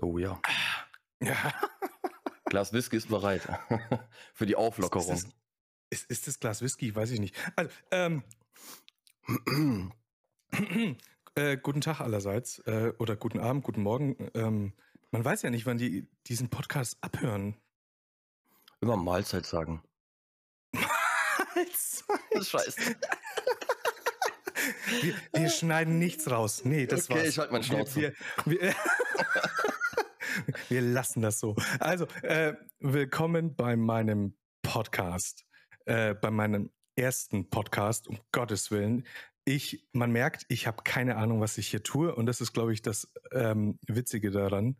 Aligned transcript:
Oh 0.00 0.18
ja. 0.18 0.40
Ja. 1.20 1.36
Glas 2.46 2.72
Whisky 2.72 2.96
ist 2.96 3.08
bereit. 3.08 3.42
Für 4.34 4.46
die 4.46 4.56
Auflockerung. 4.56 5.12
Ist, 5.12 5.24
das, 5.24 5.34
ist, 5.90 6.10
ist 6.10 6.26
das 6.26 6.40
Glas 6.40 6.62
Whisky? 6.62 6.94
Weiß 6.94 7.10
ich 7.10 7.20
nicht. 7.20 7.34
Also, 7.56 7.70
ähm, 7.90 8.22
äh, 11.34 11.56
guten 11.56 11.80
Tag 11.80 12.00
allerseits. 12.00 12.60
Äh, 12.60 12.92
oder 12.98 13.16
guten 13.16 13.40
Abend, 13.40 13.64
guten 13.64 13.82
Morgen. 13.82 14.30
Ähm, 14.34 14.74
man 15.10 15.24
weiß 15.24 15.42
ja 15.42 15.50
nicht, 15.50 15.66
wann 15.66 15.78
die 15.78 16.08
diesen 16.26 16.48
Podcast 16.48 16.98
abhören. 17.00 17.56
Immer 18.80 18.96
Mahlzeit 18.96 19.46
sagen. 19.46 19.82
Mahlzeit. 20.72 22.04
Scheiße. 22.46 22.96
Wir, 25.00 25.14
wir, 25.32 25.50
schneiden 25.50 25.98
nichts 25.98 26.30
raus. 26.30 26.64
Nee, 26.64 26.86
das 26.86 27.08
okay, 27.08 27.20
war's. 27.20 27.28
ich 27.28 27.38
halt 27.38 27.52
meinen 27.52 27.62
Schnauze. 27.64 28.00
Wir, 28.00 28.14
wir, 28.44 28.74
wir, 30.68 30.82
lassen 30.82 31.22
das 31.22 31.40
so. 31.40 31.56
Also, 31.78 32.06
äh, 32.22 32.54
willkommen 32.80 33.54
bei 33.54 33.76
meinem 33.76 34.36
Podcast. 34.62 35.46
Äh, 35.84 36.14
bei 36.14 36.30
meinem 36.30 36.70
ersten 36.96 37.48
Podcast, 37.48 38.08
um 38.08 38.18
Gottes 38.32 38.70
Willen. 38.70 39.06
Ich, 39.44 39.86
man 39.92 40.10
merkt, 40.10 40.44
ich 40.48 40.66
habe 40.66 40.82
keine 40.82 41.16
Ahnung, 41.16 41.40
was 41.40 41.58
ich 41.58 41.68
hier 41.68 41.82
tue. 41.82 42.14
Und 42.14 42.26
das 42.26 42.40
ist, 42.40 42.52
glaube 42.52 42.72
ich, 42.72 42.82
das 42.82 43.12
ähm, 43.32 43.78
Witzige 43.86 44.30
daran. 44.30 44.76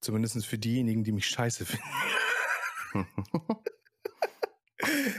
Zumindest 0.00 0.46
für 0.46 0.58
diejenigen, 0.58 1.04
die 1.04 1.12
mich 1.12 1.26
scheiße 1.26 1.66
finden. 1.66 1.84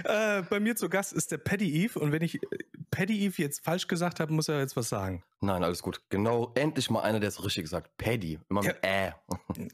äh, 0.04 0.42
bei 0.44 0.60
mir 0.60 0.76
zu 0.76 0.90
Gast 0.90 1.14
ist 1.14 1.32
der 1.32 1.38
Paddy 1.38 1.84
Eve 1.84 2.00
und 2.00 2.12
wenn 2.12 2.22
ich 2.22 2.36
äh, 2.36 2.48
Paddy 2.92 3.26
Eve 3.26 3.42
jetzt 3.42 3.64
falsch 3.64 3.88
gesagt 3.88 4.20
habe, 4.20 4.34
muss 4.34 4.48
er 4.50 4.60
jetzt 4.60 4.76
was 4.76 4.90
sagen. 4.90 5.24
Nein, 5.42 5.64
alles 5.64 5.82
gut. 5.82 6.02
Genau, 6.10 6.52
endlich 6.56 6.90
mal 6.90 7.02
einer, 7.02 7.20
der 7.20 7.30
es 7.30 7.44
richtig 7.44 7.68
sagt. 7.68 7.98
Paddy. 7.98 8.40
Immer 8.50 8.64
mit 8.64 8.78
ja. 8.84 9.08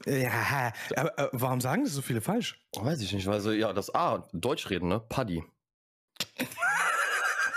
Äh. 0.06 0.22
Ja, 0.22 0.72
aber 0.96 1.18
äh, 1.18 1.28
warum 1.32 1.60
sagen 1.60 1.84
das 1.84 1.92
so 1.92 2.02
viele 2.02 2.20
falsch? 2.20 2.60
Weiß 2.76 3.00
ich 3.00 3.12
nicht, 3.12 3.26
weil 3.26 3.40
so, 3.40 3.52
ja, 3.52 3.72
das 3.72 3.94
A, 3.94 4.28
Deutsch 4.32 4.70
reden, 4.70 4.88
ne? 4.88 5.00
Paddy. 5.00 5.44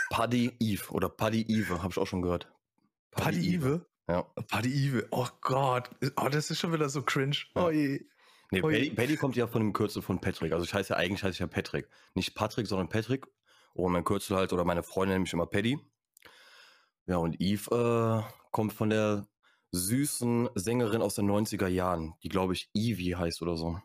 Paddy 0.10 0.56
Eve 0.60 0.92
oder 0.92 1.10
Paddy 1.10 1.46
Eve, 1.48 1.82
habe 1.82 1.92
ich 1.92 1.98
auch 1.98 2.08
schon 2.08 2.22
gehört. 2.22 2.52
Paddy, 3.12 3.38
Paddy 3.38 3.56
Eve? 3.56 3.86
Ja. 4.08 4.24
Paddy 4.48 4.88
Eve. 4.88 5.08
Oh 5.12 5.28
Gott. 5.42 5.90
Oh, 6.18 6.30
das 6.30 6.50
ist 6.50 6.60
schon 6.60 6.74
wieder 6.74 6.90
so 6.90 7.04
cringe. 7.04 7.38
Oh 7.56 7.70
je. 7.70 8.02
Nee, 8.52 8.62
Paddy, 8.62 8.90
Paddy, 8.92 9.18
kommt 9.18 9.36
ja 9.36 9.48
von 9.48 9.62
dem 9.62 9.74
Kürzel 9.74 10.02
von 10.02 10.20
Patrick. 10.20 10.54
Also 10.54 10.66
ich 10.66 10.74
heiße 10.74 10.94
ja 10.94 10.98
eigentlich 10.98 11.24
heiße 11.24 11.34
ich 11.34 11.40
ja 11.40 11.48
Patrick. 11.48 11.88
Nicht 12.16 12.34
Patrick, 12.34 12.68
sondern 12.68 12.90
Patrick. 12.90 13.28
Und 13.74 13.92
mein 13.92 14.04
Kürzel 14.04 14.36
halt, 14.36 14.52
oder 14.54 14.66
meine 14.66 14.84
Freundin 14.84 15.16
nennt 15.16 15.24
mich 15.24 15.34
immer 15.34 15.46
Paddy. 15.46 15.80
Ja, 17.06 17.18
und 17.18 17.40
Eve 17.40 18.26
äh, 18.26 18.34
kommt 18.52 18.74
von 18.74 18.90
der 18.90 19.28
süßen 19.72 20.50
Sängerin 20.56 21.02
aus 21.02 21.16
den 21.16 21.30
90er 21.30 21.68
Jahren, 21.68 22.16
die 22.24 22.30
glaube 22.30 22.54
ich 22.54 22.70
Evie 22.74 23.16
heißt 23.16 23.42
oder 23.42 23.56
so. 23.56 23.80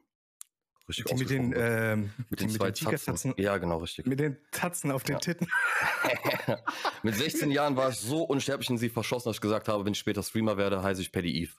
Richtig 0.88 1.06
die 1.06 1.14
mit 1.14 1.30
den, 1.30 1.52
äh, 1.54 1.96
mit 1.96 2.40
den, 2.40 2.50
zwei 2.50 2.70
Tatzen. 2.70 3.32
Ja, 3.38 3.56
genau, 3.56 3.78
richtig. 3.78 4.06
Mit 4.06 4.20
den 4.20 4.36
Tatzen 4.50 4.90
auf 4.90 5.02
den 5.02 5.14
ja. 5.14 5.18
Titten. 5.18 5.48
mit 7.02 7.14
16 7.14 7.50
Jahren 7.50 7.76
war 7.76 7.88
ich 7.88 7.96
so 7.96 8.22
unsterblich 8.24 8.68
in 8.68 8.76
sie 8.76 8.90
verschossen, 8.90 9.30
dass 9.30 9.38
ich 9.38 9.40
gesagt 9.40 9.68
habe, 9.68 9.86
wenn 9.86 9.94
ich 9.94 9.98
später 9.98 10.22
Streamer 10.22 10.58
werde, 10.58 10.82
heiße 10.82 11.00
ich 11.00 11.10
Paddy 11.10 11.42
Eve. 11.42 11.52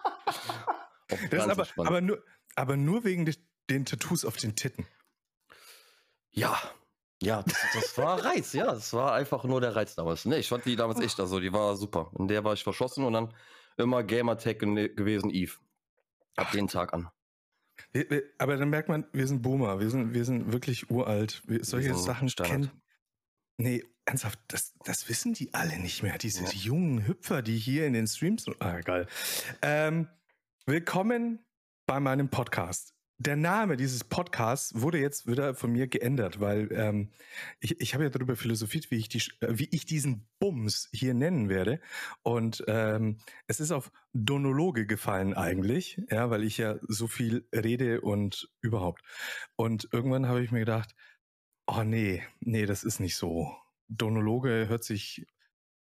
das 1.30 1.48
aber, 1.48 1.68
aber, 1.78 2.02
nur, 2.02 2.24
aber 2.56 2.78
nur 2.78 3.04
wegen 3.04 3.26
de, 3.26 3.36
den 3.70 3.86
Tattoos 3.86 4.26
auf 4.26 4.38
den 4.38 4.56
Titten. 4.56 4.86
Ja, 6.32 6.60
ja, 7.22 7.42
das, 7.42 7.58
das, 7.74 7.98
war 7.98 8.24
Reiz, 8.26 8.54
ja. 8.54 8.66
Das 8.66 8.94
war 8.94 9.14
einfach 9.14 9.44
nur 9.44 9.62
der 9.62 9.76
Reiz 9.76 9.96
damals. 9.96 10.26
Nee, 10.26 10.38
ich 10.38 10.50
fand 10.50 10.66
die 10.66 10.76
damals 10.76 11.00
echt, 11.00 11.20
also 11.20 11.40
die 11.40 11.52
war 11.52 11.76
super. 11.76 12.12
In 12.18 12.28
der 12.28 12.44
war 12.44 12.54
ich 12.54 12.64
verschossen 12.64 13.04
und 13.04 13.14
dann 13.14 13.34
immer 13.78 14.04
Gamertag 14.04 14.60
gewesen, 14.60 15.32
Eve. 15.32 15.54
Ab 16.36 16.52
den 16.52 16.68
Tag 16.68 16.94
an. 16.94 17.10
Aber 18.38 18.58
dann 18.58 18.70
merkt 18.70 18.90
man, 18.90 19.08
wir 19.12 19.28
sind 19.28 19.42
Boomer, 19.42 19.80
wir 19.80 19.90
sind, 19.90 20.14
wir 20.14 20.26
sind 20.26 20.52
wirklich 20.52 20.92
uralt. 20.92 21.42
Wir, 21.48 21.64
solche 21.64 21.96
Sachen 21.96 22.30
Standard. 22.30 22.52
kennen. 22.52 22.82
Nee, 23.58 23.84
ernsthaft, 24.06 24.40
das, 24.48 24.76
das 24.84 25.10
wissen 25.10 25.34
die 25.34 25.54
alle 25.54 25.80
nicht 25.80 26.04
mehr. 26.04 26.18
Diese 26.20 26.44
ja. 26.44 26.52
jungen 26.52 27.08
Hüpfer, 27.08 27.42
die 27.42 27.58
hier 27.58 27.88
in 27.88 27.94
den 27.94 28.06
Streams. 28.06 28.46
Ah, 28.60 28.82
geil. 28.82 29.08
Ähm, 29.64 30.08
willkommen 30.68 31.46
bei 31.86 32.00
meinem 32.00 32.30
Podcast 32.30 32.98
der 33.20 33.36
Name 33.36 33.78
dieses 33.78 34.04
Podcasts 34.04 34.80
wurde 34.80 35.00
jetzt 35.00 35.26
wieder 35.26 35.56
von 35.56 35.72
mir 35.72 35.88
geändert, 35.88 36.40
weil 36.40 36.72
ähm, 36.72 37.10
ich, 37.60 37.82
ich 37.82 37.94
habe 37.94 38.04
ja 38.04 38.10
darüber 38.12 38.36
philosophiert, 38.36 38.92
wie 38.92 38.98
ich, 38.98 39.10
die, 39.10 39.24
äh, 39.42 39.58
wie 39.58 39.68
ich 39.72 39.86
diesen 39.86 40.30
Bums 40.40 40.88
hier 40.94 41.14
nennen 41.16 41.50
werde. 41.50 41.82
Und 42.22 42.64
ähm, 42.68 43.18
es 43.48 43.60
ist 43.60 43.72
auf 43.72 43.92
Donologe 44.14 44.86
gefallen 44.86 45.34
eigentlich, 45.34 46.00
ja, 46.12 46.30
weil 46.30 46.44
ich 46.44 46.60
ja 46.60 46.76
so 46.88 47.08
viel 47.08 47.48
rede 47.54 48.02
und 48.02 48.50
überhaupt. 48.62 49.02
Und 49.56 49.90
irgendwann 49.92 50.28
habe 50.28 50.44
ich 50.44 50.52
mir 50.52 50.60
gedacht, 50.60 50.94
oh 51.66 51.84
nee, 51.84 52.24
nee, 52.40 52.68
das 52.68 52.84
ist 52.84 53.00
nicht 53.00 53.16
so. 53.16 53.56
Donologe 53.88 54.68
hört 54.68 54.84
sich. 54.84 55.26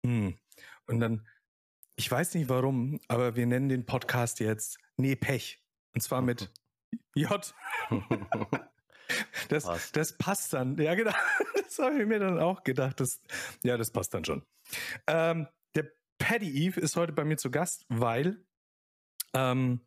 Hm. 0.06 0.38
Und 0.86 1.00
dann, 1.02 1.28
ich 1.98 2.10
weiß 2.10 2.36
nicht 2.36 2.48
warum, 2.48 3.00
aber 3.08 3.36
wir 3.36 3.48
nennen 3.48 3.70
den 3.70 3.86
Podcast 3.86 4.40
jetzt 4.40 4.78
Nee 4.98 5.16
Pech. 5.16 5.64
Und 5.94 6.02
zwar 6.02 6.22
mit 6.22 6.52
J. 7.16 7.54
Das 9.48 9.64
passt. 9.64 9.96
das 9.96 10.18
passt 10.18 10.54
dann. 10.54 10.78
Ja, 10.78 10.94
genau. 10.94 11.14
Das 11.56 11.80
habe 11.80 12.02
ich 12.02 12.08
mir 12.08 12.20
dann 12.20 12.40
auch 12.40 12.64
gedacht. 12.64 13.00
Das, 13.00 13.22
ja, 13.64 13.78
das 13.78 13.92
passt 13.92 14.14
dann 14.14 14.24
schon. 14.24 14.46
Ähm, 15.06 15.48
der 15.76 15.92
Paddy 16.18 16.66
Eve 16.66 16.80
ist 16.80 16.96
heute 16.96 17.14
bei 17.14 17.24
mir 17.26 17.38
zu 17.38 17.52
Gast, 17.52 17.86
weil 17.90 18.46
ähm, 19.34 19.86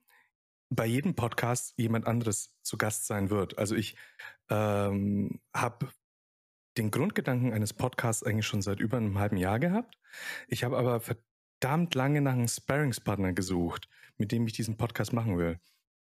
bei 0.71 0.87
jedem 0.87 1.16
Podcast 1.16 1.75
jemand 1.77 2.06
anderes 2.06 2.54
zu 2.62 2.78
Gast 2.78 3.06
sein 3.06 3.31
wird. 3.31 3.59
Also 3.59 3.75
ich 3.75 3.97
ähm, 4.50 5.41
habe 5.54 5.88
den 6.77 6.91
Grundgedanken 6.91 7.53
eines 7.53 7.72
Podcasts 7.72 8.22
eigentlich 8.22 8.47
schon 8.47 8.62
seit 8.62 8.81
über 8.81 8.98
einem 8.98 9.19
halben 9.19 9.37
Jahr 9.37 9.59
gehabt. 9.59 9.98
Ich 10.48 10.65
habe 10.65 10.77
aber 10.77 11.00
verdammt 11.60 11.94
lange 11.94 12.21
nach 12.22 12.32
einem 12.32 12.48
Sparringspartner 12.48 13.32
gesucht, 13.32 13.88
mit 14.16 14.32
dem 14.32 14.47
ich 14.47 14.54
diesen 14.54 14.76
Podcast 14.76 15.12
machen 15.12 15.37
will. 15.37 15.60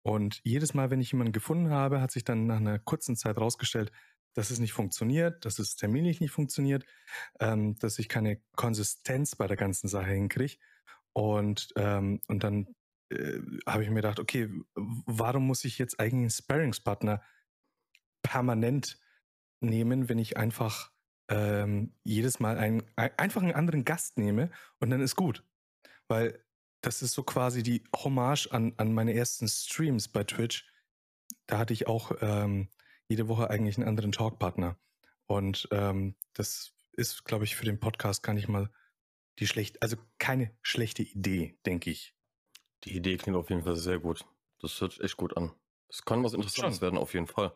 Und 0.04 0.42
jedes 0.44 0.74
Mal, 0.74 0.92
wenn 0.92 1.02
ich 1.02 1.12
jemanden 1.12 1.34
gefunden 1.34 1.72
habe, 1.72 2.02
hat 2.02 2.12
sich 2.12 2.24
dann 2.24 2.46
nach 2.46 2.58
einer 2.58 2.80
kurzen 2.80 3.16
Zeit 3.16 3.38
rausgestellt, 3.38 3.92
dass 4.36 4.52
es 4.52 4.60
nicht 4.60 4.74
funktioniert, 4.74 5.44
dass 5.46 5.58
es 5.58 5.76
terminlich 5.76 6.22
nicht 6.22 6.32
funktioniert, 6.32 6.86
ähm, 7.40 7.76
dass 7.80 7.98
ich 7.98 8.10
keine 8.10 8.40
Konsistenz 8.56 9.36
bei 9.36 9.48
der 9.48 9.58
ganzen 9.58 9.88
Sache 9.88 10.12
hinkriege. 10.12 10.58
Und, 11.14 11.70
ähm, 11.76 12.22
und 12.28 12.44
dann 12.44 12.68
äh, 13.12 13.40
habe 13.66 13.84
ich 13.84 13.90
mir 13.90 13.96
gedacht, 13.96 14.20
okay, 14.20 14.50
warum 14.76 15.48
muss 15.48 15.66
ich 15.66 15.80
jetzt 15.80 16.00
eigentlich 16.00 16.14
einen 16.14 16.30
Sparringspartner 16.30 17.24
permanent 18.22 19.00
nehmen, 19.62 20.10
wenn 20.10 20.20
ich 20.20 20.38
einfach 20.38 20.92
ähm, 21.29 21.94
jedes 22.03 22.40
Mal 22.40 22.57
einen, 22.57 22.84
einfach 22.95 23.41
einen 23.41 23.53
anderen 23.53 23.85
Gast 23.85 24.17
nehme 24.17 24.51
und 24.79 24.90
dann 24.90 25.01
ist 25.01 25.16
gut. 25.16 25.44
Weil 26.07 26.44
das 26.81 27.01
ist 27.01 27.13
so 27.13 27.23
quasi 27.23 27.63
die 27.63 27.84
Hommage 27.95 28.47
an, 28.51 28.73
an 28.78 28.94
meine 28.94 29.13
ersten 29.13 29.47
Streams 29.47 30.07
bei 30.07 30.23
Twitch. 30.23 30.66
Da 31.45 31.59
hatte 31.59 31.73
ich 31.73 31.88
auch 31.88 32.12
ähm, 32.22 32.69
jede 33.07 33.28
Woche 33.28 33.50
eigentlich 33.50 33.78
einen 33.78 33.88
anderen 33.88 34.12
Talkpartner. 34.12 34.78
Und 35.25 35.68
ähm, 35.72 36.16
das 36.34 36.73
ist, 36.94 37.25
glaube 37.25 37.44
ich, 37.44 37.56
für 37.56 37.66
den 37.66 37.79
Podcast 37.79 38.23
gar 38.23 38.34
nicht 38.34 38.47
mal 38.47 38.69
die 39.39 39.47
schlechte, 39.47 39.81
also 39.81 39.97
keine 40.18 40.51
schlechte 40.62 41.03
Idee, 41.03 41.57
denke 41.66 41.91
ich. 41.91 42.16
Die 42.84 42.95
Idee 42.95 43.18
klingt 43.18 43.38
auf 43.38 43.50
jeden 43.50 43.63
Fall 43.63 43.75
sehr 43.75 44.00
gut. 44.00 44.25
Das 44.59 44.79
hört 44.81 45.00
echt 45.00 45.18
gut 45.18 45.38
an. 45.38 45.53
Das 45.88 46.03
kann 46.03 46.23
was 46.23 46.34
Interessantes 46.34 46.78
Schon. 46.78 46.81
werden, 46.81 46.97
auf 46.97 47.13
jeden 47.13 47.28
Fall. 47.28 47.53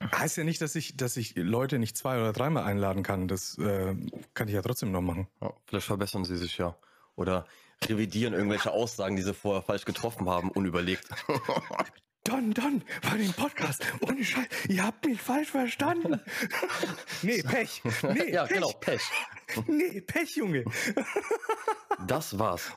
Heißt 0.00 0.36
ja 0.36 0.44
nicht, 0.44 0.60
dass 0.60 0.74
ich, 0.74 0.96
dass 0.96 1.16
ich 1.16 1.34
Leute 1.36 1.78
nicht 1.78 1.96
zwei 1.96 2.18
oder 2.18 2.32
dreimal 2.32 2.64
einladen 2.64 3.02
kann. 3.02 3.26
Das 3.28 3.58
äh, 3.58 3.94
kann 4.34 4.48
ich 4.48 4.54
ja 4.54 4.62
trotzdem 4.62 4.92
noch 4.92 5.00
machen. 5.02 5.26
Ja, 5.40 5.52
vielleicht 5.66 5.86
verbessern 5.86 6.24
sie 6.24 6.36
sich 6.36 6.56
ja. 6.58 6.76
Oder 7.16 7.46
revidieren 7.84 8.32
irgendwelche 8.32 8.70
Aussagen, 8.70 9.16
die 9.16 9.22
sie 9.22 9.34
vorher 9.34 9.62
falsch 9.62 9.84
getroffen 9.84 10.28
haben, 10.28 10.50
unüberlegt. 10.50 11.08
Don, 12.24 12.52
Don, 12.52 12.82
bei 13.02 13.16
dem 13.16 13.32
Podcast. 13.32 13.86
Ohne 14.02 14.22
Scheiß, 14.22 14.46
ihr 14.68 14.84
habt 14.84 15.06
mich 15.06 15.20
falsch 15.20 15.50
verstanden. 15.50 16.20
nee, 17.22 17.42
Pech. 17.42 17.82
Nee, 18.02 18.32
ja, 18.32 18.44
Pech. 18.44 18.54
genau, 18.54 18.72
Pech. 18.72 19.02
Nee, 19.66 20.02
Pech, 20.02 20.36
Junge. 20.36 20.64
das 22.06 22.38
war's. 22.38 22.70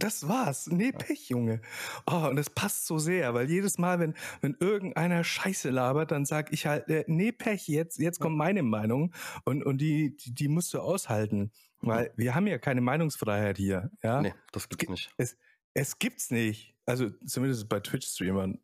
Das 0.00 0.26
war's. 0.26 0.66
Nee, 0.66 0.92
Pech, 0.92 1.28
Junge. 1.28 1.60
Oh, 2.06 2.26
und 2.28 2.36
das 2.36 2.48
passt 2.48 2.86
so 2.86 2.98
sehr, 2.98 3.34
weil 3.34 3.50
jedes 3.50 3.76
Mal, 3.76 4.00
wenn, 4.00 4.14
wenn 4.40 4.56
irgendeiner 4.58 5.22
Scheiße 5.22 5.68
labert, 5.68 6.10
dann 6.10 6.24
sag 6.24 6.52
ich 6.52 6.66
halt, 6.66 6.88
äh, 6.88 7.04
nee, 7.06 7.32
Pech, 7.32 7.68
jetzt, 7.68 7.98
jetzt 7.98 8.18
kommt 8.18 8.36
meine 8.36 8.62
Meinung 8.62 9.12
und, 9.44 9.62
und 9.62 9.78
die, 9.78 10.16
die, 10.16 10.34
die 10.34 10.48
musst 10.48 10.72
du 10.72 10.80
aushalten. 10.80 11.52
Weil 11.82 12.12
wir 12.16 12.34
haben 12.34 12.46
ja 12.46 12.58
keine 12.58 12.80
Meinungsfreiheit 12.80 13.58
hier. 13.58 13.90
Ja? 14.02 14.22
Nee, 14.22 14.34
das 14.52 14.68
gibt's 14.68 14.88
nicht. 14.88 15.10
Es, 15.18 15.36
es 15.74 15.98
gibt's 15.98 16.30
nicht. 16.30 16.74
Also 16.86 17.10
zumindest 17.26 17.68
bei 17.68 17.80
Twitch-Streamern. 17.80 18.58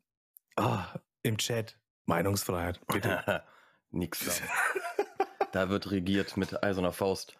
Ah, 0.56 0.99
im 1.23 1.37
Chat. 1.37 1.79
Meinungsfreiheit, 2.06 2.81
bitte. 2.87 3.44
Nix 3.91 4.25
da. 4.25 5.44
da 5.53 5.69
wird 5.69 5.91
regiert 5.91 6.37
mit 6.37 6.62
eiserner 6.62 6.93
Faust. 6.93 7.39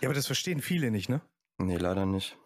Ja, 0.00 0.08
aber 0.08 0.14
das 0.14 0.26
verstehen 0.26 0.60
viele 0.60 0.90
nicht, 0.90 1.08
ne? 1.08 1.22
Nee, 1.58 1.76
leider 1.76 2.04
nicht. 2.06 2.36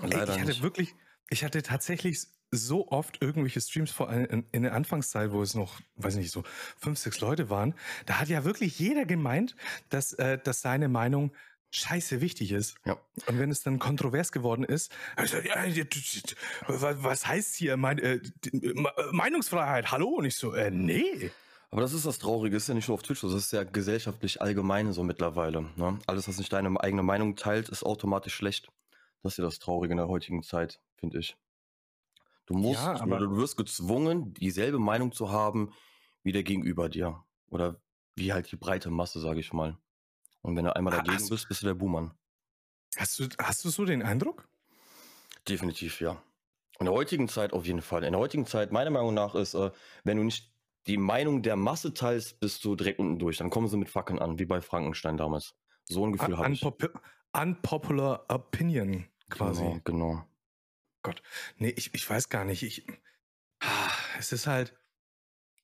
Leider 0.00 0.34
ich 0.34 0.40
hatte 0.40 0.50
nicht. 0.50 0.62
wirklich, 0.62 0.94
ich 1.30 1.44
hatte 1.44 1.62
tatsächlich 1.62 2.26
so 2.50 2.88
oft 2.88 3.22
irgendwelche 3.22 3.60
Streams, 3.60 3.90
vor 3.90 4.10
allem 4.10 4.26
in, 4.26 4.46
in, 4.52 4.62
der 4.62 4.74
Anfangszeit, 4.74 5.32
wo 5.32 5.42
es 5.42 5.54
noch, 5.54 5.80
weiß 5.96 6.16
nicht, 6.16 6.30
so 6.30 6.44
fünf, 6.76 6.98
sechs 6.98 7.20
Leute 7.20 7.48
waren, 7.48 7.74
da 8.06 8.20
hat 8.20 8.28
ja 8.28 8.44
wirklich 8.44 8.78
jeder 8.78 9.06
gemeint, 9.06 9.56
dass, 9.88 10.12
äh, 10.14 10.38
dass 10.38 10.60
seine 10.60 10.88
Meinung 10.88 11.32
scheiße 11.70 12.20
wichtig 12.20 12.52
ist. 12.52 12.76
Ja. 12.84 12.98
Und 13.26 13.38
wenn 13.38 13.50
es 13.50 13.62
dann 13.62 13.78
kontrovers 13.78 14.30
geworden 14.30 14.64
ist, 14.64 14.92
also, 15.16 15.38
ja, 15.38 15.54
was 16.66 17.26
heißt 17.26 17.56
hier 17.56 17.78
mein, 17.78 17.98
äh, 17.98 18.20
Meinungsfreiheit? 19.12 19.90
Hallo? 19.90 20.08
Und 20.08 20.26
ich 20.26 20.36
so, 20.36 20.52
äh, 20.52 20.70
nee. 20.70 21.30
Aber 21.70 21.80
das 21.80 21.94
ist 21.94 22.04
das 22.04 22.18
Traurige, 22.18 22.54
ist 22.54 22.68
ja 22.68 22.74
nicht 22.74 22.88
nur 22.88 22.96
auf 22.96 23.02
Twitch 23.02 23.20
so, 23.20 23.32
das 23.32 23.44
ist 23.44 23.52
ja 23.52 23.64
gesellschaftlich 23.64 24.42
allgemein 24.42 24.92
so 24.92 25.02
mittlerweile. 25.02 25.62
Ne? 25.76 25.98
Alles, 26.06 26.28
was 26.28 26.36
nicht 26.36 26.52
deine 26.52 26.78
eigene 26.78 27.02
Meinung 27.02 27.34
teilt, 27.34 27.70
ist 27.70 27.82
automatisch 27.82 28.34
schlecht. 28.34 28.68
Das 29.22 29.34
ist 29.34 29.38
ja 29.38 29.44
das 29.44 29.58
Traurige 29.58 29.92
in 29.92 29.98
der 29.98 30.08
heutigen 30.08 30.42
Zeit, 30.42 30.80
finde 30.96 31.18
ich. 31.18 31.36
Du 32.46 32.54
musst, 32.54 32.82
ja, 32.82 33.00
aber 33.00 33.18
du 33.18 33.36
wirst 33.36 33.56
gezwungen, 33.56 34.34
dieselbe 34.34 34.78
Meinung 34.78 35.12
zu 35.12 35.30
haben 35.30 35.72
wie 36.22 36.32
der 36.32 36.42
Gegenüber 36.42 36.88
dir. 36.88 37.24
Oder 37.48 37.80
wie 38.16 38.32
halt 38.32 38.50
die 38.50 38.56
breite 38.56 38.90
Masse, 38.90 39.20
sage 39.20 39.40
ich 39.40 39.52
mal. 39.52 39.78
Und 40.42 40.56
wenn 40.56 40.64
du 40.64 40.74
einmal 40.74 40.92
dagegen 40.92 41.14
hast, 41.14 41.30
bist, 41.30 41.48
bist 41.48 41.62
du 41.62 41.66
der 41.66 41.74
Buhmann. 41.74 42.12
Hast 42.96 43.18
du, 43.18 43.28
hast 43.38 43.64
du 43.64 43.70
so 43.70 43.84
den 43.84 44.02
Eindruck? 44.02 44.48
Definitiv, 45.48 46.00
ja. 46.00 46.22
In 46.78 46.86
der 46.86 46.94
heutigen 46.94 47.28
Zeit 47.28 47.52
auf 47.52 47.64
jeden 47.64 47.82
Fall. 47.82 48.02
In 48.02 48.12
der 48.12 48.20
heutigen 48.20 48.44
Zeit, 48.44 48.72
meiner 48.72 48.90
Meinung 48.90 49.14
nach, 49.14 49.34
ist, 49.34 49.54
äh, 49.54 49.70
wenn 50.04 50.16
du 50.16 50.24
nicht 50.24 50.52
die 50.88 50.96
Meinung 50.96 51.42
der 51.42 51.56
Masse 51.56 51.94
teilst, 51.94 52.40
bist 52.40 52.64
du 52.64 52.74
direkt 52.74 52.98
unten 52.98 53.18
durch. 53.18 53.38
Dann 53.38 53.50
kommen 53.50 53.68
sie 53.68 53.76
mit 53.76 53.88
Fackeln 53.88 54.18
an, 54.18 54.38
wie 54.38 54.46
bei 54.46 54.60
Frankenstein 54.60 55.16
damals. 55.16 55.54
So 55.84 56.04
ein 56.04 56.12
Gefühl 56.12 56.36
habe 56.36 56.52
ich. 56.52 56.64
Unpopular 57.32 58.26
Opinion 58.28 59.06
quasi. 59.32 59.62
Genau, 59.62 59.80
genau. 59.84 60.24
Gott. 61.02 61.22
Nee, 61.58 61.70
ich, 61.70 61.94
ich 61.94 62.08
weiß 62.08 62.28
gar 62.28 62.44
nicht. 62.44 62.62
Ich, 62.62 62.86
es 64.18 64.32
ist 64.32 64.46
halt, 64.46 64.74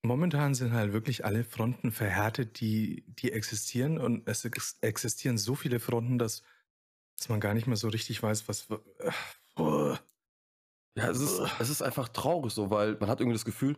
momentan 0.02 0.54
sind 0.54 0.72
halt 0.72 0.92
wirklich 0.92 1.24
alle 1.24 1.44
Fronten 1.44 1.92
verhärtet, 1.92 2.60
die, 2.60 3.04
die 3.06 3.32
existieren. 3.32 3.98
Und 3.98 4.28
es 4.28 4.44
existieren 4.80 5.38
so 5.38 5.54
viele 5.54 5.80
Fronten, 5.80 6.18
dass, 6.18 6.42
dass 7.16 7.28
man 7.28 7.40
gar 7.40 7.54
nicht 7.54 7.66
mehr 7.66 7.76
so 7.76 7.88
richtig 7.88 8.22
weiß, 8.22 8.48
was. 8.48 8.68
Ja, 9.56 11.10
es 11.10 11.20
ist, 11.20 11.40
es 11.60 11.70
ist 11.70 11.82
einfach 11.82 12.08
traurig 12.08 12.52
so, 12.52 12.70
weil 12.70 12.96
man 12.98 13.08
hat 13.08 13.20
irgendwie 13.20 13.36
das 13.36 13.44
Gefühl, 13.44 13.76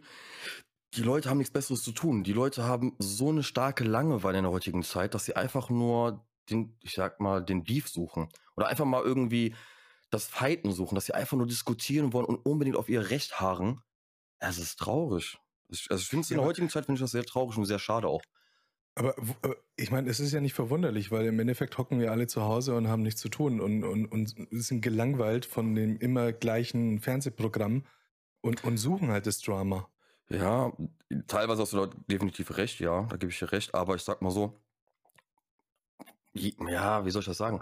die 0.95 1.03
Leute 1.03 1.29
haben 1.29 1.39
nichts 1.39 1.53
Besseres 1.53 1.83
zu 1.83 1.93
tun. 1.93 2.25
Die 2.25 2.33
Leute 2.33 2.65
haben 2.65 2.97
so 2.99 3.29
eine 3.29 3.43
starke 3.43 3.85
Langeweile 3.85 4.39
in 4.39 4.45
der 4.45 4.53
heutigen 4.53 4.83
Zeit, 4.83 5.15
dass 5.15 5.27
sie 5.27 5.37
einfach 5.37 5.71
nur 5.71 6.27
den, 6.49 6.77
ich 6.81 6.95
sag 6.95 7.21
mal, 7.21 7.45
den 7.45 7.63
Beef 7.63 7.89
suchen. 7.89 8.29
Oder 8.57 8.69
einfach 8.69 8.85
mal 8.85 9.03
irgendwie 9.03 9.55
das 10.11 10.27
Fighten 10.27 10.73
suchen, 10.73 10.95
dass 10.95 11.07
sie 11.07 11.15
einfach 11.15 11.37
nur 11.37 11.47
diskutieren 11.47 12.12
wollen 12.12 12.27
und 12.27 12.45
unbedingt 12.45 12.77
auf 12.77 12.89
ihr 12.89 13.11
Recht 13.11 13.41
harren. 13.41 13.81
Es 14.39 14.59
ist 14.59 14.79
traurig. 14.79 15.39
Also 15.69 16.03
ich 16.03 16.09
finde 16.09 16.25
es 16.25 16.31
in 16.31 16.39
der 16.39 16.47
heutigen 16.47 16.69
Zeit 16.69 16.87
finde 16.87 16.99
ich 16.99 17.03
das 17.03 17.12
sehr 17.12 17.25
traurig 17.25 17.57
und 17.57 17.65
sehr 17.65 17.79
schade 17.79 18.09
auch. 18.09 18.23
Aber 18.97 19.17
äh, 19.43 19.55
ich 19.77 19.91
meine, 19.91 20.11
es 20.11 20.19
ist 20.21 20.33
ja 20.33 20.41
nicht 20.41 20.55
verwunderlich, 20.55 21.11
weil 21.11 21.27
im 21.27 21.39
Endeffekt 21.39 21.79
hocken 21.79 22.01
wir 22.01 22.11
alle 22.11 22.27
zu 22.27 22.43
Hause 22.43 22.75
und 22.75 22.89
haben 22.89 23.03
nichts 23.03 23.21
zu 23.21 23.29
tun 23.29 23.61
und, 23.61 23.85
und, 23.85 24.07
und 24.07 24.49
sind 24.51 24.83
gelangweilt 24.83 25.47
von 25.47 25.75
dem 25.75 25.97
immer 25.99 26.33
gleichen 26.33 27.01
Fernsehprogramm 27.01 27.85
und, 28.41 28.65
und 28.65 28.79
suchen 28.79 29.09
halt 29.11 29.27
das 29.27 29.41
Drama. 29.41 29.89
Ja, 30.29 30.73
teilweise 31.27 31.63
hast 31.63 31.73
du 31.73 31.87
da 31.87 31.91
definitiv 32.09 32.56
recht, 32.56 32.79
ja, 32.81 33.03
da 33.05 33.17
gebe 33.17 33.33
ich 33.33 33.39
dir 33.39 33.51
recht, 33.53 33.75
aber 33.75 33.97
ich 33.97 34.03
sag 34.03 34.23
mal 34.23 34.31
so, 34.31 34.61
ja, 36.35 37.05
wie 37.05 37.11
soll 37.11 37.21
ich 37.21 37.27
das 37.27 37.39
sagen? 37.39 37.61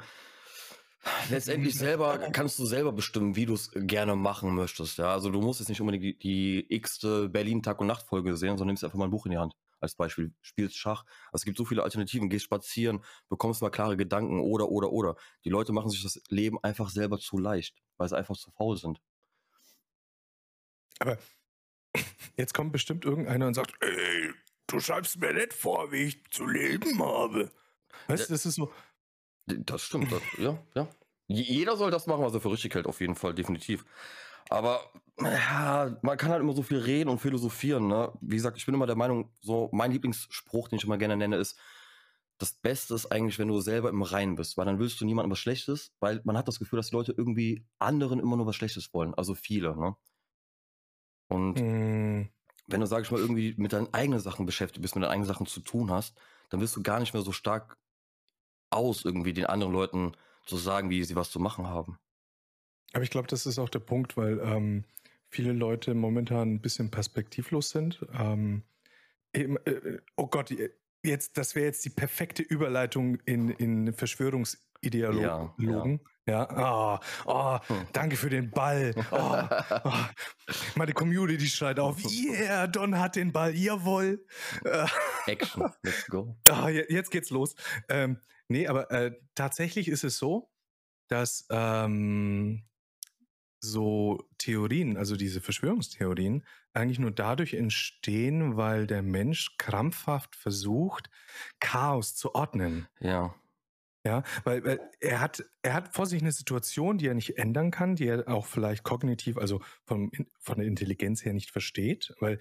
Letztendlich 1.30 1.74
selber 1.76 2.18
kannst 2.32 2.58
du 2.58 2.64
selber 2.66 2.92
bestimmen, 2.92 3.36
wie 3.36 3.46
du 3.46 3.54
es 3.54 3.70
gerne 3.74 4.16
machen 4.16 4.54
möchtest. 4.54 4.98
Ja, 4.98 5.12
also 5.12 5.30
du 5.30 5.40
musst 5.40 5.60
jetzt 5.60 5.68
nicht 5.68 5.80
unbedingt 5.80 6.04
die, 6.04 6.18
die 6.18 6.66
x-te 6.74 7.28
Berlin 7.28 7.62
Tag 7.62 7.80
und 7.80 7.86
Nacht 7.86 8.06
Folge 8.06 8.36
sehen, 8.36 8.56
sondern 8.58 8.68
nimmst 8.68 8.84
einfach 8.84 8.98
mal 8.98 9.04
ein 9.06 9.10
Buch 9.10 9.26
in 9.26 9.32
die 9.32 9.38
Hand. 9.38 9.54
Als 9.80 9.94
Beispiel 9.94 10.32
spielst 10.40 10.76
Schach. 10.76 11.04
Also 11.26 11.42
es 11.42 11.44
gibt 11.44 11.56
so 11.56 11.64
viele 11.64 11.82
Alternativen. 11.82 12.28
Gehst 12.28 12.46
spazieren, 12.46 13.04
bekommst 13.28 13.62
mal 13.62 13.70
klare 13.70 13.96
Gedanken 13.96 14.40
oder 14.40 14.68
oder 14.68 14.90
oder. 14.90 15.16
Die 15.44 15.50
Leute 15.50 15.72
machen 15.72 15.90
sich 15.90 16.02
das 16.02 16.20
Leben 16.28 16.58
einfach 16.62 16.90
selber 16.90 17.18
zu 17.18 17.38
leicht, 17.38 17.76
weil 17.96 18.08
sie 18.08 18.16
einfach 18.16 18.36
zu 18.36 18.50
faul 18.50 18.76
sind. 18.76 19.00
Aber 20.98 21.18
jetzt 22.36 22.54
kommt 22.54 22.72
bestimmt 22.72 23.04
irgendeiner 23.04 23.46
und 23.46 23.54
sagt, 23.54 23.74
ey, 23.80 24.32
du 24.66 24.80
schreibst 24.80 25.20
mir 25.20 25.32
nicht 25.32 25.52
vor, 25.52 25.92
wie 25.92 26.04
ich 26.04 26.28
zu 26.30 26.46
leben 26.46 26.98
habe. 26.98 27.52
Weißt 28.08 28.28
du, 28.28 28.32
das 28.32 28.46
ist 28.46 28.56
so, 28.56 28.72
das 29.46 29.82
stimmt, 29.82 30.10
das, 30.10 30.22
ja, 30.38 30.58
ja. 30.74 30.88
Jeder 31.28 31.76
soll 31.76 31.90
das 31.90 32.06
machen, 32.06 32.24
was 32.24 32.34
er 32.34 32.40
für 32.40 32.50
richtig 32.50 32.74
hält, 32.74 32.86
auf 32.86 33.00
jeden 33.00 33.14
Fall, 33.14 33.34
definitiv. 33.34 33.84
Aber 34.48 34.80
ja, 35.20 35.96
man 36.02 36.16
kann 36.16 36.30
halt 36.30 36.40
immer 36.40 36.54
so 36.54 36.62
viel 36.62 36.78
reden 36.78 37.10
und 37.10 37.18
philosophieren. 37.18 37.86
Ne? 37.86 38.12
Wie 38.20 38.36
gesagt, 38.36 38.56
ich 38.56 38.64
bin 38.64 38.74
immer 38.74 38.86
der 38.86 38.96
Meinung, 38.96 39.30
so 39.40 39.68
mein 39.72 39.92
Lieblingsspruch, 39.92 40.68
den 40.68 40.78
ich 40.78 40.84
immer 40.84 40.96
gerne 40.96 41.16
nenne, 41.16 41.36
ist, 41.36 41.58
das 42.38 42.52
Beste 42.52 42.94
ist 42.94 43.06
eigentlich, 43.06 43.38
wenn 43.38 43.48
du 43.48 43.60
selber 43.60 43.90
im 43.90 44.02
Reinen 44.02 44.36
bist, 44.36 44.56
weil 44.56 44.64
dann 44.64 44.78
willst 44.78 45.00
du 45.00 45.04
niemandem 45.04 45.32
was 45.32 45.40
Schlechtes, 45.40 45.92
weil 46.00 46.20
man 46.24 46.36
hat 46.36 46.48
das 46.48 46.58
Gefühl, 46.58 46.78
dass 46.78 46.90
die 46.90 46.96
Leute 46.96 47.12
irgendwie 47.16 47.66
anderen 47.78 48.20
immer 48.20 48.36
nur 48.36 48.46
was 48.46 48.56
Schlechtes 48.56 48.94
wollen. 48.94 49.12
Also 49.14 49.34
viele, 49.34 49.76
ne? 49.76 49.96
Und 51.26 51.60
mm. 51.60 52.28
wenn 52.68 52.80
du, 52.80 52.86
sag 52.86 53.02
ich 53.02 53.10
mal, 53.10 53.20
irgendwie 53.20 53.54
mit 53.58 53.72
deinen 53.72 53.92
eigenen 53.92 54.20
Sachen 54.20 54.46
beschäftigt 54.46 54.80
bist, 54.80 54.94
mit 54.94 55.02
deinen 55.02 55.10
eigenen 55.10 55.28
Sachen 55.28 55.46
zu 55.46 55.60
tun 55.60 55.90
hast, 55.90 56.16
dann 56.48 56.60
wirst 56.60 56.76
du 56.76 56.82
gar 56.82 57.00
nicht 57.00 57.12
mehr 57.12 57.22
so 57.22 57.32
stark 57.32 57.76
aus, 58.70 59.04
irgendwie 59.04 59.32
den 59.32 59.46
anderen 59.46 59.72
Leuten 59.72 60.12
zu 60.48 60.56
sagen, 60.56 60.90
wie 60.90 61.04
sie 61.04 61.16
was 61.16 61.30
zu 61.30 61.38
machen 61.38 61.66
haben. 61.66 61.98
Aber 62.92 63.04
ich 63.04 63.10
glaube, 63.10 63.28
das 63.28 63.46
ist 63.46 63.58
auch 63.58 63.68
der 63.68 63.80
Punkt, 63.80 64.16
weil 64.16 64.40
ähm, 64.40 64.84
viele 65.28 65.52
Leute 65.52 65.94
momentan 65.94 66.54
ein 66.54 66.60
bisschen 66.60 66.90
perspektivlos 66.90 67.70
sind. 67.70 68.04
Ähm, 68.12 68.62
eben, 69.34 69.56
äh, 69.66 69.98
oh 70.16 70.26
Gott, 70.26 70.52
jetzt, 71.02 71.36
das 71.36 71.54
wäre 71.54 71.66
jetzt 71.66 71.84
die 71.84 71.90
perfekte 71.90 72.42
Überleitung 72.42 73.16
in, 73.26 73.50
in 73.50 73.92
Verschwörungsideologen. 74.82 76.00
Ja, 76.26 76.46
ja. 76.50 76.98
Oh, 77.26 77.30
oh, 77.30 77.58
hm. 77.68 77.86
danke 77.92 78.16
für 78.16 78.30
den 78.30 78.50
Ball. 78.50 78.94
Oh, 79.10 79.42
oh. 79.84 79.92
Meine 80.74 80.92
Community 80.92 81.46
schreit 81.46 81.80
auf. 81.80 81.96
Yeah, 82.04 82.66
Don 82.66 82.98
hat 82.98 83.16
den 83.16 83.32
Ball. 83.32 83.54
Jawohl. 83.54 84.24
Action. 85.26 85.72
Let's 85.82 86.06
go. 86.06 86.36
Oh, 86.50 86.68
jetzt 86.68 87.10
geht's 87.10 87.30
los. 87.30 87.54
Ähm, 87.88 88.18
Nee, 88.48 88.66
aber 88.66 88.90
äh, 88.90 89.14
tatsächlich 89.34 89.88
ist 89.88 90.04
es 90.04 90.18
so, 90.18 90.50
dass 91.08 91.46
ähm, 91.50 92.64
so 93.60 94.26
Theorien, 94.38 94.96
also 94.96 95.16
diese 95.16 95.40
Verschwörungstheorien, 95.40 96.44
eigentlich 96.72 96.98
nur 96.98 97.10
dadurch 97.10 97.54
entstehen, 97.54 98.56
weil 98.56 98.86
der 98.86 99.02
Mensch 99.02 99.56
krampfhaft 99.58 100.34
versucht, 100.34 101.10
Chaos 101.60 102.14
zu 102.14 102.34
ordnen. 102.34 102.88
Ja. 103.00 103.34
Ja, 104.08 104.22
weil, 104.44 104.64
weil 104.64 104.80
er 105.00 105.20
hat, 105.20 105.44
er 105.60 105.74
hat 105.74 105.92
vor 105.92 106.06
sich 106.06 106.22
eine 106.22 106.32
Situation, 106.32 106.96
die 106.96 107.08
er 107.08 107.14
nicht 107.14 107.36
ändern 107.36 107.70
kann, 107.70 107.94
die 107.94 108.06
er 108.06 108.26
auch 108.26 108.46
vielleicht 108.46 108.82
kognitiv, 108.82 109.36
also 109.36 109.60
von, 109.84 110.10
von 110.40 110.56
der 110.56 110.66
Intelligenz 110.66 111.26
her 111.26 111.34
nicht 111.34 111.50
versteht, 111.50 112.14
weil 112.18 112.38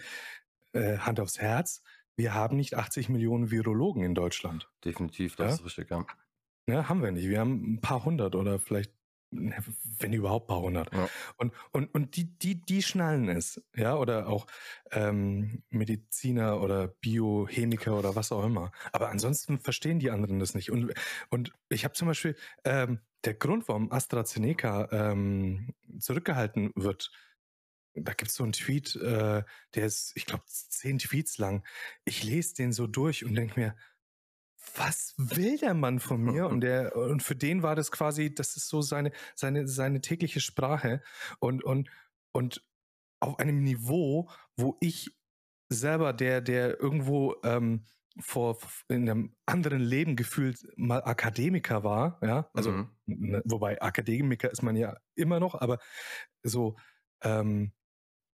äh, 0.71 0.99
Hand 0.99 1.19
aufs 1.19 1.39
Herz, 1.39 1.83
wir 2.15 2.33
haben 2.33 2.55
nicht 2.55 2.75
80 2.75 3.09
Millionen 3.09 3.51
Virologen 3.51 4.01
in 4.01 4.15
Deutschland. 4.15 4.69
Definitiv, 4.85 5.35
das 5.35 5.47
ja? 5.47 5.53
ist 5.55 5.65
richtig, 5.65 5.91
ja. 5.91 6.05
Ja, 6.69 6.87
haben 6.87 7.03
wir 7.03 7.11
nicht. 7.11 7.27
Wir 7.27 7.41
haben 7.41 7.73
ein 7.73 7.81
paar 7.81 8.05
hundert 8.05 8.35
oder 8.35 8.59
vielleicht, 8.59 8.93
wenn 9.31 10.13
überhaupt 10.13 10.47
paar 10.47 10.61
hundert. 10.61 10.93
Ja. 10.93 11.09
Und, 11.37 11.53
und, 11.71 11.93
und 11.93 12.15
die, 12.15 12.25
die, 12.37 12.63
die 12.63 12.81
schnallen 12.81 13.29
es, 13.29 13.61
ja, 13.75 13.95
oder 13.95 14.27
auch 14.27 14.47
ähm, 14.91 15.63
Mediziner 15.69 16.61
oder 16.61 16.87
Biochemiker 16.87 17.97
oder 17.97 18.15
was 18.15 18.31
auch 18.31 18.43
immer. 18.43 18.71
Aber 18.91 19.09
ansonsten 19.09 19.59
verstehen 19.59 19.99
die 19.99 20.11
anderen 20.11 20.39
das 20.39 20.55
nicht. 20.55 20.71
Und, 20.71 20.93
und 21.29 21.53
ich 21.69 21.83
habe 21.83 21.93
zum 21.93 22.07
Beispiel 22.07 22.35
ähm, 22.63 22.99
der 23.23 23.33
Grund, 23.33 23.67
warum 23.67 23.91
AstraZeneca 23.91 24.89
ähm, 24.91 25.73
zurückgehalten 25.99 26.71
wird, 26.75 27.11
da 27.93 28.13
gibt 28.13 28.29
es 28.29 28.37
so 28.37 28.43
einen 28.43 28.53
Tweet, 28.53 28.95
äh, 28.95 29.43
der 29.73 29.85
ist, 29.85 30.11
ich 30.15 30.25
glaube, 30.25 30.43
zehn 30.45 30.99
Tweets 30.99 31.37
lang. 31.37 31.65
Ich 32.05 32.23
lese 32.23 32.53
den 32.53 32.71
so 32.71 32.87
durch 32.87 33.25
und 33.25 33.33
denke 33.35 33.59
mir, 33.59 33.75
was 34.75 35.13
will 35.17 35.57
der 35.57 35.73
Mann 35.73 35.99
von 35.99 36.21
mir? 36.21 36.47
Und 36.47 36.61
der, 36.61 36.95
und 36.95 37.23
für 37.23 37.35
den 37.35 37.63
war 37.63 37.75
das 37.75 37.91
quasi, 37.91 38.33
das 38.33 38.55
ist 38.57 38.69
so 38.69 38.81
seine, 38.81 39.11
seine, 39.35 39.67
seine 39.67 40.01
tägliche 40.01 40.39
Sprache. 40.39 41.01
Und, 41.39 41.63
und, 41.63 41.89
und 42.31 42.63
auf 43.19 43.39
einem 43.39 43.63
Niveau, 43.63 44.29
wo 44.55 44.77
ich 44.79 45.11
selber, 45.69 46.13
der, 46.13 46.41
der 46.41 46.79
irgendwo 46.79 47.35
ähm, 47.43 47.85
vor 48.19 48.57
in 48.87 49.09
einem 49.09 49.35
anderen 49.45 49.81
Leben 49.81 50.15
gefühlt 50.15 50.65
mal 50.75 51.03
Akademiker 51.03 51.83
war, 51.83 52.19
ja, 52.21 52.49
also 52.53 52.71
mhm. 52.71 52.89
ne, 53.05 53.41
wobei 53.45 53.81
Akademiker 53.81 54.51
ist 54.51 54.63
man 54.63 54.75
ja 54.75 54.97
immer 55.15 55.39
noch, 55.39 55.55
aber 55.55 55.77
so 56.43 56.77
ähm, 57.21 57.73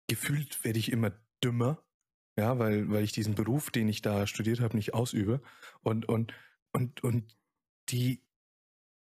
gefühlt 0.08 0.64
werde 0.64 0.78
ich 0.78 0.90
immer 0.90 1.12
dümmer, 1.42 1.84
ja, 2.36 2.58
weil, 2.58 2.90
weil 2.90 3.04
ich 3.04 3.12
diesen 3.12 3.34
Beruf, 3.34 3.70
den 3.70 3.88
ich 3.88 4.02
da 4.02 4.26
studiert 4.26 4.60
habe, 4.60 4.76
nicht 4.76 4.94
ausübe. 4.94 5.40
Und, 5.82 6.08
und, 6.08 6.32
und, 6.72 7.02
und 7.04 7.36
die, 7.88 8.22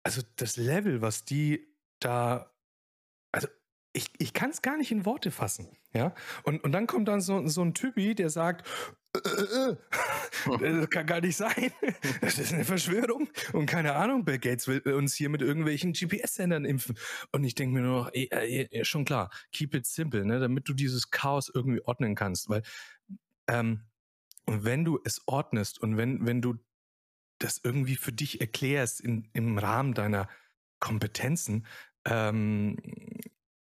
also 0.03 0.21
das 0.35 0.57
Level, 0.57 1.01
was 1.01 1.25
die 1.25 1.67
da 1.99 2.51
also 3.31 3.47
ich, 3.91 4.09
ich 4.17 4.33
kann 4.33 4.49
es 4.49 4.61
gar 4.61 4.77
nicht 4.77 4.91
in 4.91 5.05
Worte 5.05 5.31
fassen. 5.31 5.67
Ja? 5.93 6.13
Und, 6.43 6.63
und 6.63 6.71
dann 6.71 6.87
kommt 6.87 7.07
dann 7.07 7.21
so, 7.21 7.47
so 7.47 7.61
ein 7.61 7.73
Typi, 7.73 8.15
der 8.15 8.29
sagt, 8.29 8.67
äh, 9.13 9.19
äh, 9.19 9.71
äh. 9.71 10.71
das 10.81 10.89
kann 10.89 11.05
gar 11.05 11.21
nicht 11.21 11.37
sein. 11.37 11.71
Das 12.21 12.39
ist 12.39 12.53
eine 12.53 12.65
Verschwörung. 12.65 13.29
Und 13.53 13.65
keine 13.67 13.95
Ahnung, 13.95 14.25
Bill 14.25 14.39
Gates 14.39 14.67
will 14.67 14.81
uns 14.93 15.15
hier 15.15 15.29
mit 15.29 15.41
irgendwelchen 15.41 15.93
GPS-Sendern 15.93 16.65
impfen. 16.65 16.97
Und 17.31 17.43
ich 17.43 17.55
denke 17.55 17.75
mir 17.75 17.81
nur 17.81 18.03
noch, 18.03 18.09
ey, 18.13 18.27
ey, 18.31 18.83
schon 18.83 19.05
klar, 19.05 19.29
keep 19.51 19.73
it 19.73 19.85
simple, 19.85 20.25
ne? 20.25 20.39
damit 20.39 20.67
du 20.67 20.73
dieses 20.73 21.11
Chaos 21.11 21.51
irgendwie 21.53 21.81
ordnen 21.81 22.15
kannst. 22.15 22.49
Weil 22.49 22.63
ähm, 23.47 23.81
wenn 24.45 24.85
du 24.85 24.99
es 25.03 25.21
ordnest 25.27 25.81
und 25.81 25.97
wenn, 25.97 26.25
wenn 26.25 26.41
du 26.41 26.55
das 27.39 27.59
irgendwie 27.63 27.95
für 27.95 28.11
dich 28.11 28.41
erklärst 28.41 29.01
in, 29.01 29.29
im 29.33 29.57
Rahmen 29.57 29.93
deiner 29.93 30.29
Kompetenzen, 30.79 31.65
ähm, 32.05 32.77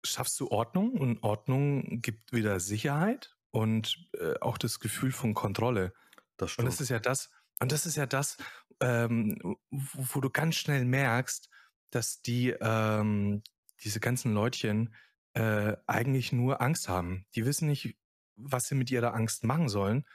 schaffst 0.04 0.40
du 0.40 0.50
Ordnung 0.50 0.94
und 0.94 1.24
Ordnung 1.24 2.02
gibt 2.02 2.34
wieder 2.34 2.60
Sicherheit 2.60 3.38
und 3.52 4.10
äh, 4.18 4.34
auch 4.40 4.58
das 4.58 4.80
Gefühl 4.80 5.12
von 5.12 5.34
Kontrolle. 5.34 5.94
Das 6.38 6.52
stimmt. 6.52 6.66
Und 6.66 6.74
das 6.74 6.82
ist 6.82 6.90
ja 6.90 7.00
das, 7.00 7.30
und 7.60 7.72
das 7.72 7.86
ist 7.86 7.98
ja 7.98 8.06
das, 8.06 8.38
ähm, 8.80 9.38
wo, 9.70 10.06
wo, 10.16 10.22
du 10.22 10.30
ganz 10.30 10.56
schnell 10.56 10.86
merkst, 10.86 11.50
dass 11.92 12.22
die 12.22 12.50
ähm, 12.50 13.44
diese 13.84 14.00
ganzen 14.00 14.34
Leutchen 14.34 14.96
äh, 15.34 15.76
eigentlich 15.86 16.32
nur 16.32 16.62
Angst 16.62 16.90
haben. 16.90 17.26
Die 17.36 17.46
wissen 17.46 17.68
nicht, 17.68 17.98
was 18.44 18.68
sie 18.68 18.76
mit 18.76 18.92
ihrer 18.92 19.14
Angst 19.14 19.44
machen 19.44 19.70
sollen 19.70 20.06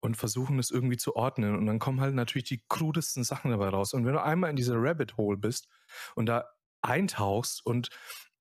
und 0.00 0.16
versuchen 0.16 0.58
es 0.58 0.70
irgendwie 0.70 0.96
zu 0.96 1.16
ordnen. 1.16 1.56
Und 1.56 1.66
dann 1.66 1.78
kommen 1.78 2.00
halt 2.00 2.14
natürlich 2.14 2.48
die 2.48 2.64
krudesten 2.68 3.24
Sachen 3.24 3.50
dabei 3.50 3.68
raus. 3.68 3.94
Und 3.94 4.04
wenn 4.04 4.12
du 4.12 4.22
einmal 4.22 4.50
in 4.50 4.56
dieser 4.56 4.76
Rabbit 4.76 5.16
Hole 5.16 5.38
bist 5.38 5.68
und 6.14 6.26
da 6.26 6.44
eintauchst 6.82 7.64
und 7.64 7.88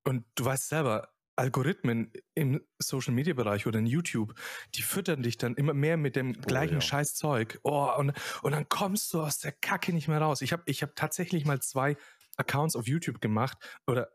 und 0.06 0.26
du 0.36 0.44
weißt 0.46 0.68
selber, 0.68 1.14
Algorithmen 1.36 2.12
im 2.36 2.62
Social 2.80 3.14
Media 3.14 3.34
Bereich 3.34 3.66
oder 3.66 3.80
in 3.80 3.86
YouTube, 3.86 4.36
die 4.76 4.84
füttern 4.84 5.24
dich 5.24 5.38
dann 5.38 5.56
immer 5.56 5.74
mehr 5.74 5.98
mit 5.98 6.16
dem 6.16 6.36
oh, 6.38 6.42
gleichen 6.42 6.76
ja. 6.76 6.82
Scheißzeug. 6.82 7.60
Oh, 7.64 7.90
und, 7.98 8.14
und 8.44 8.52
dann 8.52 8.70
kommst 8.70 9.14
du 9.14 9.22
aus 9.22 9.40
der 9.40 9.52
Kacke 9.52 9.94
nicht 9.94 10.08
mehr 10.08 10.20
raus. 10.22 10.42
Ich 10.42 10.54
habe 10.54 10.64
ich 10.68 10.84
hab 10.84 10.96
tatsächlich 10.96 11.46
mal 11.46 11.60
zwei 11.62 11.98
Accounts 12.38 12.76
auf 12.76 12.88
YouTube 12.88 13.20
gemacht 13.20 13.58
oder 13.88 14.12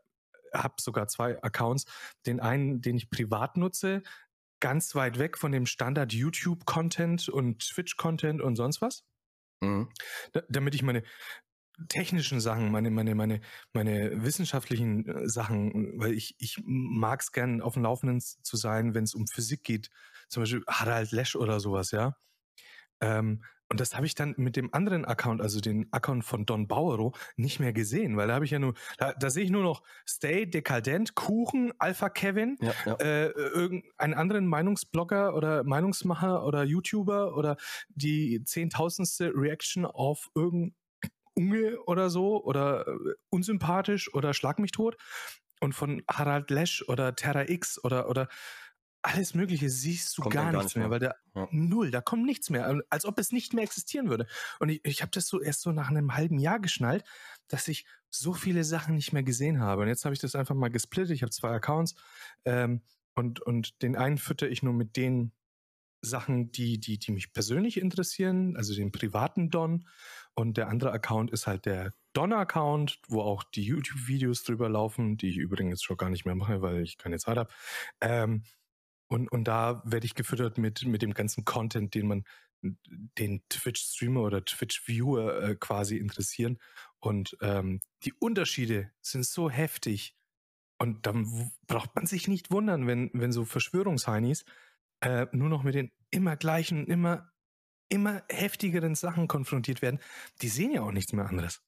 habe 0.53 0.75
sogar 0.79 1.07
zwei 1.07 1.41
Accounts. 1.43 1.85
Den 2.25 2.39
einen, 2.39 2.81
den 2.81 2.95
ich 2.95 3.09
privat 3.09 3.57
nutze, 3.57 4.01
ganz 4.59 4.95
weit 4.95 5.19
weg 5.19 5.37
von 5.37 5.51
dem 5.51 5.65
Standard 5.65 6.13
YouTube-Content 6.13 7.29
und 7.29 7.59
Twitch-Content 7.59 8.41
und 8.41 8.55
sonst 8.55 8.81
was. 8.81 9.03
Mhm. 9.61 9.89
Da, 10.33 10.41
damit 10.49 10.75
ich 10.75 10.83
meine 10.83 11.03
technischen 11.87 12.41
Sachen, 12.41 12.71
meine, 12.71 12.91
meine, 12.91 13.15
meine, 13.15 13.41
meine 13.73 14.23
wissenschaftlichen 14.23 15.07
äh, 15.07 15.29
Sachen, 15.29 15.99
weil 15.99 16.13
ich, 16.13 16.35
ich 16.39 16.57
mag 16.65 17.21
es 17.21 17.31
gern 17.31 17.61
auf 17.61 17.75
dem 17.75 17.83
Laufenden 17.83 18.19
zu 18.19 18.57
sein, 18.57 18.93
wenn 18.93 19.05
es 19.05 19.13
um 19.13 19.27
Physik 19.27 19.63
geht. 19.63 19.89
Zum 20.27 20.43
Beispiel 20.43 20.63
Harald 20.67 21.11
Lesch 21.11 21.35
oder 21.35 21.59
sowas, 21.59 21.91
ja. 21.91 22.15
Ähm, 23.01 23.41
und 23.71 23.79
das 23.79 23.95
habe 23.95 24.07
ich 24.07 24.15
dann 24.15 24.33
mit 24.37 24.55
dem 24.55 24.73
anderen 24.73 25.05
Account, 25.05 25.41
also 25.41 25.61
den 25.61 25.87
Account 25.93 26.25
von 26.25 26.45
Don 26.45 26.67
Bauero, 26.67 27.13
nicht 27.35 27.59
mehr 27.59 27.71
gesehen, 27.71 28.17
weil 28.17 28.27
da 28.27 28.33
habe 28.33 28.45
ich 28.45 28.51
ja 28.51 28.57
nur, 28.57 28.73
da, 28.97 29.13
da 29.13 29.29
sehe 29.29 29.43
ich 29.43 29.51
nur 29.51 29.61
noch 29.61 29.83
Stay, 30.07 30.47
Dekadent, 30.47 31.13
Kuchen, 31.13 31.71
Alpha 31.77 32.09
Kevin, 32.09 32.57
ja, 32.61 32.73
ja. 32.85 32.95
Äh, 32.95 33.27
irgendeinen 33.27 34.15
anderen 34.15 34.47
Meinungsblogger 34.47 35.35
oder 35.35 35.63
Meinungsmacher 35.63 36.43
oder 36.45 36.63
YouTuber 36.63 37.37
oder 37.37 37.57
die 37.89 38.43
zehntausendste 38.43 39.33
Reaction 39.35 39.85
auf 39.85 40.29
irgendein 40.33 40.75
Unge 41.35 41.79
oder 41.85 42.09
so 42.09 42.43
oder 42.43 42.87
äh, 42.87 42.91
unsympathisch 43.29 44.11
oder 44.13 44.33
schlag 44.33 44.57
mich 44.57 44.71
tot. 44.71 44.97
Und 45.61 45.73
von 45.73 46.01
Harald 46.09 46.49
Lesch 46.49 46.83
oder 46.87 47.15
Terra 47.15 47.47
X 47.49 47.83
oder, 47.83 48.09
oder 48.09 48.29
alles 49.01 49.33
Mögliche 49.33 49.69
siehst 49.69 50.17
du 50.17 50.23
gar, 50.23 50.51
gar, 50.51 50.61
nichts 50.61 50.75
mehr, 50.75 50.89
mehr, 50.89 50.91
weil 50.91 50.99
da 50.99 51.15
ja. 51.35 51.47
null, 51.51 51.91
da 51.91 52.01
kommt 52.01 52.25
nichts 52.25 52.49
mehr, 52.49 52.81
als 52.89 53.05
ob 53.05 53.17
es 53.17 53.31
nicht 53.31 53.53
mehr 53.53 53.63
existieren 53.63 54.09
würde. 54.09 54.27
Und 54.59 54.69
ich, 54.69 54.81
ich 54.83 55.01
habe 55.01 55.11
das 55.11 55.27
so 55.27 55.39
erst 55.39 55.61
so 55.61 55.71
nach 55.71 55.89
einem 55.89 56.15
halben 56.15 56.39
Jahr 56.39 56.59
geschnallt, 56.59 57.03
dass 57.47 57.67
ich 57.67 57.85
so 58.09 58.33
viele 58.33 58.63
Sachen 58.63 58.95
nicht 58.95 59.13
mehr 59.13 59.23
gesehen 59.23 59.59
habe. 59.59 59.83
Und 59.83 59.87
jetzt 59.87 60.05
habe 60.05 60.13
ich 60.13 60.19
das 60.19 60.35
einfach 60.35 60.55
mal 60.55 60.69
gesplittet. 60.69 61.11
Ich 61.11 61.21
habe 61.21 61.31
zwei 61.31 61.51
Accounts 61.51 61.95
ähm, 62.45 62.81
und, 63.15 63.39
und 63.41 63.81
den 63.81 63.95
einen 63.95 64.17
fütter 64.17 64.49
ich 64.49 64.63
nur 64.63 64.73
mit 64.73 64.97
den 64.97 65.31
Sachen, 66.01 66.51
die, 66.51 66.79
die, 66.79 66.97
die 66.97 67.11
mich 67.11 67.33
persönlich 67.33 67.77
interessieren, 67.77 68.55
also 68.55 68.73
den 68.73 68.91
privaten 68.91 69.49
Don. 69.49 69.87
Und 70.33 70.57
der 70.57 70.69
andere 70.69 70.91
Account 70.91 71.31
ist 71.31 71.47
halt 71.47 71.65
der 71.65 71.93
Don-Account, 72.13 72.99
wo 73.07 73.21
auch 73.21 73.43
die 73.43 73.63
YouTube-Videos 73.63 74.43
drüber 74.43 74.69
laufen, 74.69 75.17
die 75.17 75.29
ich 75.29 75.37
übrigens 75.37 75.83
schon 75.83 75.97
gar 75.97 76.09
nicht 76.09 76.25
mehr 76.25 76.35
mache, 76.35 76.61
weil 76.61 76.81
ich 76.81 76.97
keine 76.97 77.17
Zeit 77.17 77.37
habe. 77.37 77.51
Ähm, 78.01 78.43
und, 79.09 79.31
und 79.31 79.45
da 79.45 79.81
werde 79.85 80.05
ich 80.05 80.15
gefüttert 80.15 80.57
mit, 80.57 80.85
mit 80.85 81.01
dem 81.01 81.13
ganzen 81.13 81.43
Content, 81.43 81.95
den 81.95 82.07
man 82.07 82.23
den 82.61 83.41
Twitch-Streamer 83.49 84.21
oder 84.21 84.45
Twitch-Viewer 84.45 85.41
äh, 85.41 85.55
quasi 85.55 85.97
interessieren. 85.97 86.59
Und 86.99 87.35
ähm, 87.41 87.79
die 88.03 88.13
Unterschiede 88.13 88.91
sind 89.01 89.25
so 89.25 89.49
heftig. 89.49 90.15
Und 90.77 91.05
dann 91.05 91.51
braucht 91.67 91.95
man 91.95 92.05
sich 92.05 92.27
nicht 92.27 92.51
wundern, 92.51 92.85
wenn, 92.85 93.09
wenn 93.13 93.31
so 93.31 93.45
Verschwörungsheinis 93.45 94.45
äh, 95.01 95.25
nur 95.31 95.49
noch 95.49 95.63
mit 95.63 95.75
den 95.75 95.91
immer 96.11 96.35
gleichen, 96.35 96.85
immer, 96.87 97.31
immer 97.89 98.23
heftigeren 98.29 98.95
Sachen 98.95 99.27
konfrontiert 99.27 99.81
werden, 99.81 99.99
die 100.41 100.49
sehen 100.49 100.71
ja 100.71 100.81
auch 100.81 100.91
nichts 100.91 101.13
mehr 101.13 101.27
anderes. 101.27 101.61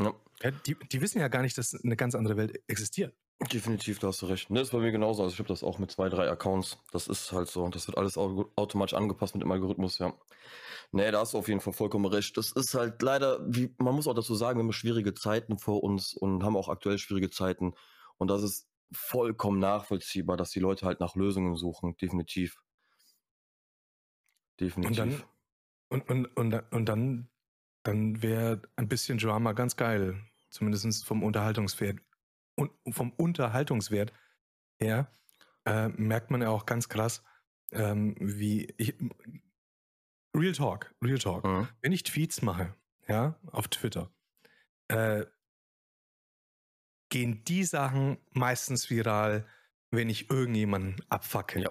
Ja. 0.00 0.14
ja 0.42 0.50
die, 0.50 0.76
die 0.90 1.00
wissen 1.00 1.20
ja 1.20 1.28
gar 1.28 1.42
nicht, 1.42 1.58
dass 1.58 1.74
eine 1.74 1.96
ganz 1.96 2.14
andere 2.14 2.36
Welt 2.36 2.62
existiert. 2.68 3.14
Definitiv, 3.52 3.98
da 3.98 4.08
hast 4.08 4.22
du 4.22 4.26
recht. 4.26 4.48
Ne, 4.48 4.60
ist 4.60 4.72
bei 4.72 4.78
mir 4.78 4.92
genauso. 4.92 5.22
Also 5.22 5.34
ich 5.34 5.38
habe 5.38 5.48
das 5.48 5.62
auch 5.62 5.78
mit 5.78 5.90
zwei, 5.90 6.08
drei 6.08 6.28
Accounts. 6.30 6.78
Das 6.90 7.06
ist 7.06 7.32
halt 7.32 7.48
so. 7.48 7.68
Das 7.68 7.86
wird 7.86 7.98
alles 7.98 8.16
automatisch 8.16 8.94
angepasst 8.94 9.34
mit 9.34 9.42
dem 9.42 9.52
Algorithmus, 9.52 9.98
ja. 9.98 10.14
Nee, 10.92 11.10
da 11.10 11.20
hast 11.20 11.34
du 11.34 11.38
auf 11.38 11.48
jeden 11.48 11.60
Fall 11.60 11.74
vollkommen 11.74 12.06
recht. 12.06 12.36
Das 12.36 12.52
ist 12.52 12.74
halt 12.74 13.02
leider, 13.02 13.40
wie, 13.46 13.74
man 13.78 13.94
muss 13.94 14.06
auch 14.06 14.14
dazu 14.14 14.34
sagen, 14.34 14.58
wir 14.58 14.62
haben 14.62 14.72
schwierige 14.72 15.12
Zeiten 15.12 15.58
vor 15.58 15.82
uns 15.82 16.14
und 16.14 16.44
haben 16.44 16.56
auch 16.56 16.68
aktuell 16.68 16.96
schwierige 16.96 17.28
Zeiten. 17.28 17.74
Und 18.16 18.28
das 18.28 18.42
ist 18.42 18.68
vollkommen 18.92 19.58
nachvollziehbar, 19.58 20.36
dass 20.36 20.50
die 20.50 20.60
Leute 20.60 20.86
halt 20.86 21.00
nach 21.00 21.14
Lösungen 21.14 21.56
suchen, 21.56 21.96
definitiv. 21.98 22.62
Definitiv. 24.58 24.90
Und 24.90 24.98
dann, 24.98 25.22
und, 25.88 26.08
und, 26.08 26.26
und, 26.36 26.72
und 26.72 26.86
dann, 26.86 27.28
dann 27.82 28.22
wäre 28.22 28.62
ein 28.76 28.88
bisschen 28.88 29.18
Drama 29.18 29.52
ganz 29.52 29.76
geil. 29.76 30.22
Zumindest 30.48 31.04
vom 31.04 31.22
Unterhaltungswert. 31.22 31.98
Und 32.56 32.72
vom 32.90 33.12
Unterhaltungswert 33.12 34.12
her 34.78 35.10
äh, 35.64 35.88
merkt 35.88 36.30
man 36.30 36.42
ja 36.42 36.48
auch 36.48 36.66
ganz 36.66 36.88
krass, 36.88 37.22
ähm, 37.72 38.16
wie 38.18 38.72
ich, 38.78 38.94
Real 40.34 40.52
Talk, 40.52 40.94
Real 41.02 41.18
Talk. 41.18 41.44
Mhm. 41.44 41.68
Wenn 41.82 41.92
ich 41.92 42.02
Tweets 42.02 42.42
mache, 42.42 42.74
ja, 43.08 43.38
auf 43.52 43.68
Twitter, 43.68 44.10
äh, 44.88 45.24
gehen 47.08 47.44
die 47.44 47.64
Sachen 47.64 48.18
meistens 48.32 48.90
viral, 48.90 49.46
wenn 49.90 50.08
ich 50.08 50.30
irgendjemanden 50.30 50.96
abfacke. 51.08 51.60
Ja. 51.60 51.70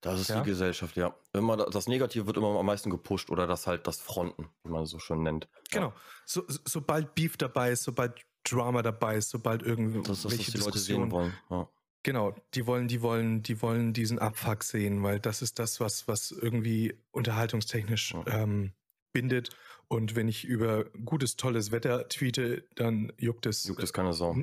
Das 0.00 0.20
ist 0.20 0.28
ja? 0.28 0.40
die 0.40 0.50
Gesellschaft, 0.50 0.96
ja. 0.96 1.16
Immer 1.32 1.56
das 1.56 1.88
Negative 1.88 2.26
wird 2.26 2.36
immer 2.36 2.56
am 2.58 2.66
meisten 2.66 2.90
gepusht 2.90 3.30
oder 3.30 3.46
das 3.46 3.66
halt 3.66 3.86
das 3.86 4.00
Fronten, 4.00 4.48
wie 4.62 4.70
man 4.70 4.84
es 4.84 4.90
so 4.90 4.98
schön 4.98 5.22
nennt. 5.22 5.48
Genau. 5.70 5.92
So, 6.24 6.44
sobald 6.46 7.14
Beef 7.14 7.36
dabei 7.36 7.72
ist, 7.72 7.82
sobald 7.82 8.24
Drama 8.50 8.82
dabei 8.82 9.16
ist, 9.16 9.30
sobald 9.30 9.62
irgendwie 9.62 10.02
das, 10.02 10.22
das, 10.22 10.32
welche 10.32 10.52
die 10.52 10.58
Leute 10.58 10.78
sehen 10.78 11.10
wollen. 11.10 11.32
Ja. 11.50 11.68
Genau, 12.02 12.34
die 12.54 12.66
wollen, 12.66 12.86
die 12.86 13.02
wollen, 13.02 13.42
die 13.42 13.60
wollen 13.62 13.92
diesen 13.92 14.18
Abfuck 14.18 14.62
sehen, 14.62 15.02
weil 15.02 15.18
das 15.18 15.42
ist 15.42 15.58
das, 15.58 15.80
was, 15.80 16.06
was 16.06 16.30
irgendwie 16.30 16.94
unterhaltungstechnisch 17.10 18.14
ja. 18.14 18.42
ähm, 18.42 18.72
bindet. 19.12 19.50
Und 19.88 20.14
wenn 20.14 20.28
ich 20.28 20.44
über 20.44 20.84
gutes, 21.04 21.36
tolles 21.36 21.72
Wetter 21.72 22.08
tweete, 22.08 22.64
dann 22.76 23.12
juckt 23.18 23.46
es. 23.46 23.64
Juckt 23.64 23.82
es 23.82 23.92
keine 23.92 24.12
Sau 24.12 24.36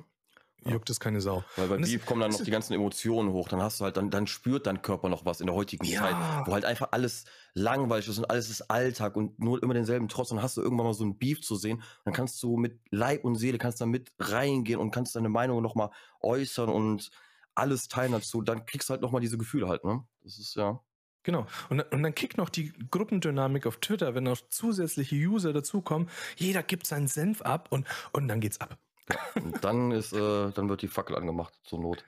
juckt 0.66 0.90
es 0.90 1.00
keine 1.00 1.22
Sau. 1.22 1.44
Weil 1.56 1.68
bei 1.68 1.78
Beef 1.78 2.06
kommen 2.06 2.22
dann 2.22 2.32
noch 2.32 2.42
die 2.42 2.52
ganzen 2.52 2.74
Emotionen 2.74 3.32
hoch. 3.32 3.48
Dann 3.50 3.62
hast 3.62 3.80
du 3.80 3.86
halt, 3.86 3.98
dann, 3.98 4.10
dann 4.10 4.28
spürt 4.28 4.68
dein 4.68 4.82
Körper 4.82 5.10
noch 5.10 5.26
was 5.26 5.42
in 5.42 5.48
der 5.48 5.56
heutigen 5.56 5.86
ja. 5.86 6.02
Zeit, 6.02 6.48
wo 6.48 6.54
halt 6.54 6.66
einfach 6.66 6.90
alles 6.92 7.26
langweilig 7.54 8.08
ist 8.08 8.18
und 8.18 8.30
alles 8.30 8.50
ist 8.50 8.70
Alltag 8.70 9.16
und 9.16 9.40
nur 9.40 9.62
immer 9.62 9.74
denselben 9.74 10.08
Trotz. 10.08 10.30
Dann 10.30 10.42
hast 10.42 10.58
du 10.58 10.62
irgendwann 10.62 10.88
mal 10.88 10.94
so 10.94 11.06
ein 11.06 11.18
Beef 11.18 11.42
zu 11.42 11.56
sehen. 11.56 11.82
Dann 12.06 12.14
kannst 12.14 12.42
du 12.44 12.58
mit 12.58 12.80
Leib 12.90 13.26
und 13.26 13.36
Seele, 13.36 13.58
kannst 13.58 13.82
da 13.82 13.86
mit 13.86 14.12
reingehen 14.20 14.80
und 14.80 14.92
kannst 14.92 15.16
deine 15.16 15.30
Meinung 15.30 15.62
nochmal 15.62 15.90
äußern 16.22 16.70
und 16.70 17.12
alles 17.56 17.88
teilen 17.88 18.12
dazu. 18.12 18.42
Dann 18.42 18.66
kriegst 18.66 18.90
du 18.90 18.92
halt 18.92 19.02
nochmal 19.02 19.22
diese 19.22 19.38
Gefühle 19.38 19.68
halt, 19.68 19.84
ne? 19.84 20.04
Das 20.24 20.40
ist 20.40 20.56
ja. 20.56 20.80
Genau. 21.24 21.48
Und, 21.70 21.82
und 21.92 22.04
dann 22.04 22.14
kickt 22.14 22.38
noch 22.38 22.50
die 22.50 22.74
Gruppendynamik 22.92 23.66
auf 23.66 23.78
Twitter, 23.78 24.14
wenn 24.14 24.26
noch 24.26 24.42
zusätzliche 24.50 25.16
User 25.16 25.54
dazukommen. 25.54 26.10
Jeder 26.36 26.64
gibt 26.64 26.86
seinen 26.86 27.08
Senf 27.08 27.42
ab 27.42 27.68
und, 27.72 27.88
und 28.12 28.28
dann 28.28 28.42
geht's 28.42 28.60
ab. 28.60 28.78
Ja, 29.10 29.42
und 29.42 29.64
dann 29.64 29.92
ist, 29.92 30.14
äh, 30.14 30.52
dann 30.52 30.70
wird 30.70 30.82
die 30.82 30.88
Fackel 30.88 31.16
angemacht 31.16 31.54
zur 31.64 31.80
Not. 31.80 32.06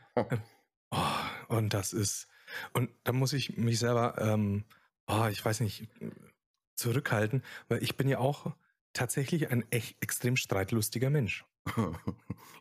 oh, 0.91 0.97
und 1.47 1.73
das 1.73 1.93
ist, 1.93 2.27
und 2.73 2.89
da 3.03 3.11
muss 3.11 3.33
ich 3.33 3.57
mich 3.57 3.79
selber, 3.79 4.15
ähm, 4.19 4.65
oh, 5.07 5.25
ich 5.29 5.43
weiß 5.43 5.59
nicht, 5.59 5.89
zurückhalten, 6.75 7.43
weil 7.67 7.83
ich 7.83 7.97
bin 7.97 8.07
ja 8.07 8.19
auch 8.19 8.53
tatsächlich 8.93 9.51
ein 9.51 9.65
echt 9.71 10.01
extrem 10.01 10.37
streitlustiger 10.37 11.09
Mensch. 11.09 11.45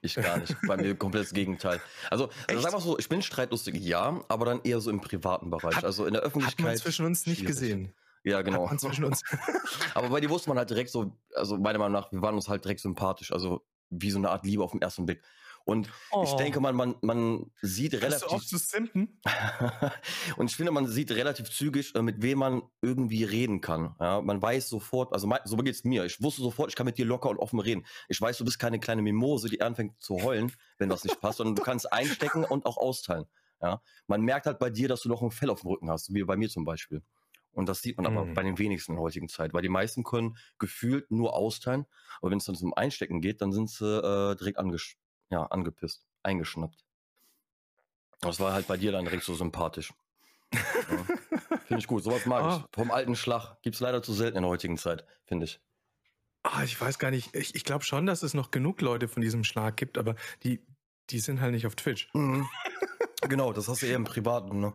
ich 0.03 0.15
gar 0.15 0.39
nicht. 0.39 0.57
Bei 0.67 0.77
mir 0.77 0.97
komplett 0.97 1.25
das 1.25 1.33
Gegenteil. 1.33 1.81
Also, 2.11 2.31
also 2.49 2.61
sag 2.61 2.73
mal 2.73 2.81
so, 2.81 2.99
ich 2.99 3.09
bin 3.09 3.23
streitlustig, 3.23 3.77
ja, 3.77 4.21
aber 4.29 4.47
dann 4.47 4.61
eher 4.63 4.81
so 4.81 4.91
im 4.91 5.01
privaten 5.01 5.51
Bereich. 5.51 5.77
Hat, 5.77 5.85
also 5.85 6.07
in 6.07 6.15
der 6.15 6.23
Öffentlichkeit. 6.23 6.67
Hat 6.67 6.73
man 6.73 6.77
zwischen 6.77 7.07
uns 7.07 7.27
nicht 7.27 7.41
schwierig. 7.41 7.55
gesehen. 7.55 7.95
Ja, 8.25 8.41
genau. 8.41 8.63
Hat 8.63 8.71
man 8.71 8.79
zwischen 8.79 9.05
uns. 9.05 9.23
aber 9.95 10.09
bei 10.09 10.21
dir 10.21 10.31
wusste 10.31 10.49
man 10.49 10.59
halt 10.59 10.71
direkt 10.71 10.91
so, 10.91 11.13
also 11.35 11.59
meiner 11.59 11.79
Meinung 11.79 11.93
nach, 11.93 12.11
wir 12.11 12.23
waren 12.23 12.35
uns 12.35 12.49
halt 12.49 12.65
direkt 12.65 12.81
sympathisch. 12.81 13.33
Also 13.33 13.67
wie 14.03 14.11
so 14.11 14.19
eine 14.19 14.31
Art 14.31 14.45
Liebe 14.45 14.63
auf 14.63 14.73
den 14.73 14.83
ersten 14.83 15.07
Blick. 15.07 15.23
Und 15.67 15.91
oh. 16.11 16.25
ich 16.25 16.33
denke, 16.35 16.61
man, 16.61 16.77
man, 16.77 16.95
man 17.01 17.51
sieht 17.63 17.95
relativ. 17.95 18.29
Du 18.29 18.35
oft 18.35 18.49
zu 18.49 18.59
simpen? 18.59 19.19
und 20.37 20.51
ich 20.51 20.57
finde, 20.57 20.73
man 20.73 20.87
sieht 20.87 21.11
relativ 21.11 21.51
zügig, 21.51 21.95
äh, 21.95 22.03
mit 22.03 22.21
wem 22.21 22.39
man 22.39 22.63
irgendwie 22.83 23.25
reden 23.25 23.63
kann. 23.63 23.95
Ja, 23.99 24.21
man 24.21 24.43
weiß 24.43 24.69
sofort, 24.69 25.15
also 25.15 25.33
so 25.45 25.57
geht 25.57 25.75
es 25.75 25.85
mir. 25.85 26.05
Ich 26.05 26.23
wusste 26.23 26.43
sofort, 26.43 26.69
ich 26.69 26.77
kann 26.77 26.85
mit 26.85 26.99
dir 26.99 27.07
locker 27.07 27.31
und 27.31 27.39
offen 27.39 27.61
reden. 27.61 27.87
Ich 28.09 28.21
weiß, 28.21 28.37
du 28.37 28.45
bist 28.45 28.59
keine 28.59 28.79
kleine 28.79 29.01
Mimose, 29.01 29.49
die 29.49 29.63
anfängt 29.63 29.99
zu 30.03 30.23
heulen, 30.23 30.53
wenn 30.77 30.91
das 30.91 31.03
nicht 31.05 31.19
passt, 31.21 31.39
sondern 31.39 31.57
du 31.57 31.63
kannst 31.63 31.91
einstecken 31.91 32.45
und 32.45 32.67
auch 32.67 32.77
austeilen. 32.77 33.25
Ja, 33.63 33.81
man 34.07 34.21
merkt 34.21 34.45
halt 34.45 34.59
bei 34.59 34.69
dir, 34.69 34.89
dass 34.89 35.01
du 35.01 35.09
noch 35.09 35.23
ein 35.23 35.31
Fell 35.31 35.49
auf 35.49 35.63
dem 35.63 35.71
Rücken 35.71 35.91
hast, 35.91 36.13
wie 36.13 36.23
bei 36.25 36.37
mir 36.37 36.51
zum 36.51 36.67
Beispiel. 36.67 37.03
Und 37.55 37.69
das 37.69 37.83
sieht 37.83 37.97
man 37.97 38.07
aber 38.07 38.25
mhm. 38.25 38.35
bei 38.35 38.43
den 38.43 38.59
wenigsten 38.59 38.93
in 38.93 38.97
der 38.97 39.03
heutigen 39.03 39.29
Zeit, 39.29 39.55
weil 39.55 39.63
die 39.63 39.69
meisten 39.69 40.05
können 40.05 40.37
gefühlt 40.59 41.11
nur 41.11 41.35
austeilen. 41.35 41.87
Aber 42.21 42.31
wenn 42.31 42.39
es 42.39 42.45
dann 42.45 42.57
zum 42.57 42.75
Einstecken 42.75 43.21
geht, 43.21 43.41
dann 43.41 43.53
sind 43.53 43.71
sie 43.71 43.87
äh, 43.87 44.37
direkt 44.37 44.59
angesch 44.59 44.97
ja, 45.31 45.45
angepisst, 45.47 46.07
eingeschnappt. 46.23 46.85
Das 48.21 48.41
war 48.41 48.53
halt 48.53 48.67
bei 48.67 48.77
dir 48.77 48.93
dann 48.93 49.05
direkt 49.05 49.25
so 49.25 49.35
sympathisch. 49.35 49.93
ja. 50.53 50.61
Finde 51.67 51.81
ich 51.81 51.87
gut. 51.87 52.05
Sowas 52.05 52.27
mag 52.27 52.45
oh. 52.45 52.57
ich. 52.57 52.75
Vom 52.75 52.91
alten 52.91 53.17
Schlag. 53.17 53.61
Gibt 53.63 53.75
es 53.75 53.81
leider 53.81 54.03
zu 54.03 54.13
selten 54.13 54.37
in 54.37 54.43
der 54.43 54.51
heutigen 54.51 54.77
Zeit, 54.77 55.05
finde 55.25 55.47
ich. 55.47 55.61
Ah, 56.43 56.63
ich 56.63 56.79
weiß 56.79 56.99
gar 56.99 57.11
nicht. 57.11 57.35
Ich, 57.35 57.55
ich 57.55 57.65
glaube 57.65 57.85
schon, 57.85 58.07
dass 58.07 58.23
es 58.23 58.35
noch 58.35 58.51
genug 58.51 58.81
Leute 58.81 59.09
von 59.09 59.23
diesem 59.23 59.45
Schlag 59.45 59.77
gibt, 59.77 59.97
aber 59.97 60.15
die, 60.43 60.65
die 61.11 61.21
sind 61.21 61.41
halt 61.41 61.53
nicht 61.53 61.67
auf 61.67 61.75
Twitch. 61.75 62.11
Mhm. 62.13 62.47
genau, 63.23 63.53
das 63.53 63.69
hast 63.69 63.83
du 63.83 63.87
eher 63.87 63.97
im 63.97 64.05
Privaten, 64.05 64.61
ne? 64.61 64.75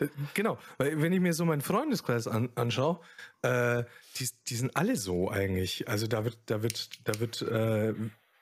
Äh, 0.00 0.08
genau, 0.34 0.58
weil 0.78 1.00
wenn 1.00 1.12
ich 1.12 1.20
mir 1.20 1.32
so 1.32 1.44
meinen 1.44 1.60
Freundeskreis 1.60 2.26
an, 2.26 2.50
anschaue, 2.54 3.00
äh, 3.42 3.84
die, 4.16 4.28
die 4.48 4.56
sind 4.56 4.76
alle 4.76 4.96
so 4.96 5.30
eigentlich. 5.30 5.88
Also 5.88 6.06
da 6.06 6.24
wird, 6.24 6.38
da 6.46 6.62
wird, 6.62 6.90
da 7.04 7.20
wird 7.20 7.42
äh, 7.42 7.94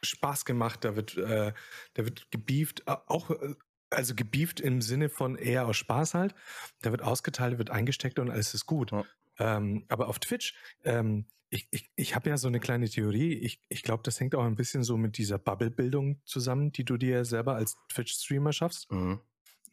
Spaß 0.02 0.44
gemacht, 0.44 0.84
da 0.84 0.96
wird, 0.96 1.16
äh, 1.16 1.52
da 1.94 2.04
wird 2.04 2.30
gebieft, 2.30 2.86
auch 2.86 3.30
äh, 3.30 3.54
also 3.90 4.14
gebieft 4.14 4.60
im 4.60 4.82
Sinne 4.82 5.08
von 5.08 5.36
eher 5.36 5.66
aus 5.66 5.76
Spaß 5.76 6.14
halt. 6.14 6.34
Da 6.82 6.90
wird 6.90 7.02
ausgeteilt, 7.02 7.58
wird 7.58 7.70
eingesteckt 7.70 8.18
und 8.18 8.30
alles 8.30 8.54
ist 8.54 8.66
gut. 8.66 8.92
Ja. 8.92 9.04
Ähm, 9.38 9.84
aber 9.88 10.08
auf 10.08 10.18
Twitch, 10.18 10.54
ähm, 10.84 11.26
ich, 11.50 11.66
ich, 11.70 11.90
ich 11.96 12.14
habe 12.14 12.28
ja 12.28 12.36
so 12.36 12.48
eine 12.48 12.60
kleine 12.60 12.88
Theorie. 12.88 13.32
Ich, 13.34 13.62
ich 13.68 13.82
glaube, 13.82 14.02
das 14.02 14.20
hängt 14.20 14.34
auch 14.34 14.44
ein 14.44 14.56
bisschen 14.56 14.82
so 14.82 14.96
mit 14.96 15.16
dieser 15.16 15.38
Bubble-Bildung 15.38 16.20
zusammen, 16.24 16.72
die 16.72 16.84
du 16.84 16.96
dir 16.96 17.24
selber 17.24 17.54
als 17.54 17.76
Twitch-Streamer 17.88 18.52
schaffst. 18.52 18.90
Mhm. 18.92 19.20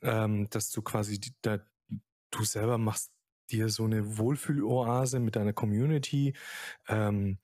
Ähm, 0.01 0.50
dass 0.50 0.72
du 0.72 0.82
quasi, 0.82 1.20
die, 1.20 1.34
da, 1.42 1.60
du 2.36 2.44
selber 2.44 2.77
machst 2.77 3.12
dir 3.51 3.70
so 3.70 3.86
eine 3.86 4.18
Wohlfühloase 4.18 5.20
mit 5.20 5.36
deiner 5.36 5.54
Community. 5.54 6.34
Ähm, 6.88 7.39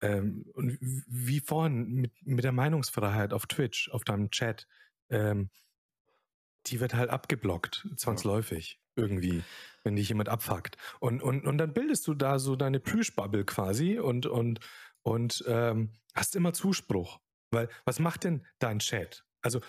ähm, 0.00 0.44
und 0.54 0.78
wie 0.80 1.40
vorhin 1.40 1.92
mit, 1.92 2.12
mit 2.26 2.44
der 2.44 2.52
Meinungsfreiheit 2.52 3.32
auf 3.32 3.46
Twitch, 3.46 3.90
auf 3.90 4.04
deinem 4.04 4.30
Chat, 4.30 4.66
ähm, 5.10 5.50
die 6.66 6.80
wird 6.80 6.94
halt 6.94 7.10
abgeblockt, 7.10 7.88
zwangsläufig, 7.96 8.80
irgendwie, 8.96 9.42
wenn 9.84 9.96
dich 9.96 10.08
jemand 10.08 10.28
abfuckt. 10.28 10.76
Und, 11.00 11.22
und, 11.22 11.46
und 11.46 11.58
dann 11.58 11.72
bildest 11.72 12.06
du 12.06 12.14
da 12.14 12.38
so 12.38 12.56
deine 12.56 12.80
Plüschbubble 12.80 13.44
quasi 13.44 13.98
und, 13.98 14.26
und, 14.26 14.60
und 15.02 15.44
ähm, 15.46 15.92
hast 16.14 16.36
immer 16.36 16.52
Zuspruch. 16.52 17.20
Weil 17.50 17.68
was 17.84 17.98
macht 17.98 18.24
denn 18.24 18.46
dein 18.58 18.78
Chat? 18.78 19.24
Also 19.42 19.60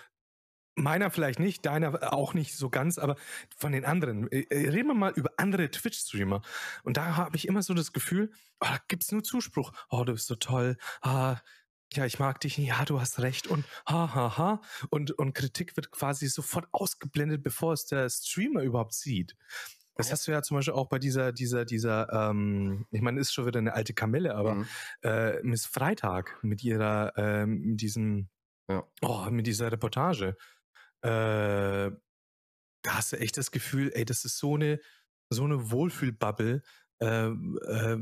Meiner 0.76 1.10
vielleicht 1.10 1.38
nicht, 1.38 1.64
deiner 1.66 2.12
auch 2.12 2.34
nicht 2.34 2.56
so 2.56 2.68
ganz, 2.68 2.98
aber 2.98 3.16
von 3.56 3.72
den 3.72 3.84
anderen. 3.84 4.30
Äh, 4.30 4.46
äh, 4.50 4.70
reden 4.70 4.88
wir 4.88 4.94
mal 4.94 5.12
über 5.12 5.30
andere 5.36 5.70
Twitch-Streamer. 5.70 6.42
Und 6.82 6.96
da 6.96 7.16
habe 7.16 7.36
ich 7.36 7.46
immer 7.46 7.62
so 7.62 7.74
das 7.74 7.92
Gefühl, 7.92 8.32
oh, 8.60 8.66
da 8.66 8.78
gibt 8.88 9.04
es 9.04 9.12
nur 9.12 9.22
Zuspruch. 9.22 9.72
Oh, 9.88 10.04
du 10.04 10.12
bist 10.12 10.26
so 10.26 10.34
toll. 10.34 10.76
Ah, 11.00 11.36
ja, 11.92 12.06
ich 12.06 12.18
mag 12.18 12.40
dich. 12.40 12.56
Ja, 12.58 12.84
du 12.84 13.00
hast 13.00 13.20
recht. 13.20 13.46
Und 13.46 13.64
ha, 13.86 14.14
ha, 14.14 14.36
ha. 14.36 14.60
Und, 14.90 15.12
und 15.12 15.32
Kritik 15.32 15.76
wird 15.76 15.92
quasi 15.92 16.26
sofort 16.26 16.66
ausgeblendet, 16.72 17.42
bevor 17.42 17.72
es 17.72 17.86
der 17.86 18.08
Streamer 18.10 18.62
überhaupt 18.62 18.94
sieht. 18.94 19.36
Das 19.96 20.10
hast 20.10 20.26
du 20.26 20.32
ja 20.32 20.42
zum 20.42 20.56
Beispiel 20.56 20.74
auch 20.74 20.88
bei 20.88 20.98
dieser, 20.98 21.32
dieser, 21.32 21.64
dieser, 21.64 22.12
ähm, 22.12 22.86
ich 22.90 23.00
meine, 23.00 23.20
ist 23.20 23.32
schon 23.32 23.46
wieder 23.46 23.60
eine 23.60 23.74
alte 23.74 23.94
Kamelle, 23.94 24.34
aber 24.34 24.56
mhm. 24.56 24.66
äh, 25.02 25.42
Miss 25.42 25.66
Freitag 25.66 26.36
mit 26.42 26.64
ihrer, 26.64 27.12
ähm, 27.16 27.76
diesem, 27.76 28.28
ja. 28.68 28.84
oh, 29.02 29.26
mit 29.30 29.46
dieser 29.46 29.70
Reportage 29.70 30.36
äh, 31.04 31.90
da 32.82 32.94
hast 32.94 33.12
du 33.12 33.18
echt 33.18 33.36
das 33.36 33.50
Gefühl, 33.50 33.92
ey, 33.94 34.04
das 34.04 34.24
ist 34.24 34.38
so 34.38 34.54
eine, 34.54 34.80
so 35.30 35.44
eine 35.44 35.70
Wohlfühlbubble. 35.70 36.62
Äh, 37.00 37.26
äh, 37.28 37.98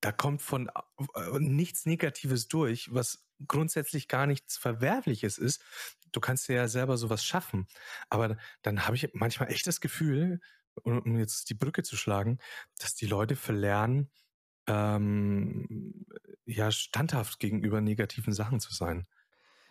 da 0.00 0.12
kommt 0.12 0.42
von 0.42 0.68
äh, 1.14 1.38
nichts 1.38 1.86
Negatives 1.86 2.48
durch, 2.48 2.92
was 2.92 3.26
grundsätzlich 3.46 4.08
gar 4.08 4.26
nichts 4.26 4.56
Verwerfliches 4.56 5.38
ist. 5.38 5.62
Du 6.12 6.20
kannst 6.20 6.48
ja 6.48 6.68
selber 6.68 6.96
sowas 6.96 7.24
schaffen. 7.24 7.66
Aber 8.10 8.36
dann 8.62 8.86
habe 8.86 8.96
ich 8.96 9.10
manchmal 9.14 9.50
echt 9.50 9.66
das 9.66 9.80
Gefühl, 9.80 10.40
um 10.82 11.16
jetzt 11.18 11.50
die 11.50 11.54
Brücke 11.54 11.82
zu 11.82 11.96
schlagen, 11.96 12.38
dass 12.78 12.94
die 12.94 13.06
Leute 13.06 13.36
verlernen, 13.36 14.10
ähm, 14.66 16.06
ja, 16.44 16.70
standhaft 16.70 17.40
gegenüber 17.40 17.80
negativen 17.80 18.32
Sachen 18.32 18.60
zu 18.60 18.74
sein. 18.74 19.06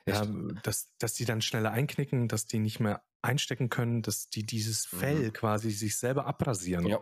Ja, 0.08 0.24
dass, 0.62 0.90
dass 1.00 1.14
die 1.14 1.26
dann 1.26 1.42
schneller 1.42 1.72
einknicken, 1.72 2.28
dass 2.28 2.46
die 2.46 2.60
nicht 2.60 2.80
mehr 2.80 3.04
einstecken 3.24 3.70
können, 3.70 4.04
dass 4.04 4.30
die 4.30 4.46
dieses. 4.46 4.86
Fell 4.86 5.16
mhm. 5.16 5.34
quasi 5.34 5.72
sich 5.72 5.98
selber 5.98 6.28
abrasieren. 6.28 6.86
Ja, 6.86 7.00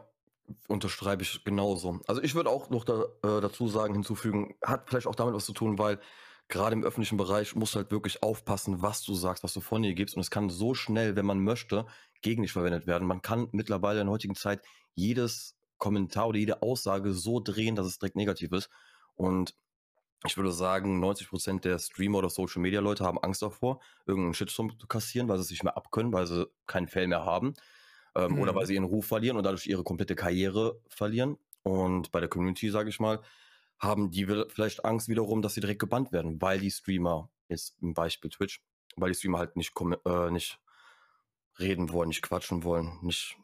unterschreibe 0.67 1.23
ich 1.23 1.43
genauso. 1.43 1.99
Also 2.07 2.21
ich 2.21 2.35
würde 2.35 2.49
auch 2.49 2.69
noch 2.69 2.85
da, 2.85 3.03
äh, 3.23 3.41
dazu 3.41 3.67
sagen, 3.67 3.93
hinzufügen, 3.93 4.55
hat 4.63 4.89
vielleicht 4.89 5.07
auch 5.07 5.15
damit 5.15 5.33
was 5.33 5.45
zu 5.45 5.53
tun, 5.53 5.77
weil 5.77 5.99
gerade 6.47 6.73
im 6.73 6.83
öffentlichen 6.83 7.17
Bereich 7.17 7.55
musst 7.55 7.75
du 7.75 7.79
halt 7.79 7.91
wirklich 7.91 8.23
aufpassen, 8.23 8.81
was 8.81 9.03
du 9.03 9.13
sagst, 9.13 9.43
was 9.43 9.53
du 9.53 9.61
von 9.61 9.81
dir 9.81 9.93
gibst. 9.93 10.15
Und 10.15 10.21
es 10.21 10.31
kann 10.31 10.49
so 10.49 10.73
schnell, 10.73 11.15
wenn 11.15 11.25
man 11.25 11.39
möchte, 11.39 11.85
gegen 12.21 12.43
dich 12.43 12.53
verwendet 12.53 12.87
werden. 12.87 13.07
Man 13.07 13.21
kann 13.21 13.49
mittlerweile 13.51 14.01
in 14.01 14.07
der 14.07 14.13
heutigen 14.13 14.35
Zeit 14.35 14.61
jedes 14.95 15.55
Kommentar 15.77 16.29
oder 16.29 16.39
jede 16.39 16.61
Aussage 16.61 17.13
so 17.13 17.39
drehen, 17.39 17.75
dass 17.75 17.85
es 17.85 17.99
direkt 17.99 18.15
negativ 18.15 18.51
ist. 18.51 18.69
Und 19.15 19.55
ich 20.25 20.37
würde 20.37 20.51
sagen, 20.51 20.99
90 20.99 21.29
Prozent 21.29 21.65
der 21.65 21.79
Streamer 21.79 22.19
oder 22.19 22.29
Social 22.29 22.61
Media 22.61 22.79
Leute 22.79 23.03
haben 23.03 23.17
Angst 23.19 23.41
davor, 23.41 23.81
irgendeinen 24.05 24.33
Shitstorm 24.33 24.77
zu 24.79 24.87
kassieren, 24.87 25.27
weil 25.27 25.37
sie 25.37 25.43
es 25.43 25.49
nicht 25.51 25.63
mehr 25.63 25.75
abkönnen, 25.75 26.13
weil 26.13 26.27
sie 26.27 26.47
keinen 26.65 26.87
Fell 26.87 27.07
mehr 27.07 27.25
haben. 27.25 27.53
Ähm, 28.15 28.33
mhm. 28.33 28.39
Oder 28.39 28.55
weil 28.55 28.65
sie 28.65 28.75
ihren 28.75 28.85
Ruf 28.85 29.05
verlieren 29.07 29.37
und 29.37 29.43
dadurch 29.43 29.67
ihre 29.67 29.83
komplette 29.83 30.15
Karriere 30.15 30.79
verlieren. 30.87 31.37
Und 31.63 32.11
bei 32.11 32.19
der 32.19 32.29
Community, 32.29 32.69
sage 32.69 32.89
ich 32.89 32.99
mal, 32.99 33.21
haben 33.79 34.11
die 34.11 34.25
vielleicht 34.25 34.85
Angst 34.85 35.09
wiederum, 35.09 35.41
dass 35.41 35.55
sie 35.55 35.61
direkt 35.61 35.79
gebannt 35.79 36.11
werden, 36.11 36.41
weil 36.41 36.59
die 36.59 36.71
Streamer, 36.71 37.29
jetzt 37.49 37.75
im 37.81 37.93
Beispiel 37.93 38.29
Twitch, 38.29 38.63
weil 38.95 39.11
die 39.11 39.17
Streamer 39.17 39.39
halt 39.39 39.55
nicht, 39.57 39.73
äh, 40.05 40.31
nicht 40.31 40.59
reden 41.59 41.91
wollen, 41.91 42.09
nicht 42.09 42.21
quatschen 42.21 42.63
wollen, 42.63 42.99
nicht 43.01 43.37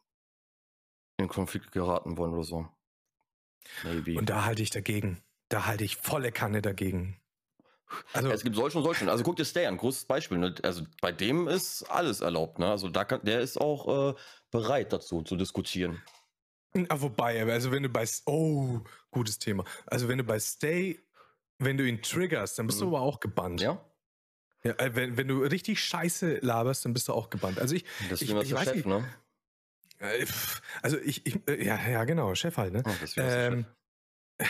in 1.17 1.27
Konflikt 1.27 1.71
geraten 1.71 2.17
wollen 2.17 2.33
oder 2.33 2.43
so. 2.43 2.67
Maybe. 3.83 4.17
Und 4.17 4.29
da 4.29 4.45
halte 4.45 4.61
ich 4.61 4.69
dagegen. 4.69 5.21
Da 5.49 5.65
halte 5.65 5.83
ich 5.83 5.97
volle 5.97 6.31
Kanne 6.31 6.61
dagegen. 6.61 7.19
Also, 8.13 8.29
es 8.29 8.43
gibt 8.43 8.55
solche 8.55 8.77
und 8.77 8.83
solche. 8.83 9.09
Also 9.09 9.23
guck 9.23 9.35
dir 9.35 9.45
Stay 9.45 9.65
an, 9.65 9.77
großes 9.77 10.05
Beispiel. 10.05 10.37
Ne? 10.37 10.53
Also 10.63 10.83
bei 11.01 11.11
dem 11.11 11.47
ist 11.47 11.83
alles 11.83 12.21
erlaubt. 12.21 12.59
Ne? 12.59 12.69
Also 12.69 12.87
da 12.87 13.03
kann, 13.03 13.21
der 13.23 13.41
ist 13.41 13.59
auch 13.59 14.11
äh, 14.11 14.15
bereit 14.51 14.93
dazu 14.93 15.23
zu 15.23 15.35
diskutieren. 15.35 16.01
Ah, 16.89 17.01
wobei, 17.01 17.41
also 17.51 17.71
wenn 17.71 17.81
du 17.81 17.89
bei 17.89 18.05
oh 18.27 18.81
gutes 19.09 19.39
Thema. 19.39 19.63
Also 19.87 20.07
wenn 20.07 20.19
du 20.19 20.23
bei 20.23 20.39
Stay, 20.39 20.99
wenn 21.57 21.77
du 21.77 21.87
ihn 21.87 22.01
triggerst, 22.03 22.59
dann 22.59 22.67
bist 22.67 22.79
mhm. 22.79 22.85
du 22.85 22.97
aber 22.97 23.01
auch 23.01 23.19
gebannt. 23.19 23.59
Ja. 23.61 23.83
Ja, 24.63 24.73
äh, 24.73 24.93
wenn, 24.93 25.17
wenn 25.17 25.27
du 25.27 25.41
richtig 25.41 25.81
Scheiße 25.83 26.39
laberst, 26.41 26.85
dann 26.85 26.93
bist 26.93 27.07
du 27.07 27.13
auch 27.13 27.29
gebannt. 27.29 27.59
Also 27.59 27.75
ich, 27.75 27.85
das 28.09 28.21
ich, 28.21 28.29
ich 28.29 28.53
weiß 28.53 28.65
Chef, 28.65 28.75
nicht, 28.75 28.85
ne? 28.85 29.07
Äh, 29.99 30.25
also 30.81 30.97
ich, 30.99 31.25
ich, 31.25 31.47
äh, 31.47 31.63
ja, 31.65 31.79
ja, 31.89 32.03
genau, 32.03 32.35
Chef 32.35 32.57
halt, 32.57 32.73
ne? 32.73 32.83
Oh, 32.85 32.91
ähm, 33.17 33.65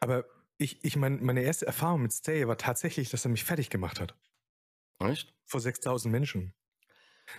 Aber 0.00 0.24
ich, 0.58 0.84
ich 0.84 0.96
meine, 0.96 1.18
meine 1.18 1.42
erste 1.42 1.66
Erfahrung 1.66 2.02
mit 2.02 2.12
Stay 2.12 2.46
war 2.46 2.58
tatsächlich, 2.58 3.10
dass 3.10 3.24
er 3.24 3.30
mich 3.30 3.44
fertig 3.44 3.70
gemacht 3.70 4.00
hat. 4.00 4.14
Echt? 4.98 5.34
Vor 5.44 5.60
6000 5.60 6.12
Menschen. 6.12 6.54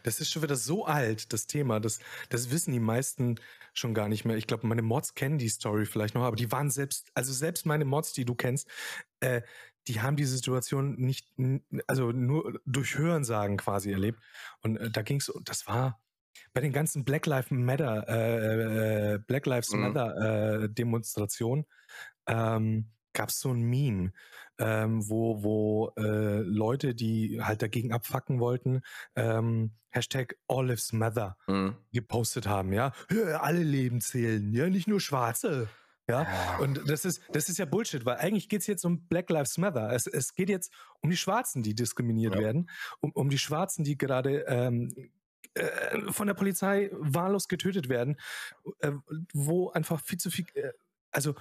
Das 0.03 0.19
ist 0.19 0.31
schon 0.31 0.41
wieder 0.41 0.55
so 0.55 0.85
alt, 0.85 1.33
das 1.33 1.47
Thema. 1.47 1.79
Das, 1.79 1.99
das 2.29 2.49
wissen 2.49 2.71
die 2.71 2.79
meisten 2.79 3.39
schon 3.73 3.93
gar 3.93 4.07
nicht 4.07 4.25
mehr. 4.25 4.37
Ich 4.37 4.47
glaube, 4.47 4.67
meine 4.67 4.81
Mods 4.81 5.15
kennen 5.15 5.37
die 5.37 5.49
Story 5.49 5.85
vielleicht 5.85 6.15
noch, 6.15 6.23
aber 6.23 6.35
die 6.35 6.51
waren 6.51 6.71
selbst, 6.71 7.11
also 7.13 7.33
selbst 7.33 7.65
meine 7.65 7.85
Mods, 7.85 8.13
die 8.13 8.25
du 8.25 8.35
kennst, 8.35 8.67
äh, 9.19 9.41
die 9.87 10.01
haben 10.01 10.15
diese 10.15 10.35
Situation 10.35 10.95
nicht, 10.95 11.27
also 11.87 12.11
nur 12.11 12.61
durch 12.65 12.97
Hörensagen 12.97 13.57
quasi 13.57 13.91
erlebt. 13.91 14.19
Und 14.61 14.77
äh, 14.77 14.91
da 14.91 15.01
ging 15.01 15.17
es, 15.17 15.31
das 15.43 15.67
war 15.67 15.99
bei 16.53 16.61
den 16.61 16.71
ganzen 16.73 17.03
Black 17.05 17.25
Lives 17.25 17.51
Matter, 17.51 18.07
äh, 18.07 19.13
äh 19.15 19.19
Black 19.19 19.45
Lives 19.45 19.71
mhm. 19.71 19.81
Matter 19.81 20.63
äh, 20.63 20.69
Demonstrationen, 20.69 21.65
ähm, 22.27 22.91
gab 23.13 23.29
es 23.29 23.39
so 23.39 23.51
ein 23.51 23.61
Meme, 23.61 24.13
ähm, 24.57 25.09
wo, 25.09 25.43
wo 25.43 25.91
äh, 25.97 26.39
Leute, 26.41 26.95
die 26.95 27.41
halt 27.41 27.61
dagegen 27.61 27.91
abfacken 27.91 28.39
wollten, 28.39 28.81
ähm, 29.15 29.71
Hashtag 29.89 30.37
Olives 30.47 30.93
Mother 30.93 31.35
Mhm. 31.47 31.75
gepostet 31.91 32.47
haben, 32.47 32.71
ja. 32.71 32.93
"Hö, 33.09 33.33
Alle 33.33 33.63
Leben 33.63 33.99
zählen, 33.99 34.53
ja, 34.53 34.69
nicht 34.69 34.87
nur 34.87 35.01
Schwarze. 35.01 35.67
Ja, 36.07 36.23
Ja. 36.23 36.57
und 36.59 36.89
das 36.89 37.05
ist, 37.05 37.21
das 37.31 37.47
ist 37.49 37.57
ja 37.59 37.65
Bullshit, 37.65 38.05
weil 38.05 38.17
eigentlich 38.17 38.49
geht 38.49 38.61
es 38.61 38.67
jetzt 38.67 38.85
um 38.85 39.07
Black 39.07 39.29
Lives 39.29 39.57
Matter. 39.57 39.91
Es, 39.91 40.07
es 40.07 40.33
geht 40.33 40.49
jetzt 40.49 40.73
um 41.01 41.09
die 41.09 41.17
Schwarzen, 41.17 41.63
die 41.63 41.75
diskriminiert 41.75 42.35
Ja. 42.35 42.41
werden, 42.41 42.69
um, 43.01 43.11
um 43.11 43.29
die 43.29 43.37
Schwarzen, 43.37 43.83
die 43.83 43.97
gerade 43.97 44.45
ähm, 44.47 44.89
äh, 45.53 46.11
von 46.11 46.27
der 46.27 46.33
Polizei 46.33 46.89
wahllos 46.93 47.47
getötet 47.47 47.89
werden, 47.89 48.17
äh, 48.79 48.91
wo 49.33 49.69
einfach 49.71 50.01
viel 50.01 50.19
zu 50.19 50.29
viel, 50.29 50.45
äh, 50.53 50.71
also 51.11 51.35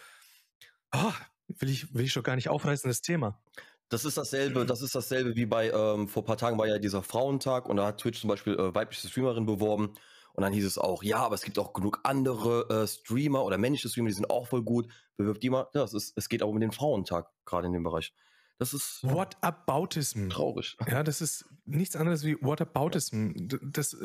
ah, 0.90 1.12
will 1.48 1.70
ich, 1.70 1.92
will 1.94 2.04
ich 2.04 2.12
schon 2.12 2.22
gar 2.22 2.36
nicht 2.36 2.48
aufreißen, 2.48 2.88
das 2.88 3.02
Thema. 3.02 3.40
Das 3.88 4.04
ist 4.04 4.16
dasselbe, 4.16 4.64
das 4.66 4.82
ist 4.82 4.94
dasselbe 4.94 5.34
wie 5.34 5.46
bei, 5.46 5.70
ähm, 5.70 6.06
vor 6.08 6.22
ein 6.22 6.26
paar 6.26 6.36
Tagen 6.36 6.58
war 6.58 6.68
ja 6.68 6.78
dieser 6.78 7.02
Frauentag 7.02 7.68
und 7.68 7.76
da 7.76 7.86
hat 7.86 7.98
Twitch 7.98 8.20
zum 8.20 8.28
Beispiel 8.28 8.54
äh, 8.54 8.74
weibliche 8.74 9.08
Streamerin 9.08 9.46
beworben 9.46 9.94
und 10.32 10.42
dann 10.42 10.52
hieß 10.52 10.64
es 10.64 10.78
auch, 10.78 11.02
ja, 11.02 11.18
aber 11.18 11.34
es 11.34 11.42
gibt 11.42 11.58
auch 11.58 11.72
genug 11.72 12.00
andere 12.04 12.68
äh, 12.68 12.86
Streamer 12.86 13.44
oder 13.44 13.58
männliche 13.58 13.88
Streamer, 13.88 14.08
die 14.08 14.14
sind 14.14 14.30
auch 14.30 14.46
voll 14.46 14.62
gut, 14.62 14.86
bewirbt 15.16 15.42
die 15.42 15.50
mal. 15.50 15.68
Ja, 15.74 15.82
es, 15.82 15.92
ist, 15.92 16.16
es 16.16 16.28
geht 16.28 16.42
auch 16.42 16.48
um 16.48 16.60
den 16.60 16.72
Frauentag, 16.72 17.30
gerade 17.44 17.66
in 17.66 17.72
dem 17.72 17.82
Bereich. 17.82 18.14
Das 18.61 18.75
ist 18.75 18.99
What 19.03 19.37
aboutism? 19.40 20.29
traurig. 20.29 20.77
Ja, 20.87 21.03
das 21.03 21.23
ist 21.23 21.46
nichts 21.64 21.96
anderes 21.96 22.25
wie 22.25 22.37
Whataboutism. 22.42 23.33
Das, 23.62 23.96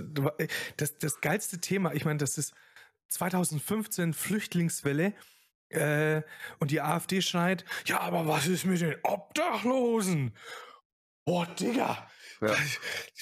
das, 0.77 0.97
das 0.97 1.19
geilste 1.19 1.59
Thema, 1.59 1.93
ich 1.93 2.05
meine, 2.05 2.19
das 2.19 2.37
ist 2.37 2.53
2015 3.09 4.13
Flüchtlingswelle 4.13 5.13
äh, 5.69 6.21
und 6.59 6.71
die 6.71 6.79
AfD 6.79 7.21
schreit, 7.21 7.65
ja, 7.85 7.99
aber 7.99 8.27
was 8.27 8.47
ist 8.47 8.63
mit 8.65 8.79
den 8.79 8.95
Obdachlosen? 9.03 10.33
Boah, 11.25 11.47
Digga, 11.47 12.07
Ja. 12.39 12.55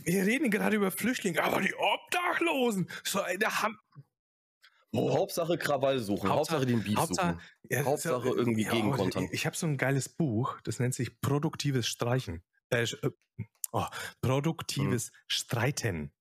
wir 0.04 0.26
reden 0.26 0.52
gerade 0.52 0.76
über 0.76 0.92
Flüchtlinge, 0.92 1.42
aber 1.42 1.62
die 1.62 1.74
Obdachlosen, 1.74 2.90
so, 3.04 3.22
da 3.40 3.62
haben, 3.64 3.80
Hauptsache 4.96 5.58
Krawall 5.58 6.00
suchen, 6.00 6.30
Hauptsache, 6.30 6.66
den 6.66 6.84
Beef 6.84 6.98
Hauptsache, 6.98 7.34
suchen. 7.34 7.42
ja, 7.70 7.84
Hauptsache 7.84 8.30
irgendwie 8.30 8.68
oh, 8.68 8.72
gegenkontern. 8.72 9.24
Ich, 9.26 9.32
ich 9.34 9.46
habe 9.46 9.56
so 9.56 9.66
ein 9.66 9.78
geiles 9.78 10.10
Buch, 10.10 10.60
das 10.64 10.80
nennt 10.80 10.94
sich 10.94 11.20
Produktives 11.22 11.88
Streichen. 11.88 12.44
Äh, 12.70 12.84
äh, 12.84 13.12
oh, 13.72 13.86
produktives 14.22 15.12
Mhm. 15.12 15.18
Streiten. 15.28 16.12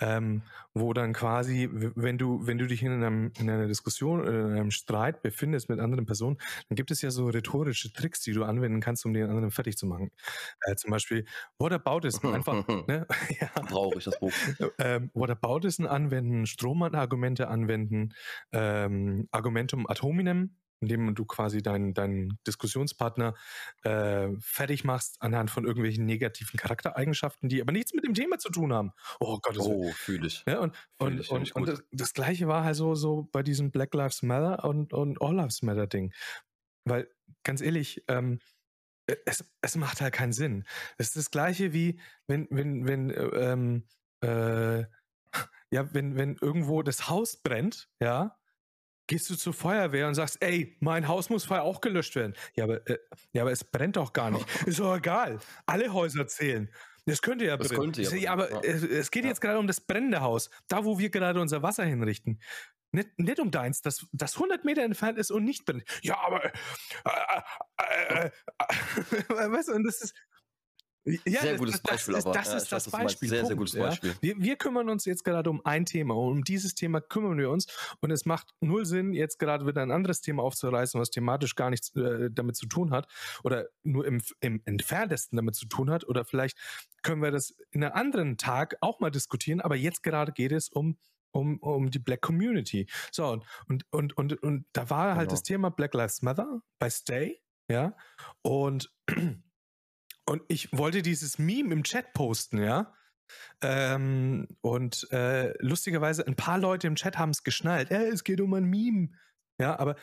Ähm, 0.00 0.42
wo 0.74 0.92
dann 0.92 1.12
quasi, 1.12 1.68
wenn 1.72 2.18
du, 2.18 2.46
wenn 2.46 2.58
du 2.58 2.66
dich 2.66 2.82
in, 2.82 2.92
einem, 2.92 3.32
in 3.38 3.48
einer 3.48 3.66
Diskussion 3.66 4.20
oder 4.20 4.46
in 4.46 4.52
einem 4.52 4.70
Streit 4.70 5.22
befindest 5.22 5.68
mit 5.68 5.80
anderen 5.80 6.06
Personen, 6.06 6.36
dann 6.68 6.76
gibt 6.76 6.90
es 6.90 7.00
ja 7.02 7.10
so 7.10 7.28
rhetorische 7.28 7.92
Tricks, 7.92 8.20
die 8.20 8.32
du 8.32 8.44
anwenden 8.44 8.80
kannst, 8.80 9.06
um 9.06 9.14
den 9.14 9.28
anderen 9.28 9.50
fertig 9.50 9.76
zu 9.76 9.86
machen. 9.86 10.10
Äh, 10.62 10.76
zum 10.76 10.90
Beispiel, 10.90 11.24
what 11.58 11.72
about 11.72 12.06
is 12.06 12.22
einfach, 12.24 12.66
ne? 12.88 13.06
ja, 13.40 13.48
Traurig, 13.68 14.04
das 14.04 14.18
Buch. 14.18 14.32
ähm, 14.78 15.10
Whataboutism 15.14 15.86
anwenden, 15.86 16.46
Strohmann-Argumente 16.46 17.48
anwenden, 17.48 18.14
ähm, 18.52 19.28
Argumentum 19.30 19.86
ad 19.88 20.02
hominem, 20.02 20.56
indem 20.80 21.14
du 21.14 21.24
quasi 21.24 21.62
deinen 21.62 21.94
deinen 21.94 22.38
Diskussionspartner 22.46 23.34
äh, 23.82 24.28
fertig 24.40 24.84
machst 24.84 25.16
anhand 25.20 25.50
von 25.50 25.64
irgendwelchen 25.64 26.04
negativen 26.04 26.58
Charaktereigenschaften, 26.58 27.48
die 27.48 27.60
aber 27.60 27.72
nichts 27.72 27.94
mit 27.94 28.04
dem 28.04 28.14
Thema 28.14 28.38
zu 28.38 28.50
tun 28.50 28.72
haben. 28.72 28.92
Oh 29.20 29.38
Gott, 29.42 29.56
Oh, 29.58 29.90
fühle 29.92 30.26
ich. 30.26 30.44
ja, 30.46 30.58
und, 30.60 30.76
Fühl 30.76 31.08
und, 31.08 31.20
ich, 31.20 31.30
und, 31.30 31.52
und 31.52 31.68
das, 31.68 31.82
das 31.92 32.12
gleiche 32.14 32.48
war 32.48 32.64
halt 32.64 32.76
so, 32.76 32.94
so 32.94 33.28
bei 33.32 33.42
diesem 33.42 33.70
Black 33.70 33.94
Lives 33.94 34.22
Matter 34.22 34.64
und, 34.64 34.92
und 34.92 35.20
All 35.20 35.34
Lives 35.34 35.62
Matter 35.62 35.86
Ding. 35.86 36.12
Weil, 36.84 37.08
ganz 37.42 37.60
ehrlich, 37.60 38.04
ähm, 38.08 38.38
äh, 39.06 39.16
es, 39.26 39.44
es 39.60 39.76
macht 39.76 40.00
halt 40.00 40.14
keinen 40.14 40.32
Sinn. 40.32 40.64
Es 40.98 41.08
ist 41.08 41.16
das 41.16 41.30
gleiche 41.30 41.72
wie, 41.72 42.00
wenn, 42.26 42.46
wenn, 42.50 42.86
wenn, 42.86 43.10
äh, 43.10 43.52
ähm, 43.52 43.86
äh, 44.20 44.84
ja, 45.70 45.92
wenn, 45.94 46.16
wenn 46.16 46.36
irgendwo 46.36 46.82
das 46.82 47.08
Haus 47.08 47.42
brennt, 47.42 47.88
ja, 48.00 48.38
gehst 49.06 49.30
du 49.30 49.36
zur 49.36 49.52
Feuerwehr 49.54 50.08
und 50.08 50.14
sagst, 50.14 50.38
ey, 50.42 50.76
mein 50.80 51.08
Haus 51.08 51.30
muss 51.30 51.44
vorher 51.44 51.64
auch 51.64 51.80
gelöscht 51.80 52.14
werden. 52.16 52.34
Ja, 52.54 52.64
aber, 52.64 52.86
äh, 52.88 52.98
ja, 53.32 53.42
aber 53.42 53.52
es 53.52 53.64
brennt 53.64 53.96
doch 53.96 54.12
gar 54.12 54.30
nicht. 54.30 54.46
Ist 54.66 54.80
doch 54.80 54.96
egal. 54.96 55.38
Alle 55.66 55.92
Häuser 55.92 56.26
zählen. 56.26 56.70
Das 57.06 57.22
könnte 57.22 57.44
ja 57.44 57.56
Das 57.56 57.68
brennen. 57.68 57.92
könnte 57.92 58.02
ja 58.02 58.10
brennen, 58.10 58.26
aber 58.28 58.50
ja. 58.50 58.60
es, 58.62 58.82
es 58.82 59.10
geht 59.10 59.24
Ja. 59.24 59.30
jetzt 59.30 59.40
gerade 59.40 59.58
um 59.58 59.66
das 59.68 59.80
brennende 59.80 60.20
Haus, 60.22 60.50
da 60.68 60.84
wo 60.84 60.98
wir 60.98 61.10
gerade 61.10 61.40
unser 61.40 61.62
Wasser 61.62 61.84
hinrichten. 61.84 62.40
Nicht, 62.92 63.18
nicht 63.18 63.40
um 63.40 63.50
deins, 63.50 63.82
das, 63.82 64.06
das 64.12 64.34
100 64.36 64.64
Meter 64.64 64.82
entfernt 64.82 65.18
ist 65.18 65.30
und 65.30 65.44
nicht 65.44 65.64
brennt. 65.66 65.84
Ja, 66.02 66.18
aber. 66.24 66.44
Äh, 66.44 66.50
äh, 67.78 68.24
äh, 68.24 68.26
äh, 68.26 68.30
weißt 69.52 69.68
du, 69.68 69.72
und 69.74 69.84
das 69.84 70.00
ist. 70.02 70.14
Ja, 71.24 71.40
Sehr 71.40 71.52
das, 71.52 71.58
gutes 71.60 71.82
das, 71.82 71.82
Beispiel, 71.82 72.14
Das 72.14 72.24
ist, 72.24 72.26
aber. 72.26 72.34
das, 72.34 72.46
Ja, 72.48 72.56
ist 72.56 72.62
weiß, 72.72 72.84
das 72.84 72.92
meinst. 72.92 73.04
Beispiel. 73.06 73.28
Sehr, 73.28 73.38
sehr 73.46 73.56
Punkt, 73.56 73.58
gutes 73.58 73.74
ja. 73.74 73.82
Beispiel. 73.86 74.14
Wir, 74.20 74.36
wir 74.38 74.56
kümmern 74.56 74.88
uns 74.90 75.04
jetzt 75.04 75.22
gerade 75.24 75.48
um 75.50 75.64
ein 75.64 75.86
Thema 75.86 76.14
und 76.14 76.32
um 76.32 76.44
dieses 76.44 76.74
Thema 76.74 77.00
kümmern 77.00 77.38
wir 77.38 77.48
uns 77.50 77.66
und 78.00 78.10
es 78.10 78.26
macht 78.26 78.54
null 78.60 78.84
Sinn, 78.84 79.12
jetzt 79.12 79.38
gerade 79.38 79.66
wieder 79.66 79.82
ein 79.82 79.92
anderes 79.92 80.20
Thema 80.20 80.42
aufzureißen, 80.42 81.00
was 81.00 81.10
thematisch 81.10 81.54
gar 81.54 81.70
nichts 81.70 81.94
äh, 81.94 82.28
damit 82.32 82.56
zu 82.56 82.66
tun 82.66 82.90
hat 82.90 83.06
oder 83.44 83.68
nur 83.84 84.04
im, 84.06 84.20
im 84.40 84.60
entferntesten 84.64 85.36
damit 85.36 85.54
zu 85.54 85.66
tun 85.66 85.90
hat 85.90 86.04
oder 86.08 86.24
vielleicht 86.24 86.58
können 87.02 87.22
wir 87.22 87.30
das 87.30 87.54
in 87.70 87.84
einem 87.84 87.94
anderen 87.94 88.36
Tag 88.36 88.76
auch 88.80 88.98
mal 88.98 89.10
diskutieren, 89.10 89.60
aber 89.60 89.76
jetzt 89.76 90.02
gerade 90.02 90.32
geht 90.32 90.52
es 90.52 90.68
um 90.68 90.98
um, 91.32 91.58
um 91.58 91.90
die 91.90 91.98
Black 91.98 92.22
Community. 92.22 92.86
So, 93.12 93.26
und, 93.28 93.44
und, 93.68 93.84
und, 93.92 94.16
und, 94.16 94.42
und 94.42 94.64
da 94.72 94.88
war 94.88 95.08
halt 95.16 95.28
Genau. 95.28 95.30
das 95.32 95.42
Thema 95.42 95.68
Black 95.70 95.92
Lives 95.92 96.22
Matter 96.22 96.62
bei 96.78 96.88
Stay, 96.88 97.42
ja, 97.70 97.94
und 98.40 98.90
und 100.26 100.42
ich 100.48 100.68
wollte 100.72 101.02
dieses 101.02 101.38
Meme 101.38 101.72
im 101.72 101.84
Chat 101.84 102.12
posten, 102.12 102.62
ja. 102.62 102.92
Ähm, 103.60 104.46
und 104.60 105.10
äh, 105.10 105.52
lustigerweise, 105.62 106.26
ein 106.26 106.36
paar 106.36 106.58
Leute 106.58 106.86
im 106.86 106.94
Chat 106.94 107.18
haben 107.18 107.30
es 107.30 107.42
geschnallt. 107.42 107.90
Äh, 107.90 108.08
es 108.08 108.22
geht 108.22 108.40
um 108.40 108.54
ein 108.54 108.64
Meme. 108.64 109.10
Ja, 109.58 109.78
aber 109.78 109.96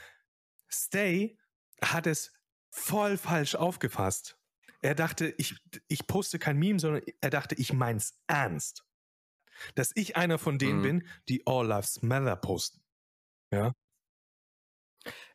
Stay 0.69 1.37
hat 1.81 2.07
es 2.07 2.33
voll 2.71 3.17
falsch 3.17 3.55
aufgefasst. 3.55 4.37
Er 4.81 4.95
dachte, 4.95 5.33
ich, 5.37 5.55
ich 5.87 6.07
poste 6.07 6.39
kein 6.39 6.57
Meme, 6.57 6.79
sondern 6.79 7.03
er 7.21 7.29
dachte, 7.29 7.55
ich 7.55 7.71
mein's 7.71 8.19
ernst. 8.27 8.85
Dass 9.75 9.91
ich 9.95 10.17
einer 10.17 10.39
von 10.39 10.57
denen 10.57 10.79
Mhm. 10.79 10.83
bin, 10.83 11.07
die 11.29 11.43
All 11.45 11.67
Lives 11.67 12.01
Matter 12.01 12.35
posten. 12.35 12.83
Ja. 13.51 13.73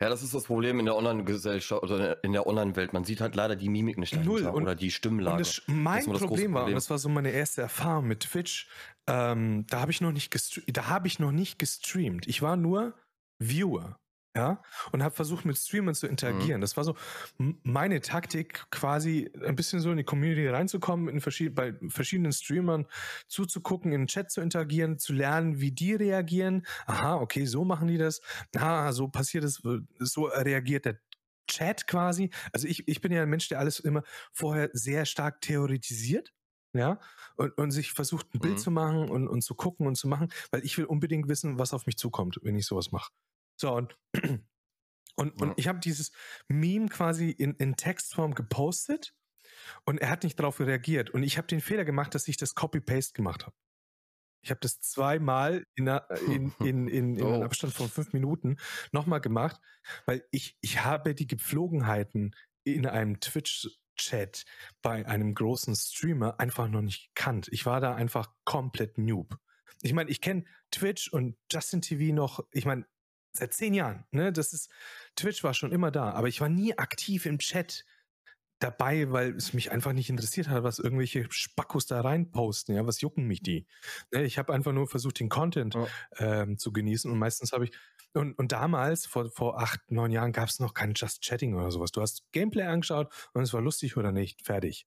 Ja, 0.00 0.08
das 0.08 0.22
ist 0.22 0.34
das 0.34 0.44
Problem 0.44 0.78
in 0.78 0.86
der 0.86 0.96
Online-Gesellschaft 0.96 1.82
oder 1.82 2.22
in 2.24 2.32
der 2.32 2.46
Online-Welt. 2.46 2.92
Man 2.92 3.04
sieht 3.04 3.20
halt 3.20 3.34
leider 3.34 3.56
die 3.56 3.68
Mimik 3.68 3.98
nicht 3.98 4.14
Null. 4.24 4.46
Und- 4.46 4.62
oder 4.62 4.74
die 4.74 4.86
Und 4.86 4.90
Stimmlage. 4.92 5.38
das, 5.38 5.62
mein 5.66 5.98
das 5.98 6.06
große 6.06 6.26
Problem 6.26 6.52
war, 6.54 6.60
und 6.60 6.64
Problem. 6.66 6.74
das 6.76 6.90
war 6.90 6.98
so 6.98 7.08
meine 7.08 7.30
erste 7.30 7.62
Erfahrung 7.62 8.06
mit 8.08 8.20
Twitch, 8.20 8.68
ähm, 9.06 9.66
da 9.68 9.80
habe 9.80 9.90
ich 9.90 10.00
noch 10.00 10.12
nicht 10.12 10.34
da 10.76 10.86
habe 10.88 11.06
ich 11.06 11.18
noch 11.18 11.32
nicht 11.32 11.58
gestreamt. 11.58 12.26
Ich 12.26 12.42
war 12.42 12.56
nur 12.56 12.94
Viewer, 13.38 13.98
ja, 14.36 14.62
und 14.92 15.02
habe 15.02 15.14
versucht 15.14 15.44
mit 15.44 15.56
Streamern 15.56 15.94
zu 15.94 16.06
interagieren. 16.06 16.60
Das 16.60 16.76
war 16.76 16.84
so 16.84 16.94
meine 17.38 18.00
Taktik, 18.00 18.66
quasi 18.70 19.30
ein 19.44 19.56
bisschen 19.56 19.80
so 19.80 19.90
in 19.90 19.96
die 19.96 20.04
Community 20.04 20.46
reinzukommen, 20.46 21.08
in 21.08 21.20
verschied 21.20 21.54
bei 21.54 21.74
verschiedenen 21.88 22.32
Streamern 22.32 22.86
zuzugucken, 23.26 23.92
in 23.92 24.02
den 24.02 24.06
Chat 24.06 24.30
zu 24.30 24.40
interagieren, 24.40 24.98
zu 24.98 25.12
lernen, 25.12 25.60
wie 25.60 25.72
die 25.72 25.94
reagieren. 25.94 26.66
Aha, 26.86 27.16
okay, 27.16 27.46
so 27.46 27.64
machen 27.64 27.88
die 27.88 27.98
das. 27.98 28.20
Ah, 28.56 28.92
so 28.92 29.08
passiert 29.08 29.44
es, 29.44 29.60
so 29.98 30.24
reagiert 30.26 30.84
der 30.84 31.00
Chat 31.48 31.86
quasi. 31.86 32.30
Also 32.52 32.68
ich, 32.68 32.86
ich 32.86 33.00
bin 33.00 33.10
ja 33.12 33.22
ein 33.22 33.30
Mensch, 33.30 33.48
der 33.48 33.58
alles 33.58 33.80
immer 33.80 34.02
vorher 34.32 34.70
sehr 34.72 35.04
stark 35.06 35.40
theoretisiert. 35.40 36.32
Ja, 36.74 37.00
und, 37.36 37.56
und 37.56 37.70
sich 37.70 37.92
versucht, 37.92 38.34
ein 38.34 38.40
Bild 38.40 38.58
Mhm. 38.58 38.62
zu 38.62 38.70
machen 38.70 39.08
und, 39.08 39.26
und 39.26 39.40
zu 39.42 39.54
gucken 39.54 39.86
und 39.86 39.96
zu 39.96 40.06
machen, 40.06 40.28
weil 40.50 40.62
ich 40.64 40.76
will 40.76 40.84
unbedingt 40.84 41.26
wissen, 41.26 41.58
was 41.58 41.72
auf 41.72 41.86
mich 41.86 41.96
zukommt, 41.96 42.38
wenn 42.42 42.56
ich 42.56 42.66
sowas 42.66 42.92
mache. 42.92 43.10
So, 43.60 43.74
und, 43.74 43.98
und, 45.16 45.40
und 45.42 45.54
ich 45.58 45.68
habe 45.68 45.80
dieses 45.80 46.12
Meme 46.48 46.88
quasi 46.88 47.30
in, 47.30 47.54
in 47.56 47.76
Textform 47.76 48.34
gepostet 48.34 49.14
und 49.84 49.98
er 49.98 50.10
hat 50.10 50.22
nicht 50.22 50.38
darauf 50.38 50.60
reagiert. 50.60 51.10
Und 51.10 51.22
ich 51.24 51.36
habe 51.38 51.48
den 51.48 51.60
Fehler 51.60 51.84
gemacht, 51.84 52.14
dass 52.14 52.28
ich 52.28 52.36
das 52.36 52.54
Copy-Paste 52.54 53.14
gemacht 53.14 53.44
habe. 53.44 53.56
Ich 54.44 54.50
habe 54.50 54.60
das 54.60 54.80
zweimal 54.80 55.66
in, 55.74 55.88
einer- 55.88 56.06
in, 56.28 56.52
in, 56.60 56.88
in, 56.88 57.16
in 57.16 57.26
einem 57.26 57.40
Oh. 57.40 57.44
Abstand 57.44 57.74
von 57.74 57.88
fünf 57.88 58.12
Minuten 58.12 58.56
nochmal 58.92 59.20
gemacht, 59.20 59.60
weil 60.06 60.24
ich, 60.30 60.56
ich 60.60 60.84
habe 60.84 61.14
die 61.14 61.26
Gepflogenheiten 61.26 62.34
in 62.62 62.86
einem 62.86 63.18
Twitch-Chat 63.18 64.44
bei 64.82 65.04
einem 65.06 65.34
großen 65.34 65.74
Streamer 65.74 66.38
einfach 66.38 66.68
noch 66.68 66.82
nicht 66.82 67.12
gekannt. 67.14 67.48
Ich 67.50 67.66
war 67.66 67.80
da 67.80 67.96
einfach 67.96 68.32
komplett 68.44 68.98
noob. 68.98 69.36
Ich 69.82 69.92
meine, 69.92 70.10
ich 70.10 70.20
kenne 70.20 70.44
Twitch 70.70 71.08
und 71.12 71.36
Justin 71.52 71.82
TV 71.82 72.14
noch, 72.14 72.46
ich 72.52 72.64
meine, 72.64 72.86
seit 73.38 73.54
zehn 73.54 73.74
Jahren. 73.74 74.04
Ne? 74.10 74.32
Das 74.32 74.52
ist, 74.52 74.70
Twitch 75.16 75.42
war 75.44 75.54
schon 75.54 75.72
immer 75.72 75.90
da, 75.90 76.10
aber 76.10 76.28
ich 76.28 76.40
war 76.40 76.48
nie 76.48 76.76
aktiv 76.76 77.26
im 77.26 77.38
Chat 77.38 77.84
dabei, 78.58 79.12
weil 79.12 79.36
es 79.36 79.52
mich 79.52 79.70
einfach 79.70 79.92
nicht 79.92 80.10
interessiert 80.10 80.48
hat, 80.48 80.64
was 80.64 80.78
irgendwelche 80.78 81.26
Spackos 81.30 81.86
da 81.86 82.00
reinposten. 82.00 82.74
Ja, 82.74 82.86
was 82.86 83.00
jucken 83.00 83.26
mich 83.26 83.40
die? 83.40 83.66
Ne, 84.12 84.24
ich 84.24 84.38
habe 84.38 84.52
einfach 84.52 84.72
nur 84.72 84.88
versucht, 84.88 85.20
den 85.20 85.28
Content 85.28 85.74
ja. 85.74 85.86
ähm, 86.18 86.58
zu 86.58 86.72
genießen 86.72 87.10
und 87.10 87.18
meistens 87.18 87.52
habe 87.52 87.64
ich 87.66 87.72
und, 88.14 88.38
und 88.38 88.52
damals, 88.52 89.06
vor, 89.06 89.30
vor 89.30 89.60
acht, 89.60 89.90
neun 89.90 90.10
Jahren, 90.10 90.32
gab 90.32 90.48
es 90.48 90.60
noch 90.60 90.74
kein 90.74 90.94
Just 90.94 91.22
Chatting 91.22 91.54
oder 91.54 91.70
sowas. 91.70 91.92
Du 91.92 92.00
hast 92.00 92.24
Gameplay 92.32 92.64
angeschaut 92.64 93.12
und 93.32 93.42
es 93.42 93.52
war 93.52 93.60
lustig 93.60 93.96
oder 93.96 94.12
nicht. 94.12 94.44
Fertig. 94.44 94.86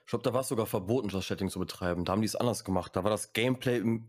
Ich 0.00 0.10
glaube, 0.10 0.22
da 0.22 0.32
war 0.32 0.42
es 0.42 0.48
sogar 0.48 0.66
verboten, 0.66 1.08
Just 1.08 1.28
Chatting 1.28 1.50
zu 1.50 1.58
betreiben. 1.58 2.04
Da 2.04 2.12
haben 2.12 2.22
die 2.22 2.26
es 2.26 2.36
anders 2.36 2.62
gemacht. 2.62 2.94
Da 2.94 3.02
war 3.02 3.10
das 3.10 3.32
Gameplay 3.32 3.78
im, 3.78 4.08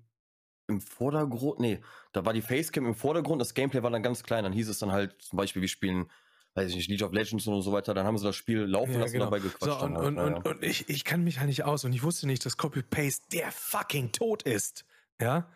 im 0.67 0.81
Vordergrund. 0.81 1.59
Nee, 1.59 1.79
da 2.11 2.25
war 2.25 2.33
die 2.33 2.41
Facecam 2.41 2.85
im 2.85 2.95
Vordergrund, 2.95 3.41
das 3.41 3.53
Gameplay 3.53 3.83
war 3.83 3.91
dann 3.91 4.03
ganz 4.03 4.23
klein. 4.23 4.43
Dann 4.43 4.53
hieß 4.53 4.69
es 4.69 4.79
dann 4.79 4.91
halt, 4.91 5.21
zum 5.21 5.37
Beispiel, 5.37 5.61
wir 5.61 5.69
spielen 5.69 6.09
weiß 6.57 6.71
ich 6.71 6.75
nicht, 6.75 6.89
League 6.89 7.03
of 7.03 7.13
Legends 7.13 7.45
und 7.45 7.61
so 7.61 7.71
weiter, 7.71 7.93
dann 7.93 8.05
haben 8.05 8.17
sie 8.17 8.25
das 8.25 8.35
Spiel 8.35 8.61
laufen 8.61 8.93
ja, 8.93 8.99
lassen 9.01 9.13
genau. 9.13 9.25
und 9.25 9.31
dabei 9.31 9.43
gequatscht. 9.43 9.79
So, 9.79 9.85
und, 9.85 9.95
halt, 9.95 10.07
und, 10.07 10.17
und, 10.17 10.47
und, 10.47 10.63
ich, 10.63 10.89
ich 10.89 11.05
kann 11.05 11.23
mich 11.23 11.37
halt 11.37 11.49
nicht 11.49 11.63
aus 11.63 11.85
und 11.85 11.93
ich 11.93 12.01
wusste 12.01 12.25
nicht, 12.25 12.45
dass 12.45 12.57
Copy-Paste 12.57 13.29
der 13.31 13.51
fucking 13.51 14.11
tot 14.11 14.41
ist. 14.41 14.83
Ja. 15.21 15.47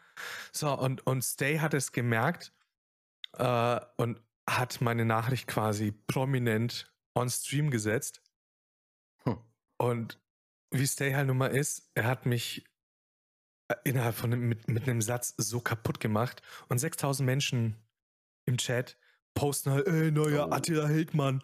So, 0.52 0.71
und, 0.78 1.06
und 1.08 1.24
Stay 1.24 1.58
hat 1.58 1.74
es 1.74 1.91
gemerkt 1.91 2.54
äh, 3.34 3.80
und 3.97 4.21
hat 4.47 4.80
meine 4.82 5.04
Nachricht 5.04 5.47
quasi 5.47 5.91
prominent 5.91 6.93
on 7.15 7.30
Stream 7.30 7.71
gesetzt. 7.71 8.21
Hm. 9.24 9.38
Und 9.78 10.19
wie 10.69 10.86
Stay 10.86 11.15
halt 11.15 11.28
nun 11.28 11.38
mal 11.38 11.47
ist, 11.47 11.89
er 11.95 12.06
hat 12.06 12.28
mich 12.28 12.63
innerhalb 13.84 14.15
von 14.15 14.29
mit, 14.31 14.67
mit 14.67 14.88
einem 14.88 15.01
Satz 15.01 15.34
so 15.38 15.60
kaputt 15.60 15.99
gemacht. 15.99 16.41
Und 16.69 16.79
6000 16.79 17.25
Menschen 17.25 17.75
im 18.45 18.57
Chat 18.57 18.97
posten 19.34 19.71
halt, 19.71 19.88
ey, 19.88 20.12
neuer 20.12 20.47
oh. 20.49 20.51
Attila 20.51 20.88
Hildmann. 20.88 21.43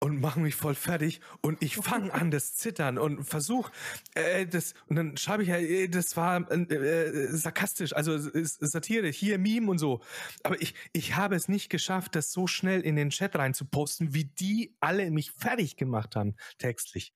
Und 0.00 0.20
machen 0.20 0.42
mich 0.42 0.54
voll 0.54 0.74
fertig. 0.74 1.20
Und 1.40 1.62
ich 1.62 1.76
fange 1.76 2.12
an 2.12 2.30
das 2.30 2.56
Zittern 2.56 2.98
und 2.98 3.24
versuch 3.24 3.70
äh, 4.14 4.44
das 4.44 4.74
und 4.86 4.96
dann 4.96 5.16
schreibe 5.16 5.44
ich 5.44 5.48
ja 5.48 5.56
äh, 5.56 5.88
das 5.88 6.14
war 6.14 6.46
äh, 6.50 6.56
äh, 6.56 7.28
sarkastisch. 7.34 7.94
Also 7.94 8.18
Satire 8.18 9.08
hier 9.08 9.38
Meme 9.38 9.70
und 9.70 9.78
so. 9.78 10.02
Aber 10.42 10.60
ich 10.60 10.74
ich 10.92 11.16
habe 11.16 11.36
es 11.36 11.48
nicht 11.48 11.70
geschafft 11.70 12.16
das 12.16 12.32
so 12.32 12.46
schnell 12.46 12.82
in 12.82 12.96
den 12.96 13.10
Chat 13.10 13.34
rein 13.36 13.54
zu 13.54 13.64
posten 13.64 14.12
wie 14.12 14.24
die 14.24 14.76
alle 14.78 15.10
mich 15.10 15.30
fertig 15.30 15.76
gemacht 15.76 16.16
haben 16.16 16.34
textlich 16.58 17.14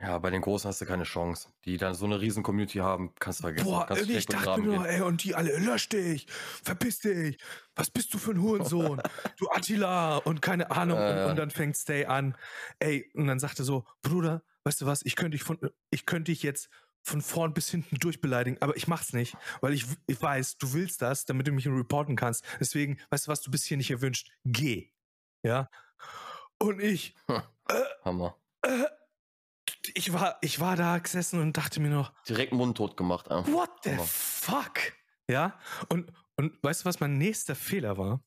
ja, 0.00 0.18
bei 0.18 0.30
den 0.30 0.40
Großen 0.40 0.68
hast 0.68 0.80
du 0.80 0.86
keine 0.86 1.04
Chance. 1.04 1.48
Die 1.64 1.76
dann 1.76 1.94
so 1.94 2.06
eine 2.06 2.20
riesen 2.20 2.42
Community 2.42 2.78
haben, 2.78 3.14
kannst 3.18 3.40
du 3.40 3.42
vergessen. 3.42 3.66
Boah, 3.66 3.86
kannst 3.86 4.08
ich 4.08 4.26
dachte 4.26 4.60
nur, 4.62 4.88
ey, 4.88 5.02
und 5.02 5.22
die 5.24 5.34
alle, 5.34 5.58
lösch 5.58 5.90
dich, 5.90 6.26
verpiss 6.62 7.00
dich, 7.00 7.38
was 7.74 7.90
bist 7.90 8.14
du 8.14 8.18
für 8.18 8.30
ein 8.30 8.40
Hurensohn, 8.40 9.02
du 9.38 9.48
Attila 9.50 10.16
und 10.18 10.40
keine 10.40 10.70
Ahnung. 10.70 10.98
Äh, 10.98 11.24
und, 11.24 11.30
und, 11.30 11.36
dann 11.36 11.50
fängt 11.50 11.76
Stay 11.76 12.06
an, 12.06 12.34
ey, 12.78 13.10
und 13.14 13.26
dann 13.26 13.38
sagt 13.38 13.58
er 13.58 13.64
so, 13.66 13.84
Bruder, 14.00 14.42
weißt 14.64 14.80
du 14.80 14.86
was, 14.86 15.02
ich 15.04 15.16
könnte 15.16 15.36
dich 15.36 15.42
von, 15.42 15.58
ich 15.90 16.06
könnte 16.06 16.32
dich 16.32 16.42
jetzt 16.42 16.70
von 17.02 17.20
vorn 17.20 17.52
bis 17.52 17.68
hinten 17.70 17.96
durchbeleidigen, 17.96 18.60
aber 18.62 18.76
ich 18.76 18.88
mach's 18.88 19.12
nicht, 19.12 19.36
weil 19.60 19.74
ich, 19.74 19.84
ich 20.06 20.20
weiß, 20.20 20.56
du 20.58 20.72
willst 20.72 21.02
das, 21.02 21.26
damit 21.26 21.46
du 21.46 21.52
mich 21.52 21.66
reporten 21.66 22.16
kannst. 22.16 22.44
Deswegen, 22.58 22.98
weißt 23.10 23.26
du 23.26 23.30
was, 23.30 23.42
du 23.42 23.50
bist 23.50 23.64
hier 23.64 23.76
nicht 23.76 23.90
erwünscht, 23.90 24.30
geh. 24.44 24.90
Ja. 25.42 25.70
Und 26.58 26.80
ich. 26.80 27.14
Äh, 27.28 27.40
Hammer. 28.04 28.36
Äh, 28.62 28.84
ich 29.94 30.12
war, 30.12 30.38
ich 30.40 30.60
war 30.60 30.76
da 30.76 30.98
gesessen 30.98 31.40
und 31.40 31.56
dachte 31.56 31.80
mir 31.80 31.90
noch. 31.90 32.12
Direkt 32.24 32.52
mundtot 32.52 32.96
gemacht. 32.96 33.26
Äh. 33.28 33.46
What 33.52 33.70
the 33.84 33.90
Hammer. 33.90 34.04
fuck? 34.04 34.78
Ja. 35.28 35.58
Und, 35.88 36.12
und 36.36 36.62
weißt 36.62 36.82
du, 36.82 36.84
was 36.86 37.00
mein 37.00 37.18
nächster 37.18 37.54
Fehler 37.54 37.98
war? 37.98 38.22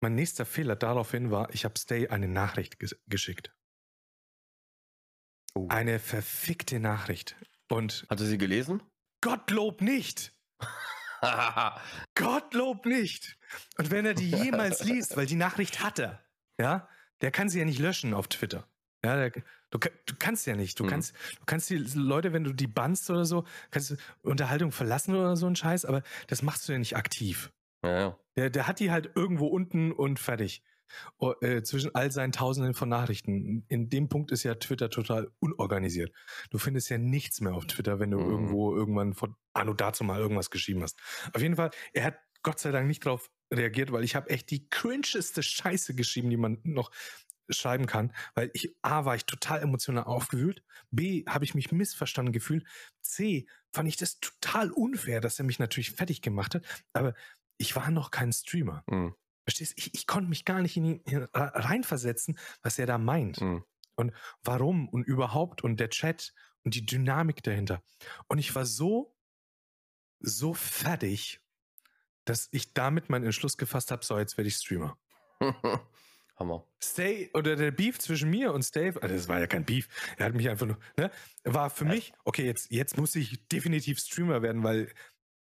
Mein 0.00 0.14
nächster 0.14 0.44
Fehler 0.44 0.76
daraufhin 0.76 1.30
war, 1.30 1.52
ich 1.54 1.64
habe 1.64 1.78
Stay 1.78 2.08
eine 2.08 2.28
Nachricht 2.28 2.78
ges 2.78 2.96
geschickt. 3.06 3.54
Oh. 5.54 5.68
Eine 5.68 5.98
verfickte 5.98 6.80
Nachricht. 6.80 7.36
Und. 7.68 8.06
Hatte 8.08 8.26
sie 8.26 8.38
gelesen? 8.38 8.82
Gottlob 9.20 9.80
nicht! 9.80 10.34
Gottlob 12.14 12.86
nicht! 12.86 13.38
Und 13.78 13.90
wenn 13.90 14.04
er 14.04 14.14
die 14.14 14.30
jemals 14.30 14.82
liest, 14.84 15.16
weil 15.16 15.26
die 15.26 15.36
Nachricht 15.36 15.82
hatte, 15.82 16.18
ja, 16.58 16.88
der 17.20 17.30
kann 17.30 17.48
sie 17.48 17.60
ja 17.60 17.64
nicht 17.64 17.78
löschen 17.78 18.14
auf 18.14 18.28
Twitter. 18.28 18.66
Ja, 19.04 19.16
der, 19.16 19.42
du, 19.72 19.78
du 19.78 20.14
kannst 20.18 20.46
ja 20.46 20.54
nicht. 20.54 20.78
Du 20.78 20.84
mhm. 20.84 20.88
kannst, 20.88 21.14
du 21.38 21.44
kannst 21.46 21.70
die 21.70 21.78
Leute, 21.78 22.32
wenn 22.32 22.44
du 22.44 22.52
die 22.52 22.68
bannst 22.68 23.10
oder 23.10 23.24
so, 23.24 23.44
kannst 23.70 23.90
du 23.90 23.96
Unterhaltung 24.22 24.70
verlassen 24.70 25.14
oder 25.14 25.36
so 25.36 25.46
ein 25.46 25.56
Scheiß, 25.56 25.84
aber 25.84 26.02
das 26.28 26.42
machst 26.42 26.68
du 26.68 26.72
ja 26.72 26.78
nicht 26.78 26.96
aktiv. 26.96 27.52
Ja, 27.82 27.98
ja. 27.98 28.18
Der, 28.36 28.50
der 28.50 28.66
hat 28.68 28.78
die 28.78 28.90
halt 28.90 29.10
irgendwo 29.14 29.46
unten 29.46 29.92
und 29.92 30.18
fertig. 30.18 30.62
Oh, 31.16 31.32
äh, 31.40 31.62
zwischen 31.62 31.94
all 31.94 32.12
seinen 32.12 32.32
Tausenden 32.32 32.74
von 32.74 32.88
Nachrichten. 32.88 33.64
In 33.68 33.88
dem 33.88 34.10
Punkt 34.10 34.30
ist 34.30 34.42
ja 34.42 34.54
Twitter 34.56 34.90
total 34.90 35.30
unorganisiert. 35.38 36.12
Du 36.50 36.58
findest 36.58 36.90
ja 36.90 36.98
nichts 36.98 37.40
mehr 37.40 37.54
auf 37.54 37.64
Twitter, 37.66 37.98
wenn 37.98 38.10
du 38.10 38.18
mhm. 38.18 38.30
irgendwo 38.30 38.76
irgendwann 38.76 39.14
von 39.14 39.34
Anno 39.54 39.72
dazu 39.72 40.04
mal 40.04 40.20
irgendwas 40.20 40.50
geschrieben 40.50 40.82
hast. 40.82 40.98
Auf 41.32 41.40
jeden 41.40 41.56
Fall, 41.56 41.70
er 41.94 42.04
hat 42.04 42.18
Gott 42.42 42.58
sei 42.58 42.72
Dank 42.72 42.88
nicht 42.88 43.04
drauf 43.04 43.30
reagiert, 43.52 43.92
weil 43.92 44.04
ich 44.04 44.16
habe 44.16 44.30
echt 44.30 44.50
die 44.50 44.68
cringeste 44.68 45.42
Scheiße 45.42 45.94
geschrieben, 45.94 46.30
die 46.30 46.36
man 46.36 46.58
noch 46.64 46.90
schreiben 47.48 47.86
kann, 47.86 48.12
weil 48.34 48.50
ich 48.54 48.74
A 48.82 49.04
war 49.04 49.16
ich 49.16 49.24
total 49.24 49.60
emotional 49.60 50.04
aufgewühlt, 50.04 50.62
B 50.90 51.24
habe 51.26 51.44
ich 51.44 51.54
mich 51.54 51.72
missverstanden 51.72 52.32
gefühlt, 52.32 52.64
C 53.00 53.46
fand 53.72 53.88
ich 53.88 53.96
das 53.96 54.20
total 54.20 54.70
unfair, 54.70 55.20
dass 55.20 55.38
er 55.38 55.44
mich 55.44 55.58
natürlich 55.58 55.92
fertig 55.92 56.22
gemacht 56.22 56.54
hat, 56.54 56.64
aber 56.92 57.14
ich 57.58 57.76
war 57.76 57.90
noch 57.90 58.10
kein 58.10 58.32
Streamer. 58.32 58.84
Mhm. 58.88 59.14
Verstehst? 59.44 59.74
Ich, 59.76 59.94
ich 59.94 60.06
konnte 60.06 60.28
mich 60.28 60.44
gar 60.44 60.60
nicht 60.60 60.76
in 60.76 60.84
ihn 60.84 61.00
reinversetzen, 61.32 62.38
was 62.62 62.78
er 62.78 62.86
da 62.86 62.98
meint. 62.98 63.40
Mhm. 63.40 63.64
Und 63.94 64.12
warum 64.42 64.88
und 64.88 65.04
überhaupt 65.04 65.62
und 65.62 65.78
der 65.78 65.90
Chat 65.90 66.32
und 66.64 66.74
die 66.74 66.86
Dynamik 66.86 67.42
dahinter. 67.42 67.82
Und 68.28 68.38
ich 68.38 68.54
war 68.54 68.64
so, 68.64 69.14
so 70.20 70.54
fertig, 70.54 71.40
dass 72.24 72.48
ich 72.52 72.72
damit 72.72 73.10
meinen 73.10 73.24
Entschluss 73.24 73.56
gefasst 73.56 73.90
habe, 73.90 74.04
so 74.04 74.18
jetzt 74.18 74.36
werde 74.36 74.48
ich 74.48 74.56
Streamer. 74.56 74.96
Hammer. 76.36 76.66
Stay 76.82 77.30
oder 77.34 77.56
der 77.56 77.70
Beef 77.70 77.98
zwischen 77.98 78.30
mir 78.30 78.52
und 78.52 78.62
Stave, 78.62 79.02
also 79.02 79.14
das 79.14 79.28
war 79.28 79.40
ja 79.40 79.46
kein 79.46 79.64
Beef, 79.64 79.88
er 80.16 80.26
hat 80.26 80.34
mich 80.34 80.48
einfach 80.48 80.66
nur, 80.66 80.78
ne, 80.96 81.10
war 81.44 81.70
für 81.70 81.84
mich, 81.84 82.12
okay, 82.24 82.44
jetzt, 82.44 82.70
jetzt 82.70 82.96
muss 82.96 83.14
ich 83.14 83.46
definitiv 83.48 83.98
Streamer 83.98 84.42
werden, 84.42 84.62
weil, 84.62 84.92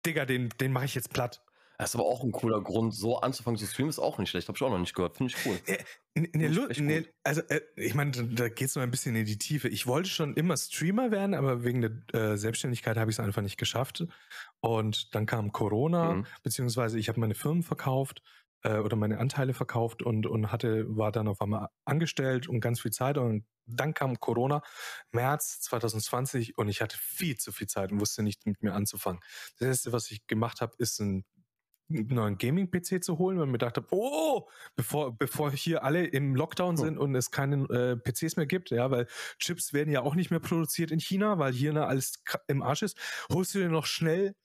Digga, 0.06 0.26
den, 0.26 0.50
den 0.60 0.72
mache 0.72 0.86
ich 0.86 0.96
jetzt 0.96 1.12
platt. 1.12 1.42
Das 1.78 1.90
ist 1.90 1.96
aber 1.96 2.06
auch 2.06 2.24
ein 2.24 2.32
cooler 2.32 2.62
Grund, 2.62 2.94
so 2.94 3.20
anzufangen 3.20 3.58
zu 3.58 3.66
streamen, 3.66 3.90
ist 3.90 4.00
auch 4.00 4.18
nicht 4.18 4.30
schlecht. 4.30 4.48
Hab 4.48 4.56
ich 4.56 4.62
auch 4.62 4.70
noch 4.70 4.80
nicht 4.80 4.96
gehört. 4.96 5.18
Finde 5.18 5.34
ich 5.36 5.46
cool. 5.46 5.60
Äh, 5.66 5.84
ne, 6.16 6.50
ne, 6.50 6.70
ne, 6.80 7.06
also, 7.24 7.42
äh, 7.50 7.62
ich 7.76 7.94
meine, 7.94 8.12
da 8.12 8.48
geht 8.48 8.70
es 8.70 8.76
noch 8.76 8.84
ein 8.84 8.92
bisschen 8.92 9.16
in 9.16 9.26
die 9.26 9.38
Tiefe. 9.38 9.68
Ich 9.68 9.86
wollte 9.86 10.10
schon 10.10 10.36
immer 10.36 10.56
Streamer 10.56 11.12
werden, 11.12 11.34
aber 11.34 11.64
wegen 11.64 11.82
der 11.82 11.92
äh, 12.14 12.38
Selbstständigkeit 12.38 12.98
habe 12.98 13.12
ich 13.12 13.18
es 13.18 13.20
einfach 13.20 13.42
nicht 13.42 13.58
geschafft. 13.58 14.06
Und 14.62 15.14
dann 15.14 15.26
kam 15.26 15.52
Corona, 15.52 16.14
mhm. 16.14 16.26
beziehungsweise 16.44 16.98
ich 16.98 17.10
habe 17.10 17.20
meine 17.20 17.36
Firmen 17.36 17.64
verkauft 17.64 18.22
äh, 18.66 18.80
oder 18.80 18.96
meine 18.96 19.20
Anteile 19.20 19.54
verkauft 19.54 20.02
und, 20.02 20.26
und 20.26 20.52
hatte, 20.52 20.86
war 20.98 21.12
dann 21.12 21.28
auf 21.28 21.42
einmal 21.42 21.70
angestellt 21.86 22.48
und 22.48 22.60
ganz 22.60 22.82
viel 22.82 22.92
Zeit 22.92 23.18
und 23.18 23.46
dann 23.68 23.94
kam 23.94 24.20
Corona, 24.20 24.62
März 25.12 25.62
2020 25.62 26.58
und 26.58 26.68
ich 26.68 26.82
hatte 26.82 26.98
viel 26.98 27.38
zu 27.38 27.52
viel 27.52 27.68
Zeit 27.68 27.92
und 27.92 28.00
wusste 28.00 28.24
nicht 28.24 28.46
mit 28.46 28.62
mir 28.62 28.74
anzufangen. 28.74 29.22
Das 29.60 29.68
erste, 29.68 29.92
was 29.92 30.12
ich 30.12 30.28
gemacht 30.28 30.62
habe, 30.62 30.74
ist 30.78 31.00
ein 31.00 31.26
neuen 31.88 32.38
Gaming-PC 32.38 33.04
zu 33.04 33.20
holen, 33.20 33.40
weil 33.40 33.46
mir 33.46 33.60
dachte, 33.60 33.86
oh, 33.92 34.48
bevor, 34.76 35.16
bevor 35.16 35.52
hier 35.52 35.84
alle 35.84 36.06
im 36.06 36.36
Lockdown 36.36 36.78
sind 36.78 36.98
und 36.98 37.14
es 37.14 37.30
keine 37.30 37.66
äh, 37.70 37.96
PCs 37.96 38.38
mehr 38.38 38.48
gibt, 38.48 38.72
ja, 38.72 38.90
weil 38.90 39.08
Chips 39.38 39.72
werden 39.72 39.92
ja 39.92 40.02
auch 40.02 40.16
nicht 40.16 40.32
mehr 40.32 40.40
produziert 40.40 40.90
in 40.90 41.00
China, 41.00 41.38
weil 41.38 41.54
hier 41.54 41.74
ne, 41.74 41.86
alles 41.86 42.24
im 42.48 42.64
Arsch 42.64 42.82
ist, 42.82 42.98
holst 43.32 43.54
du 43.54 43.60
dir 43.60 43.70
noch 43.70 43.86
schnell 43.86 44.36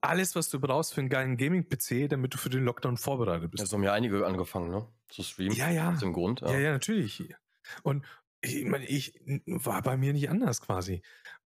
alles, 0.00 0.34
was 0.34 0.48
du 0.48 0.60
brauchst 0.60 0.94
für 0.94 1.00
einen 1.00 1.10
geilen 1.10 1.36
Gaming-PC, 1.36 2.08
damit 2.08 2.34
du 2.34 2.38
für 2.38 2.50
den 2.50 2.64
Lockdown 2.64 2.96
vorbereitet 2.96 3.50
bist. 3.50 3.60
Ja, 3.60 3.66
so 3.66 3.76
haben 3.76 3.84
ja 3.84 3.92
einige 3.92 4.24
angefangen, 4.26 4.70
ne? 4.70 4.86
Zu 5.08 5.22
streamen. 5.22 5.56
Ja, 5.56 5.70
ja. 5.70 5.92
Aus 5.92 6.00
dem 6.00 6.12
Grund. 6.12 6.40
Ja, 6.40 6.52
ja, 6.52 6.58
ja 6.58 6.72
natürlich. 6.72 7.34
Und 7.82 8.04
ich 8.40 8.64
meine, 8.64 8.86
ich 8.86 9.20
war 9.46 9.82
bei 9.82 9.96
mir 9.96 10.12
nicht 10.12 10.30
anders 10.30 10.60
quasi. 10.60 11.02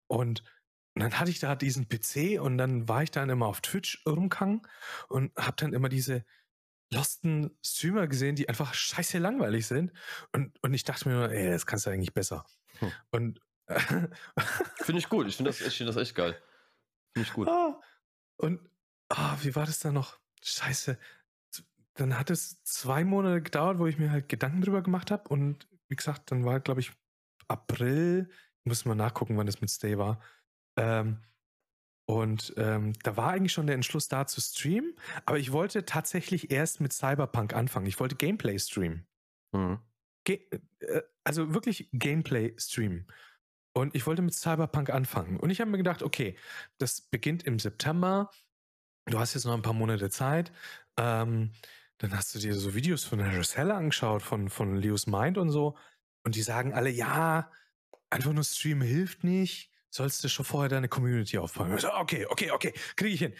Und 0.06 0.44
dann 0.94 1.18
hatte 1.18 1.30
ich 1.30 1.40
da 1.40 1.56
diesen 1.56 1.88
PC 1.88 2.40
und 2.40 2.56
dann 2.56 2.88
war 2.88 3.02
ich 3.02 3.10
dann 3.10 3.28
immer 3.28 3.46
auf 3.46 3.60
Twitch 3.60 4.02
rumgegangen 4.06 4.62
und 5.08 5.34
hab 5.36 5.56
dann 5.56 5.72
immer 5.72 5.88
diese 5.88 6.24
losten 6.92 7.50
Streamer 7.64 8.06
gesehen, 8.06 8.36
die 8.36 8.48
einfach 8.48 8.74
scheiße 8.74 9.18
langweilig 9.18 9.66
sind. 9.66 9.92
Und, 10.32 10.56
und 10.62 10.72
ich 10.74 10.84
dachte 10.84 11.08
mir 11.08 11.16
nur, 11.16 11.30
ey, 11.30 11.50
das 11.50 11.66
kannst 11.66 11.86
du 11.86 11.90
eigentlich 11.90 12.14
besser. 12.14 12.44
Hm. 12.78 12.92
Und 13.10 13.40
finde 14.82 14.98
ich 14.98 15.08
gut. 15.08 15.26
Ich 15.26 15.36
finde 15.36 15.50
das, 15.50 15.58
find 15.58 15.88
das 15.88 15.96
echt 15.96 16.14
geil. 16.14 16.40
Finde 17.12 17.28
ich 17.28 17.34
gut. 17.34 17.48
Ah, 17.48 17.80
und 18.36 18.60
ah, 19.08 19.36
wie 19.42 19.54
war 19.54 19.66
das 19.66 19.80
da 19.80 19.92
noch? 19.92 20.18
Scheiße. 20.42 20.98
Dann 21.94 22.18
hat 22.18 22.30
es 22.30 22.62
zwei 22.64 23.04
Monate 23.04 23.42
gedauert, 23.42 23.78
wo 23.78 23.86
ich 23.86 23.98
mir 23.98 24.10
halt 24.10 24.28
Gedanken 24.28 24.62
drüber 24.62 24.82
gemacht 24.82 25.10
habe. 25.10 25.28
Und 25.28 25.68
wie 25.88 25.96
gesagt, 25.96 26.30
dann 26.30 26.44
war, 26.44 26.60
glaube 26.60 26.80
ich, 26.80 26.92
April. 27.46 28.28
Ich 28.30 28.66
muss 28.66 28.84
mal 28.84 28.94
nachgucken, 28.94 29.36
wann 29.36 29.46
das 29.46 29.60
mit 29.60 29.70
Stay 29.70 29.96
war. 29.98 30.20
Ähm, 30.76 31.18
und 32.06 32.52
ähm, 32.56 32.92
da 33.02 33.16
war 33.16 33.30
eigentlich 33.30 33.52
schon 33.52 33.66
der 33.66 33.76
Entschluss 33.76 34.08
da 34.08 34.26
zu 34.26 34.40
streamen, 34.40 34.94
aber 35.24 35.38
ich 35.38 35.52
wollte 35.52 35.86
tatsächlich 35.86 36.50
erst 36.50 36.80
mit 36.80 36.92
Cyberpunk 36.92 37.54
anfangen. 37.54 37.86
Ich 37.86 37.98
wollte 37.98 38.16
Gameplay 38.16 38.58
streamen. 38.58 39.06
Mhm. 39.52 39.78
Ge 40.24 40.40
äh, 40.80 41.02
also 41.22 41.54
wirklich 41.54 41.88
Gameplay 41.92 42.54
streamen. 42.58 43.06
Und 43.76 43.94
ich 43.94 44.06
wollte 44.06 44.22
mit 44.22 44.34
Cyberpunk 44.34 44.88
anfangen. 44.90 45.36
Und 45.36 45.50
ich 45.50 45.60
habe 45.60 45.70
mir 45.70 45.78
gedacht, 45.78 46.02
okay, 46.02 46.36
das 46.78 47.00
beginnt 47.00 47.42
im 47.42 47.58
September. 47.58 48.30
Du 49.06 49.18
hast 49.18 49.34
jetzt 49.34 49.44
noch 49.44 49.52
ein 49.52 49.62
paar 49.62 49.72
Monate 49.72 50.10
Zeit. 50.10 50.52
Ähm, 50.96 51.50
dann 51.98 52.16
hast 52.16 52.34
du 52.34 52.38
dir 52.38 52.54
so 52.54 52.74
Videos 52.74 53.04
von 53.04 53.22
Harris 53.22 53.56
Heller 53.56 53.76
angeschaut, 53.76 54.22
von, 54.22 54.48
von 54.48 54.76
Leos 54.76 55.08
Mind 55.08 55.38
und 55.38 55.50
so. 55.50 55.76
Und 56.24 56.36
die 56.36 56.42
sagen 56.42 56.72
alle, 56.72 56.88
ja, 56.88 57.50
einfach 58.10 58.32
nur 58.32 58.44
streamen 58.44 58.86
hilft 58.86 59.24
nicht. 59.24 59.72
Sollst 59.90 60.22
du 60.22 60.28
schon 60.28 60.44
vorher 60.44 60.68
deine 60.68 60.88
Community 60.88 61.38
aufbauen. 61.38 61.76
So, 61.78 61.92
okay, 61.94 62.26
okay, 62.26 62.52
okay, 62.52 62.72
kriege 62.96 63.14
ich 63.14 63.20
hin. 63.20 63.34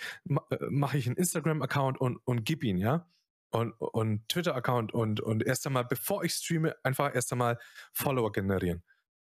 Äh, 0.50 0.56
Mache 0.68 0.98
ich 0.98 1.06
einen 1.06 1.16
Instagram-Account 1.16 2.00
und, 2.00 2.16
und 2.24 2.44
gib 2.44 2.64
ihn, 2.64 2.78
ja. 2.78 3.08
Und, 3.50 3.72
und 3.72 4.28
Twitter-Account 4.28 4.92
und, 4.92 5.20
und 5.20 5.44
erst 5.44 5.64
einmal, 5.66 5.84
bevor 5.84 6.24
ich 6.24 6.34
streame, 6.34 6.74
einfach 6.82 7.14
erst 7.14 7.30
einmal 7.32 7.58
Follower 7.92 8.32
generieren. 8.32 8.82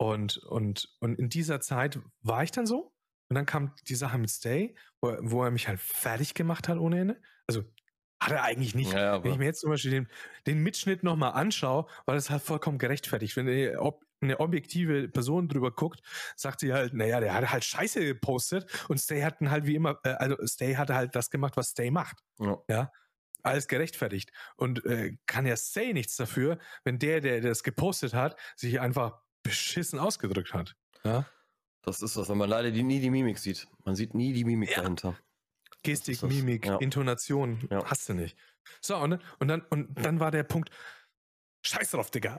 Und, 0.01 0.39
und, 0.39 0.89
und 1.01 1.19
in 1.19 1.29
dieser 1.29 1.61
Zeit 1.61 1.99
war 2.23 2.43
ich 2.43 2.51
dann 2.51 2.67
so. 2.67 2.95
Und 3.29 3.35
dann 3.35 3.45
kam 3.45 3.75
die 3.87 3.95
Sache 3.95 4.17
mit 4.17 4.31
Stay, 4.31 4.75
wo, 5.03 5.15
wo 5.21 5.45
er 5.45 5.51
mich 5.51 5.69
halt 5.69 5.79
fertig 5.79 6.33
gemacht 6.33 6.69
hat 6.69 6.79
ohne 6.79 7.01
Ende. 7.01 7.23
Also 7.47 7.65
hat 8.19 8.33
er 8.33 8.43
eigentlich 8.43 8.75
nicht. 8.75 8.95
Ja, 8.95 9.23
Wenn 9.23 9.33
ich 9.33 9.39
mir 9.39 9.45
jetzt 9.45 9.61
zum 9.61 9.71
Beispiel 9.71 9.91
den, 9.91 10.09
den 10.47 10.63
Mitschnitt 10.63 11.03
nochmal 11.03 11.33
anschaue, 11.33 11.87
war 12.07 12.15
das 12.15 12.31
halt 12.31 12.41
vollkommen 12.41 12.79
gerechtfertigt. 12.79 13.37
Wenn 13.37 13.47
er, 13.47 13.83
ob, 13.83 14.03
eine 14.23 14.41
objektive 14.41 15.09
Person 15.09 15.49
drüber 15.49 15.71
guckt, 15.71 16.01
sagt 16.35 16.61
sie 16.61 16.73
halt, 16.73 16.95
naja, 16.95 17.21
der 17.21 17.35
hat 17.35 17.51
halt 17.51 17.65
Scheiße 17.65 18.01
gepostet 18.01 18.67
und 18.89 18.99
Stay 18.99 19.21
hatten 19.21 19.51
halt 19.51 19.67
wie 19.67 19.75
immer, 19.75 20.01
äh, 20.05 20.11
also 20.11 20.37
Stay 20.47 20.77
hatte 20.77 20.95
halt 20.95 21.15
das 21.15 21.29
gemacht, 21.31 21.59
was 21.59 21.71
Stay 21.71 21.91
macht. 21.91 22.23
Ja. 22.39 22.59
ja? 22.69 22.93
Alles 23.43 23.69
gerechtfertigt. 23.69 24.33
Und 24.57 24.85
äh, 24.87 25.19
kann 25.27 25.45
ja 25.45 25.57
Stay 25.57 25.93
nichts 25.93 26.17
dafür, 26.17 26.59
wenn 26.85 26.99
der, 26.99 27.21
der 27.21 27.43
das 27.43 27.63
gepostet 27.63 28.15
hat, 28.15 28.39
sich 28.57 28.81
einfach 28.81 29.21
beschissen 29.51 29.99
ausgedrückt 29.99 30.55
hat. 30.55 30.77
Ja? 31.05 31.27
Das 31.83 32.03
ist 32.03 32.17
das, 32.17 32.29
wenn 32.29 32.39
man 32.39 32.49
leider 32.49 32.71
die, 32.71 32.83
nie 32.83 33.01
die 33.01 33.11
Mimik 33.11 33.39
sieht. 33.39 33.67
Man 33.85 33.97
sieht 33.97 34.15
nie 34.15 34.33
die 34.33 34.45
Mimik 34.45 34.71
ja. 34.71 34.79
dahinter. 34.79 35.17
Gestik, 35.83 36.23
Mimik, 36.23 36.67
ja. 36.67 36.77
Intonation, 36.77 37.67
ja. 37.71 37.85
hast 37.87 38.09
du 38.09 38.15
nicht. 38.15 38.37
So, 38.83 38.97
und, 38.97 39.19
und, 39.39 39.49
dann, 39.49 39.63
und 39.71 39.95
dann 39.95 40.21
war 40.21 40.31
der 40.31 40.43
Punkt, 40.43 40.71
scheiß 41.63 41.93
drauf, 41.93 42.11
Digga. 42.11 42.39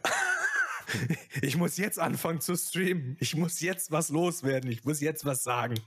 ich 1.41 1.57
muss 1.57 1.77
jetzt 1.77 1.99
anfangen 1.99 2.41
zu 2.41 2.55
streamen. 2.55 3.17
Ich 3.19 3.35
muss 3.35 3.59
jetzt 3.61 3.91
was 3.91 4.09
loswerden. 4.09 4.69
Ich 4.69 4.83
muss 4.83 4.99
jetzt 4.99 5.25
was 5.25 5.43
sagen. 5.43 5.79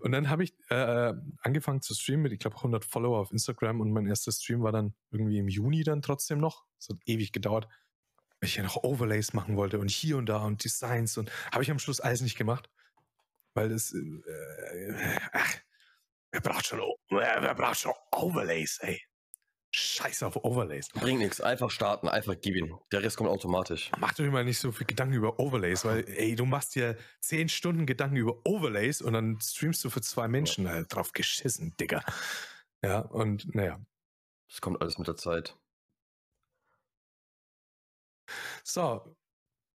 Und 0.00 0.12
dann 0.12 0.28
habe 0.28 0.44
ich 0.44 0.54
äh, 0.68 1.14
angefangen 1.42 1.82
zu 1.82 1.94
streamen 1.94 2.22
mit, 2.22 2.32
ich 2.32 2.38
glaube, 2.40 2.56
100 2.56 2.84
Follower 2.84 3.18
auf 3.18 3.30
Instagram 3.30 3.80
und 3.80 3.92
mein 3.92 4.06
erster 4.06 4.32
Stream 4.32 4.62
war 4.62 4.72
dann 4.72 4.94
irgendwie 5.10 5.38
im 5.38 5.48
Juni 5.48 5.84
dann 5.84 6.02
trotzdem 6.02 6.38
noch. 6.38 6.64
Es 6.78 6.88
hat 6.88 6.98
ewig 7.06 7.32
gedauert, 7.32 7.68
weil 8.40 8.48
ich 8.48 8.56
ja 8.56 8.62
noch 8.62 8.82
Overlays 8.82 9.32
machen 9.32 9.56
wollte 9.56 9.78
und 9.78 9.90
hier 9.90 10.16
und 10.16 10.26
da 10.26 10.38
und 10.44 10.64
Designs 10.64 11.18
und 11.18 11.30
habe 11.52 11.62
ich 11.62 11.70
am 11.70 11.78
Schluss 11.78 12.00
alles 12.00 12.20
nicht 12.20 12.36
gemacht. 12.36 12.70
Weil 13.54 13.68
das, 13.68 13.92
äh, 13.92 14.94
ach, 15.32 15.56
Wer 16.32 16.40
braucht 16.40 16.66
schon, 16.66 16.80
wer, 17.08 17.54
braucht 17.54 17.80
schon 17.80 17.92
Overlays, 18.12 18.78
ey? 18.82 19.02
Scheiß 19.72 20.24
auf 20.24 20.36
Overlays. 20.44 20.88
Bringt 20.88 21.20
nichts. 21.20 21.40
Einfach 21.40 21.70
starten, 21.70 22.08
einfach 22.08 22.40
geben. 22.40 22.78
Der 22.92 23.02
Rest 23.02 23.16
kommt 23.16 23.30
automatisch. 23.30 23.90
Mach 23.98 24.12
doch 24.14 24.24
immer 24.24 24.42
nicht 24.42 24.58
so 24.58 24.72
viel 24.72 24.86
Gedanken 24.86 25.14
über 25.14 25.38
Overlays, 25.38 25.84
weil, 25.84 26.04
ey, 26.08 26.34
du 26.34 26.44
machst 26.44 26.74
dir 26.74 26.96
zehn 27.20 27.48
Stunden 27.48 27.86
Gedanken 27.86 28.16
über 28.16 28.40
Overlays 28.44 29.00
und 29.00 29.12
dann 29.12 29.38
streamst 29.40 29.84
du 29.84 29.90
für 29.90 30.00
zwei 30.00 30.28
Menschen 30.28 30.64
ja. 30.64 30.72
halt 30.72 30.94
drauf 30.94 31.12
geschissen, 31.12 31.76
Digga. 31.78 32.02
Ja, 32.82 33.00
und 33.00 33.54
naja. 33.54 33.80
Das 34.48 34.60
kommt 34.60 34.80
alles 34.80 34.98
mit 34.98 35.06
der 35.06 35.16
Zeit. 35.16 35.56
So. 38.64 39.02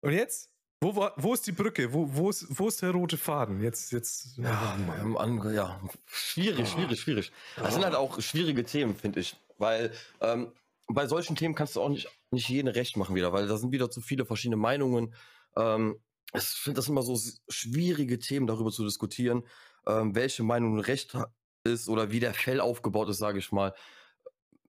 Und 0.01 0.13
jetzt? 0.13 0.49
Wo, 0.83 0.95
wo, 0.95 1.09
wo 1.15 1.33
ist 1.35 1.45
die 1.45 1.51
Brücke? 1.51 1.93
Wo, 1.93 2.07
wo, 2.11 2.29
ist, 2.31 2.47
wo 2.49 2.67
ist 2.67 2.81
der 2.81 2.91
rote 2.91 3.17
Faden? 3.17 3.61
Jetzt, 3.61 3.91
jetzt. 3.91 4.37
Ja, 4.37 4.75
ja, 4.77 5.51
ja. 5.51 5.81
schwierig, 6.07 6.67
schwierig, 6.67 6.99
schwierig. 6.99 7.31
Das 7.55 7.75
sind 7.75 7.83
halt 7.85 7.93
auch 7.93 8.19
schwierige 8.19 8.63
Themen, 8.63 8.95
finde 8.95 9.19
ich. 9.19 9.35
Weil 9.59 9.91
ähm, 10.21 10.51
bei 10.87 11.05
solchen 11.07 11.35
Themen 11.35 11.53
kannst 11.53 11.75
du 11.75 11.81
auch 11.81 11.89
nicht, 11.89 12.09
nicht 12.31 12.49
jedem 12.49 12.69
recht 12.69 12.97
machen 12.97 13.15
wieder, 13.15 13.31
weil 13.31 13.47
da 13.47 13.57
sind 13.57 13.71
wieder 13.71 13.91
zu 13.91 14.01
viele 14.01 14.25
verschiedene 14.25 14.57
Meinungen. 14.57 15.13
Ähm, 15.55 15.99
ich 16.33 16.43
finde 16.43 16.77
das 16.77 16.87
immer 16.87 17.03
so 17.03 17.19
schwierige 17.47 18.17
Themen, 18.17 18.47
darüber 18.47 18.71
zu 18.71 18.83
diskutieren, 18.83 19.43
ähm, 19.85 20.15
welche 20.15 20.41
Meinung 20.41 20.79
recht 20.79 21.15
ist 21.63 21.89
oder 21.89 22.11
wie 22.11 22.19
der 22.19 22.33
Fell 22.33 22.59
aufgebaut 22.59 23.09
ist, 23.09 23.17
sage 23.17 23.37
ich 23.39 23.51
mal. 23.51 23.73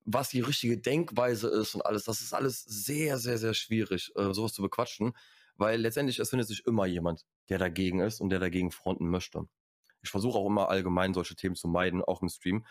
Was 0.04 0.30
die 0.30 0.40
richtige 0.40 0.78
Denkweise 0.78 1.48
ist 1.48 1.74
und 1.74 1.86
alles. 1.86 2.04
Das 2.04 2.20
ist 2.20 2.32
alles 2.32 2.62
sehr, 2.64 3.18
sehr, 3.18 3.38
sehr 3.38 3.54
schwierig, 3.54 4.12
äh, 4.16 4.32
sowas 4.32 4.52
zu 4.52 4.62
bequatschen. 4.62 5.12
Weil 5.56 5.80
letztendlich, 5.80 6.18
es 6.18 6.30
findet 6.30 6.48
sich 6.48 6.66
immer 6.66 6.86
jemand, 6.86 7.24
der 7.48 7.58
dagegen 7.58 8.00
ist 8.00 8.20
und 8.20 8.30
der 8.30 8.40
dagegen 8.40 8.70
fronten 8.70 9.08
möchte. 9.08 9.46
Ich 10.02 10.10
versuche 10.10 10.38
auch 10.38 10.46
immer 10.46 10.68
allgemein 10.68 11.14
solche 11.14 11.36
Themen 11.36 11.54
zu 11.54 11.68
meiden, 11.68 12.02
auch 12.02 12.22
im 12.22 12.28
Stream. 12.28 12.66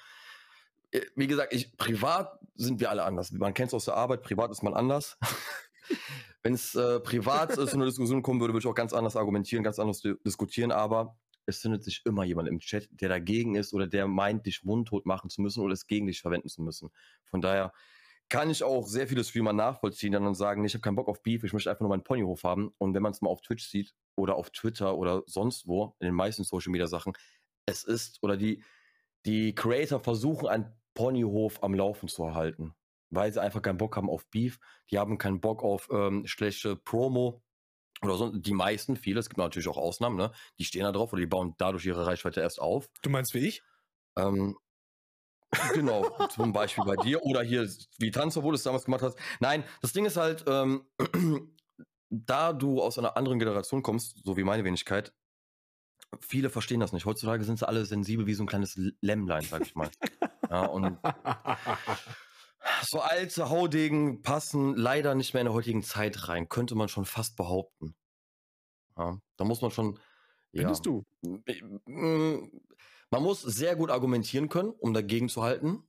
Äh, 0.92 1.02
wie 1.16 1.28
gesagt, 1.28 1.54
ich, 1.54 1.76
privat 1.78 2.40
sind 2.56 2.80
wir 2.80 2.90
alle 2.90 3.04
anders. 3.04 3.32
Man 3.32 3.54
kennt 3.54 3.70
es 3.70 3.74
aus 3.74 3.86
der 3.86 3.96
Arbeit, 3.96 4.24
privat 4.24 4.52
ist 4.52 4.64
man 4.64 4.74
anders. 4.74 5.18
Wenn 6.44 6.54
es 6.54 6.76
äh, 6.76 7.00
privat 7.00 7.54
zu 7.54 7.68
einer 7.68 7.86
Diskussion 7.86 8.24
kommen 8.24 8.40
würde, 8.40 8.54
würde 8.54 8.64
ich 8.66 8.70
auch 8.70 8.76
ganz 8.76 8.94
anders 8.94 9.16
argumentieren, 9.16 9.64
ganz 9.64 9.78
anders 9.78 10.02
diskutieren, 10.26 10.72
aber 10.72 11.16
es 11.46 11.60
findet 11.60 11.84
sich 11.84 12.02
immer 12.06 12.24
jemand 12.24 12.48
im 12.48 12.60
Chat, 12.60 12.88
der 12.92 13.10
dagegen 13.10 13.56
ist 13.56 13.74
oder 13.74 13.88
der 13.88 14.08
meint, 14.08 14.46
dich 14.46 14.64
mundtot 14.64 15.06
machen 15.06 15.30
zu 15.30 15.42
müssen 15.42 15.62
oder 15.62 15.74
es 15.74 15.88
gegen 15.88 16.08
dich 16.08 16.22
verwenden 16.22 16.50
zu 16.50 16.62
müssen. 16.62 16.90
Von 17.26 17.42
daher 17.42 17.74
kann 18.30 18.50
ich 18.50 18.64
auch 18.64 18.88
sehr 18.88 19.08
viele 19.08 19.24
Streamer 19.26 19.52
nachvollziehen 19.52 20.14
dann 20.14 20.26
und 20.26 20.36
sagen, 20.36 20.64
ich 20.64 20.74
habe 20.74 20.82
keinen 20.82 20.96
Bock 20.96 21.10
auf 21.10 21.22
Beef, 21.22 21.44
ich 21.44 21.52
möchte 21.52 21.70
einfach 21.70 21.82
nur 21.82 21.90
meinen 21.90 22.04
Ponyhof 22.04 22.44
haben. 22.44 22.74
Und 22.78 22.94
wenn 22.94 23.04
man 23.04 23.12
es 23.12 23.22
mal 23.22 23.30
auf 23.30 23.42
Twitch 23.42 23.68
sieht 23.68 23.94
oder 24.16 24.36
auf 24.36 24.52
Twitter 24.52 24.98
oder 24.98 25.24
sonst 25.26 25.68
wo, 25.68 25.96
in 26.00 26.06
den 26.06 26.16
meisten 26.16 26.46
Social 26.46 26.72
Media 26.72 26.88
Sachen, 26.88 27.14
es 27.66 27.84
ist 27.84 28.24
oder 28.24 28.38
die, 28.38 28.64
die 29.26 29.54
Creator 29.54 30.00
versuchen, 30.00 30.48
einen 30.48 30.74
Ponyhof 30.94 31.62
am 31.62 31.74
Laufen 31.74 32.08
zu 32.08 32.24
erhalten, 32.24 32.74
weil 33.10 33.34
sie 33.34 33.42
einfach 33.42 33.62
keinen 33.62 33.78
Bock 33.78 33.98
haben 33.98 34.10
auf 34.10 34.26
Beef, 34.30 34.60
die 34.90 34.98
haben 34.98 35.18
keinen 35.18 35.42
Bock 35.42 35.62
auf 35.62 35.90
ähm, 35.92 36.26
schlechte 36.26 36.78
Promo 36.78 37.44
oder 38.04 38.16
so. 38.16 38.30
Die 38.30 38.54
meisten, 38.54 38.96
viele, 38.96 39.20
es 39.20 39.30
gibt 39.30 39.38
natürlich 39.38 39.68
auch 39.68 39.78
Ausnahmen, 39.78 40.18
ne? 40.18 40.32
Die 40.60 40.66
stehen 40.66 40.84
da 40.84 40.92
drauf 40.92 41.14
oder 41.14 41.20
die 41.20 41.28
bauen 41.28 41.56
dadurch 41.58 41.86
ihre 41.86 42.06
Reichweite 42.06 42.42
erst 42.42 42.62
auf. 42.62 42.90
Du 43.02 43.10
meinst 43.10 43.34
wie 43.34 43.48
ich? 43.48 43.64
Ähm, 44.18 44.58
Genau, 45.74 46.10
zum 46.30 46.54
Beispiel 46.54 46.86
bei 46.86 46.96
dir 46.96 47.24
oder 47.24 47.44
hier, 47.44 47.70
wie 47.98 48.12
Tanzer, 48.12 48.44
wo 48.44 48.52
du 48.52 48.56
es 48.56 48.64
damals 48.64 48.86
gemacht 48.86 49.02
hast. 49.02 49.18
Nein, 49.42 49.64
das 49.82 49.92
Ding 49.92 50.06
ist 50.06 50.16
halt, 50.18 50.46
ähm, 50.48 50.86
da 52.10 52.54
du 52.54 52.82
aus 52.82 52.98
einer 52.98 53.18
anderen 53.18 53.40
Generation 53.40 53.84
kommst, 53.84 54.24
so 54.24 54.38
wie 54.38 54.44
meine 54.44 54.64
Wenigkeit, 54.64 55.14
viele 56.20 56.50
verstehen 56.50 56.80
das 56.80 56.94
nicht. 56.94 57.06
Heutzutage 57.06 57.44
sind 57.44 57.60
sie 57.60 57.68
alle 57.68 57.86
sensibel 57.86 58.28
wie 58.28 58.34
so 58.34 58.44
ein 58.44 58.48
kleines 58.48 58.80
Lämmlein, 59.02 59.44
sag 59.44 59.64
ich 59.64 59.76
mal. 59.76 59.90
ja, 60.50 60.66
und 60.66 60.98
so 62.84 63.00
alte 63.00 63.50
Haudegen 63.50 64.22
passen 64.22 64.76
leider 64.76 65.16
nicht 65.16 65.34
mehr 65.34 65.42
in 65.42 65.46
der 65.46 65.54
heutigen 65.54 65.84
Zeit 65.84 66.28
rein, 66.28 66.50
könnte 66.50 66.76
man 66.76 66.90
schon 66.90 67.06
fast 67.06 67.36
behaupten. 67.36 67.96
Ja, 68.98 69.20
da 69.38 69.46
muss 69.46 69.62
man 69.62 69.72
schon. 69.72 70.00
Findest 70.54 70.86
ja, 70.86 70.92
du? 70.92 71.06
Man 73.10 73.24
muss 73.24 73.42
sehr 73.42 73.76
gut 73.76 73.90
argumentieren 73.90 74.50
können, 74.50 74.72
um 74.72 74.94
dagegen 74.94 75.30
zu 75.30 75.44
halten. 75.44 75.84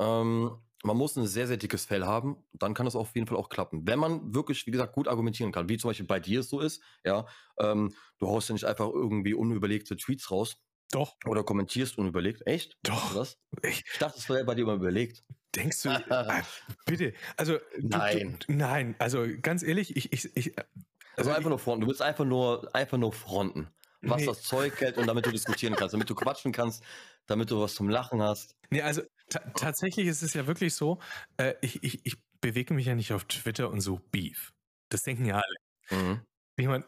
Ähm, 0.00 0.56
man 0.82 0.96
muss 0.96 1.16
ein 1.16 1.26
sehr, 1.26 1.46
sehr 1.46 1.58
dickes 1.58 1.84
Fell 1.84 2.04
haben, 2.04 2.42
dann 2.52 2.74
kann 2.74 2.86
das 2.86 2.96
auf 2.96 3.14
jeden 3.14 3.26
Fall 3.26 3.36
auch 3.36 3.50
klappen. 3.50 3.86
Wenn 3.86 3.98
man 3.98 4.34
wirklich, 4.34 4.66
wie 4.66 4.70
gesagt, 4.70 4.94
gut 4.94 5.08
argumentieren 5.08 5.52
kann, 5.52 5.68
wie 5.68 5.76
zum 5.76 5.90
Beispiel 5.90 6.06
bei 6.06 6.20
dir 6.20 6.40
es 6.40 6.48
so 6.48 6.60
ist, 6.60 6.82
ja, 7.04 7.26
ähm, 7.58 7.94
du 8.18 8.28
haust 8.28 8.48
ja 8.48 8.54
nicht 8.54 8.64
einfach 8.64 8.88
irgendwie 8.88 9.34
unüberlegte 9.34 9.96
Tweets 9.96 10.30
raus. 10.30 10.56
Doch. 10.90 11.16
Oder 11.26 11.44
kommentierst 11.44 11.98
unüberlegt. 11.98 12.46
Echt? 12.46 12.78
Doch. 12.82 13.14
Was? 13.14 13.38
Ich, 13.62 13.84
ich 13.92 13.98
dachte, 13.98 14.18
es 14.18 14.28
wäre 14.28 14.44
bei 14.44 14.54
dir 14.54 14.62
immer 14.62 14.74
überlegt. 14.74 15.22
Denkst 15.54 15.82
du, 15.82 15.88
äh, 15.88 16.42
bitte, 16.86 17.12
also. 17.36 17.58
Nein. 17.78 18.38
Du, 18.46 18.52
nein, 18.52 18.94
also 18.98 19.26
ganz 19.42 19.62
ehrlich, 19.62 19.96
ich, 19.96 20.12
ich, 20.12 20.36
ich 20.36 20.58
also, 20.58 20.68
also 21.16 21.30
einfach 21.32 21.50
nur 21.50 21.58
fronten. 21.58 21.82
Du 21.82 21.86
willst 21.88 22.02
einfach 22.02 22.24
nur, 22.24 22.74
einfach 22.74 22.98
nur 22.98 23.12
fronten 23.12 23.68
was 24.02 24.20
nee. 24.20 24.26
das 24.26 24.42
Zeug 24.42 24.80
hält 24.80 24.98
und 24.98 25.06
damit 25.06 25.26
du 25.26 25.30
diskutieren 25.30 25.74
kannst, 25.76 25.94
damit 25.94 26.08
du 26.08 26.14
quatschen 26.14 26.52
kannst, 26.52 26.82
damit 27.26 27.50
du 27.50 27.60
was 27.60 27.74
zum 27.74 27.88
Lachen 27.88 28.22
hast. 28.22 28.56
Nee, 28.70 28.82
also 28.82 29.02
tatsächlich 29.28 30.06
ist 30.06 30.22
es 30.22 30.34
ja 30.34 30.46
wirklich 30.46 30.74
so, 30.74 30.98
äh, 31.36 31.54
ich, 31.60 31.82
ich, 31.82 32.04
ich 32.04 32.16
bewege 32.40 32.74
mich 32.74 32.86
ja 32.86 32.94
nicht 32.94 33.12
auf 33.12 33.24
Twitter 33.24 33.70
und 33.70 33.80
so 33.80 34.00
Beef. 34.10 34.52
Das 34.88 35.02
denken 35.02 35.26
ja 35.26 35.40
alle. 35.40 36.02
Mhm. 36.02 36.20
Ich 36.56 36.66
meine, 36.66 36.84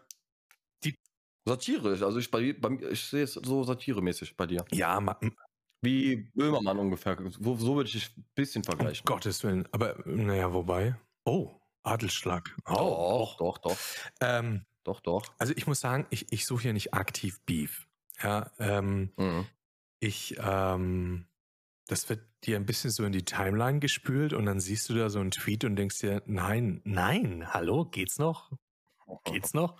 die. 0.84 0.96
Satire, 1.44 1.90
also 1.90 2.18
ich, 2.18 2.30
bei, 2.30 2.52
bei, 2.52 2.78
ich 2.90 3.04
sehe 3.04 3.24
es 3.24 3.34
so 3.34 3.64
satiremäßig 3.64 4.36
bei 4.36 4.46
dir. 4.46 4.64
Ja, 4.70 5.00
man, 5.00 5.16
wie 5.82 6.16
Böhmermann 6.34 6.78
ungefähr. 6.78 7.18
So, 7.30 7.56
so 7.56 7.76
würde 7.76 7.88
ich 7.88 7.92
dich 7.92 8.16
ein 8.16 8.24
bisschen 8.34 8.64
vergleichen. 8.64 9.06
Um 9.06 9.14
Gottes 9.14 9.42
Willen. 9.44 9.68
Aber 9.72 9.96
naja, 10.06 10.52
wobei. 10.52 10.96
Oh, 11.24 11.50
Adelsschlag. 11.82 12.56
Oh, 12.66 12.74
doch, 12.74 13.36
doch, 13.36 13.58
doch. 13.58 13.76
Ähm, 14.20 14.64
doch, 14.84 15.00
doch. 15.00 15.24
Also 15.38 15.52
ich 15.56 15.66
muss 15.66 15.80
sagen, 15.80 16.06
ich, 16.10 16.32
ich 16.32 16.46
suche 16.46 16.68
ja 16.68 16.72
nicht 16.72 16.94
aktiv 16.94 17.40
Beef. 17.44 17.88
Ja, 18.22 18.50
ähm, 18.58 19.12
mhm. 19.16 19.46
ich, 19.98 20.36
ähm, 20.38 21.26
das 21.88 22.08
wird 22.08 22.20
dir 22.44 22.56
ein 22.56 22.66
bisschen 22.66 22.90
so 22.90 23.04
in 23.04 23.12
die 23.12 23.24
Timeline 23.24 23.80
gespült 23.80 24.32
und 24.32 24.46
dann 24.46 24.60
siehst 24.60 24.88
du 24.88 24.94
da 24.94 25.10
so 25.10 25.18
einen 25.18 25.32
Tweet 25.32 25.64
und 25.64 25.76
denkst 25.76 25.98
dir, 25.98 26.22
nein, 26.26 26.80
nein, 26.84 27.52
hallo, 27.52 27.84
geht's 27.86 28.18
noch? 28.18 28.52
Geht's 29.24 29.52
noch? 29.52 29.76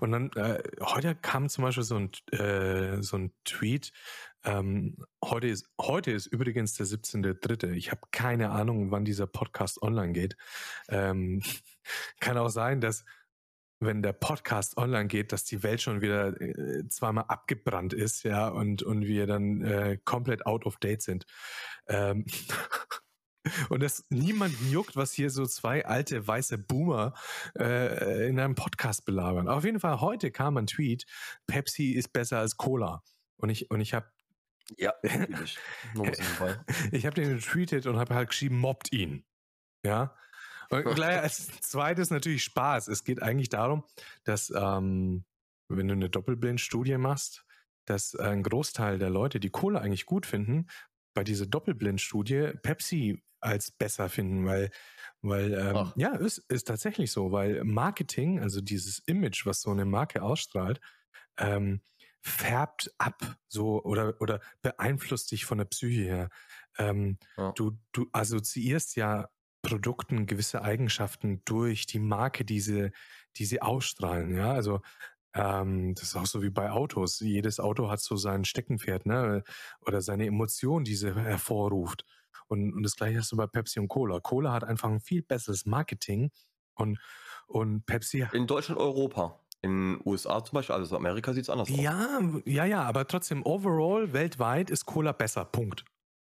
Und 0.00 0.12
dann, 0.12 0.30
äh, 0.32 0.62
heute 0.80 1.14
kam 1.14 1.48
zum 1.48 1.64
Beispiel 1.64 1.84
so 1.84 1.96
ein, 1.96 2.10
äh, 2.32 3.02
so 3.02 3.18
ein 3.18 3.32
Tweet. 3.44 3.92
Ähm, 4.44 4.96
heute, 5.22 5.48
ist, 5.48 5.66
heute 5.80 6.12
ist 6.12 6.26
übrigens 6.26 6.74
der 6.74 6.86
17.3. 6.86 7.72
Ich 7.72 7.90
habe 7.90 8.00
keine 8.10 8.50
Ahnung, 8.50 8.90
wann 8.90 9.04
dieser 9.04 9.26
Podcast 9.26 9.82
online 9.82 10.12
geht. 10.12 10.36
Ähm, 10.88 11.42
kann 12.20 12.38
auch 12.38 12.48
sein, 12.48 12.80
dass 12.80 13.04
wenn 13.80 14.02
der 14.02 14.12
Podcast 14.12 14.76
online 14.76 15.08
geht, 15.08 15.32
dass 15.32 15.44
die 15.44 15.62
Welt 15.62 15.80
schon 15.80 16.02
wieder 16.02 16.38
äh, 16.40 16.86
zweimal 16.88 17.24
abgebrannt 17.28 17.94
ist, 17.94 18.24
ja, 18.24 18.48
und, 18.48 18.82
und 18.82 19.06
wir 19.06 19.26
dann 19.26 19.62
äh, 19.62 19.98
komplett 20.04 20.44
out 20.44 20.66
of 20.66 20.76
date 20.76 21.02
sind. 21.02 21.24
Ähm, 21.88 22.26
und 23.70 23.82
es 23.82 24.04
niemanden 24.10 24.70
juckt, 24.70 24.96
was 24.96 25.12
hier 25.12 25.30
so 25.30 25.46
zwei 25.46 25.86
alte 25.86 26.26
weiße 26.26 26.58
Boomer 26.58 27.14
äh, 27.58 28.28
in 28.28 28.38
einem 28.38 28.54
Podcast 28.54 29.06
belabern. 29.06 29.48
Auf 29.48 29.64
jeden 29.64 29.80
Fall, 29.80 30.02
heute 30.02 30.30
kam 30.30 30.58
ein 30.58 30.66
Tweet, 30.66 31.06
Pepsi 31.46 31.92
ist 31.92 32.12
besser 32.12 32.38
als 32.38 32.58
Cola. 32.58 33.02
Und 33.38 33.48
ich, 33.48 33.70
und 33.70 33.80
ich 33.80 33.94
habe 33.94 34.10
ja, 34.76 34.94
ich 36.92 37.06
habe 37.06 37.14
den 37.14 37.36
getweetet 37.36 37.86
und 37.86 37.98
habe 37.98 38.14
halt 38.14 38.28
geschrieben, 38.28 38.58
mobbt 38.58 38.92
ihn. 38.92 39.24
Ja. 39.84 40.16
Und 40.70 40.84
gleich 40.94 41.18
als 41.20 41.60
zweites 41.60 42.10
natürlich 42.10 42.44
Spaß. 42.44 42.88
Es 42.88 43.04
geht 43.04 43.22
eigentlich 43.22 43.48
darum, 43.48 43.84
dass 44.24 44.50
ähm, 44.50 45.24
wenn 45.68 45.88
du 45.88 45.94
eine 45.94 46.10
Doppelblindstudie 46.10 46.96
machst, 46.96 47.44
dass 47.86 48.14
ein 48.14 48.42
Großteil 48.42 48.98
der 48.98 49.10
Leute, 49.10 49.40
die 49.40 49.50
Cola 49.50 49.80
eigentlich 49.80 50.06
gut 50.06 50.26
finden, 50.26 50.68
bei 51.14 51.24
dieser 51.24 51.46
Doppelblindstudie 51.46 52.52
Pepsi 52.62 53.22
als 53.40 53.70
besser 53.70 54.08
finden, 54.08 54.44
weil, 54.44 54.70
weil 55.22 55.54
ähm, 55.54 55.92
ja, 55.96 56.14
ist, 56.14 56.38
ist 56.48 56.68
tatsächlich 56.68 57.10
so, 57.10 57.32
weil 57.32 57.64
Marketing, 57.64 58.40
also 58.40 58.60
dieses 58.60 58.98
Image, 59.00 59.46
was 59.46 59.62
so 59.62 59.70
eine 59.70 59.86
Marke 59.86 60.22
ausstrahlt, 60.22 60.80
ähm, 61.38 61.80
färbt 62.22 62.92
ab, 62.98 63.36
so 63.48 63.82
oder 63.82 64.20
oder 64.20 64.40
beeinflusst 64.62 65.30
dich 65.30 65.44
von 65.44 65.58
der 65.58 65.64
Psyche 65.66 66.02
her. 66.02 66.28
Ähm, 66.78 67.18
ja. 67.36 67.52
Du 67.52 67.78
du 67.92 68.06
assoziierst 68.12 68.96
ja 68.96 69.28
Produkten 69.62 70.26
gewisse 70.26 70.62
Eigenschaften 70.62 71.42
durch 71.44 71.86
die 71.86 71.98
Marke, 71.98 72.44
die 72.44 72.60
sie, 72.60 72.90
die 73.36 73.44
sie 73.44 73.62
ausstrahlen. 73.62 74.34
Ja, 74.34 74.52
also 74.52 74.80
ähm, 75.34 75.94
das 75.94 76.04
ist 76.04 76.16
auch 76.16 76.26
so 76.26 76.42
wie 76.42 76.50
bei 76.50 76.70
Autos. 76.70 77.20
Jedes 77.20 77.60
Auto 77.60 77.90
hat 77.90 78.00
so 78.00 78.16
sein 78.16 78.44
Steckenpferd, 78.44 79.06
ne? 79.06 79.44
Oder 79.86 80.00
seine 80.00 80.26
Emotion, 80.26 80.84
die 80.84 80.96
sie 80.96 81.14
hervorruft. 81.14 82.04
Und, 82.48 82.74
und 82.74 82.82
das 82.82 82.96
gleiche 82.96 83.18
hast 83.18 83.30
du 83.30 83.36
bei 83.36 83.46
Pepsi 83.46 83.78
und 83.78 83.88
Cola. 83.88 84.20
Cola 84.20 84.52
hat 84.52 84.64
einfach 84.64 84.88
ein 84.88 85.00
viel 85.00 85.22
besseres 85.22 85.66
Marketing 85.66 86.30
und, 86.74 86.98
und 87.46 87.86
Pepsi. 87.86 88.26
In 88.32 88.46
Deutschland, 88.46 88.80
Europa. 88.80 89.39
In 89.62 90.00
USA 90.06 90.42
zum 90.42 90.56
Beispiel, 90.56 90.74
also 90.74 90.96
Amerika 90.96 91.32
sieht 91.34 91.42
es 91.42 91.50
anders 91.50 91.70
aus. 91.70 91.76
Ja, 91.76 92.20
ja, 92.46 92.64
ja, 92.64 92.82
aber 92.82 93.06
trotzdem, 93.06 93.44
overall, 93.44 94.12
weltweit 94.12 94.70
ist 94.70 94.86
Cola 94.86 95.12
besser. 95.12 95.44
Punkt. 95.44 95.84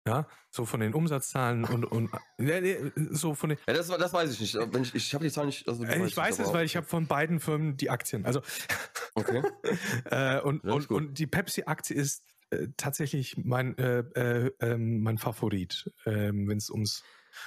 Ja, 0.05 0.27
so 0.49 0.65
von 0.65 0.81
den 0.81 0.93
Umsatzzahlen 0.93 1.63
und, 1.63 1.85
und 1.85 2.09
so 3.11 3.35
von 3.35 3.51
den. 3.51 3.57
Ja, 3.65 3.73
das, 3.73 3.87
das 3.87 4.11
weiß 4.11 4.33
ich 4.33 4.41
nicht. 4.41 4.55
Ich, 4.55 4.95
ich 4.95 5.13
habe 5.13 5.23
die 5.23 5.31
Zahlen 5.31 5.47
nicht. 5.47 5.65
Also 5.65 5.85
ich 5.85 6.17
weiß 6.17 6.39
es, 6.39 6.51
weil 6.51 6.65
ich 6.65 6.75
habe 6.75 6.85
von 6.85 7.07
beiden 7.07 7.39
Firmen 7.39 7.77
die 7.77 7.89
Aktien. 7.89 8.25
Also. 8.25 8.41
Okay. 9.15 9.43
äh, 10.05 10.41
und, 10.41 10.63
und, 10.63 10.89
und 10.89 11.19
die 11.19 11.27
Pepsi-Aktie 11.27 11.95
ist 11.95 12.23
äh, 12.49 12.69
tatsächlich 12.77 13.37
mein, 13.37 13.77
äh, 13.77 13.99
äh, 13.99 14.51
ähm, 14.59 15.03
mein 15.03 15.19
Favorit, 15.19 15.91
ähm, 16.07 16.47
wenn 16.47 16.57
es 16.57 16.71
ums 16.71 17.03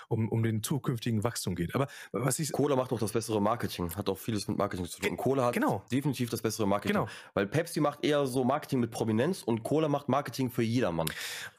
um, 0.09 0.29
um 0.29 0.43
den 0.43 0.63
zukünftigen 0.63 1.25
Wachstum 1.25 1.55
geht. 1.55 1.75
Aber 1.75 1.89
was 2.13 2.39
ich. 2.39 2.53
Cola 2.53 2.77
macht 2.77 2.93
doch 2.93 2.99
das 2.99 3.13
bessere 3.13 3.41
Marketing, 3.41 3.95
hat 3.95 4.09
auch 4.09 4.19
vieles 4.19 4.49
mit 4.49 4.57
Marketing 4.57 4.87
zu 4.87 5.01
tun. 5.01 5.11
Und 5.11 5.17
Cola 5.17 5.47
hat 5.47 5.55
genau. 5.55 5.83
definitiv 5.91 6.31
das 6.31 6.43
bessere 6.43 6.67
Marketing. 6.67 6.97
Genau. 6.97 7.09
Weil 7.35 7.47
Pepsi 7.47 7.81
macht 7.81 8.05
eher 8.05 8.27
so 8.27 8.45
Marketing 8.45 8.81
mit 8.81 8.91
Prominenz 8.91 9.43
und 9.43 9.63
Cola 9.63 9.89
macht 9.89 10.09
Marketing 10.09 10.51
für 10.51 10.63
jedermann. 10.63 11.09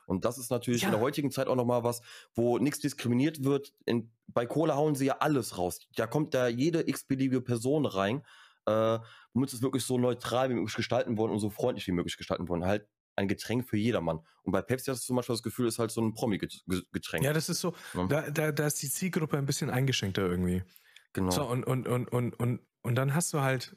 Und 0.06 0.26
das 0.26 0.38
ist 0.38 0.50
natürlich 0.50 0.82
ja. 0.82 0.88
in 0.88 0.94
der 0.94 1.02
heutigen 1.02 1.32
Zeit 1.32 1.48
auch 1.48 1.56
nochmal 1.56 1.84
was, 1.84 2.02
wo 2.34 2.58
nichts 2.58 2.80
diskriminiert 2.80 3.44
wird. 3.44 3.74
In, 3.86 4.10
bei 4.28 4.46
Cola 4.46 4.76
hauen 4.76 4.96
sie 4.96 5.06
ja 5.06 5.18
alles 5.20 5.58
raus. 5.58 5.80
Da 5.96 6.08
kommt 6.08 6.34
da 6.34 6.48
jede 6.48 6.88
x-beliebige 6.88 7.42
Person 7.42 7.86
rein, 7.86 8.24
äh, 8.66 9.00
womit 9.34 9.54
es 9.54 9.62
wirklich 9.62 9.84
so 9.84 9.98
neutral 9.98 10.50
wie 10.50 10.54
möglich 10.54 10.76
gestalten 10.76 11.18
wollen 11.18 11.32
und 11.32 11.40
so 11.40 11.50
freundlich 11.50 11.88
wie 11.88 11.92
möglich 11.92 12.18
gestalten 12.18 12.48
wollen. 12.48 12.66
Halt 12.66 12.88
ein 13.18 13.28
Getränk 13.28 13.68
für 13.68 13.78
jedermann. 13.78 14.20
Und 14.44 14.52
bei 14.52 14.62
Pepsi 14.62 14.92
hast 14.92 15.04
du 15.04 15.08
zum 15.08 15.16
Beispiel 15.18 15.34
das 15.34 15.44
Gefühl, 15.44 15.68
ist 15.68 15.80
halt 15.80 15.92
so 15.92 16.02
ein 16.02 16.14
Promi-Getränk. 16.14 17.24
Ja, 17.24 17.34
das 17.34 17.50
ist 17.50 17.60
so, 17.60 17.76
ja. 17.94 18.08
da, 18.08 18.30
da, 18.30 18.52
da 18.52 18.68
ist 18.68 18.82
die 18.82 18.90
Zielgruppe 18.90 19.38
ein 19.38 19.46
bisschen 19.46 19.70
eingeschränkter 19.70 20.22
irgendwie. 20.22 20.64
Genau. 21.14 21.32
So, 21.32 21.46
und, 21.46 21.66
und, 21.66 21.88
und, 21.88 22.08
und, 22.10 22.34
und, 22.40 22.62
und 22.82 22.96
dann 22.96 23.14
hast 23.14 23.34
du 23.34 23.42
halt 23.42 23.76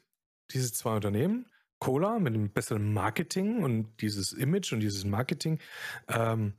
diese 0.51 0.71
zwei 0.71 0.95
Unternehmen, 0.95 1.47
Cola 1.79 2.19
mit 2.19 2.35
einem 2.35 2.51
besseren 2.53 2.93
Marketing 2.93 3.63
und 3.63 3.99
dieses 4.01 4.33
Image 4.33 4.71
und 4.71 4.81
dieses 4.81 5.03
Marketing 5.03 5.59
ähm, 6.07 6.53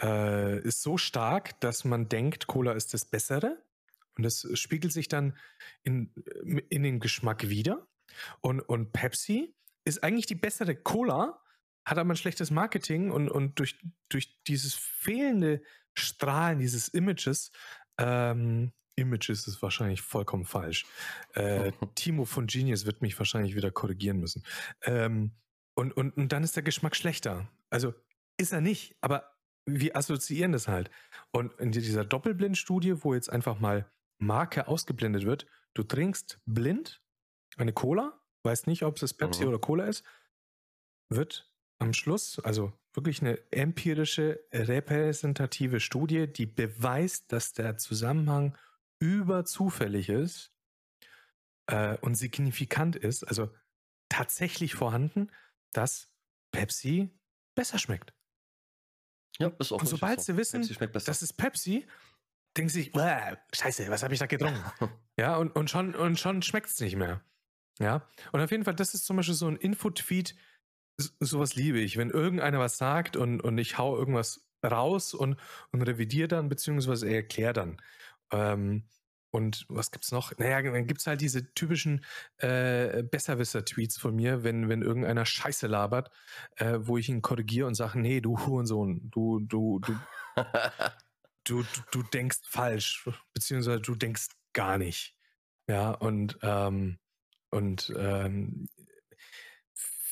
äh, 0.00 0.60
ist 0.60 0.82
so 0.82 0.96
stark, 0.96 1.60
dass 1.60 1.84
man 1.84 2.08
denkt, 2.08 2.46
Cola 2.46 2.72
ist 2.72 2.94
das 2.94 3.04
Bessere. 3.04 3.62
Und 4.16 4.24
das 4.24 4.46
spiegelt 4.54 4.92
sich 4.92 5.08
dann 5.08 5.36
in, 5.82 6.14
in 6.68 6.82
den 6.82 7.00
Geschmack 7.00 7.48
wieder. 7.48 7.88
Und, 8.40 8.60
und 8.60 8.92
Pepsi 8.92 9.54
ist 9.84 10.04
eigentlich 10.04 10.26
die 10.26 10.34
bessere 10.34 10.76
Cola, 10.76 11.42
hat 11.84 11.98
aber 11.98 12.12
ein 12.12 12.16
schlechtes 12.16 12.50
Marketing 12.50 13.10
und, 13.10 13.28
und 13.28 13.58
durch, 13.58 13.78
durch 14.08 14.42
dieses 14.44 14.74
fehlende 14.74 15.62
Strahlen 15.94 16.58
dieses 16.58 16.88
Images, 16.88 17.50
ähm, 17.98 18.72
Images 18.96 19.46
ist 19.46 19.62
wahrscheinlich 19.62 20.02
vollkommen 20.02 20.44
falsch. 20.44 20.86
Äh, 21.34 21.72
Timo 21.94 22.24
von 22.24 22.46
Genius 22.46 22.86
wird 22.86 23.02
mich 23.02 23.18
wahrscheinlich 23.18 23.54
wieder 23.54 23.70
korrigieren 23.70 24.18
müssen. 24.18 24.44
Ähm, 24.82 25.32
und, 25.74 25.96
und, 25.96 26.16
und 26.16 26.32
dann 26.32 26.44
ist 26.44 26.56
der 26.56 26.62
Geschmack 26.62 26.94
schlechter. 26.94 27.48
Also 27.70 27.94
ist 28.36 28.52
er 28.52 28.60
nicht, 28.60 28.96
aber 29.00 29.36
wir 29.66 29.96
assoziieren 29.96 30.52
das 30.52 30.68
halt. 30.68 30.90
Und 31.30 31.54
in 31.60 31.72
dieser 31.72 32.04
Doppelblindstudie, 32.04 33.02
wo 33.02 33.14
jetzt 33.14 33.30
einfach 33.30 33.60
mal 33.60 33.90
Marke 34.18 34.68
ausgeblendet 34.68 35.24
wird, 35.24 35.46
du 35.74 35.82
trinkst 35.82 36.40
blind 36.44 37.02
eine 37.56 37.72
Cola, 37.72 38.20
weißt 38.42 38.66
nicht, 38.66 38.82
ob 38.82 39.00
es 39.02 39.14
Pepsi 39.14 39.42
mhm. 39.42 39.48
oder 39.48 39.58
Cola 39.58 39.84
ist, 39.84 40.04
wird 41.08 41.49
am 41.80 41.92
Schluss, 41.92 42.38
also 42.40 42.72
wirklich 42.92 43.20
eine 43.20 43.40
empirische, 43.52 44.40
repräsentative 44.52 45.80
Studie, 45.80 46.26
die 46.26 46.46
beweist, 46.46 47.32
dass 47.32 47.52
der 47.52 47.78
Zusammenhang 47.78 48.56
überzufällig 48.98 50.08
ist 50.08 50.52
äh, 51.66 51.96
und 51.98 52.14
signifikant 52.16 52.96
ist, 52.96 53.24
also 53.24 53.50
tatsächlich 54.08 54.74
vorhanden, 54.74 55.30
dass 55.72 56.12
Pepsi 56.52 57.10
besser 57.54 57.78
schmeckt. 57.78 58.12
Ja, 59.38 59.48
ist 59.58 59.72
auch 59.72 59.80
Und 59.80 59.86
sobald 59.86 60.20
so. 60.20 60.32
sie 60.32 60.36
wissen, 60.36 60.60
das 60.92 61.22
ist 61.22 61.36
Pepsi, 61.38 61.86
denken 62.56 62.68
sie 62.68 62.82
sich, 62.82 62.92
scheiße, 62.92 63.88
was 63.88 64.02
habe 64.02 64.12
ich 64.12 64.20
da 64.20 64.26
getrunken? 64.26 64.62
ja, 65.16 65.36
und, 65.36 65.56
und 65.56 65.70
schon, 65.70 65.94
und 65.94 66.18
schon 66.18 66.42
schmeckt 66.42 66.68
es 66.68 66.80
nicht 66.80 66.96
mehr. 66.96 67.24
Ja, 67.78 68.06
und 68.32 68.40
auf 68.40 68.50
jeden 68.50 68.64
Fall, 68.64 68.74
das 68.74 68.92
ist 68.92 69.06
zum 69.06 69.16
Beispiel 69.16 69.34
so 69.34 69.48
ein 69.48 69.56
Info-Tweet, 69.56 70.34
sowas 71.20 71.54
liebe 71.54 71.80
ich. 71.80 71.96
Wenn 71.96 72.10
irgendeiner 72.10 72.58
was 72.58 72.78
sagt 72.78 73.16
und, 73.16 73.40
und 73.40 73.58
ich 73.58 73.78
hau 73.78 73.96
irgendwas 73.96 74.46
raus 74.64 75.14
und, 75.14 75.36
und 75.72 75.82
revidiere 75.82 76.28
dann, 76.28 76.48
beziehungsweise 76.48 77.08
erkläre 77.08 77.52
dann. 77.52 77.82
Ähm, 78.32 78.84
und 79.32 79.64
was 79.68 79.92
gibt's 79.92 80.10
noch? 80.10 80.36
Naja, 80.38 80.60
dann 80.62 80.86
gibt's 80.86 81.06
halt 81.06 81.20
diese 81.20 81.54
typischen 81.54 82.04
äh, 82.38 83.02
Besserwisser-Tweets 83.04 83.96
von 83.96 84.16
mir, 84.16 84.42
wenn, 84.42 84.68
wenn 84.68 84.82
irgendeiner 84.82 85.24
Scheiße 85.24 85.68
labert, 85.68 86.10
äh, 86.56 86.78
wo 86.80 86.98
ich 86.98 87.08
ihn 87.08 87.22
korrigiere 87.22 87.68
und 87.68 87.74
sage, 87.74 88.00
nee, 88.00 88.20
du 88.20 88.38
Hurensohn, 88.44 89.08
du, 89.10 89.38
du, 89.40 89.78
du, 89.78 89.94
du, 91.44 91.62
du, 91.62 91.82
du 91.92 92.02
denkst 92.02 92.40
falsch, 92.44 93.08
beziehungsweise 93.32 93.80
du 93.80 93.94
denkst 93.94 94.28
gar 94.52 94.78
nicht. 94.78 95.14
Ja, 95.68 95.92
und, 95.92 96.36
ähm, 96.42 96.98
und 97.50 97.92
ähm, 97.96 98.66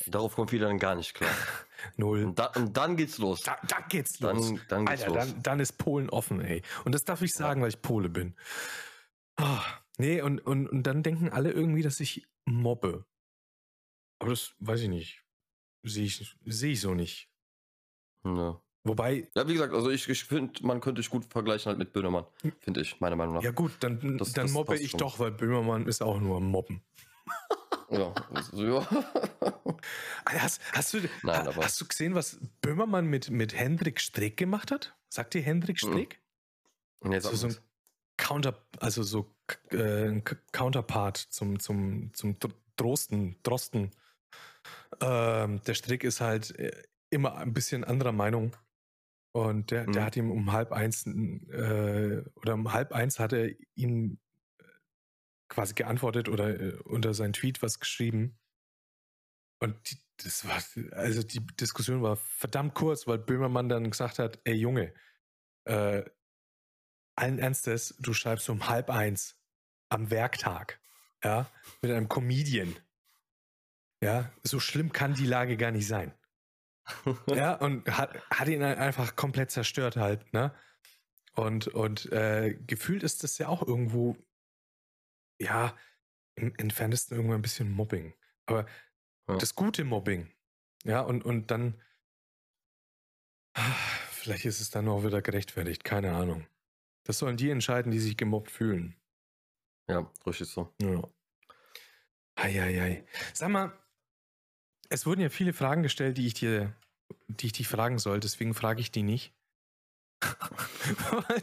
Darauf 0.09 0.35
kommt 0.35 0.51
wieder 0.51 0.67
dann 0.67 0.79
gar 0.79 0.95
nicht 0.95 1.13
klar. 1.13 1.31
Null. 1.97 2.25
Und, 2.25 2.39
da, 2.39 2.47
und, 2.47 2.75
dann 2.75 2.97
geht's 2.97 3.17
los. 3.17 3.41
Da, 3.41 3.57
da 3.67 3.79
geht's 3.87 4.19
los. 4.19 4.47
Dann, 4.47 4.61
dann 4.67 4.85
geht's 4.85 5.03
Alter, 5.03 5.15
los. 5.15 5.33
Dann, 5.33 5.43
dann, 5.43 5.59
ist 5.59 5.77
Polen 5.77 6.09
offen, 6.09 6.41
ey. 6.41 6.61
Und 6.85 6.93
das 6.93 7.05
darf 7.05 7.21
ich 7.21 7.33
sagen, 7.33 7.61
ja. 7.61 7.63
weil 7.63 7.69
ich 7.69 7.81
Pole 7.81 8.09
bin. 8.09 8.35
Oh, 9.39 9.59
nee, 9.97 10.21
und, 10.21 10.39
und, 10.39 10.67
und 10.67 10.83
dann 10.83 11.03
denken 11.03 11.29
alle 11.29 11.51
irgendwie, 11.51 11.81
dass 11.81 11.99
ich 11.99 12.27
mobbe. 12.45 13.05
Aber 14.19 14.31
das 14.31 14.53
weiß 14.59 14.81
ich 14.81 14.89
nicht. 14.89 15.23
Sehe 15.83 16.05
ich, 16.05 16.37
seh 16.45 16.71
ich 16.71 16.81
so 16.81 16.93
nicht. 16.93 17.29
Ja. 18.25 18.61
Wobei. 18.83 19.29
Ja, 19.35 19.47
wie 19.47 19.53
gesagt, 19.53 19.73
also 19.73 19.89
ich, 19.89 20.07
ich 20.09 20.23
finde, 20.23 20.65
man 20.65 20.79
könnte 20.81 21.01
dich 21.01 21.09
gut 21.09 21.25
vergleichen 21.25 21.69
halt 21.69 21.79
mit 21.79 21.93
Böhmermann. 21.93 22.25
Hm. 22.41 22.53
Finde 22.59 22.81
ich, 22.81 22.99
meiner 22.99 23.15
Meinung 23.15 23.35
nach. 23.35 23.43
Ja, 23.43 23.51
gut, 23.51 23.71
dann, 23.81 24.17
das, 24.17 24.33
dann 24.33 24.45
das 24.45 24.53
mobbe 24.53 24.77
ich 24.77 24.91
schon. 24.91 24.99
doch, 24.99 25.19
weil 25.19 25.31
Böhmermann 25.31 25.85
ist 25.85 26.01
auch 26.01 26.19
nur 26.19 26.41
Mobben. 26.41 26.81
Ja, 27.91 28.13
ja. 28.53 28.87
Hast, 30.25 30.61
hast, 30.73 30.93
du, 30.93 30.99
Nein, 31.23 31.47
hast 31.55 31.79
du 31.81 31.87
gesehen, 31.87 32.13
was 32.13 32.39
Böhmermann 32.61 33.05
mit, 33.07 33.29
mit 33.31 33.57
Hendrik 33.57 33.99
Streeck 33.99 34.37
gemacht 34.37 34.71
hat? 34.71 34.95
Sagt 35.09 35.33
dir 35.33 35.41
Hendrik 35.41 35.77
Mhm. 35.81 35.89
Strick? 35.89 36.21
Nee, 37.03 37.19
So, 37.19 37.33
so 37.35 37.47
ein 37.47 37.55
Counter, 38.17 38.61
also 38.79 39.01
so 39.01 39.33
äh, 39.69 40.21
Counterpart 40.51 41.17
zum, 41.17 41.59
zum, 41.59 42.13
zum 42.13 42.37
Dr- 42.39 42.53
Drosten, 42.75 43.37
Drosten. 43.43 43.91
Ähm, 45.01 45.61
der 45.65 45.73
Strick 45.73 46.03
ist 46.03 46.21
halt 46.21 46.57
äh, 46.59 46.83
immer 47.09 47.35
ein 47.37 47.53
bisschen 47.53 47.83
anderer 47.83 48.11
Meinung. 48.11 48.55
Und 49.31 49.71
der, 49.71 49.85
der 49.85 50.01
Mhm. 50.01 50.05
hat 50.05 50.15
ihm 50.17 50.31
um 50.31 50.51
halb 50.51 50.71
eins 50.71 51.05
äh, 51.07 52.23
oder 52.35 52.53
um 52.53 52.73
halb 52.73 52.91
eins 52.91 53.19
hat 53.19 53.33
er 53.33 53.49
ihm 53.75 54.19
quasi 55.49 55.73
geantwortet 55.73 56.29
oder 56.29 56.59
äh, 56.59 56.73
unter 56.83 57.13
seinen 57.13 57.33
Tweet 57.33 57.61
was 57.61 57.79
geschrieben. 57.79 58.39
Und 59.61 59.75
die, 59.89 59.97
das 60.23 60.47
war, 60.47 60.61
also 60.97 61.23
die 61.23 61.45
Diskussion 61.57 62.01
war 62.01 62.15
verdammt 62.15 62.75
kurz, 62.75 63.07
weil 63.07 63.17
Böhmermann 63.17 63.67
dann 63.69 63.89
gesagt 63.89 64.19
hat, 64.19 64.39
ey 64.45 64.55
Junge, 64.55 64.93
äh, 65.65 66.03
allen 67.15 67.39
Ernstes, 67.39 67.95
du 67.99 68.13
schreibst 68.13 68.49
um 68.49 68.69
halb 68.69 68.89
eins 68.89 69.37
am 69.89 70.09
Werktag, 70.11 70.79
ja, 71.23 71.49
mit 71.81 71.91
einem 71.91 72.07
Comedian. 72.07 72.75
Ja, 74.01 74.31
so 74.43 74.59
schlimm 74.61 74.93
kann 74.93 75.15
die 75.15 75.25
Lage 75.25 75.57
gar 75.57 75.71
nicht 75.71 75.87
sein. 75.87 76.13
Ja, 77.27 77.53
und 77.55 77.87
hat, 77.97 78.15
hat 78.31 78.47
ihn 78.47 78.63
ein- 78.63 78.77
einfach 78.77 79.15
komplett 79.15 79.51
zerstört 79.51 79.95
halt, 79.97 80.31
ne? 80.33 80.53
Und, 81.33 81.67
und 81.67 82.11
äh, 82.11 82.55
gefühlt 82.65 83.03
ist 83.03 83.23
das 83.23 83.37
ja 83.37 83.47
auch 83.47 83.61
irgendwo, 83.65 84.17
ja, 85.39 85.75
im 86.35 86.53
entferntesten 86.57 87.15
irgendwo 87.17 87.35
ein 87.35 87.41
bisschen 87.41 87.71
Mobbing. 87.71 88.13
Aber 88.45 88.65
Ja. 89.27 89.37
das 89.37 89.55
gute 89.55 89.83
Mobbing, 89.83 90.31
ja, 90.83 91.01
und, 91.01 91.23
und 91.23 91.51
dann, 91.51 91.81
vielleicht 94.11 94.45
ist 94.45 94.61
es 94.61 94.69
dann 94.69 94.87
auch 94.87 95.03
wieder 95.03 95.21
gerechtfertigt, 95.21 95.83
keine 95.83 96.13
Ahnung. 96.13 96.47
Das 97.03 97.19
sollen 97.19 97.37
die 97.37 97.49
entscheiden, 97.49 97.91
die 97.91 97.99
sich 97.99 98.17
gemobbt 98.17 98.51
fühlen. 98.51 98.95
Ja, 99.89 100.11
richtig 100.25 100.49
so. 100.49 100.73
Ja. 100.81 101.01
Eieiei. 102.35 103.05
Sag 103.33 103.49
mal, 103.49 103.73
es 104.89 105.05
wurden 105.05 105.21
ja 105.21 105.29
viele 105.29 105.53
Fragen 105.53 105.83
gestellt, 105.83 106.17
die 106.17 106.27
ich 106.27 106.33
dir, 106.35 106.75
die 107.27 107.47
ich 107.47 107.53
dich 107.53 107.67
fragen 107.67 107.99
soll, 107.99 108.19
deswegen 108.19 108.53
frage 108.53 108.81
ich 108.81 108.91
die 108.91 109.03
nicht. 109.03 109.33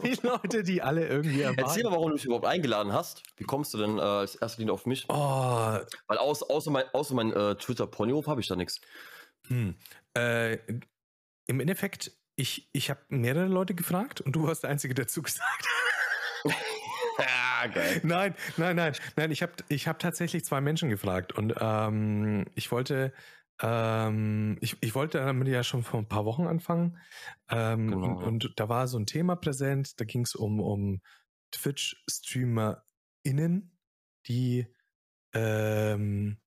Die 0.03 0.17
Leute, 0.21 0.63
die 0.63 0.81
alle 0.81 1.07
irgendwie 1.07 1.41
Erzähl 1.41 1.59
erwarten. 1.59 1.83
mal, 1.83 1.91
warum 1.91 2.07
du 2.09 2.13
mich 2.15 2.25
überhaupt 2.25 2.45
eingeladen 2.45 2.93
hast. 2.93 3.23
Wie 3.37 3.43
kommst 3.43 3.73
du 3.73 3.77
denn 3.77 3.97
äh, 3.97 4.01
als 4.01 4.35
erste 4.35 4.61
Linie 4.61 4.73
auf 4.73 4.85
mich? 4.85 5.05
Oh, 5.09 5.15
Weil 5.15 6.17
aus, 6.17 6.43
außer 6.43 6.69
mein, 6.71 6.85
außer 6.93 7.15
mein 7.15 7.33
äh, 7.33 7.55
Twitter-Ponyhof 7.55 8.27
habe 8.27 8.41
ich 8.41 8.47
da 8.47 8.55
nichts. 8.55 8.81
hm. 9.47 9.75
äh, 10.15 10.57
Im 11.47 11.59
Endeffekt, 11.59 12.11
ich, 12.35 12.69
ich 12.73 12.89
habe 12.89 13.01
mehrere 13.09 13.47
Leute 13.47 13.73
gefragt 13.73 14.21
und 14.21 14.33
du 14.35 14.43
warst 14.43 14.63
der 14.63 14.69
Einzige, 14.69 14.93
der 14.93 15.05
dazu 15.05 15.21
gesagt 15.21 15.67
Ja, 17.19 17.67
geil. 17.73 17.99
Nein, 18.03 18.35
nein, 18.57 18.75
nein, 18.75 18.93
nein. 19.15 19.31
Ich 19.31 19.41
habe 19.41 19.53
ich 19.69 19.87
hab 19.87 19.97
tatsächlich 19.97 20.45
zwei 20.45 20.61
Menschen 20.61 20.89
gefragt 20.89 21.33
und 21.33 21.55
ähm, 21.59 22.45
ich 22.53 22.71
wollte, 22.71 23.11
ähm, 23.61 24.57
ich, 24.61 24.77
ich 24.81 24.95
wollte 24.95 25.19
damit 25.19 25.47
ja 25.47 25.63
schon 25.63 25.83
vor 25.83 25.99
ein 25.99 26.07
paar 26.07 26.25
Wochen 26.25 26.47
anfangen. 26.47 26.97
Ähm, 27.49 27.91
Genau. 27.91 28.17
und, 28.17 28.23
und 28.45 28.59
da 28.59 28.69
war 28.69 28.87
so 28.87 28.97
ein 28.99 29.05
Thema 29.05 29.35
präsent. 29.35 29.99
Da 29.99 30.05
ging 30.05 30.21
es 30.21 30.35
um, 30.35 30.59
um 30.59 31.01
Twitch-StreamerInnen, 31.51 33.71
die 34.27 34.67
ähm, 35.33 36.37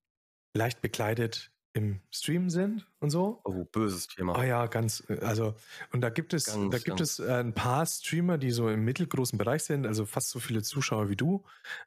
leicht 0.54 0.80
bekleidet 0.80 1.52
im 1.72 2.00
Stream 2.10 2.50
sind 2.50 2.90
und 2.98 3.10
so. 3.10 3.40
Oh, 3.44 3.64
böses 3.64 4.08
Thema. 4.08 4.36
Ah 4.36 4.44
ja, 4.44 4.66
ganz, 4.66 5.04
also, 5.20 5.54
und 5.92 6.00
da 6.00 6.10
gibt 6.10 6.34
es, 6.34 6.46
Ganz, 6.46 6.70
da 6.72 6.78
gibt 6.78 6.98
ganz- 6.98 7.18
es 7.20 7.20
äh, 7.20 7.32
ein 7.40 7.54
paar 7.54 7.86
Streamer, 7.86 8.38
die 8.38 8.50
so 8.50 8.68
im 8.68 8.84
mittelgroßen 8.84 9.38
Bereich 9.38 9.62
sind, 9.62 9.86
also 9.86 10.04
fast 10.04 10.30
so 10.30 10.40
viele 10.40 10.62
Zuschauer 10.62 11.08
wie 11.08 11.16
du, 11.16 11.44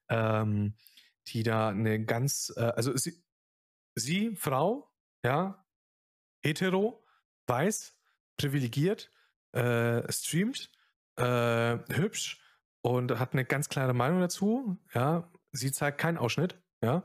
ähm, 0.08 0.76
die 1.28 1.44
da 1.44 1.70
eine 1.70 2.04
ganz, 2.06 2.54
äh, 2.56 2.62
also 2.62 2.96
sie, 2.96 3.22
sie, 3.96 4.36
Frau, 4.38 4.90
ja, 5.24 5.66
hetero, 6.44 7.06
weiß, 7.48 7.98
privilegiert, 8.38 9.12
äh, 9.54 10.12
streamt, 10.12 10.72
äh, 11.18 11.78
hübsch 11.94 12.42
und 12.82 13.20
hat 13.20 13.34
eine 13.34 13.46
ganz 13.46 13.70
klare 13.70 13.94
Meinung 13.94 14.20
dazu, 14.20 14.78
ja, 14.94 15.32
sie 15.52 15.72
zeigt 15.72 16.00
keinen 16.00 16.18
Ausschnitt, 16.18 16.62
ja, 16.82 17.04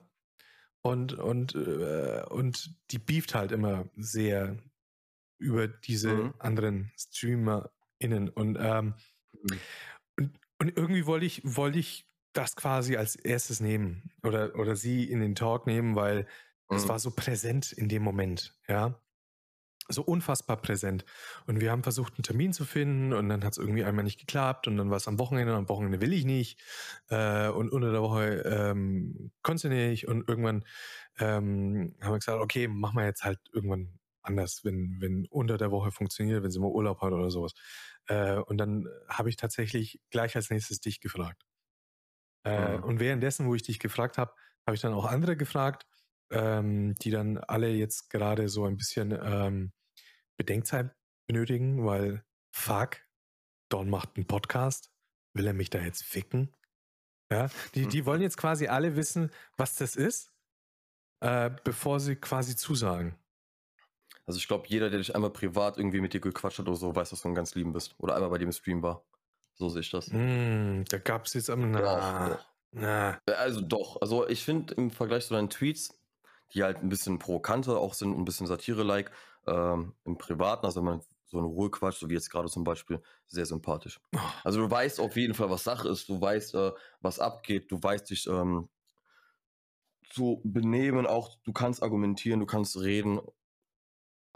und, 0.82 1.12
und, 1.12 1.54
äh, 1.54 2.24
und 2.28 2.74
die 2.90 2.98
beeft 2.98 3.34
halt 3.34 3.52
immer 3.52 3.88
sehr 3.96 4.56
über 5.38 5.68
diese 5.68 6.08
Mhm. 6.08 6.34
anderen 6.38 6.92
StreamerInnen. 6.96 8.28
Und, 8.30 8.56
ähm, 8.60 8.94
Mhm. 9.32 9.60
und, 10.16 10.38
und 10.58 10.76
irgendwie 10.76 11.06
wollte 11.06 11.26
ich, 11.26 11.42
wollte 11.44 11.78
ich 11.78 12.08
das 12.32 12.56
quasi 12.56 12.96
als 12.96 13.16
erstes 13.16 13.60
nehmen 13.60 14.10
oder, 14.22 14.54
oder 14.56 14.76
sie 14.76 15.04
in 15.04 15.20
den 15.20 15.34
Talk 15.34 15.66
nehmen, 15.66 15.96
weil 15.96 16.26
es 16.76 16.88
Mhm. 16.88 16.88
war 16.88 16.98
so 16.98 17.10
präsent 17.12 17.72
in 17.72 17.88
dem 17.88 18.02
Moment, 18.02 18.54
ja. 18.68 19.00
So 19.90 20.02
unfassbar 20.02 20.58
präsent. 20.58 21.06
Und 21.46 21.60
wir 21.62 21.70
haben 21.70 21.82
versucht, 21.82 22.14
einen 22.16 22.22
Termin 22.24 22.52
zu 22.52 22.66
finden 22.66 23.14
und 23.14 23.30
dann 23.30 23.42
hat 23.44 23.52
es 23.52 23.58
irgendwie 23.58 23.84
einmal 23.84 24.04
nicht 24.04 24.20
geklappt 24.20 24.66
und 24.68 24.76
dann 24.76 24.90
war 24.90 24.98
es 24.98 25.08
am 25.08 25.18
Wochenende 25.18 25.52
und 25.54 25.58
am 25.60 25.68
Wochenende 25.70 26.00
will 26.02 26.12
ich 26.12 26.26
nicht. 26.26 26.60
Äh, 27.08 27.48
und 27.48 27.70
unter 27.72 27.90
der 27.92 28.02
Woche 28.02 28.42
ähm, 28.46 29.32
konnte 29.42 29.70
nicht 29.70 30.06
und 30.06 30.28
irgendwann 30.28 30.64
ähm, 31.18 31.96
haben 32.02 32.12
wir 32.12 32.18
gesagt, 32.18 32.40
okay, 32.42 32.68
machen 32.68 32.96
wir 32.98 33.06
jetzt 33.06 33.24
halt 33.24 33.40
irgendwann 33.52 33.98
anders, 34.22 34.60
wenn, 34.64 34.98
wenn 35.00 35.26
unter 35.30 35.56
der 35.56 35.70
Woche 35.70 35.90
funktioniert, 35.90 36.42
wenn 36.42 36.50
sie 36.50 36.60
mal 36.60 36.68
Urlaub 36.70 37.00
hat 37.00 37.12
oder 37.12 37.30
sowas. 37.30 37.54
Äh, 38.06 38.36
und 38.36 38.58
dann 38.58 38.86
habe 39.08 39.30
ich 39.30 39.36
tatsächlich 39.36 40.00
gleich 40.10 40.36
als 40.36 40.50
nächstes 40.50 40.80
dich 40.80 41.00
gefragt. 41.00 41.44
Äh, 42.44 42.76
Mhm. 42.76 42.80
Und 42.80 43.00
währenddessen, 43.00 43.46
wo 43.46 43.54
ich 43.54 43.62
dich 43.62 43.78
gefragt 43.78 44.18
habe, 44.18 44.32
habe 44.66 44.74
ich 44.74 44.80
dann 44.80 44.92
auch 44.94 45.06
andere 45.06 45.36
gefragt, 45.36 45.86
ähm, 46.30 46.94
die 46.96 47.10
dann 47.10 47.38
alle 47.38 47.68
jetzt 47.70 48.10
gerade 48.10 48.48
so 48.48 48.64
ein 48.64 48.76
bisschen 48.76 49.12
ähm, 49.12 49.72
Bedenkzeit 50.36 50.94
benötigen, 51.26 51.84
weil 51.84 52.24
fuck, 52.54 52.98
Don 53.70 53.90
macht 53.90 54.16
einen 54.16 54.26
Podcast, 54.26 54.90
will 55.34 55.46
er 55.46 55.52
mich 55.52 55.70
da 55.70 55.80
jetzt 55.80 56.02
ficken? 56.04 56.54
Ja, 57.30 57.50
die, 57.74 57.84
Hm. 57.84 57.90
die 57.90 58.06
wollen 58.06 58.22
jetzt 58.22 58.36
quasi 58.38 58.68
alle 58.68 58.96
wissen, 58.96 59.30
was 59.56 59.76
das 59.76 59.96
ist, 59.96 60.32
äh, 61.20 61.50
bevor 61.64 62.00
sie 62.00 62.16
quasi 62.16 62.56
zusagen. 62.56 63.18
Also 64.24 64.38
ich 64.38 64.48
glaube, 64.48 64.66
jeder, 64.68 64.90
der 64.90 64.98
dich 64.98 65.14
einmal 65.14 65.30
privat 65.30 65.78
irgendwie 65.78 66.00
mit 66.00 66.12
dir 66.12 66.20
gequatscht 66.20 66.58
hat 66.58 66.68
oder 66.68 66.76
so, 66.76 66.94
weiß, 66.94 67.10
dass 67.10 67.22
du 67.22 67.28
ein 67.28 67.34
ganz 67.34 67.54
lieben 67.54 67.72
bist. 67.72 67.94
Oder 67.98 68.14
einmal 68.14 68.30
bei 68.30 68.38
dem 68.38 68.48
im 68.48 68.52
Stream 68.52 68.82
war. 68.82 69.04
So 69.54 69.68
sehe 69.70 69.80
ich 69.80 69.90
das. 69.90 70.08
Mm, 70.12 70.84
da 70.84 70.98
gab 70.98 71.24
es 71.24 71.34
jetzt 71.34 71.48
am. 71.50 71.70
Na, 71.70 72.38
na. 72.70 73.18
Also 73.26 73.60
doch. 73.62 74.00
Also 74.02 74.28
ich 74.28 74.44
finde 74.44 74.74
im 74.74 74.90
Vergleich 74.90 75.26
zu 75.26 75.34
deinen 75.34 75.48
Tweets, 75.50 75.98
die 76.54 76.62
halt 76.62 76.78
ein 76.78 76.88
bisschen 76.88 77.18
provokanter 77.18 77.78
auch 77.78 77.94
sind, 77.94 78.16
ein 78.16 78.24
bisschen 78.24 78.46
Satire-like, 78.46 79.10
ähm, 79.46 79.94
im 80.04 80.18
Privaten, 80.18 80.66
also 80.66 80.80
wenn 80.80 80.86
man 80.86 81.02
so 81.26 81.38
eine 81.38 81.46
Ruhe 81.46 81.70
quatscht, 81.70 82.00
so 82.00 82.08
wie 82.08 82.14
jetzt 82.14 82.30
gerade 82.30 82.48
zum 82.48 82.64
Beispiel, 82.64 83.02
sehr 83.26 83.44
sympathisch. 83.46 84.00
Oh, 84.14 84.18
Also 84.44 84.60
du 84.60 84.70
weißt 84.70 85.00
auf 85.00 85.16
jeden 85.16 85.34
Fall, 85.34 85.50
was 85.50 85.64
Sache 85.64 85.88
ist, 85.88 86.08
du 86.08 86.20
weißt, 86.20 86.54
äh, 86.54 86.72
was 87.00 87.18
abgeht, 87.18 87.70
du 87.70 87.82
weißt 87.82 88.08
dich 88.08 88.26
ähm, 88.26 88.68
zu 90.10 90.40
benehmen, 90.44 91.06
auch 91.06 91.36
du 91.44 91.52
kannst 91.52 91.82
argumentieren, 91.82 92.40
du 92.40 92.46
kannst 92.46 92.80
reden, 92.80 93.20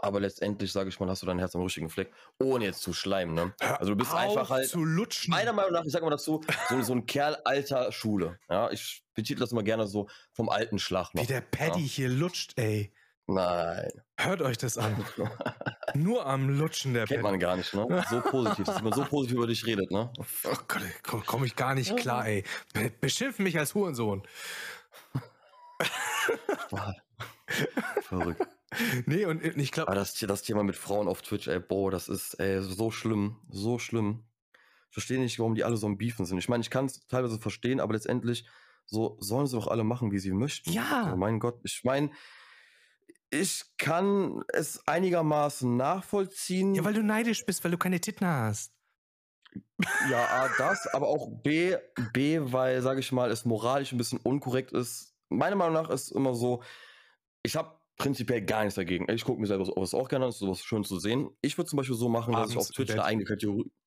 aber 0.03 0.19
letztendlich, 0.19 0.71
sage 0.71 0.89
ich 0.89 0.99
mal, 0.99 1.09
hast 1.09 1.21
du 1.21 1.25
dein 1.25 1.39
Herz 1.39 1.55
am 1.55 1.61
richtigen 1.61 1.89
Fleck, 1.89 2.11
ohne 2.39 2.65
jetzt 2.65 2.81
zu 2.81 2.93
schleimen. 2.93 3.33
Ne? 3.33 3.53
Also 3.59 3.91
du 3.93 3.95
bist 3.97 4.11
auf 4.11 4.17
einfach 4.17 4.49
halt 4.49 4.67
zu 4.67 4.83
lutschen. 4.83 5.31
meiner 5.31 5.53
Meinung 5.53 5.71
nach, 5.71 5.85
ich 5.85 5.93
sag 5.93 6.03
mal 6.03 6.09
dazu, 6.09 6.41
so, 6.69 6.81
so 6.81 6.93
ein 6.93 7.05
Kerl 7.05 7.37
alter 7.45 7.91
Schule. 7.91 8.37
Ja, 8.49 8.69
ich 8.71 9.03
betitel 9.13 9.39
das 9.39 9.53
immer 9.53 9.63
gerne 9.63 9.87
so 9.87 10.09
vom 10.33 10.49
alten 10.49 10.77
Schlag 10.77 11.13
noch. 11.13 11.23
Wie 11.23 11.27
der 11.27 11.41
Paddy 11.41 11.87
hier 11.87 12.09
lutscht, 12.09 12.53
ey. 12.57 12.93
Nein, 13.25 13.89
Hört 14.17 14.41
euch 14.41 14.57
das 14.57 14.77
an. 14.77 15.05
Nur 15.93 16.25
am 16.25 16.49
Lutschen 16.49 16.93
der 16.93 17.05
kennt 17.05 17.21
Paddy. 17.21 17.31
man 17.31 17.39
gar 17.39 17.55
nicht, 17.55 17.73
ne? 17.73 18.05
So 18.09 18.19
positiv, 18.19 18.65
dass 18.65 18.75
jemand 18.77 18.95
so 18.95 19.05
positiv 19.05 19.37
über 19.37 19.47
dich 19.47 19.65
redet, 19.65 19.89
ne? 19.91 20.11
Oh 20.19 20.57
Gott, 20.67 20.81
komme 21.03 21.23
komm 21.25 21.45
ich 21.45 21.55
gar 21.55 21.75
nicht 21.75 21.95
klar, 21.95 22.27
ey. 22.27 22.43
Be 22.73 22.91
beschimpf 22.99 23.39
mich 23.39 23.57
als 23.57 23.73
Hurensohn. 23.73 24.23
Verrückt. 28.01 28.47
Nee, 29.05 29.25
und 29.25 29.43
ich 29.43 29.71
glaube, 29.71 29.89
Aber 29.89 29.99
das, 29.99 30.13
das 30.13 30.43
Thema 30.43 30.63
mit 30.63 30.75
Frauen 30.75 31.07
auf 31.07 31.21
Twitch, 31.21 31.47
ey, 31.47 31.59
boah, 31.59 31.91
das 31.91 32.09
ist 32.09 32.35
ey, 32.35 32.61
so 32.61 32.91
schlimm, 32.91 33.37
so 33.49 33.79
schlimm. 33.79 34.23
Ich 34.89 34.93
verstehe 34.93 35.19
nicht, 35.19 35.39
warum 35.39 35.55
die 35.55 35.63
alle 35.63 35.77
so 35.77 35.87
am 35.87 35.97
Beefen 35.97 36.25
sind. 36.25 36.37
Ich 36.37 36.49
meine, 36.49 36.61
ich 36.61 36.69
kann 36.69 36.85
es 36.85 37.05
teilweise 37.07 37.39
verstehen, 37.39 37.79
aber 37.79 37.93
letztendlich 37.93 38.45
so 38.85 39.17
sollen 39.19 39.47
sie 39.47 39.55
doch 39.55 39.67
alle 39.67 39.83
machen, 39.83 40.11
wie 40.11 40.19
sie 40.19 40.31
möchten. 40.31 40.71
Ja. 40.71 41.11
Oh 41.13 41.17
mein 41.17 41.39
Gott, 41.39 41.59
ich 41.63 41.83
meine, 41.83 42.11
ich 43.31 43.63
kann 43.77 44.43
es 44.49 44.87
einigermaßen 44.87 45.75
nachvollziehen. 45.75 46.75
ja, 46.75 46.83
weil 46.83 46.93
du 46.93 47.03
neidisch 47.03 47.45
bist, 47.45 47.63
weil 47.63 47.71
du 47.71 47.77
keine 47.77 47.99
Titten 47.99 48.27
hast. 48.27 48.73
Ja, 50.09 50.25
A, 50.25 50.49
das, 50.57 50.87
aber 50.93 51.07
auch 51.07 51.29
B, 51.41 51.75
B, 52.13 52.39
weil, 52.41 52.81
sage 52.81 52.99
ich 52.99 53.11
mal, 53.11 53.31
es 53.31 53.45
moralisch 53.45 53.91
ein 53.91 53.97
bisschen 53.97 54.19
unkorrekt 54.19 54.71
ist. 54.71 55.15
Meiner 55.29 55.55
Meinung 55.55 55.73
nach 55.73 55.89
ist 55.89 56.11
immer 56.11 56.35
so, 56.35 56.63
ich 57.43 57.55
habe 57.55 57.75
prinzipiell 57.97 58.41
gar 58.41 58.63
nichts 58.63 58.75
dagegen. 58.75 59.09
Ich 59.09 59.23
gucke 59.23 59.39
mir 59.39 59.47
selber 59.47 59.65
sowas 59.65 59.93
auch 59.93 60.09
gerne 60.09 60.25
an, 60.25 60.29
ist 60.29 60.39
sowas 60.39 60.63
schön 60.63 60.83
zu 60.83 60.99
sehen. 60.99 61.29
Ich 61.41 61.57
würde 61.57 61.69
zum 61.69 61.77
Beispiel 61.77 61.95
so 61.95 62.09
machen, 62.09 62.33
dass 62.33 62.49
ich 62.49 62.55
Abends 62.55 62.69
auf 62.69 62.75
Twitch 62.75 62.91
eine 62.91 63.03
eigene 63.03 63.25
Kategorie. 63.25 63.71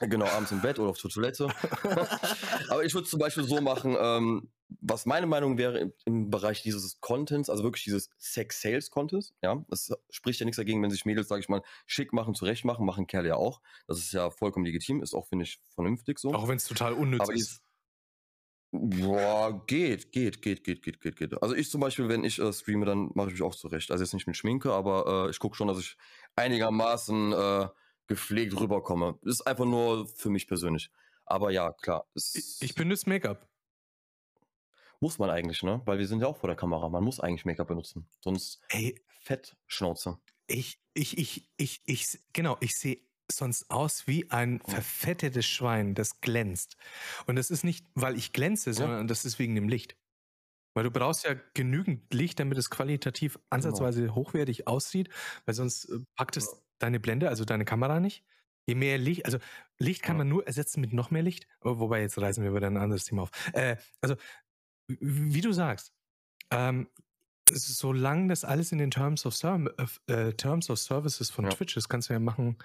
Genau, 0.00 0.26
abends 0.26 0.52
im 0.52 0.60
Bett 0.60 0.78
oder 0.78 0.90
auf 0.90 0.98
der 0.98 1.10
Toilette. 1.10 1.48
Aber 2.68 2.84
ich 2.84 2.94
würde 2.94 3.08
zum 3.08 3.18
Beispiel 3.18 3.42
so 3.42 3.60
machen, 3.60 3.96
ähm, 3.98 4.48
was 4.80 5.06
meine 5.06 5.26
Meinung 5.26 5.58
wäre 5.58 5.78
im, 5.78 5.92
im, 6.04 6.30
Bereich 6.30 6.62
dieses 6.62 7.00
Contents, 7.00 7.50
also 7.50 7.64
wirklich 7.64 7.82
dieses 7.82 8.08
Sex-Sales-Contents, 8.18 9.34
ja, 9.42 9.64
das 9.68 9.90
spricht 10.10 10.38
ja 10.38 10.44
nichts 10.44 10.58
dagegen, 10.58 10.80
wenn 10.84 10.90
sich 10.90 11.04
Mädels, 11.04 11.26
sage 11.26 11.40
ich 11.40 11.48
mal, 11.48 11.62
schick 11.86 12.12
machen, 12.12 12.36
zurecht 12.36 12.64
machen, 12.64 12.86
machen 12.86 13.08
Kerle 13.08 13.30
ja 13.30 13.36
auch. 13.36 13.60
Das 13.88 13.98
ist 13.98 14.12
ja 14.12 14.30
vollkommen 14.30 14.66
legitim, 14.66 15.02
ist 15.02 15.14
auch, 15.14 15.26
finde 15.26 15.46
ich, 15.46 15.58
vernünftig 15.74 16.20
so. 16.20 16.32
Auch 16.32 16.46
wenn 16.46 16.58
es 16.58 16.64
total 16.64 16.92
unnütz 16.92 17.28
ist. 17.30 17.62
Boah, 18.70 19.64
geht, 19.66 20.12
geht, 20.12 20.42
geht, 20.42 20.62
geht, 20.62 20.82
geht, 20.82 21.00
geht, 21.00 21.16
geht. 21.16 21.42
Also 21.42 21.54
ich 21.54 21.70
zum 21.70 21.80
Beispiel, 21.80 22.08
wenn 22.08 22.22
ich 22.22 22.38
äh, 22.38 22.52
streame, 22.52 22.84
dann 22.84 23.10
mache 23.14 23.28
ich 23.28 23.34
mich 23.34 23.42
auch 23.42 23.54
zurecht. 23.54 23.90
Also 23.90 24.04
jetzt 24.04 24.12
nicht 24.12 24.26
mit 24.26 24.36
Schminke, 24.36 24.72
aber 24.72 25.26
äh, 25.26 25.30
ich 25.30 25.38
gucke 25.38 25.56
schon, 25.56 25.68
dass 25.68 25.78
ich 25.78 25.96
einigermaßen 26.36 27.32
äh, 27.32 27.68
gepflegt 28.06 28.58
rüberkomme. 28.60 29.18
Das 29.22 29.36
ist 29.36 29.46
einfach 29.46 29.64
nur 29.64 30.06
für 30.06 30.28
mich 30.28 30.46
persönlich. 30.46 30.90
Aber 31.24 31.50
ja, 31.50 31.72
klar. 31.72 32.06
Ich, 32.14 32.58
ich 32.60 32.74
benutze 32.74 33.08
Make-up. 33.08 33.48
Muss 35.00 35.18
man 35.18 35.30
eigentlich, 35.30 35.62
ne? 35.62 35.80
Weil 35.84 35.98
wir 35.98 36.06
sind 36.06 36.20
ja 36.20 36.26
auch 36.26 36.36
vor 36.36 36.48
der 36.48 36.56
Kamera. 36.56 36.88
Man 36.88 37.04
muss 37.04 37.20
eigentlich 37.20 37.44
Make-up 37.44 37.68
benutzen. 37.68 38.08
Sonst 38.20 38.60
Ey, 38.68 39.00
Fettschnauze. 39.22 40.18
Ich, 40.46 40.80
ich, 40.92 41.16
ich, 41.16 41.48
ich, 41.56 41.82
ich, 41.84 42.18
genau, 42.32 42.56
ich 42.60 42.76
sehe 42.76 43.00
sonst 43.30 43.70
aus 43.70 44.06
wie 44.06 44.30
ein 44.30 44.60
verfettetes 44.60 45.46
Schwein, 45.46 45.94
das 45.94 46.20
glänzt. 46.20 46.76
Und 47.26 47.36
das 47.36 47.50
ist 47.50 47.64
nicht, 47.64 47.86
weil 47.94 48.16
ich 48.16 48.32
glänze, 48.32 48.72
sondern 48.72 49.00
ja. 49.00 49.06
das 49.06 49.24
ist 49.24 49.38
wegen 49.38 49.54
dem 49.54 49.68
Licht. 49.68 49.96
Weil 50.74 50.84
du 50.84 50.90
brauchst 50.90 51.24
ja 51.24 51.34
genügend 51.54 52.12
Licht, 52.12 52.38
damit 52.38 52.58
es 52.58 52.70
qualitativ 52.70 53.34
genau. 53.34 53.46
ansatzweise 53.50 54.02
genau. 54.02 54.14
hochwertig 54.14 54.66
aussieht, 54.66 55.08
weil 55.44 55.54
sonst 55.54 55.86
äh, 55.86 55.98
packt 56.14 56.36
es 56.36 56.62
deine 56.78 57.00
Blende, 57.00 57.28
also 57.28 57.44
deine 57.44 57.64
Kamera 57.64 58.00
nicht. 58.00 58.24
Je 58.66 58.74
mehr 58.74 58.98
Licht, 58.98 59.24
also 59.24 59.38
Licht 59.78 60.02
kann 60.02 60.16
ja. 60.16 60.18
man 60.18 60.28
nur 60.28 60.46
ersetzen 60.46 60.80
mit 60.80 60.92
noch 60.92 61.10
mehr 61.10 61.22
Licht. 61.22 61.46
Oh, 61.62 61.78
wobei, 61.78 62.00
jetzt 62.02 62.18
reißen 62.20 62.44
wir 62.44 62.54
wieder 62.54 62.66
ein 62.66 62.76
anderes 62.76 63.04
Thema 63.04 63.22
auf. 63.22 63.30
Äh, 63.54 63.76
also, 64.00 64.16
wie 64.86 65.40
du 65.40 65.52
sagst, 65.52 65.92
ähm, 66.50 66.88
solange 67.50 68.28
das 68.28 68.44
alles 68.44 68.72
in 68.72 68.78
den 68.78 68.90
Terms 68.90 69.26
of, 69.26 69.34
äh, 70.06 70.32
Terms 70.34 70.70
of 70.70 70.78
Services 70.78 71.30
von 71.30 71.46
ja. 71.46 71.50
Twitch 71.50 71.76
ist, 71.76 71.88
kannst 71.88 72.08
du 72.08 72.12
ja 72.12 72.20
machen, 72.20 72.58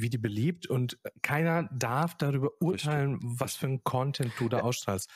wie 0.00 0.10
die 0.10 0.18
beliebt 0.18 0.66
und 0.66 0.98
keiner 1.22 1.68
darf 1.72 2.16
darüber 2.16 2.50
urteilen, 2.60 3.14
Richtig. 3.14 3.40
was 3.40 3.56
für 3.56 3.66
ein 3.66 3.84
Content 3.84 4.32
du 4.38 4.48
da 4.48 4.58
ja. 4.58 4.62
ausstrahlst. 4.62 5.10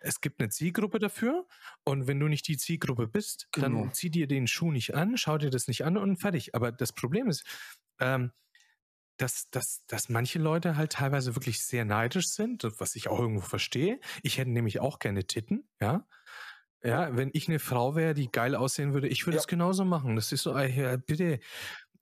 Es 0.00 0.20
gibt 0.20 0.40
eine 0.40 0.48
Zielgruppe 0.48 0.98
dafür 0.98 1.46
und 1.84 2.06
wenn 2.06 2.18
du 2.18 2.28
nicht 2.28 2.48
die 2.48 2.56
Zielgruppe 2.56 3.06
bist, 3.06 3.48
genau. 3.52 3.82
dann 3.82 3.94
zieh 3.94 4.10
dir 4.10 4.26
den 4.26 4.46
Schuh 4.46 4.72
nicht 4.72 4.94
an, 4.94 5.16
schau 5.16 5.38
dir 5.38 5.50
das 5.50 5.68
nicht 5.68 5.84
an 5.84 5.96
und 5.96 6.16
fertig. 6.16 6.54
Aber 6.54 6.72
das 6.72 6.92
Problem 6.92 7.28
ist, 7.28 7.44
ähm, 8.00 8.32
dass, 9.18 9.50
dass, 9.50 9.84
dass 9.86 10.08
manche 10.08 10.38
Leute 10.38 10.76
halt 10.76 10.92
teilweise 10.92 11.36
wirklich 11.36 11.62
sehr 11.62 11.84
neidisch 11.84 12.28
sind, 12.28 12.66
was 12.78 12.96
ich 12.96 13.08
auch 13.08 13.20
irgendwo 13.20 13.42
verstehe. 13.42 14.00
Ich 14.22 14.38
hätte 14.38 14.50
nämlich 14.50 14.80
auch 14.80 14.98
gerne 14.98 15.24
Titten, 15.24 15.68
ja. 15.80 16.06
Ja, 16.84 17.16
wenn 17.16 17.30
ich 17.32 17.48
eine 17.48 17.60
Frau 17.60 17.94
wäre, 17.94 18.12
die 18.12 18.28
geil 18.28 18.56
aussehen 18.56 18.92
würde, 18.92 19.06
ich 19.06 19.24
würde 19.24 19.38
es 19.38 19.46
genauso 19.46 19.84
machen. 19.84 20.16
Das 20.16 20.32
ist 20.32 20.42
so, 20.42 20.54
bitte, 21.06 21.38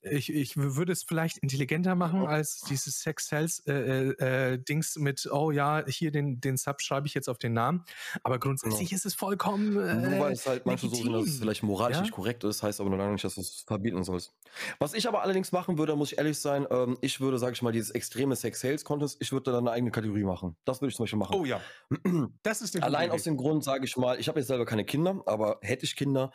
ich, 0.02 0.32
ich 0.32 0.56
würde 0.56 0.92
es 0.92 1.02
vielleicht 1.02 1.38
intelligenter 1.38 1.94
machen 1.94 2.26
als 2.26 2.60
dieses 2.62 3.00
Sex 3.00 3.28
Sales 3.28 3.62
äh, 3.66 3.72
äh, 3.72 4.52
äh, 4.52 4.58
Dings 4.58 4.96
mit, 4.96 5.28
oh 5.30 5.50
ja, 5.50 5.84
hier 5.86 6.10
den, 6.10 6.40
den 6.40 6.56
Sub 6.56 6.80
schreibe 6.80 7.06
ich 7.06 7.14
jetzt 7.14 7.28
auf 7.28 7.38
den 7.38 7.52
Namen. 7.52 7.84
Aber 8.22 8.38
grundsätzlich 8.38 8.90
genau. 8.90 8.96
ist 8.96 9.06
es 9.06 9.14
vollkommen. 9.14 9.76
Äh, 9.76 9.94
Nur 10.10 10.20
weil 10.20 10.32
es 10.32 10.46
halt 10.46 10.64
manche 10.64 10.88
so 10.88 10.94
sind, 10.94 11.12
dass 11.12 11.26
es 11.26 11.38
vielleicht 11.38 11.62
moralisch 11.62 11.96
ja? 11.96 12.02
nicht 12.02 12.12
korrekt 12.12 12.44
ist, 12.44 12.62
heißt 12.62 12.80
aber 12.80 12.88
nur 12.88 12.98
lange 12.98 13.12
nicht, 13.12 13.24
dass 13.24 13.34
du 13.34 13.42
es 13.42 13.64
verbieten 13.66 14.02
sollst. 14.02 14.32
Was 14.78 14.94
ich 14.94 15.06
aber 15.06 15.22
allerdings 15.22 15.52
machen 15.52 15.78
würde, 15.78 15.94
muss 15.96 16.12
ich 16.12 16.18
ehrlich 16.18 16.38
sein, 16.38 16.66
ähm, 16.70 16.96
ich 17.00 17.20
würde, 17.20 17.38
sage 17.38 17.52
ich 17.52 17.62
mal, 17.62 17.72
dieses 17.72 17.90
extreme 17.90 18.36
Sex 18.36 18.60
Sales 18.60 18.84
Contest, 18.84 19.18
ich 19.20 19.32
würde 19.32 19.52
da 19.52 19.58
eine 19.58 19.70
eigene 19.70 19.90
Kategorie 19.90 20.24
machen. 20.24 20.56
Das 20.64 20.80
würde 20.80 20.90
ich 20.90 20.96
zum 20.96 21.04
Beispiel 21.04 21.18
machen. 21.18 21.36
Oh 21.36 21.44
ja. 21.44 21.60
Das 22.42 22.62
ist 22.62 22.80
Allein 22.82 23.10
aus 23.10 23.24
dem 23.24 23.36
Grund, 23.36 23.64
sage 23.64 23.84
ich 23.84 23.96
mal, 23.96 24.18
ich 24.18 24.28
habe 24.28 24.38
jetzt 24.38 24.48
selber 24.48 24.64
keine 24.64 24.84
Kinder, 24.84 25.22
aber 25.26 25.58
hätte 25.62 25.84
ich 25.84 25.96
Kinder, 25.96 26.30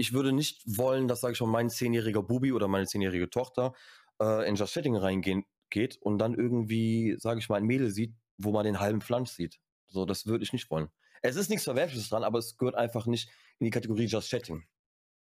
ich 0.00 0.14
würde 0.14 0.32
nicht 0.32 0.62
wollen, 0.66 1.08
dass, 1.08 1.20
sage 1.20 1.34
ich 1.34 1.40
mal, 1.40 1.46
mein 1.46 1.68
zehnjähriger 1.68 2.22
Bubi 2.22 2.52
oder 2.52 2.68
meine 2.68 2.86
zehnjährige 2.86 3.28
Tochter 3.28 3.74
äh, 4.18 4.48
in 4.48 4.56
Just 4.56 4.72
Chatting 4.72 4.96
reingehen 4.96 5.44
geht 5.68 5.98
und 6.00 6.18
dann 6.18 6.34
irgendwie, 6.34 7.16
sage 7.18 7.38
ich 7.38 7.50
mal, 7.50 7.56
ein 7.56 7.64
Mädel 7.64 7.90
sieht, 7.90 8.14
wo 8.38 8.50
man 8.50 8.64
den 8.64 8.80
halben 8.80 9.02
Flansch 9.02 9.30
sieht. 9.30 9.60
So, 9.88 10.06
das 10.06 10.26
würde 10.26 10.42
ich 10.42 10.54
nicht 10.54 10.70
wollen. 10.70 10.88
Es 11.20 11.36
ist 11.36 11.50
nichts 11.50 11.64
Verwerfliches 11.64 12.08
dran, 12.08 12.24
aber 12.24 12.38
es 12.38 12.56
gehört 12.56 12.76
einfach 12.76 13.04
nicht 13.06 13.28
in 13.58 13.66
die 13.66 13.70
Kategorie 13.70 14.06
Just 14.06 14.30
Chatting. 14.30 14.64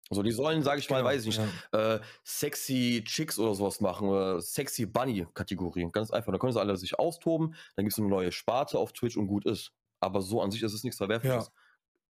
So, 0.08 0.22
die 0.22 0.32
sollen, 0.32 0.62
sage 0.62 0.80
ich 0.80 0.88
mal, 0.88 0.98
genau, 0.98 1.10
weiß 1.10 1.26
ich 1.26 1.38
nicht, 1.38 1.52
ja. 1.72 1.96
äh, 1.96 2.00
sexy 2.24 3.04
Chicks 3.04 3.38
oder 3.38 3.54
sowas 3.54 3.80
machen 3.80 4.08
oder 4.08 4.40
sexy 4.40 4.86
Bunny-Kategorie. 4.86 5.86
Ganz 5.92 6.10
einfach. 6.10 6.32
Da 6.32 6.38
können 6.38 6.54
sie 6.54 6.60
alle 6.60 6.78
sich 6.78 6.98
austoben, 6.98 7.54
dann 7.76 7.84
gibt 7.84 7.92
es 7.92 7.98
eine 7.98 8.08
neue 8.08 8.32
Sparte 8.32 8.78
auf 8.78 8.94
Twitch 8.94 9.18
und 9.18 9.26
gut 9.26 9.44
ist. 9.44 9.72
Aber 10.00 10.22
so 10.22 10.40
an 10.40 10.50
sich 10.50 10.62
ist 10.62 10.72
es 10.72 10.82
nichts 10.82 10.96
Verwerfliches. 10.96 11.46
Ja. 11.46 11.52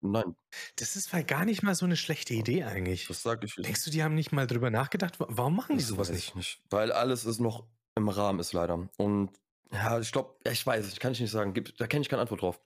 Nein. 0.00 0.36
Das 0.76 0.96
ist 0.96 1.12
weil 1.12 1.24
gar 1.24 1.44
nicht 1.44 1.62
mal 1.62 1.74
so 1.74 1.84
eine 1.84 1.96
schlechte 1.96 2.34
Idee 2.34 2.64
eigentlich. 2.64 3.06
Das 3.08 3.22
sage 3.22 3.46
ich. 3.46 3.54
Denkst 3.54 3.84
du, 3.84 3.90
die 3.90 4.02
haben 4.02 4.14
nicht 4.14 4.32
mal 4.32 4.46
drüber 4.46 4.70
nachgedacht? 4.70 5.14
Warum 5.18 5.56
machen 5.56 5.76
die 5.76 5.82
sowas 5.82 6.10
nicht? 6.10 6.36
nicht? 6.36 6.60
Weil 6.70 6.92
alles 6.92 7.24
ist 7.24 7.40
noch 7.40 7.66
im 7.96 8.08
Rahmen 8.08 8.38
ist 8.38 8.52
leider. 8.52 8.88
Und 8.96 9.30
ja, 9.72 9.98
ich 9.98 10.12
glaube, 10.12 10.36
ich 10.50 10.64
weiß, 10.64 10.88
ich 10.92 11.00
kann 11.00 11.12
ich 11.12 11.20
nicht 11.20 11.30
sagen. 11.30 11.52
da 11.78 11.86
kenne 11.86 12.02
ich 12.02 12.08
keine 12.08 12.22
Antwort 12.22 12.42
drauf. 12.42 12.60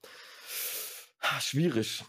Schwierig. 1.41 2.05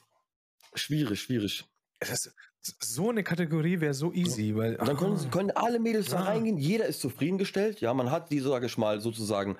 Schwierig, 0.75 1.21
schwierig. 1.21 1.65
Das, 1.99 2.33
so 2.79 3.09
eine 3.09 3.23
Kategorie 3.23 3.79
wäre 3.79 3.93
so 3.93 4.11
easy, 4.13 4.55
weil. 4.55 4.75
Und 4.75 4.87
dann 4.87 4.97
können, 4.97 5.19
oh, 5.21 5.29
können 5.29 5.51
alle 5.51 5.79
Mädels 5.79 6.07
ja. 6.07 6.19
da 6.19 6.23
reingehen, 6.25 6.57
jeder 6.57 6.85
ist 6.85 7.01
zufriedengestellt. 7.01 7.81
Ja, 7.81 7.93
man 7.93 8.11
hat 8.11 8.31
die, 8.31 8.39
sage 8.39 8.65
ich 8.65 8.77
mal, 8.77 9.01
sozusagen 9.01 9.57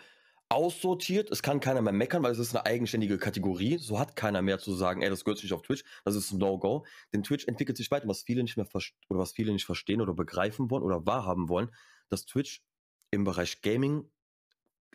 aussortiert. 0.54 1.32
Es 1.32 1.42
kann 1.42 1.60
keiner 1.60 1.82
mehr 1.82 1.94
meckern, 1.94 2.24
weil 2.24 2.32
es 2.32 2.40
ist 2.40 2.56
eine 2.56 2.66
eigenständige 2.66 3.18
Kategorie. 3.18 3.78
So 3.78 4.00
hat 4.00 4.16
keiner 4.16 4.42
mehr 4.42 4.60
zu 4.60 4.74
sagen, 4.74 5.02
ey, 5.02 5.10
das 5.10 5.26
gehört 5.26 5.42
nicht 5.42 5.54
auf 5.54 5.64
Twitch. 5.64 5.84
Das 6.06 6.16
ist 6.16 6.32
ein 6.32 6.38
No-Go. 6.38 6.86
Denn 7.12 7.24
Twitch 7.24 7.48
entwickelt 7.48 7.78
sich 7.78 7.92
weiter, 7.92 8.08
was 8.08 8.22
viele 8.22 8.44
nicht 8.44 8.58
mehr 8.58 8.68
oder 8.74 9.20
was 9.20 9.32
viele 9.34 9.52
nicht 9.52 9.66
verstehen 9.66 10.02
oder 10.02 10.14
begreifen 10.14 10.70
wollen 10.70 10.84
oder 10.84 11.06
wahrhaben 11.06 11.50
wollen, 11.50 11.70
dass 12.10 12.26
Twitch 12.26 12.64
im 13.12 13.24
Bereich 13.24 13.62
Gaming 13.62 14.10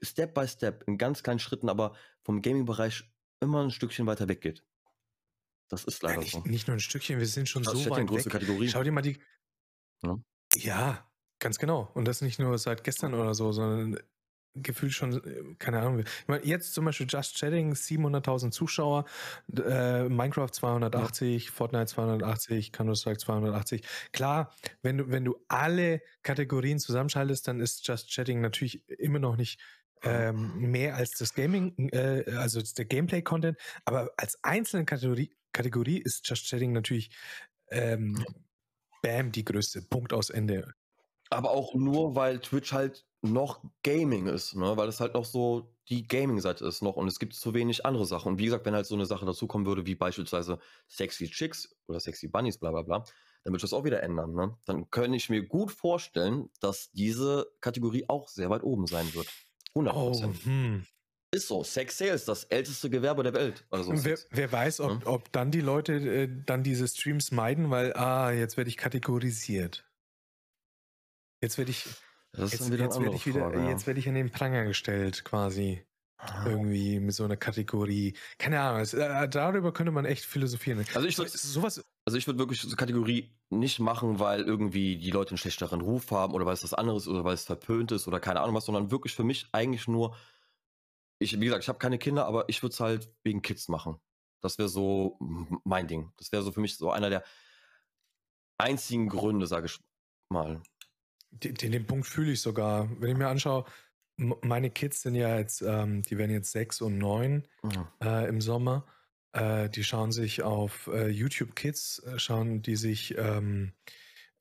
Step 0.02 0.34
by 0.34 0.46
Step 0.46 0.84
in 0.86 0.96
ganz 0.96 1.22
kleinen 1.22 1.40
Schritten, 1.40 1.68
aber 1.68 1.94
vom 2.22 2.40
Gaming-Bereich 2.40 3.04
immer 3.40 3.62
ein 3.62 3.70
Stückchen 3.70 4.06
weiter 4.06 4.28
weggeht. 4.28 4.64
Das 5.68 5.84
ist 5.84 6.02
leider 6.02 6.14
ja, 6.14 6.20
nicht, 6.20 6.32
so. 6.32 6.40
Nicht 6.40 6.66
nur 6.66 6.76
ein 6.76 6.80
Stückchen, 6.80 7.18
wir 7.18 7.26
sind 7.26 7.48
schon 7.48 7.62
das 7.62 7.74
so 7.74 7.90
weit 7.90 8.06
große 8.06 8.26
weg. 8.26 8.32
Kategorie. 8.32 8.68
Schau 8.68 8.82
dir 8.82 8.92
mal 8.92 9.02
die. 9.02 9.18
Ja. 10.02 10.18
ja, 10.54 11.10
ganz 11.40 11.58
genau. 11.58 11.90
Und 11.94 12.06
das 12.06 12.22
nicht 12.22 12.38
nur 12.38 12.56
seit 12.58 12.84
gestern 12.84 13.14
oder 13.14 13.34
so, 13.34 13.52
sondern 13.52 13.98
gefühlt 14.54 14.92
schon, 14.92 15.12
äh, 15.24 15.54
keine 15.58 15.80
Ahnung. 15.80 16.00
Ich 16.00 16.28
meine, 16.28 16.44
jetzt 16.44 16.74
zum 16.74 16.84
Beispiel 16.84 17.06
Just 17.08 17.36
Chatting, 17.36 17.72
700.000 17.74 18.50
Zuschauer, 18.50 19.04
äh, 19.56 20.08
Minecraft 20.08 20.50
280, 20.50 21.44
ja. 21.44 21.50
Fortnite 21.52 21.86
280, 21.86 22.72
Counter-Strike 22.72 23.18
280. 23.18 23.82
Klar, 24.12 24.54
wenn 24.82 24.98
du, 24.98 25.10
wenn 25.10 25.24
du 25.24 25.36
alle 25.48 26.02
Kategorien 26.22 26.78
zusammenschaltest, 26.78 27.48
dann 27.48 27.60
ist 27.60 27.86
Just 27.86 28.10
Chatting 28.10 28.40
natürlich 28.40 28.88
immer 28.88 29.18
noch 29.18 29.36
nicht 29.36 29.60
ähm, 30.02 30.58
mehr 30.58 30.94
als 30.94 31.12
das 31.12 31.34
Gaming, 31.34 31.88
äh, 31.90 32.24
also 32.36 32.60
der 32.62 32.84
Gameplay-Content, 32.84 33.58
aber 33.84 34.12
als 34.16 34.38
einzelne 34.42 34.84
Kategorie, 34.84 35.34
Kategorie 35.52 35.98
ist 35.98 36.28
Just 36.28 36.46
Chatting 36.48 36.72
natürlich 36.72 37.10
ähm, 37.70 38.24
Bam 39.02 39.32
die 39.32 39.44
größte. 39.44 39.82
Punkt 39.82 40.12
aus 40.12 40.30
Ende. 40.30 40.74
Aber 41.30 41.50
auch 41.50 41.74
nur, 41.74 42.14
weil 42.14 42.40
Twitch 42.40 42.72
halt 42.72 43.07
noch 43.22 43.62
Gaming 43.82 44.26
ist, 44.26 44.54
ne? 44.54 44.76
weil 44.76 44.88
es 44.88 45.00
halt 45.00 45.14
noch 45.14 45.24
so 45.24 45.74
die 45.88 46.06
Gaming-Seite 46.06 46.64
ist 46.66 46.82
noch 46.82 46.96
und 46.96 47.08
es 47.08 47.18
gibt 47.18 47.34
zu 47.34 47.54
wenig 47.54 47.84
andere 47.84 48.06
Sachen. 48.06 48.32
Und 48.32 48.38
wie 48.38 48.44
gesagt, 48.44 48.66
wenn 48.66 48.74
halt 48.74 48.86
so 48.86 48.94
eine 48.94 49.06
Sache 49.06 49.26
dazukommen 49.26 49.66
würde, 49.66 49.86
wie 49.86 49.94
beispielsweise 49.94 50.58
Sexy 50.88 51.28
Chicks 51.28 51.74
oder 51.88 51.98
Sexy 51.98 52.28
Bunnies, 52.28 52.58
bla 52.58 52.70
bla 52.70 52.82
bla, 52.82 52.98
dann 53.44 53.52
würde 53.52 53.56
ich 53.56 53.62
das 53.62 53.72
auch 53.72 53.84
wieder 53.84 54.02
ändern. 54.02 54.34
Ne? 54.34 54.56
Dann 54.66 54.90
könnte 54.90 55.16
ich 55.16 55.30
mir 55.30 55.46
gut 55.46 55.70
vorstellen, 55.70 56.50
dass 56.60 56.90
diese 56.92 57.50
Kategorie 57.60 58.04
auch 58.08 58.28
sehr 58.28 58.50
weit 58.50 58.62
oben 58.62 58.86
sein 58.86 59.12
wird. 59.14 59.28
100%. 59.74 59.92
Oh, 59.94 60.32
hm. 60.44 60.86
Ist 61.30 61.48
so. 61.48 61.62
Sex 61.62 61.98
Sales, 61.98 62.24
das 62.24 62.44
älteste 62.44 62.88
Gewerbe 62.88 63.22
der 63.22 63.34
Welt. 63.34 63.66
Also 63.70 63.92
wer, 64.04 64.18
wer, 64.30 64.50
weiß, 64.50 64.80
ob, 64.80 65.04
ja? 65.04 65.06
ob 65.06 65.30
dann 65.32 65.50
die 65.50 65.60
Leute 65.60 65.94
äh, 65.94 66.28
dann 66.46 66.62
diese 66.62 66.88
Streams 66.88 67.32
meiden, 67.32 67.70
weil, 67.70 67.92
ah, 67.94 68.30
jetzt 68.30 68.56
werde 68.56 68.70
ich 68.70 68.76
kategorisiert. 68.76 69.84
Jetzt 71.42 71.58
werde 71.58 71.70
ich, 71.70 71.84
das 72.32 72.52
jetzt, 72.52 72.68
jetzt 72.70 73.00
werde 73.00 73.16
ich 73.16 73.26
wieder, 73.26 73.40
Frage, 73.40 73.58
ja. 73.58 73.68
jetzt 73.70 73.86
werde 73.86 74.00
ich 74.00 74.08
an 74.08 74.14
den 74.14 74.30
Pranger 74.30 74.64
gestellt, 74.64 75.24
quasi. 75.24 75.84
Ah. 76.20 76.46
Irgendwie 76.46 76.98
mit 76.98 77.14
so 77.14 77.24
einer 77.24 77.36
Kategorie. 77.36 78.14
Keine 78.38 78.60
Ahnung, 78.60 78.80
es, 78.80 78.92
äh, 78.92 79.28
darüber 79.28 79.72
könnte 79.72 79.92
man 79.92 80.04
echt 80.04 80.24
philosophieren. 80.24 80.84
Also 80.94 81.06
ich 81.06 81.16
würde 81.16 81.30
sowas. 81.30 81.84
Also 82.04 82.18
ich 82.18 82.26
würde 82.26 82.40
wirklich 82.40 82.60
so 82.60 82.66
eine 82.66 82.76
Kategorie 82.76 83.30
nicht 83.50 83.78
machen, 83.78 84.18
weil 84.18 84.40
irgendwie 84.40 84.96
die 84.96 85.12
Leute 85.12 85.30
einen 85.30 85.38
schlechteren 85.38 85.80
Ruf 85.80 86.10
haben 86.10 86.34
oder 86.34 86.44
weil 86.44 86.54
es 86.54 86.64
was 86.64 86.74
anderes 86.74 87.06
oder 87.06 87.24
weil 87.24 87.34
es 87.34 87.44
verpönt 87.44 87.92
ist 87.92 88.08
oder 88.08 88.18
keine 88.18 88.40
Ahnung 88.40 88.56
was, 88.56 88.66
sondern 88.66 88.90
wirklich 88.90 89.14
für 89.14 89.22
mich 89.22 89.46
eigentlich 89.52 89.86
nur. 89.86 90.16
Ich, 91.20 91.38
wie 91.38 91.44
gesagt, 91.44 91.62
ich 91.62 91.68
habe 91.68 91.78
keine 91.78 91.98
Kinder, 91.98 92.26
aber 92.26 92.48
ich 92.48 92.62
würde 92.62 92.72
es 92.72 92.80
halt 92.80 93.12
wegen 93.22 93.42
Kids 93.42 93.68
machen. 93.68 94.00
Das 94.40 94.58
wäre 94.58 94.68
so 94.68 95.18
mein 95.64 95.86
Ding. 95.86 96.12
Das 96.16 96.32
wäre 96.32 96.42
so 96.42 96.50
für 96.50 96.60
mich 96.60 96.76
so 96.76 96.90
einer 96.90 97.10
der 97.10 97.24
einzigen 98.56 99.08
Gründe, 99.08 99.46
sage 99.46 99.66
ich 99.66 99.78
mal. 100.30 100.62
Den, 101.30 101.54
den, 101.54 101.86
Punkt 101.86 102.06
fühle 102.06 102.32
ich 102.32 102.40
sogar. 102.40 102.88
Wenn 103.00 103.10
ich 103.10 103.16
mir 103.16 103.28
anschaue, 103.28 103.64
meine 104.16 104.70
Kids 104.70 105.02
sind 105.02 105.14
ja 105.14 105.38
jetzt, 105.38 105.62
ähm, 105.62 106.02
die 106.02 106.18
werden 106.18 106.32
jetzt 106.32 106.52
sechs 106.52 106.80
und 106.80 106.98
neun 106.98 107.46
Mhm. 107.62 107.86
äh, 108.02 108.28
im 108.28 108.40
Sommer. 108.40 108.86
Äh, 109.32 109.68
die 109.68 109.84
schauen 109.84 110.10
sich 110.10 110.42
auf 110.42 110.88
äh, 110.88 111.08
YouTube 111.08 111.54
Kids, 111.54 112.00
äh, 112.00 112.18
schauen 112.18 112.62
die 112.62 112.76
sich 112.76 113.16
ähm, 113.16 113.72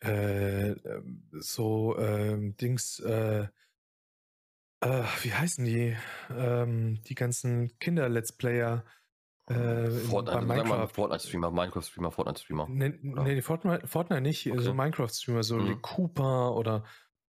äh, 0.04 0.72
ähm, 0.72 1.30
so 1.32 1.98
ähm, 1.98 2.56
Dings, 2.58 3.00
äh, 3.00 3.48
wie 4.80 5.34
heißen 5.34 5.66
die? 5.66 5.98
Ähm, 6.30 7.02
die 7.04 7.16
ganzen 7.16 7.78
Kinder-Let's 7.80 8.32
Player 8.32 8.86
äh, 9.48 9.90
Fortnite, 9.90 10.38
bei 10.46 10.46
Minecraft. 10.64 10.88
Fortnite-Streamer, 10.90 11.52
Minecraft-Streamer, 11.52 12.12
Fortnite-Streamer. 12.12 12.68
Nee, 12.70 12.94
nee, 13.02 13.42
Fortnite, 13.42 13.88
Fortnite 13.88 14.22
nicht, 14.22 14.44
so 14.44 14.52
Okay. 14.52 14.74
Minecraft-Streamer, 14.74 15.44
so 15.44 15.58
Mhm. 15.58 15.82
Cooper 15.82 16.56
oder, 16.56 16.84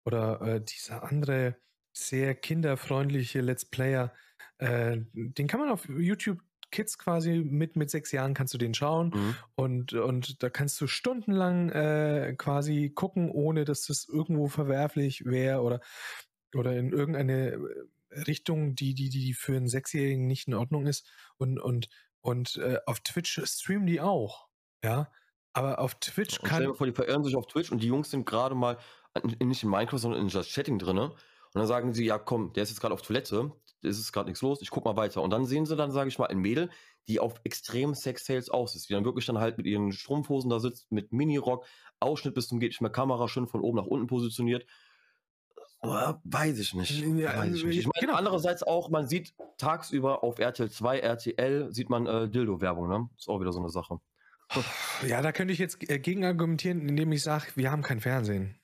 oder 0.04 0.40
äh, 0.42 0.60
dieser 0.64 1.04
andere 1.04 1.56
sehr 1.92 2.34
kinderfreundliche 2.34 3.40
Let's 3.40 3.64
Player. 3.64 4.12
Äh, 4.58 4.98
den 5.12 5.46
kann 5.46 5.60
man 5.60 5.70
auf 5.70 5.88
YouTube 5.88 6.40
Kids 6.70 6.98
quasi 6.98 7.38
mit, 7.38 7.76
mit 7.76 7.88
sechs 7.90 8.12
Jahren 8.12 8.34
kannst 8.34 8.52
du 8.52 8.58
den 8.58 8.74
schauen 8.74 9.10
Mhm. 9.14 9.34
und, 9.54 9.92
und 9.94 10.42
da 10.42 10.50
kannst 10.50 10.78
du 10.80 10.86
stundenlang 10.86 11.70
äh, 11.70 12.34
quasi 12.36 12.90
gucken, 12.94 13.30
ohne 13.30 13.64
dass 13.64 13.86
das 13.86 14.06
irgendwo 14.06 14.48
verwerflich 14.48 15.24
wäre 15.24 15.62
oder, 15.62 15.80
oder 16.54 16.76
in 16.76 16.92
irgendeine 16.92 17.58
Richtung, 18.10 18.74
die, 18.74 18.94
die, 18.94 19.08
die 19.08 19.32
für 19.34 19.56
einen 19.56 19.68
Sechsjährigen 19.68 20.26
nicht 20.26 20.48
in 20.48 20.54
Ordnung 20.54 20.86
ist. 20.86 21.10
Und, 21.36 21.58
und, 21.58 21.88
und 22.20 22.56
äh, 22.56 22.78
auf 22.86 23.00
Twitch 23.00 23.40
streamen 23.44 23.86
die 23.86 24.00
auch. 24.00 24.48
Ja. 24.84 25.10
Aber 25.52 25.78
auf 25.78 25.94
Twitch 25.96 26.38
Und 26.38 26.46
stell 26.46 26.60
kann. 26.60 26.62
dir 26.62 26.74
vor, 26.74 26.86
die 26.86 26.92
verirren 26.92 27.24
sich 27.24 27.36
auf 27.36 27.46
Twitch 27.46 27.72
und 27.72 27.82
die 27.82 27.88
Jungs 27.88 28.10
sind 28.10 28.26
gerade 28.26 28.54
mal 28.54 28.78
nicht 29.24 29.62
in 29.62 29.70
Minecraft, 29.70 29.98
sondern 29.98 30.20
in 30.20 30.28
das 30.28 30.48
Chatting 30.48 30.78
drinne. 30.78 31.10
Und 31.10 31.54
dann 31.54 31.66
sagen 31.66 31.92
sie, 31.92 32.04
ja 32.04 32.18
komm, 32.18 32.52
der 32.52 32.62
ist 32.62 32.68
jetzt 32.68 32.80
gerade 32.80 32.94
auf 32.94 33.02
Toilette, 33.02 33.52
es 33.82 33.98
ist 33.98 34.12
gerade 34.12 34.28
nichts 34.28 34.42
los, 34.42 34.60
ich 34.60 34.70
guck 34.70 34.84
mal 34.84 34.96
weiter. 34.96 35.22
Und 35.22 35.30
dann 35.30 35.46
sehen 35.46 35.66
sie 35.66 35.76
dann, 35.76 35.90
sage 35.90 36.08
ich 36.08 36.18
mal, 36.18 36.26
ein 36.26 36.38
Mädel, 36.38 36.70
die 37.08 37.20
auf 37.20 37.40
extrem 37.44 37.94
Sex-Sales 37.94 38.50
aus 38.50 38.74
ist, 38.74 38.88
die 38.88 38.92
dann 38.92 39.04
wirklich 39.04 39.26
dann 39.26 39.38
halt 39.38 39.56
mit 39.56 39.66
ihren 39.66 39.92
Strumpfhosen 39.92 40.50
da 40.50 40.60
sitzt, 40.60 40.92
mit 40.92 41.12
Minirock, 41.12 41.64
Ausschnitt 42.00 42.34
bis 42.34 42.48
zum 42.48 42.60
geht 42.60 42.70
nicht 42.70 42.80
mehr, 42.80 42.90
Kamera 42.90 43.28
schön 43.28 43.46
von 43.46 43.62
oben 43.62 43.78
nach 43.78 43.86
unten 43.86 44.06
positioniert. 44.06 44.66
Äh, 45.80 46.14
Weiß 46.24 46.58
ich 46.58 46.74
nicht. 46.74 47.00
Ja, 47.02 47.36
Weiß 47.38 47.54
ich 47.54 47.64
nicht. 47.64 47.78
Ich 47.78 47.86
meine, 47.86 48.06
genau. 48.06 48.16
andererseits 48.18 48.62
auch, 48.62 48.88
man 48.90 49.06
sieht 49.06 49.34
tagsüber 49.58 50.24
auf 50.24 50.38
RTL 50.38 50.70
2, 50.70 50.98
RTL, 51.00 51.72
sieht 51.72 51.88
man 51.88 52.06
äh, 52.06 52.28
Dildo-Werbung, 52.28 52.88
ne? 52.88 53.08
Ist 53.16 53.28
auch 53.28 53.40
wieder 53.40 53.52
so 53.52 53.60
eine 53.60 53.70
Sache. 53.70 54.00
Ja, 55.06 55.20
da 55.22 55.30
könnte 55.30 55.52
ich 55.52 55.58
jetzt 55.58 55.88
äh, 55.90 55.98
gegen 55.98 56.24
argumentieren, 56.24 56.88
indem 56.88 57.12
ich 57.12 57.22
sage, 57.22 57.46
wir 57.54 57.70
haben 57.70 57.82
kein 57.82 58.00
Fernsehen. 58.00 58.58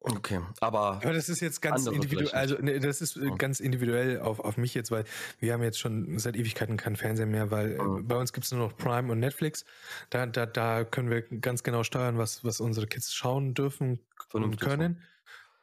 Okay, 0.00 0.40
aber 0.60 1.00
Aber 1.02 1.12
das 1.14 1.28
ist 1.28 1.40
jetzt 1.40 1.60
ganz 1.60 1.86
individuell, 1.86 2.28
also 2.30 2.54
ne, 2.58 2.78
das 2.78 3.00
ist 3.02 3.16
äh, 3.16 3.24
Ja. 3.26 3.34
ganz 3.34 3.58
individuell 3.58 4.20
auf, 4.20 4.38
auf 4.38 4.56
mich 4.56 4.72
jetzt, 4.72 4.92
weil 4.92 5.04
wir 5.40 5.52
haben 5.52 5.64
jetzt 5.64 5.80
schon 5.80 6.18
seit 6.20 6.36
Ewigkeiten 6.36 6.76
kein 6.76 6.94
Fernsehen 6.94 7.30
mehr, 7.32 7.50
weil 7.50 7.72
äh, 7.72 7.82
Mhm. 7.82 8.06
bei 8.06 8.16
uns 8.16 8.32
gibt 8.32 8.44
es 8.46 8.52
nur 8.52 8.60
noch 8.60 8.76
Prime 8.76 9.10
und 9.10 9.18
Netflix. 9.18 9.64
Da, 10.10 10.26
da, 10.26 10.46
da 10.46 10.84
können 10.84 11.10
wir 11.10 11.22
ganz 11.22 11.64
genau 11.64 11.82
steuern, 11.82 12.18
was, 12.18 12.44
was 12.44 12.60
unsere 12.60 12.86
Kids 12.86 13.12
schauen 13.12 13.54
dürfen 13.54 13.90
und 13.94 14.00
Vernünftig, 14.30 14.62
ja. 14.62 14.68
können. 14.76 15.02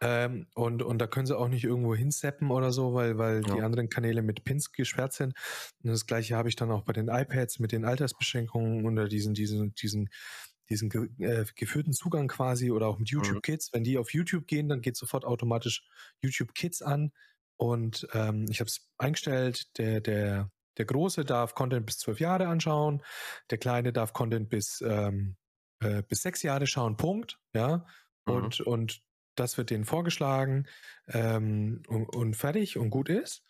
Ähm, 0.04 0.48
und, 0.56 0.82
und 0.84 0.98
da 1.00 1.08
können 1.08 1.28
sie 1.28 1.38
auch 1.38 1.48
nicht 1.48 1.64
irgendwo 1.64 1.96
hinseppen 1.96 2.52
oder 2.52 2.72
so, 2.72 2.94
weil, 2.94 3.18
weil 3.18 3.46
die 3.46 3.50
Ja. 3.50 3.58
anderen 3.62 3.90
Kanäle 3.90 4.22
mit 4.24 4.44
Pins 4.44 4.72
gesperrt 4.72 5.14
sind. 5.14 5.34
Und 5.84 5.92
das 5.92 6.06
gleiche 6.08 6.36
habe 6.36 6.50
ich 6.50 6.56
dann 6.56 6.72
auch 6.72 6.84
bei 6.84 6.94
den 6.94 7.08
iPads 7.10 7.60
mit 7.60 7.72
den 7.72 7.86
Altersbeschränkungen 7.86 8.86
oder 8.86 9.08
diesen, 9.08 9.34
diesen, 9.36 9.74
diesen, 9.76 10.10
diesen 10.70 10.90
ge 10.90 11.08
äh, 11.20 11.46
geführten 11.56 11.94
Zugang 11.94 12.28
quasi 12.28 12.72
oder 12.72 12.88
auch 12.88 13.00
mit 13.00 13.10
YouTube 13.10 13.36
Mhm. 13.36 13.42
Kids. 13.42 13.72
Wenn 13.74 13.84
die 13.84 13.98
auf 13.98 14.14
YouTube 14.14 14.48
gehen, 14.48 14.70
dann 14.70 14.82
geht 14.82 14.98
sofort 14.98 15.26
automatisch 15.26 15.84
YouTube 16.22 16.54
Kids 16.56 16.82
an. 16.82 17.12
Und 17.58 18.08
ähm, 18.14 18.46
ich 18.50 18.60
habe 18.60 18.68
es 18.70 18.90
eingestellt, 18.98 19.78
der, 19.78 20.02
der, 20.02 20.50
der 20.78 20.86
Große 20.86 21.24
darf 21.24 21.54
Content 21.56 21.86
bis 21.86 22.00
zwölf 22.00 22.20
Jahre 22.20 22.48
anschauen, 22.48 23.04
der 23.52 23.58
Kleine 23.60 23.94
darf 23.94 24.12
Content 24.14 24.50
bis, 24.50 24.82
ähm, 24.82 25.36
äh, 25.82 26.02
bis 26.04 26.22
sechs 26.24 26.42
Jahre 26.44 26.66
schauen, 26.68 26.98
Punkt. 26.98 27.40
Ja. 27.54 27.86
Mhm. 28.26 28.34
Und, 28.34 28.60
und 28.62 29.02
das 29.36 29.58
wird 29.58 29.70
denen 29.70 29.86
vorgeschlagen 29.86 30.68
ähm, 31.08 31.84
und, 31.88 32.08
und 32.16 32.36
fertig 32.36 32.78
und 32.78 32.90
gut 32.90 33.10
ist. 33.10 33.44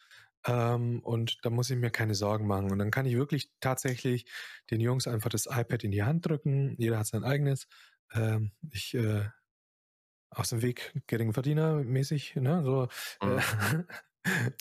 Ähm, 0.45 0.99
und 1.03 1.39
da 1.43 1.49
muss 1.49 1.69
ich 1.69 1.77
mir 1.77 1.89
keine 1.91 2.15
Sorgen 2.15 2.47
machen. 2.47 2.71
Und 2.71 2.79
dann 2.79 2.91
kann 2.91 3.05
ich 3.05 3.15
wirklich 3.15 3.51
tatsächlich 3.61 4.25
den 4.71 4.81
Jungs 4.81 5.07
einfach 5.07 5.29
das 5.29 5.45
iPad 5.47 5.83
in 5.83 5.91
die 5.91 6.03
Hand 6.03 6.25
drücken. 6.27 6.75
Jeder 6.77 6.99
hat 6.99 7.07
sein 7.07 7.23
eigenes. 7.23 7.67
Ähm, 8.13 8.51
ich 8.71 8.93
äh, 8.95 9.25
aus 10.29 10.49
dem 10.49 10.61
Weg 10.61 10.93
Geringverdiener 11.07 11.75
mäßig, 11.83 12.35
ne? 12.35 12.63
So. 12.63 12.87
Mhm. 13.21 13.37
Äh, 13.37 13.83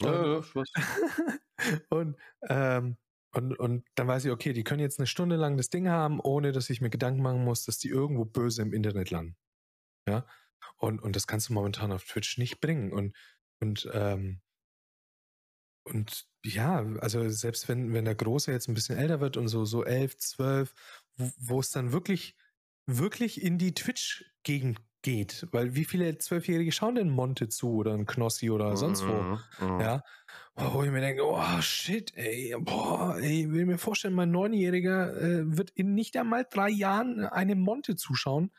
Ja, 0.00 0.14
und, 0.16 0.26
ja, 0.26 0.42
und, 1.90 2.16
ähm, 2.48 2.96
und, 3.34 3.58
und 3.58 3.84
dann 3.94 4.08
weiß 4.08 4.24
ich, 4.26 4.30
okay, 4.30 4.52
die 4.52 4.64
können 4.64 4.80
jetzt 4.80 4.98
eine 4.98 5.06
Stunde 5.06 5.36
lang 5.36 5.56
das 5.56 5.70
Ding 5.70 5.88
haben, 5.88 6.20
ohne 6.20 6.52
dass 6.52 6.70
ich 6.70 6.80
mir 6.80 6.90
Gedanken 6.90 7.22
machen 7.22 7.44
muss, 7.44 7.64
dass 7.64 7.78
die 7.78 7.88
irgendwo 7.88 8.24
böse 8.24 8.62
im 8.62 8.72
Internet 8.72 9.10
landen. 9.10 9.36
Ja. 10.08 10.26
Und, 10.82 11.00
und 11.00 11.14
das 11.14 11.28
kannst 11.28 11.48
du 11.48 11.52
momentan 11.52 11.92
auf 11.92 12.04
Twitch 12.04 12.38
nicht 12.38 12.60
bringen. 12.60 12.92
Und, 12.92 13.14
und, 13.60 13.88
ähm, 13.92 14.40
und 15.84 16.26
ja, 16.44 16.84
also 16.98 17.28
selbst 17.28 17.68
wenn, 17.68 17.92
wenn 17.92 18.04
der 18.04 18.16
Große 18.16 18.50
jetzt 18.50 18.68
ein 18.68 18.74
bisschen 18.74 18.98
älter 18.98 19.20
wird 19.20 19.36
und 19.36 19.46
so, 19.46 19.64
so 19.64 19.84
elf, 19.84 20.16
zwölf, 20.16 20.74
wo, 21.16 21.60
es 21.60 21.70
dann 21.70 21.92
wirklich, 21.92 22.36
wirklich 22.86 23.40
in 23.40 23.58
die 23.58 23.74
Twitch-Gegend 23.74 24.80
geht. 25.02 25.46
Weil 25.52 25.76
wie 25.76 25.84
viele 25.84 26.18
Zwölfjährige 26.18 26.72
schauen 26.72 26.96
denn 26.96 27.10
Monte 27.10 27.48
zu 27.48 27.74
oder 27.74 27.94
ein 27.94 28.06
Knossi 28.06 28.50
oder 28.50 28.76
sonst 28.76 29.06
wo? 29.06 29.12
Mhm, 29.12 29.38
mhm. 29.60 29.80
Ja. 29.80 30.02
Wo 30.56 30.82
ich 30.82 30.90
mir 30.90 31.00
denke, 31.00 31.22
oh 31.24 31.60
shit, 31.60 32.12
ey, 32.16 32.56
boah, 32.58 33.18
ey, 33.18 33.42
ich 33.42 33.52
will 33.52 33.66
mir 33.66 33.78
vorstellen, 33.78 34.14
mein 34.14 34.32
Neunjähriger 34.32 35.16
äh, 35.16 35.56
wird 35.56 35.70
in 35.70 35.94
nicht 35.94 36.16
einmal 36.16 36.44
drei 36.50 36.70
Jahren 36.70 37.24
einem 37.24 37.60
Monte 37.60 37.94
zuschauen. 37.94 38.50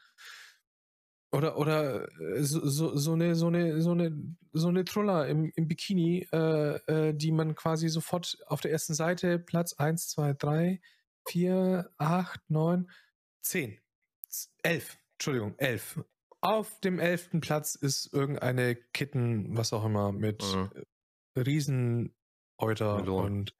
Oder, 1.33 1.57
oder 1.57 2.07
äh, 2.21 2.43
so, 2.43 2.65
so, 2.67 2.95
so 2.95 3.13
eine, 3.13 3.33
so 3.35 3.47
eine, 3.47 3.81
so 3.81 3.91
eine, 3.91 4.15
so 4.51 4.67
eine 4.67 4.85
Truller 4.85 5.27
im, 5.27 5.51
im 5.55 5.67
Bikini, 5.67 6.27
äh, 6.31 6.75
äh, 6.85 7.13
die 7.15 7.31
man 7.31 7.55
quasi 7.55 7.89
sofort 7.89 8.37
auf 8.45 8.61
der 8.61 8.71
ersten 8.71 8.93
Seite, 8.93 9.39
Platz 9.39 9.73
1, 9.73 10.09
2, 10.09 10.33
3, 10.33 10.81
4, 11.27 11.89
8, 11.97 12.39
9, 12.49 12.91
10, 13.41 13.79
11, 14.61 14.97
Entschuldigung, 15.13 15.55
11. 15.57 16.03
Auf 16.41 16.79
dem 16.81 16.99
elften 16.99 17.41
Platz 17.41 17.73
ist 17.73 18.13
irgendeine 18.13 18.75
Kitten, 18.75 19.57
was 19.57 19.73
auch 19.73 19.85
immer, 19.85 20.11
mit 20.11 20.43
Mhm. 20.43 20.69
Rieseneuter 21.35 22.97
Melone. 22.97 23.25
und 23.25 23.55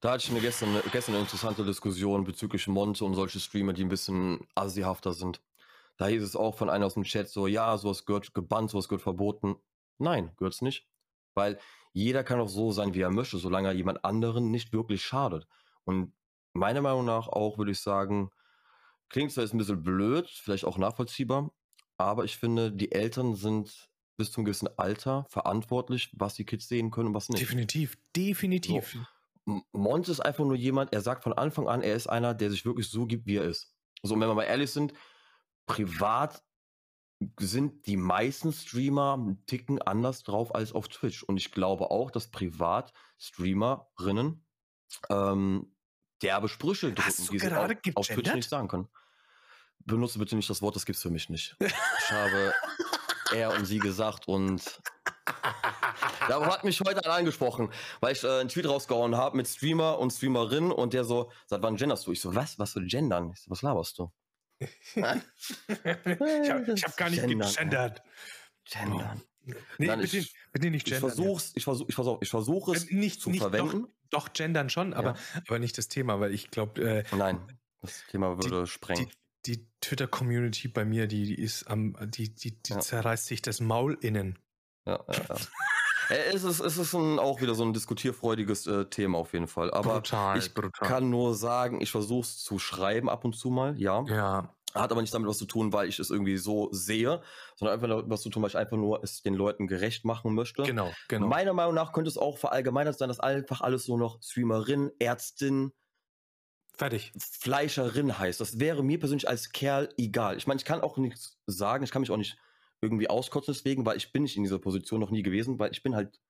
Da 0.00 0.12
hatte 0.12 0.24
ich 0.24 0.32
mir 0.32 0.40
gestern, 0.40 0.80
gestern 0.90 1.14
eine 1.14 1.22
interessante 1.22 1.64
Diskussion 1.64 2.24
bezüglich 2.24 2.66
Monte 2.66 3.04
und 3.04 3.14
solche 3.14 3.38
Streamer, 3.38 3.74
die 3.74 3.84
ein 3.84 3.88
bisschen 3.88 4.40
assihafter 4.56 5.12
sind. 5.12 5.40
Da 5.98 6.06
hieß 6.06 6.22
es 6.22 6.36
auch 6.36 6.54
von 6.54 6.70
einer 6.70 6.86
aus 6.86 6.94
dem 6.94 7.02
Chat 7.02 7.28
so, 7.28 7.46
ja, 7.46 7.76
sowas 7.76 8.06
gehört 8.06 8.32
gebannt, 8.32 8.70
sowas 8.70 8.88
gehört 8.88 9.02
verboten. 9.02 9.56
Nein, 9.98 10.32
gehört's 10.36 10.62
nicht. 10.62 10.88
Weil 11.34 11.58
jeder 11.92 12.24
kann 12.24 12.40
auch 12.40 12.48
so 12.48 12.72
sein, 12.72 12.94
wie 12.94 13.00
er 13.00 13.10
möchte, 13.10 13.36
solange 13.38 13.68
er 13.68 13.74
jemand 13.74 14.04
anderen 14.04 14.50
nicht 14.50 14.72
wirklich 14.72 15.04
schadet. 15.04 15.46
Und 15.84 16.14
meiner 16.52 16.80
Meinung 16.80 17.04
nach 17.04 17.28
auch, 17.28 17.58
würde 17.58 17.72
ich 17.72 17.80
sagen, 17.80 18.30
klingt 19.08 19.32
zwar 19.32 19.44
jetzt 19.44 19.54
ein 19.54 19.58
bisschen 19.58 19.82
blöd, 19.82 20.28
vielleicht 20.28 20.64
auch 20.64 20.78
nachvollziehbar, 20.78 21.50
aber 21.96 22.24
ich 22.24 22.36
finde, 22.36 22.72
die 22.72 22.92
Eltern 22.92 23.34
sind 23.34 23.88
bis 24.16 24.30
zum 24.30 24.44
gewissen 24.44 24.68
Alter 24.76 25.26
verantwortlich, 25.30 26.12
was 26.16 26.34
die 26.34 26.44
Kids 26.44 26.68
sehen 26.68 26.90
können 26.90 27.08
und 27.08 27.14
was 27.14 27.28
nicht. 27.28 27.42
definitiv, 27.42 27.98
definitiv. 28.14 28.96
M- 29.46 29.62
Monte 29.72 30.10
ist 30.10 30.20
einfach 30.20 30.44
nur 30.44 30.56
jemand, 30.56 30.92
er 30.92 31.00
sagt 31.00 31.24
von 31.24 31.32
Anfang 31.32 31.68
an, 31.68 31.82
er 31.82 31.94
ist 31.94 32.08
einer, 32.08 32.34
der 32.34 32.50
sich 32.50 32.64
wirklich 32.64 32.88
so 32.88 33.06
gibt, 33.06 33.26
wie 33.26 33.36
er 33.36 33.44
ist. 33.44 33.74
So, 34.02 34.14
und 34.14 34.20
wenn 34.20 34.28
wir 34.28 34.34
mal 34.34 34.44
ehrlich 34.44 34.70
sind, 34.70 34.92
privat 35.68 36.42
sind 37.38 37.86
die 37.86 37.96
meisten 37.96 38.52
Streamer 38.52 39.14
einen 39.14 39.46
Ticken 39.46 39.80
anders 39.80 40.22
drauf 40.24 40.54
als 40.54 40.72
auf 40.72 40.88
Twitch. 40.88 41.22
Und 41.22 41.36
ich 41.36 41.52
glaube 41.52 41.90
auch, 41.90 42.10
dass 42.10 42.28
privat 42.28 42.92
Streamerinnen 43.18 44.44
ähm, 45.10 45.76
derbe 46.22 46.48
Sprüche 46.48 46.92
drücken, 46.92 47.28
die 47.30 47.38
sie 47.38 47.52
auf, 47.52 47.70
auf 47.94 48.06
Twitch 48.08 48.34
nicht 48.34 48.48
sagen 48.48 48.68
können. 48.68 48.88
Benutze 49.80 50.18
bitte 50.18 50.36
nicht 50.36 50.50
das 50.50 50.62
Wort, 50.62 50.76
das 50.76 50.86
gibt's 50.86 51.02
für 51.02 51.10
mich 51.10 51.28
nicht. 51.28 51.56
Ich 51.60 52.10
habe 52.10 52.52
er 53.34 53.54
und 53.54 53.64
sie 53.64 53.78
gesagt 53.78 54.28
und 54.28 54.80
da 56.28 56.44
hat 56.46 56.64
mich 56.64 56.80
heute 56.80 57.04
einer 57.04 57.14
angesprochen, 57.14 57.70
weil 58.00 58.12
ich 58.12 58.22
äh, 58.22 58.40
einen 58.40 58.48
Tweet 58.48 58.68
rausgehauen 58.68 59.16
habe 59.16 59.36
mit 59.36 59.48
Streamer 59.48 59.98
und 59.98 60.12
Streamerin 60.12 60.70
und 60.70 60.92
der 60.92 61.04
so, 61.04 61.30
seit 61.46 61.62
wann 61.62 61.76
genderst 61.76 62.06
du? 62.06 62.12
Ich 62.12 62.20
so, 62.20 62.34
was? 62.34 62.58
Was 62.58 62.72
für 62.72 62.84
gendern? 62.84 63.30
Ich 63.32 63.42
so, 63.42 63.50
was 63.50 63.62
laberst 63.62 63.98
du? 63.98 64.12
ich 64.60 65.04
habe 65.04 66.74
hab 66.74 66.96
gar 66.96 67.10
nicht 67.10 67.20
Gendern, 67.24 67.48
gegendert. 67.50 68.02
Gendern. 68.64 69.22
Nee, 69.44 69.86
Nein, 69.86 70.00
bitte, 70.00 70.18
ich- 70.18 70.34
bitte 70.52 70.70
nicht 70.70 70.86
Ich 70.86 70.92
gendern. 70.94 71.10
versuch's, 71.10 71.52
ich 71.54 71.64
versuch, 71.64 71.88
ich 71.88 71.94
versuch, 71.94 72.18
ich 72.20 72.28
versuche 72.28 72.72
es 72.72 72.84
Äh, 72.90 72.94
nicht, 72.94 73.20
zu 73.20 73.30
nicht 73.30 73.40
verwenden. 73.40 73.86
Doch, 74.10 74.26
doch, 74.26 74.32
gendern 74.32 74.68
schon, 74.70 74.92
aber, 74.94 75.16
aber 75.46 75.58
nicht 75.58 75.78
das 75.78 75.88
Thema, 75.88 76.20
weil 76.20 76.34
ich 76.34 76.50
glaube, 76.50 76.82
äh, 76.82 77.04
Nein, 77.16 77.40
das 77.80 78.04
Thema 78.10 78.36
würde 78.36 78.66
sprengen. 78.66 79.08
die, 79.46 79.56
die 79.56 79.66
Twitter-Community 79.80 80.68
bei 80.68 80.84
mir, 80.84 81.06
die, 81.06 81.24
die 81.24 81.40
ist 81.40 81.64
am, 81.64 81.96
die, 82.10 82.34
die, 82.34 82.60
die 82.62 82.72
Ja. 82.72 82.80
zerreißt 82.80 83.26
sich 83.26 83.40
das 83.42 83.60
Maul 83.60 83.96
innen. 84.00 84.38
Ja, 84.86 85.04
ja, 85.08 85.14
ja. 85.28 85.36
Äh, 86.08 86.34
es 86.34 86.44
ist, 86.44 86.60
es 86.60 86.78
ist 86.78 86.94
ein, 86.94 87.18
auch 87.18 87.40
wieder 87.40 87.54
so 87.54 87.64
ein 87.64 87.72
diskutierfreudiges 87.72 88.66
äh, 88.66 88.84
Thema 88.86 89.18
auf 89.18 89.32
jeden 89.32 89.48
Fall. 89.48 89.70
Aber 89.72 89.94
brutal, 89.94 90.38
ich 90.38 90.52
brutal. 90.54 90.88
kann 90.88 91.10
nur 91.10 91.34
sagen, 91.34 91.80
ich 91.80 91.90
versuche 91.90 92.22
es 92.22 92.38
zu 92.38 92.58
schreiben 92.58 93.08
ab 93.08 93.24
und 93.24 93.34
zu 93.36 93.50
mal, 93.50 93.78
ja. 93.78 94.04
Ja, 94.08 94.54
Hat 94.74 94.90
aber 94.90 95.00
nicht 95.00 95.14
damit 95.14 95.28
was 95.28 95.38
zu 95.38 95.46
tun, 95.46 95.72
weil 95.72 95.88
ich 95.88 95.98
es 95.98 96.10
irgendwie 96.10 96.36
so 96.36 96.68
sehe, 96.72 97.22
sondern 97.56 97.74
einfach 97.74 97.88
damit 97.88 98.10
was 98.10 98.22
zu 98.22 98.30
tun, 98.30 98.42
weil 98.42 98.50
ich 98.50 98.56
einfach 98.56 98.76
nur 98.76 99.02
es 99.02 99.22
den 99.22 99.34
Leuten 99.34 99.66
gerecht 99.66 100.04
machen 100.04 100.34
möchte. 100.34 100.62
genau, 100.62 100.92
genau. 101.08 101.26
Meiner 101.26 101.52
Meinung 101.52 101.74
nach 101.74 101.92
könnte 101.92 102.08
es 102.08 102.18
auch 102.18 102.38
verallgemeinert 102.38 102.98
sein, 102.98 103.08
dass 103.08 103.20
einfach 103.20 103.60
alles 103.60 103.84
so 103.84 103.96
noch 103.96 104.22
Streamerin, 104.22 104.90
Ärztin, 104.98 105.72
Fertig. 106.78 107.12
Fleischerin 107.18 108.20
heißt. 108.20 108.40
Das 108.40 108.60
wäre 108.60 108.84
mir 108.84 109.00
persönlich 109.00 109.28
als 109.28 109.50
Kerl 109.50 109.88
egal. 109.98 110.36
Ich 110.36 110.46
meine, 110.46 110.58
ich 110.58 110.64
kann 110.64 110.80
auch 110.80 110.96
nichts 110.96 111.36
sagen, 111.46 111.82
ich 111.82 111.90
kann 111.90 112.02
mich 112.02 112.10
auch 112.12 112.16
nicht 112.16 112.38
irgendwie 112.80 113.10
auskotzen 113.10 113.54
deswegen, 113.54 113.84
weil 113.84 113.96
ich 113.96 114.12
bin 114.12 114.22
nicht 114.22 114.36
in 114.36 114.42
dieser 114.42 114.58
Position 114.58 115.00
noch 115.00 115.10
nie 115.10 115.22
gewesen, 115.22 115.58
weil 115.58 115.70
ich 115.72 115.82
bin 115.82 115.94
halt 115.94 116.20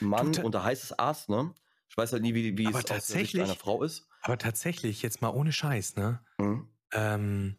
Mann 0.00 0.32
ta- 0.32 0.42
und 0.42 0.54
da 0.54 0.62
heißt 0.64 0.84
es 0.84 0.98
Arzt, 0.98 1.28
ne? 1.28 1.54
Ich 1.88 1.96
weiß 1.96 2.12
halt 2.12 2.22
nie, 2.22 2.34
wie, 2.34 2.56
wie 2.56 2.62
es 2.64 2.68
Aber 2.68 2.78
aus 2.78 2.84
tatsächlich- 2.84 3.42
einer 3.42 3.56
Frau 3.56 3.82
ist. 3.82 4.08
Aber 4.22 4.38
tatsächlich, 4.38 5.02
jetzt 5.02 5.22
mal 5.22 5.30
ohne 5.30 5.52
Scheiß, 5.52 5.96
ne? 5.96 6.24
Mhm. 6.38 6.68
Ähm, 6.92 7.58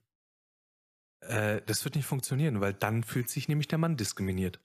äh, 1.22 1.62
das 1.66 1.84
wird 1.84 1.96
nicht 1.96 2.06
funktionieren, 2.06 2.62
weil 2.62 2.74
dann 2.74 3.04
fühlt 3.04 3.30
sich 3.30 3.48
nämlich 3.48 3.68
der 3.68 3.78
Mann 3.78 3.98
diskriminiert. 3.98 4.62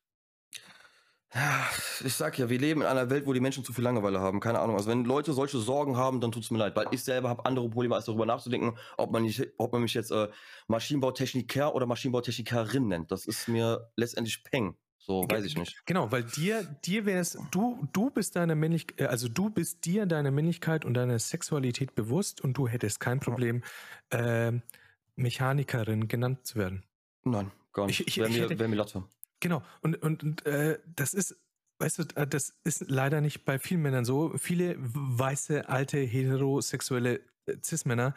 Ja, 1.34 1.66
Ich 2.04 2.14
sag 2.14 2.38
ja, 2.38 2.48
wir 2.48 2.58
leben 2.58 2.80
in 2.82 2.86
einer 2.86 3.10
Welt, 3.10 3.26
wo 3.26 3.32
die 3.32 3.40
Menschen 3.40 3.64
zu 3.64 3.72
viel 3.72 3.84
Langeweile 3.84 4.20
haben. 4.20 4.40
Keine 4.40 4.60
Ahnung. 4.60 4.76
Also 4.76 4.88
wenn 4.90 5.04
Leute 5.04 5.32
solche 5.32 5.58
Sorgen 5.58 5.96
haben, 5.96 6.20
dann 6.20 6.30
tut's 6.32 6.50
mir 6.50 6.58
leid, 6.58 6.76
weil 6.76 6.86
ich 6.92 7.02
selber 7.02 7.28
habe 7.28 7.44
andere 7.44 7.68
Probleme, 7.68 7.94
als 7.96 8.04
darüber 8.06 8.26
nachzudenken, 8.26 8.78
ob 8.96 9.10
man, 9.10 9.22
nicht, 9.22 9.46
ob 9.58 9.72
man 9.72 9.82
mich 9.82 9.94
jetzt 9.94 10.12
äh, 10.12 10.28
Maschinenbautechniker 10.68 11.74
oder 11.74 11.86
Maschinenbautechnikerin 11.86 12.86
nennt. 12.88 13.10
Das 13.10 13.26
ist 13.26 13.48
mir 13.48 13.90
letztendlich 13.96 14.44
Peng. 14.44 14.76
So, 14.98 15.24
weiß 15.28 15.44
ich 15.44 15.56
nicht. 15.56 15.82
Genau, 15.86 16.10
weil 16.10 16.24
dir, 16.24 16.64
dir 16.84 17.06
wär's, 17.06 17.38
du, 17.52 17.86
du 17.92 18.10
bist 18.10 18.34
deiner 18.34 18.56
Männlichkeit, 18.56 19.08
also 19.08 19.28
du 19.28 19.50
bist 19.50 19.84
dir 19.84 20.04
deiner 20.06 20.32
Männlichkeit 20.32 20.84
und 20.84 20.94
deiner 20.94 21.18
Sexualität 21.18 21.94
bewusst 21.94 22.40
und 22.40 22.54
du 22.54 22.66
hättest 22.66 22.98
kein 22.98 23.20
Problem, 23.20 23.62
ähm, 24.10 24.62
Mechanikerin 25.14 26.08
genannt 26.08 26.44
zu 26.46 26.56
werden. 26.56 26.84
Nein, 27.24 27.52
gar 27.72 27.86
nicht. 27.86 28.00
Ich- 28.00 28.08
ich- 28.08 28.16
Wäre 28.18 28.28
ich 28.30 28.36
mir, 28.36 28.42
hätte- 28.44 28.58
wär 28.58 28.68
mir 28.68 28.76
Latte. 28.76 29.04
Genau, 29.40 29.62
und, 29.82 29.96
und, 30.02 30.22
und 30.22 30.46
äh, 30.46 30.78
das 30.86 31.12
ist, 31.14 31.36
weißt 31.78 31.98
du, 31.98 32.02
äh, 32.16 32.26
das 32.26 32.54
ist 32.64 32.84
leider 32.88 33.20
nicht 33.20 33.44
bei 33.44 33.58
vielen 33.58 33.82
Männern 33.82 34.04
so. 34.04 34.32
Viele 34.38 34.76
weiße, 34.78 35.68
alte, 35.68 35.98
heterosexuelle 35.98 37.20
äh, 37.46 37.56
Cis-Männer, 37.62 38.14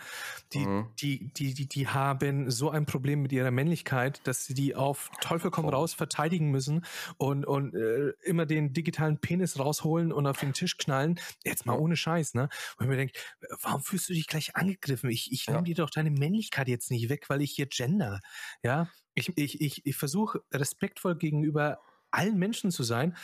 die, 0.54 0.70
Mhm. 0.70 1.00
die, 1.02 1.34
die, 1.34 1.54
die, 1.54 1.68
die 1.68 1.88
haben 1.90 2.50
so 2.52 2.70
ein 2.70 2.86
Problem 2.86 3.22
mit 3.22 3.32
ihrer 3.34 3.52
Männlichkeit, 3.52 4.26
dass 4.28 4.46
sie 4.46 4.54
die 4.54 4.76
auf 4.76 5.12
Teufel 5.20 5.52
komm 5.52 5.68
Voll. 5.68 5.70
raus 5.70 5.94
verteidigen 5.94 6.52
müssen 6.52 6.86
und, 7.18 7.46
und 7.46 7.76
äh, 7.76 8.10
immer 8.24 8.46
den 8.46 8.74
digitalen 8.74 9.20
Penis 9.20 9.60
rausholen 9.60 10.12
und 10.14 10.26
auf 10.26 10.40
den 10.40 10.54
Tisch 10.54 10.78
knallen. 10.78 11.20
Jetzt 11.46 11.66
mal 11.66 11.74
ohne 11.78 11.98
Scheiß, 11.98 12.34
ne? 12.34 12.50
Und 12.78 12.86
ich 12.86 12.90
mir 12.90 12.98
denke, 12.98 13.20
warum 13.62 13.82
fühlst 13.84 14.10
du 14.10 14.14
dich 14.14 14.28
gleich 14.28 14.56
angegriffen? 14.56 15.10
Ich, 15.10 15.32
ich 15.32 15.50
Ja. 15.50 15.54
nehme 15.54 15.66
dir 15.66 15.76
doch 15.76 15.90
deine 15.90 16.12
Männlichkeit 16.12 16.68
jetzt 16.70 16.92
nicht 16.92 17.10
weg, 17.10 17.30
weil 17.30 17.42
ich 17.42 17.52
hier 17.52 17.68
gender. 17.68 18.20
Ja, 18.64 18.90
ich, 19.20 19.38
ich, 19.38 19.62
ich, 19.62 19.86
ich 19.86 19.96
versuche 19.96 20.42
respektvoll 20.54 21.16
gegenüber 21.16 21.80
allen 22.12 22.38
Menschen 22.38 22.72
zu 22.72 22.84
sein. 22.84 23.16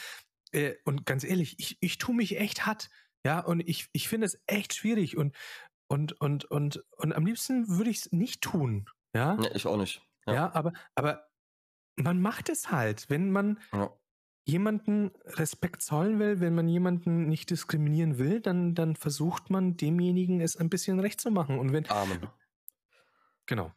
Äh, 0.51 0.75
und 0.85 1.05
ganz 1.05 1.23
ehrlich, 1.23 1.55
ich, 1.59 1.77
ich 1.81 1.97
tue 1.97 2.15
mich 2.15 2.37
echt 2.39 2.65
hart. 2.65 2.89
Ja, 3.25 3.39
und 3.39 3.61
ich, 3.61 3.87
ich 3.93 4.07
finde 4.07 4.27
es 4.27 4.39
echt 4.45 4.75
schwierig. 4.75 5.17
Und, 5.17 5.35
und, 5.87 6.13
und, 6.21 6.45
und, 6.45 6.83
und 6.97 7.13
am 7.13 7.25
liebsten 7.25 7.67
würde 7.67 7.89
ich 7.89 7.97
es 7.97 8.11
nicht 8.11 8.41
tun. 8.41 8.87
Ja, 9.15 9.35
Nee, 9.35 9.49
ich 9.53 9.65
auch 9.65 9.77
nicht. 9.77 10.01
ja. 10.27 10.33
ja. 10.33 10.53
aber, 10.55 10.73
aber 10.95 11.27
man 11.95 12.21
macht 12.21 12.49
es 12.49 12.69
halt, 12.71 13.09
wenn 13.09 13.31
man 13.31 13.59
Ja. 13.73 13.89
jemanden 14.45 15.11
Respekt 15.25 15.81
zollen 15.81 16.19
will, 16.19 16.39
wenn 16.41 16.53
man 16.53 16.67
jemanden 16.67 17.27
nicht 17.29 17.49
diskriminieren 17.49 18.17
will, 18.19 18.41
dann, 18.41 18.75
dann 18.75 18.95
versucht 18.95 19.49
man 19.49 19.77
demjenigen 19.77 20.41
es 20.41 20.57
ein 20.57 20.69
bisschen 20.69 20.99
recht 20.99 21.19
zu 21.21 21.31
machen. 21.31 21.57
Und 21.57 21.71
wenn, 21.71 21.89
Amen. 21.89 22.27
genau. 23.45 23.71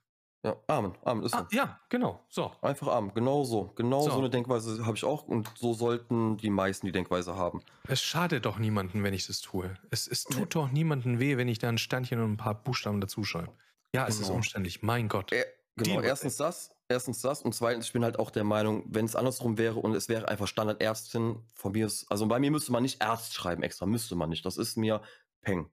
Ja, 0.49 0.57
Amen. 0.66 0.92
Amen 1.05 1.24
ist 1.24 1.32
so. 1.32 1.38
Ah, 1.38 1.49
ja, 1.51 1.80
genau. 1.88 2.24
So. 2.28 2.53
Einfach 2.62 2.88
Amen. 2.88 3.12
Genau 3.14 3.44
so. 3.44 3.70
Genau 3.76 4.03
so, 4.03 4.11
So. 4.11 4.18
eine 4.18 4.30
Denkweise 4.30 4.84
habe 4.86 4.96
ich 4.96 5.05
auch 5.05 5.24
und 5.24 5.51
so 5.57 5.74
sollten 5.74 6.36
die 6.38 6.51
meisten 6.51 6.86
die 6.86 6.92
Denkweise 6.92 7.36
haben. 7.36 7.61
Es 7.86 8.03
schadet 8.03 8.46
doch 8.46 8.59
niemanden, 8.59 9.03
wenn 9.03 9.14
ich 9.14 9.26
das 9.26 9.40
tue. 9.40 9.74
Es, 9.90 10.07
es 10.09 10.28
Nee. 10.28 10.36
tut 10.36 10.55
doch 10.55 10.70
niemanden 10.70 11.18
weh, 11.20 11.36
wenn 11.36 11.49
ich 11.49 11.59
da 11.59 11.68
ein 11.68 11.78
Sternchen 11.78 12.20
und 12.20 12.32
ein 12.32 12.36
paar 12.36 12.55
Buchstaben 12.55 13.01
dazu 13.01 13.24
schreibe. 13.24 13.53
Ja, 13.94 14.07
es 14.07 14.16
ist 14.16 14.24
Genau. 14.26 14.36
umständlich. 14.36 14.82
Mein 14.82 15.09
Gott. 15.09 15.32
Äh, 15.32 15.44
genau, 15.76 16.01
Die- 16.01 16.07
erstens 16.07 16.36
das, 16.36 16.70
erstens 16.88 17.20
das 17.20 17.42
und 17.42 17.55
zweitens, 17.55 17.86
ich 17.86 17.92
bin 17.92 18.05
halt 18.05 18.18
auch 18.18 18.30
der 18.30 18.44
Meinung, 18.44 18.84
wenn 18.88 19.05
es 19.05 19.16
andersrum 19.16 19.59
wäre 19.59 19.76
und 19.78 19.94
es 19.94 20.09
wäre 20.09 20.28
einfach 20.28 20.46
Standardärztin, 20.46 21.42
von 21.55 21.72
mir 21.72 21.86
ist, 21.86 22.11
also 22.11 22.26
bei 22.26 22.38
mir 22.38 22.51
müsste 22.51 22.72
man 22.72 22.82
nicht 22.82 23.03
Arzt 23.03 23.34
schreiben 23.34 23.62
extra, 23.62 23.86
müsste 23.86 24.14
man 24.16 24.30
nicht. 24.30 24.44
Das 24.46 24.57
ist 24.57 24.76
mir 24.76 25.03
Peng. 25.42 25.70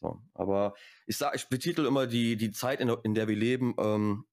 So, 0.00 0.22
aber 0.34 0.74
ich 1.06 1.16
sag, 1.16 1.34
ich 1.34 1.48
betitel 1.48 1.84
immer 1.84 2.06
die, 2.06 2.36
die 2.36 2.52
Zeit, 2.52 2.80
in 2.80 2.88
der, 2.88 3.00
in 3.04 3.14
der 3.14 3.28
wir 3.28 3.36
leben, 3.36 3.74
ähm, 3.78 4.24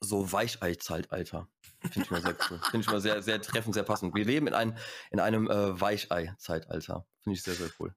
so 0.00 0.32
Weichei-Zeitalter. 0.32 1.48
Finde 1.80 2.00
ich 2.02 2.10
mal 2.10 2.22
sehr 2.22 2.36
cool. 2.50 2.60
Finde 2.70 2.84
ich 2.84 2.90
mal 2.90 3.00
sehr, 3.00 3.22
sehr 3.22 3.40
treffend, 3.40 3.74
sehr 3.74 3.82
passend. 3.82 4.14
Wir 4.14 4.24
leben 4.24 4.46
in, 4.46 4.54
ein, 4.54 4.78
in 5.10 5.20
einem 5.20 5.48
äh, 5.48 5.80
Weichei-Zeitalter. 5.80 7.06
Finde 7.22 7.36
ich 7.36 7.42
sehr, 7.42 7.54
sehr 7.54 7.70
cool. 7.78 7.94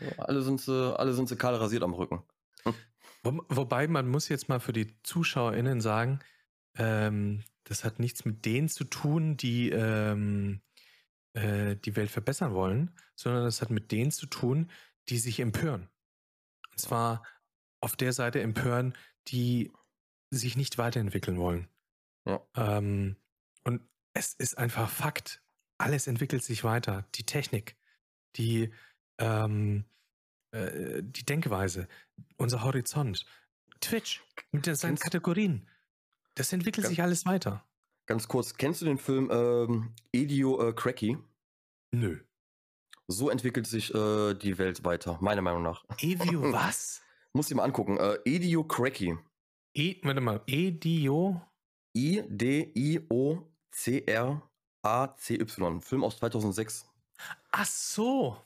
Ja, 0.00 0.24
alle 0.24 0.42
sind 0.42 0.60
sie, 0.60 0.98
alle 0.98 1.14
sind 1.14 1.28
sie 1.28 1.36
kahl 1.36 1.54
rasiert 1.54 1.82
am 1.82 1.94
Rücken. 1.94 2.22
Wo, 3.22 3.44
wobei 3.48 3.88
man 3.88 4.08
muss 4.08 4.28
jetzt 4.28 4.48
mal 4.48 4.60
für 4.60 4.72
die 4.72 5.00
ZuschauerInnen 5.02 5.80
sagen, 5.80 6.20
ähm, 6.76 7.44
das 7.64 7.84
hat 7.84 7.98
nichts 7.98 8.24
mit 8.24 8.44
denen 8.44 8.68
zu 8.68 8.84
tun, 8.84 9.36
die 9.36 9.70
ähm, 9.70 10.60
äh, 11.32 11.76
die 11.76 11.96
Welt 11.96 12.10
verbessern 12.10 12.54
wollen, 12.54 12.90
sondern 13.14 13.44
das 13.44 13.60
hat 13.60 13.70
mit 13.70 13.92
denen 13.92 14.10
zu 14.10 14.26
tun, 14.26 14.70
die 15.08 15.18
sich 15.18 15.40
empören. 15.40 15.88
Und 16.72 16.78
zwar 16.78 17.22
auf 17.80 17.96
der 17.96 18.12
Seite 18.12 18.40
empören, 18.40 18.96
die 19.28 19.72
sich 20.30 20.56
nicht 20.56 20.78
weiterentwickeln 20.78 21.38
wollen. 21.38 21.68
Ja. 22.26 22.46
Ähm, 22.56 23.16
und 23.64 23.88
es 24.14 24.34
ist 24.34 24.58
einfach 24.58 24.90
Fakt. 24.90 25.42
Alles 25.78 26.06
entwickelt 26.06 26.42
sich 26.42 26.64
weiter. 26.64 27.06
Die 27.14 27.24
Technik, 27.24 27.76
die, 28.36 28.72
ähm, 29.18 29.84
äh, 30.52 31.02
die 31.02 31.24
Denkweise, 31.24 31.86
unser 32.36 32.62
Horizont, 32.62 33.26
Twitch 33.80 34.24
mit 34.52 34.66
der, 34.66 34.76
seinen 34.76 34.96
Kategorien. 34.96 35.68
Das 36.34 36.52
entwickelt 36.52 36.84
Ganz- 36.84 36.90
sich 36.90 37.02
alles 37.02 37.26
weiter. 37.26 37.66
Ganz 38.06 38.28
kurz, 38.28 38.54
kennst 38.54 38.82
du 38.82 38.84
den 38.86 38.98
Film 38.98 39.30
ähm, 39.32 39.94
Idio 40.12 40.68
äh, 40.68 40.72
Cracky? 40.72 41.18
Nö. 41.92 42.20
So 43.08 43.30
entwickelt 43.30 43.66
sich 43.66 43.94
äh, 43.94 44.34
die 44.34 44.58
Welt 44.58 44.84
weiter, 44.84 45.18
meiner 45.20 45.42
Meinung 45.42 45.62
nach. 45.62 45.84
Evio 45.98 46.40
was? 46.52 47.02
Muss 47.32 47.48
ich 47.50 47.56
mal 47.56 47.62
angucken. 47.64 47.98
Äh, 47.98 48.18
Idio 48.24 48.64
Cracky. 48.64 49.16
E, 49.74 49.96
warte 50.02 50.20
mal, 50.20 50.40
Edio. 50.46 51.40
I-D-I-O-C-R-A-C-Y. 54.82 55.80
Film 55.80 56.04
aus 56.04 56.16
2006. 56.18 56.86
Ach 57.52 57.64
so. 57.66 58.36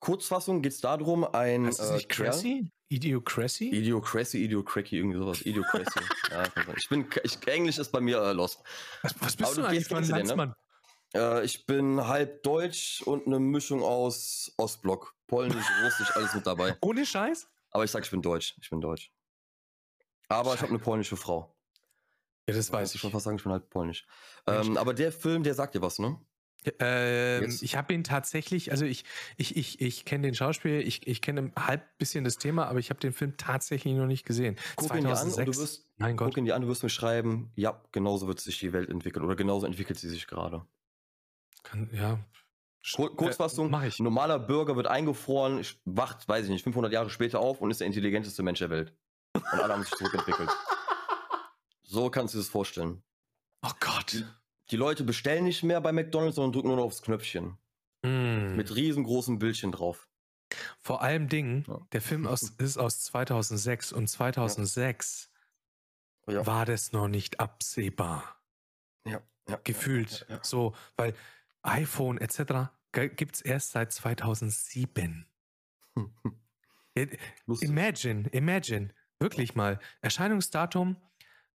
Kurzfassung 0.00 0.62
geht 0.62 0.72
es 0.72 0.80
darum, 0.80 1.24
ein 1.24 1.66
Heißt 1.66 1.78
das 1.80 1.90
äh, 1.90 1.94
nicht 1.94 2.08
Kerl- 2.10 2.26
Cressy? 2.30 2.70
Idiocracy? 2.88 3.70
Idiocracy, 3.70 4.44
Idiocracky, 4.44 4.98
irgendwie 4.98 5.18
sowas. 5.18 5.44
Idiocracy. 5.44 5.98
ja, 6.30 6.44
ich 6.76 6.88
bin, 6.88 7.04
ich, 7.24 7.48
Englisch 7.48 7.78
ist 7.78 7.90
bei 7.90 8.00
mir 8.00 8.18
äh, 8.22 8.32
lost. 8.32 8.62
was, 9.02 9.14
was 9.20 9.34
Aber 9.34 9.36
bist 9.36 9.56
du 9.56 9.60
du 9.62 9.66
eigentlich 9.66 9.84
für 9.88 9.96
ein 9.96 10.04
kennst 10.04 10.30
du 10.30 10.36
den, 10.36 10.46
ne? 10.48 10.54
Äh, 11.14 11.44
ich 11.44 11.66
bin 11.66 12.06
halb 12.06 12.42
deutsch 12.42 13.02
und 13.02 13.26
eine 13.26 13.38
Mischung 13.38 13.82
aus 13.82 14.52
Ostblock. 14.56 15.14
Polnisch, 15.26 15.66
Russisch, 15.82 16.14
alles 16.14 16.34
mit 16.34 16.46
dabei. 16.46 16.76
Ohne 16.82 17.04
Scheiß? 17.04 17.48
Aber 17.70 17.84
ich 17.84 17.90
sag, 17.90 18.04
ich 18.04 18.10
bin 18.10 18.22
deutsch. 18.22 18.56
Ich 18.60 18.70
bin 18.70 18.80
deutsch. 18.80 19.12
Aber 20.28 20.54
ich 20.54 20.60
habe 20.60 20.70
eine 20.70 20.78
polnische 20.78 21.16
Frau. 21.16 21.56
Ja, 22.48 22.54
das 22.54 22.72
Weiß 22.72 22.90
ich 22.90 22.94
ich. 22.96 23.00
schon 23.00 23.10
fast 23.10 23.24
sagen, 23.24 23.36
ich 23.36 23.42
bin 23.42 23.52
halt 23.52 23.70
polnisch. 23.70 24.06
Ähm, 24.46 24.76
aber 24.76 24.94
der 24.94 25.10
Film, 25.12 25.42
der 25.42 25.54
sagt 25.54 25.74
dir 25.74 25.82
was, 25.82 25.98
ne? 25.98 26.18
Ähm, 26.80 27.56
ich 27.60 27.76
habe 27.76 27.94
ihn 27.94 28.02
tatsächlich, 28.02 28.72
also 28.72 28.84
ich, 28.84 29.04
ich, 29.36 29.56
ich, 29.56 29.80
ich 29.80 30.04
kenne 30.04 30.26
den 30.26 30.34
Schauspieler, 30.34 30.78
ich, 30.78 31.06
ich 31.06 31.22
kenne 31.22 31.42
ein 31.42 31.52
halb 31.56 31.96
bisschen 31.98 32.24
das 32.24 32.38
Thema, 32.38 32.66
aber 32.66 32.78
ich 32.80 32.90
habe 32.90 32.98
den 32.98 33.12
Film 33.12 33.36
tatsächlich 33.36 33.94
noch 33.94 34.06
nicht 34.06 34.24
gesehen. 34.26 34.56
Guck 34.74 34.94
ihn 34.96 35.04
dir 35.04 35.16
an 35.16 35.30
und 35.30 35.46
du 35.46 35.56
wirst, 35.56 35.88
mein 35.96 36.16
Gott. 36.16 36.28
guck 36.28 36.38
ihn 36.38 36.44
dir 36.44 36.56
an, 36.56 36.62
du 36.62 36.68
wirst 36.68 36.82
mir 36.82 36.88
schreiben, 36.88 37.52
ja, 37.54 37.80
genauso 37.92 38.26
wird 38.26 38.40
sich 38.40 38.58
die 38.58 38.72
Welt 38.72 38.90
entwickeln 38.90 39.24
oder 39.24 39.36
genauso 39.36 39.66
entwickelt 39.66 39.98
sie 39.98 40.08
sich 40.08 40.26
gerade. 40.26 40.66
Kann, 41.66 41.90
ja. 41.92 42.18
Kur 42.94 43.16
Kurzfassung, 43.16 43.72
Äh, 43.74 43.88
ich. 43.88 43.98
ein 43.98 44.04
normaler 44.04 44.38
Bürger 44.38 44.76
wird 44.76 44.86
eingefroren, 44.86 45.64
wacht, 45.84 46.28
weiß 46.28 46.44
ich 46.44 46.50
nicht, 46.50 46.62
500 46.62 46.92
Jahre 46.92 47.10
später 47.10 47.40
auf 47.40 47.60
und 47.60 47.70
ist 47.70 47.80
der 47.80 47.86
intelligenteste 47.88 48.42
Mensch 48.42 48.60
der 48.60 48.70
Welt. 48.70 48.94
Und 49.34 49.44
alle 49.46 49.72
haben 49.72 49.82
sich 49.82 49.92
zurückentwickelt. 49.94 50.48
So 51.88 52.10
kannst 52.10 52.34
du 52.34 52.38
dir 52.38 52.42
das 52.42 52.50
vorstellen. 52.50 53.02
Oh 53.62 53.70
Gott. 53.78 54.24
Die 54.72 54.76
Leute 54.76 55.04
bestellen 55.04 55.44
nicht 55.44 55.62
mehr 55.62 55.80
bei 55.80 55.92
McDonalds, 55.92 56.34
sondern 56.34 56.52
drücken 56.52 56.66
nur 56.66 56.76
noch 56.78 56.82
aufs 56.84 57.00
Knöpfchen. 57.00 57.58
Mm. 58.02 58.56
Mit 58.56 58.74
riesengroßen 58.74 59.38
Bildchen 59.38 59.70
drauf. 59.70 60.08
Vor 60.80 61.02
allem 61.02 61.28
Dingen, 61.28 61.64
Ja. 61.68 61.78
der 61.92 62.02
Film 62.02 62.26
aus, 62.26 62.42
ist 62.58 62.76
aus 62.76 63.04
2006 63.04 63.92
und 63.92 64.08
2006 64.08 65.30
Ja. 66.26 66.44
war 66.44 66.66
das 66.66 66.90
noch 66.90 67.06
nicht 67.06 67.38
absehbar. 67.38 68.36
Ja, 69.06 69.22
ja, 69.48 69.60
Gefühlt. 69.62 70.26
So, 70.42 70.74
weil 70.96 71.14
iPhone 71.66 72.18
etc. 72.18 72.70
gibt 72.92 73.36
es 73.36 73.40
erst 73.42 73.72
seit 73.72 73.92
2007. 73.92 75.26
Lustig. 77.46 77.68
Imagine, 77.68 78.28
imagine, 78.30 78.88
wirklich 79.18 79.54
mal. 79.54 79.78
Erscheinungsdatum 80.00 80.96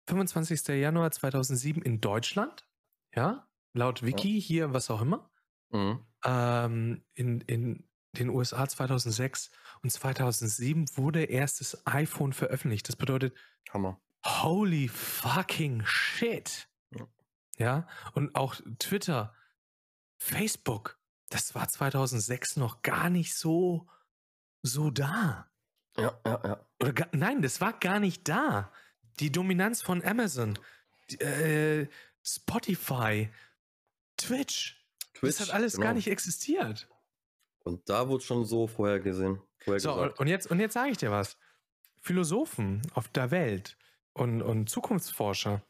25. 0.08 0.68
Januar 0.68 1.12
2007 1.12 1.82
in 1.82 2.02
Deutschland, 2.02 2.68
ja, 3.16 3.48
laut 3.74 4.04
Wiki, 4.04 4.42
hier, 4.42 4.74
was 4.74 4.90
auch 4.90 5.02
immer. 5.02 5.32
Mhm. 5.72 6.06
Ähm, 6.26 7.04
in, 7.14 7.42
in 7.42 7.88
den 8.14 8.30
USA 8.30 8.68
2006 8.68 9.52
und 9.82 9.90
2007 9.90 10.98
wurde 10.98 11.24
erstes 11.24 11.86
iPhone 11.88 12.34
veröffentlicht. 12.34 12.88
Das 12.88 12.96
bedeutet, 12.96 13.36
Hammer. 13.72 14.00
holy 14.26 14.88
fucking 14.88 15.84
shit. 15.86 16.68
Ja. 16.92 17.08
Ja, 17.58 17.88
und 18.14 18.36
auch 18.36 18.56
Twitter, 18.80 19.34
Facebook, 20.22 21.00
das 21.30 21.56
war 21.56 21.68
2006 21.68 22.56
noch 22.58 22.84
gar 22.84 23.10
nicht 23.10 23.34
so, 23.36 23.88
so 24.62 24.92
da. 24.92 25.50
Ja, 25.98 26.20
ja, 26.24 26.42
ja. 26.44 26.66
Oder 26.80 26.94
gar, 26.94 27.10
nein, 27.12 27.42
das 27.42 27.60
war 27.60 27.74
gar 27.74 28.00
nicht 28.00 28.30
da. 28.30 28.72
Die 29.20 29.32
Dominanz 29.32 29.82
von 29.82 30.04
Amazon, 30.04 30.60
äh, 31.20 31.88
Spotify, 32.24 33.30
Twitch, 34.16 34.86
das 35.22 35.40
hat 35.40 35.50
alles 35.50 35.74
gar 35.78 35.86
genau. 35.86 35.96
nicht 35.96 36.08
existiert. 36.08 36.88
Und 37.64 37.90
da 37.90 38.08
wurde 38.08 38.24
schon 38.24 38.46
so 38.46 38.68
vorher 38.68 39.00
gesehen. 39.00 39.42
Vorher 39.58 39.80
So, 39.80 39.94
und, 39.94 40.04
gesagt. 40.04 40.20
und 40.20 40.28
jetzt, 40.28 40.52
und 40.52 40.60
jetzt 40.60 40.74
sage 40.74 40.92
ich 40.92 40.98
dir 40.98 41.12
was. 41.12 41.38
Philosophen 42.00 42.84
auf 42.94 43.08
der 43.08 43.32
Welt 43.32 43.76
und, 44.14 44.44
und 44.44 44.70
Zukunftsforscher 44.70 45.64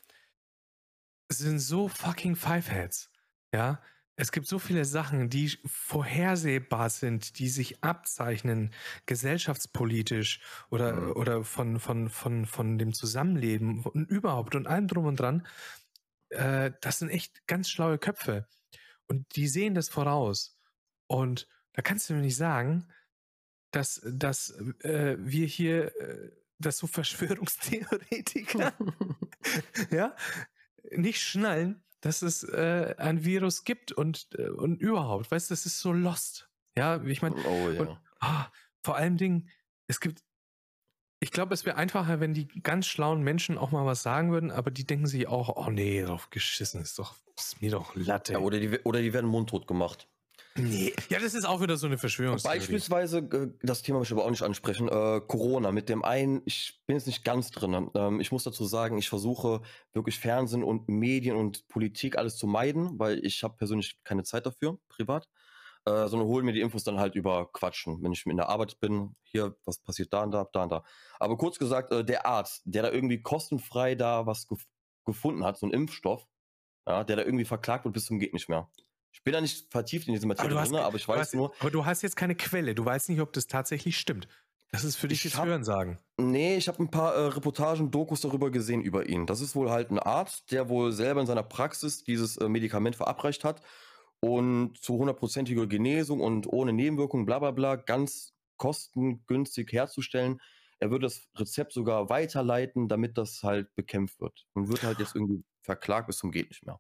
sind 1.30 1.60
so 1.60 1.88
fucking 1.88 2.36
Fiveheads. 2.36 3.12
Ja, 3.54 3.82
es 4.22 4.32
gibt 4.32 4.46
so 4.46 4.60
viele 4.60 4.86
Sachen, 4.86 5.32
die 5.32 5.50
vorhersehbar 5.66 6.92
sind, 6.92 7.40
die 7.40 7.50
sich 7.50 7.84
abzeichnen, 7.84 8.72
gesellschaftspolitisch 9.08 10.42
oder, 10.70 10.94
Mhm. 10.94 11.12
oder 11.14 11.44
von, 11.44 11.80
von, 11.80 12.08
von, 12.08 12.46
von 12.46 12.78
dem 12.78 12.94
Zusammenleben 12.94 13.82
und 13.84 14.12
überhaupt 14.12 14.54
und 14.54 14.68
allem 14.68 14.88
drum 14.88 15.06
und 15.06 15.20
dran. 15.20 15.48
Äh, 16.30 16.72
das 16.82 17.00
sind 17.00 17.10
echt 17.10 17.48
ganz 17.48 17.68
schlaue 17.72 17.98
Köpfe. 17.98 18.48
Und 19.08 19.36
die 19.36 19.48
sehen 19.48 19.74
das 19.74 19.90
voraus. 19.90 20.56
Und 21.08 21.48
da 21.74 21.82
kannst 21.82 22.08
du 22.08 22.14
mir 22.14 22.22
nicht 22.22 22.38
sagen, 22.38 22.88
dass, 23.72 24.02
dass 24.06 24.52
äh, 24.82 25.18
wir 25.20 25.48
hier, 25.48 25.96
äh, 26.00 26.32
dass 26.60 26.78
so 26.78 26.86
Verschwörungstheoretiker 27.00 28.72
ja, 29.90 30.16
nicht 30.92 31.22
schnallen, 31.22 31.84
dass 32.02 32.22
es 32.22 32.44
äh, 32.44 32.96
ein 32.98 33.24
Virus 33.24 33.64
gibt 33.64 33.92
und, 33.92 34.28
äh, 34.38 34.50
und 34.50 34.82
überhaupt, 34.82 35.32
weißt 35.32 35.50
du, 35.50 35.54
das 35.54 35.66
ist 35.66 35.80
so 35.80 35.94
lost. 35.94 36.50
Ja, 36.78 37.02
ich 37.04 37.22
meine, 37.22 37.36
oh 37.36 37.70
ja. 37.70 37.82
und- 37.82 38.00
ah, 38.20 38.48
vor 38.84 38.96
allem 38.96 39.18
Dingen, 39.18 39.50
es 39.88 40.00
gibt, 40.00 40.24
ich 41.20 41.32
glaube, 41.32 41.54
es 41.54 41.66
wäre 41.66 41.78
einfacher, 41.78 42.20
wenn 42.20 42.34
die 42.34 42.48
ganz 42.48 42.88
schlauen 42.88 43.22
Menschen 43.22 43.58
auch 43.58 43.72
mal 43.72 43.86
was 43.86 44.02
sagen 44.04 44.32
würden, 44.32 44.52
aber 44.52 44.72
die 44.72 44.86
denken 44.86 45.06
sich 45.06 45.28
auch, 45.28 45.56
oh 45.56 45.70
nee, 45.70 46.02
drauf 46.02 46.30
geschissen, 46.32 46.82
ist 46.82 46.98
doch, 46.98 47.16
ist 47.38 47.62
mir 47.62 47.72
doch 47.72 47.96
Latte. 47.96 48.34
ja 48.34 48.40
oder, 48.40 48.60
die, 48.60 48.80
oder 48.80 49.02
die 49.02 49.14
werden 49.14 49.30
mundtot 49.30 49.68
gemacht. 49.68 50.08
Nee. 50.56 50.94
Ja, 51.10 51.20
das 51.20 51.34
ist 51.34 51.46
auch 51.46 51.62
wieder 51.62 51.78
so 51.78 51.88
eine 51.88 51.98
Verschwörungstheorie. 51.98 52.58
Beispielsweise, 52.58 53.18
äh, 53.20 53.50
das 53.62 53.82
Thema 53.82 54.00
möchte 54.00 54.14
ich 54.14 54.20
aber 54.20 54.26
auch 54.26 54.32
nicht 54.32 54.44
ansprechen, 54.44 54.88
äh, 54.88 55.22
Corona 55.28 55.72
mit 55.72 55.90
dem 55.90 56.04
einen, 56.04 56.42
ich 56.46 56.82
bin 56.86 56.96
jetzt 56.96 57.08
nicht 57.08 57.24
ganz 57.24 57.52
drin. 57.52 57.90
Ähm, 57.96 58.20
ich 58.20 58.32
muss 58.32 58.44
dazu 58.44 58.66
sagen, 58.66 58.98
ich 58.98 59.10
versuche 59.10 59.62
wirklich 59.94 60.20
Fernsehen 60.20 60.64
und 60.64 60.90
Medien 60.90 61.36
und 61.36 61.68
Politik 61.68 62.18
alles 62.18 62.38
zu 62.38 62.48
meiden, 62.48 63.00
weil 63.00 63.24
ich 63.26 63.44
habe 63.44 63.56
persönlich 63.58 63.98
keine 64.04 64.24
Zeit 64.24 64.46
dafür, 64.46 64.78
privat. 64.90 65.28
Äh, 65.86 66.08
sondern 66.08 66.28
hole 66.28 66.44
mir 66.44 66.54
die 66.54 66.62
Infos 66.62 66.84
dann 66.84 67.00
halt 67.00 67.16
über 67.16 67.52
Quatschen, 67.52 68.04
wenn 68.04 68.12
ich 68.12 68.28
in 68.28 68.38
der 68.38 68.50
Arbeit 68.50 68.80
bin. 68.80 69.16
Hier, 69.24 69.56
was 69.66 69.80
passiert 69.80 70.14
da 70.14 70.22
und 70.22 70.32
da, 70.32 70.48
da 70.54 70.64
und 70.64 70.72
da. 70.72 70.84
Aber 71.20 71.38
kurz 71.38 71.58
gesagt, 71.58 71.92
äh, 71.92 72.06
der 72.06 72.28
Arzt, 72.28 72.62
der 72.66 72.84
da 72.84 72.92
irgendwie 72.92 73.22
kostenfrei 73.24 73.96
da 73.96 74.28
was 74.28 74.48
gef 74.48 74.68
gefunden 75.04 75.44
hat, 75.44 75.58
so 75.58 75.66
ein 75.66 75.72
Impfstoff, 75.72 76.28
ja, 76.88 77.04
der 77.04 77.16
da 77.16 77.24
irgendwie 77.24 77.46
verklagt 77.46 77.86
wird 77.86 77.96
bis 77.96 78.06
zum 78.06 78.20
geht 78.20 78.34
nicht 78.34 78.50
mehr. 78.50 78.70
Ich 79.14 79.24
bin 79.24 79.34
da 79.34 79.42
nicht 79.42 79.72
vertieft 79.72 80.08
in 80.08 80.14
diese 80.14 80.26
aber 80.26 80.36
Materie 80.36 80.58
hast, 80.60 80.72
drin, 80.72 80.80
aber 80.80 80.96
ich 80.96 81.08
weiß 81.08 81.20
hast, 81.20 81.34
nur, 81.36 81.54
aber 81.60 81.70
du 81.72 81.86
hast 81.86 82.02
jetzt 82.02 82.16
keine 82.16 82.36
Quelle. 82.36 82.74
Du 82.76 82.86
weißt 82.86 83.10
nicht, 83.10 83.22
ob 83.22 83.34
das 83.34 83.48
tatsächlich 83.48 83.98
stimmt. 83.98 84.28
Das 84.72 84.86
ist 84.86 84.96
für 84.96 85.10
dich 85.10 85.20
Ich 85.20 85.26
jetzt 85.26 85.38
hab- 85.38 85.48
Hören 85.48 85.66
sagen. 85.66 86.00
Nee, 86.18 86.56
ich 86.56 86.68
habe 86.70 86.82
ein 86.82 86.90
paar 86.90 87.14
äh, 87.14 87.28
Reportagen, 87.28 87.92
Dokus 87.92 88.22
darüber 88.22 88.52
gesehen 88.52 88.82
über 88.82 89.08
ihn. 89.10 89.26
Das 89.26 89.42
ist 89.42 89.54
wohl 89.56 89.70
halt 89.70 89.92
ein 89.92 90.00
Arzt, 90.00 90.52
der 90.52 90.70
wohl 90.70 90.94
selber 90.94 91.20
in 91.20 91.28
seiner 91.28 91.44
Praxis 91.44 92.04
dieses 92.06 92.38
äh, 92.38 92.48
Medikament 92.48 92.96
verabreicht 92.96 93.44
hat 93.44 93.62
und 94.22 94.78
zu 94.80 94.94
hundertprozentiger 94.98 95.68
Genesung 95.68 96.22
und 96.22 96.48
ohne 96.48 96.72
Nebenwirkungen, 96.72 97.26
bla 97.26 97.40
bla 97.40 97.52
bla, 97.52 97.76
ganz 97.76 98.34
kostengünstig 98.58 99.72
herzustellen. 99.74 100.40
Er 100.80 100.90
würde 100.90 101.06
das 101.08 101.28
Rezept 101.36 101.74
sogar 101.74 102.10
weiterleiten, 102.10 102.88
damit 102.88 103.18
das 103.18 103.44
halt 103.44 103.74
bekämpft 103.76 104.20
wird. 104.22 104.46
Und 104.54 104.70
wird 104.70 104.84
halt 104.84 105.00
jetzt 105.00 105.16
irgendwie 105.16 105.44
verklagt 105.64 106.08
bis 106.08 106.18
zum 106.18 106.32
geht 106.32 106.50
nicht 106.50 106.66
mehr. 106.66 106.80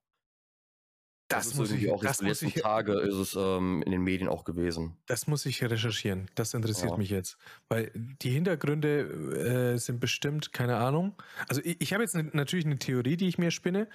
Das, 1.31 1.47
ist 1.47 1.55
muss 1.57 1.71
ich, 1.71 1.91
auch 1.91 2.01
das, 2.03 2.21
muss 2.21 2.41
letzten 2.41 2.47
ich, 2.57 2.63
Tage 2.63 2.93
ist 2.99 3.15
es 3.15 3.35
ähm, 3.35 3.81
in 3.85 3.91
den 3.91 4.01
Medien 4.01 4.27
auch 4.29 4.43
gewesen. 4.43 4.97
das 5.07 5.27
muss 5.27 5.45
ich 5.45 5.63
recherchieren. 5.63 6.29
Das 6.35 6.53
interessiert 6.53 6.91
Ja. 6.91 6.97
mich 6.97 7.09
jetzt. 7.09 7.37
Weil 7.69 7.91
die 7.95 8.29
Hintergründe 8.31 9.73
äh, 9.73 9.77
sind 9.77 9.99
bestimmt, 9.99 10.53
keine 10.53 10.77
Ahnung. 10.77 11.15
Also 11.47 11.61
ich, 11.63 11.77
ich 11.79 11.93
habe 11.93 12.03
jetzt 12.03 12.15
ne, 12.15 12.29
natürlich 12.33 12.65
eine 12.65 12.77
Theorie, 12.79 13.17
die 13.17 13.27
ich 13.27 13.37
mir 13.37 13.51
spinne. 13.51 13.87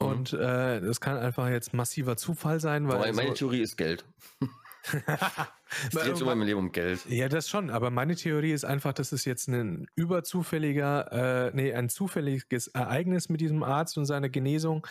Mhm. 0.00 0.06
Und 0.06 0.32
äh, 0.34 0.80
das 0.80 1.00
kann 1.00 1.16
einfach 1.16 1.48
jetzt 1.48 1.74
massiver 1.74 2.16
Zufall 2.16 2.60
sein, 2.60 2.88
weil. 2.88 2.96
Aber 2.96 3.12
meine 3.12 3.28
so- 3.30 3.34
Theorie 3.34 3.60
ist 3.60 3.76
Geld. 3.76 4.04
Es 5.88 5.90
dreht 5.90 6.14
sich 6.16 6.20
immer 6.22 6.34
im 6.34 6.42
Leben 6.42 6.58
um 6.60 6.72
Geld. 6.72 7.04
Ja, 7.06 7.28
das 7.28 7.48
schon, 7.48 7.70
aber 7.70 7.90
meine 7.90 8.14
Theorie 8.14 8.52
ist 8.52 8.64
einfach, 8.64 8.92
dass 8.92 9.10
es 9.12 9.24
jetzt 9.24 9.48
ein 9.48 9.86
überzufälliger, 9.96 11.48
äh, 11.48 11.50
nee, 11.54 11.72
ein 11.72 11.88
zufälliges 11.88 12.68
Ereignis 12.68 13.28
mit 13.28 13.40
diesem 13.40 13.62
Arzt 13.62 13.98
und 13.98 14.04
seiner 14.04 14.28
Genesung, 14.28 14.86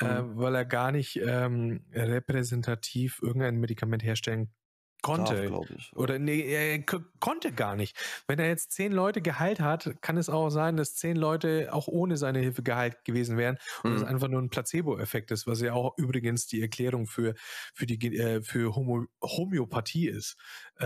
äh, 0.00 0.22
Mhm. 0.22 0.36
weil 0.38 0.54
er 0.54 0.64
gar 0.64 0.92
nicht 0.92 1.16
ähm, 1.16 1.84
repräsentativ 1.92 3.20
irgendein 3.22 3.56
Medikament 3.56 4.04
herstellen 4.04 4.52
konnte. 5.02 5.46
glaube 5.46 5.74
ich. 5.76 5.92
Oder 5.96 6.18
nee, 6.18 6.40
er 6.42 6.82
konnte 7.20 7.52
gar 7.52 7.76
nicht. 7.76 7.96
Wenn 8.26 8.38
er 8.38 8.48
jetzt 8.48 8.72
zehn 8.72 8.92
Leute 8.92 9.20
geheilt 9.22 9.60
hat, 9.60 10.00
kann 10.02 10.16
es 10.16 10.28
auch 10.28 10.50
sein, 10.50 10.76
dass 10.76 10.94
zehn 10.96 11.16
Leute 11.16 11.68
auch 11.72 11.88
ohne 11.88 12.16
seine 12.16 12.40
Hilfe 12.40 12.62
geheilt 12.62 13.04
gewesen 13.04 13.36
wären 13.36 13.58
und 13.86 13.94
es 13.96 14.02
Mhm. 14.02 14.04
einfach 14.04 14.28
nur 14.28 14.40
ein 14.42 14.50
Placebo-Effekt 14.50 15.30
ist, 15.30 15.46
was 15.46 15.60
ja 15.60 15.72
auch 15.74 15.96
übrigens 15.98 16.46
die 16.46 16.60
Erklärung 16.62 17.06
für, 17.06 17.34
für 17.74 17.86
die 17.86 18.16
äh, 18.16 18.42
für 18.42 18.74
Homo 18.74 19.06
Homöopathie 19.22 20.08
ist. 20.08 20.36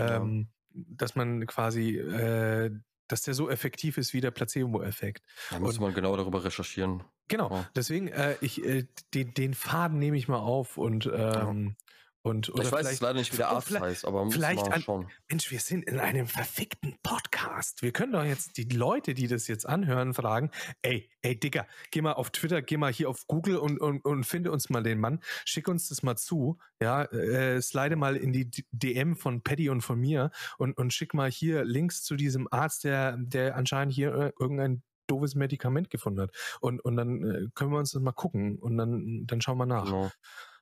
Ja. 0.01 0.03
Ähm, 0.17 0.49
Dass 0.75 1.15
man 1.15 1.45
quasi, 1.45 1.97
äh, 1.97 2.71
dass 3.07 3.21
der 3.23 3.33
so 3.35 3.49
effektiv 3.49 3.97
ist 3.97 4.13
wie 4.13 4.21
der 4.21 4.31
Placebo-Effekt. 4.31 5.21
Da 5.49 5.59
müsste 5.59 5.79
man 5.81 5.93
genau 5.93 6.17
darüber 6.17 6.43
recherchieren. 6.43 7.03
Genau, 7.29 7.51
Ja. 7.51 7.71
deswegen, 7.75 8.07
äh, 8.09 8.35
ich, 8.41 8.63
äh, 8.65 8.85
den, 9.13 9.33
den 9.33 9.53
Faden 9.53 9.97
nehme 9.99 10.17
ich 10.17 10.27
mal 10.27 10.39
auf 10.39 10.77
und, 10.77 11.09
ähm, 11.13 11.75
und 12.23 12.49
oder 12.49 12.63
ich 12.63 12.71
weiß 12.71 12.89
jetzt 12.89 13.01
leider 13.01 13.19
nicht, 13.19 13.31
wie 13.33 13.37
der 13.37 13.49
Arzt 13.49 13.67
vielleicht- 13.67 13.83
heißt, 13.85 14.05
aber 14.05 14.23
muss 14.25 14.33
vielleicht 14.33 14.65
mal 14.65 14.73
an- 14.73 14.81
schauen. 14.81 15.07
Mensch, 15.29 15.51
wir 15.51 15.59
sind 15.59 15.83
in 15.83 15.99
einem 15.99 16.25
verfickten 16.25 16.95
Podcast. 17.03 17.81
Wir 17.81 17.91
können 17.91 18.13
doch 18.13 18.23
jetzt 18.23 18.57
die 18.57 18.63
Leute, 18.63 19.13
die 19.13 19.27
das 19.27 19.47
jetzt 19.47 19.67
anhören, 19.67 20.13
fragen, 20.13 20.49
ey, 20.81 21.09
ey, 21.21 21.39
Digga, 21.39 21.67
geh 21.91 22.01
mal 22.01 22.13
auf 22.13 22.31
Twitter, 22.31 22.61
geh 22.61 22.77
mal 22.77 22.91
hier 22.91 23.09
auf 23.09 23.27
Google 23.27 23.57
und, 23.57 23.79
und, 23.79 24.03
und 24.05 24.23
finde 24.23 24.51
uns 24.51 24.69
mal 24.69 24.81
den 24.81 24.99
Mann, 24.99 25.19
schick 25.45 25.67
uns 25.67 25.89
das 25.89 26.01
mal 26.01 26.15
zu, 26.15 26.57
ja, 26.81 27.03
äh, 27.03 27.61
slide 27.61 27.95
mal 27.97 28.15
in 28.15 28.31
die 28.33 28.49
DM 28.71 29.15
von 29.15 29.41
Paddy 29.43 29.69
und 29.69 29.81
von 29.81 29.99
mir 29.99 30.31
und, 30.57 30.77
und 30.77 30.93
schick 30.93 31.13
mal 31.13 31.29
hier 31.29 31.63
Links 31.65 32.03
zu 32.03 32.15
diesem 32.15 32.47
Arzt, 32.51 32.85
der, 32.85 33.17
der 33.17 33.55
anscheinend 33.55 33.93
hier 33.93 34.33
irgendein 34.39 34.81
doofes 35.07 35.35
Medikament 35.35 35.89
gefunden 35.89 36.21
hat. 36.21 36.31
Und, 36.61 36.79
und 36.79 36.95
dann 36.95 37.21
äh, 37.23 37.47
können 37.53 37.71
wir 37.71 37.79
uns 37.79 37.91
das 37.91 38.01
mal 38.01 38.13
gucken 38.13 38.57
und 38.59 38.77
dann, 38.77 39.25
dann 39.27 39.41
schauen 39.41 39.57
wir 39.57 39.65
nach. 39.65 39.83
Genau. 39.83 40.09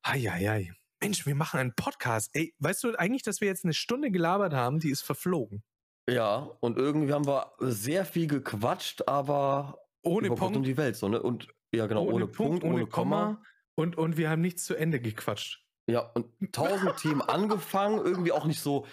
Eieiei. 0.01 0.73
Mensch, 1.01 1.25
wir 1.25 1.35
machen 1.35 1.59
einen 1.59 1.73
Podcast. 1.73 2.29
Ey, 2.33 2.53
weißt 2.59 2.83
du 2.83 2.95
eigentlich, 2.95 3.23
dass 3.23 3.41
wir 3.41 3.47
jetzt 3.47 3.63
eine 3.63 3.73
Stunde 3.73 4.11
gelabert 4.11 4.53
haben? 4.53 4.79
Die 4.79 4.91
ist 4.91 5.01
verflogen. 5.01 5.63
Ja, 6.09 6.49
und 6.59 6.77
irgendwie 6.77 7.13
haben 7.13 7.25
wir 7.25 7.53
sehr 7.59 8.05
viel 8.05 8.27
gequatscht, 8.27 9.07
aber 9.07 9.79
Ohne 10.03 10.27
über 10.27 10.35
Gott 10.35 10.39
Punkt, 10.39 10.57
um 10.57 10.63
die 10.63 10.77
Welt. 10.77 10.95
So, 10.95 11.09
ne? 11.09 11.21
Und 11.21 11.47
ja, 11.73 11.87
genau, 11.87 12.03
ohne, 12.05 12.27
Punkt, 12.27 12.63
ohne 12.63 12.85
Komma. 12.85 13.41
Und, 13.75 13.97
und 13.97 14.17
wir 14.17 14.29
haben 14.29 14.41
nichts 14.41 14.65
zu 14.65 14.75
Ende 14.75 14.99
gequatscht. 14.99 15.65
Ja, 15.87 16.01
und 16.01 16.27
tausend 16.51 16.97
Themen 16.97 17.21
angefangen, 17.27 17.97
irgendwie 17.97 18.31
auch 18.31 18.45
nicht 18.45 18.59
so 18.59 18.85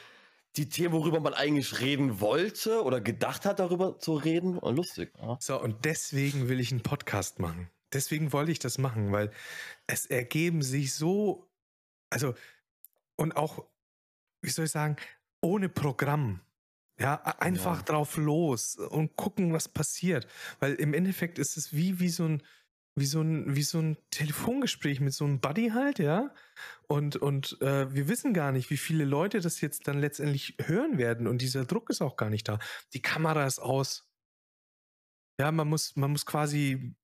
die 0.57 0.69
Themen, 0.69 0.95
worüber 0.95 1.21
man 1.21 1.35
eigentlich 1.35 1.81
reden 1.81 2.21
wollte 2.21 2.83
oder 2.83 3.01
gedacht 3.01 3.45
hat, 3.45 3.59
darüber 3.59 3.99
zu 3.99 4.15
reden. 4.15 4.59
Und 4.59 4.77
lustig. 4.77 5.13
Ja. 5.21 5.37
So, 5.41 5.61
und 5.61 5.85
deswegen 5.85 6.49
will 6.49 6.59
ich 6.59 6.73
einen 6.73 6.83
Podcast 6.83 7.39
machen. 7.39 7.69
Deswegen 7.93 8.33
wollte 8.33 8.53
ich 8.53 8.59
das 8.59 8.79
machen, 8.79 9.13
weil 9.13 9.31
es 9.87 10.07
ergeben 10.07 10.63
sich 10.63 10.95
so, 10.95 11.48
also, 12.11 12.35
und 13.17 13.37
auch, 13.37 13.67
wie 14.43 14.51
soll 14.51 14.67
ich 14.67 14.71
sagen, 14.73 14.97
ohne 15.43 15.69
Programm. 15.69 16.41
Ja, 17.01 17.23
einfach 17.41 17.79
Ja. 17.79 17.83
drauf 17.85 18.17
los 18.17 18.77
und 18.77 19.17
gucken, 19.17 19.53
was 19.53 19.69
passiert. 19.69 20.27
Weil 20.61 20.75
im 20.75 20.95
Endeffekt 20.95 21.39
ist 21.39 21.57
es 21.57 21.73
wie, 21.73 22.01
wie 22.01 22.09
so 22.09 22.25
ein, 22.27 22.43
wie 22.97 23.07
so 23.07 23.21
ein, 23.23 23.55
wie 23.55 23.63
so 23.63 23.79
ein 23.79 23.97
Telefongespräch 24.11 24.99
mit 25.01 25.13
so 25.15 25.25
einem 25.25 25.41
Buddy 25.41 25.69
halt, 25.71 26.01
ja. 26.01 26.35
Und, 26.89 27.15
und 27.17 27.61
äh, 27.63 27.95
wir 27.95 28.09
wissen 28.09 28.35
gar 28.35 28.51
nicht, 28.51 28.71
wie 28.71 28.77
viele 28.77 29.05
Leute 29.05 29.39
das 29.41 29.61
jetzt 29.61 29.87
dann 29.87 30.01
letztendlich 30.01 30.57
hören 30.61 30.99
werden. 30.99 31.29
Und 31.29 31.41
dieser 31.41 31.65
Druck 31.65 31.91
ist 31.91 32.03
auch 32.03 32.17
gar 32.17 32.31
nicht 32.31 32.49
da. 32.49 32.59
Die 32.95 33.03
Kamera 33.03 33.47
ist 33.47 33.61
aus. 33.61 34.09
Ja, 35.41 35.53
man 35.53 35.69
muss, 35.69 35.95
man 35.97 36.11
muss 36.11 36.27
quasi 36.27 36.97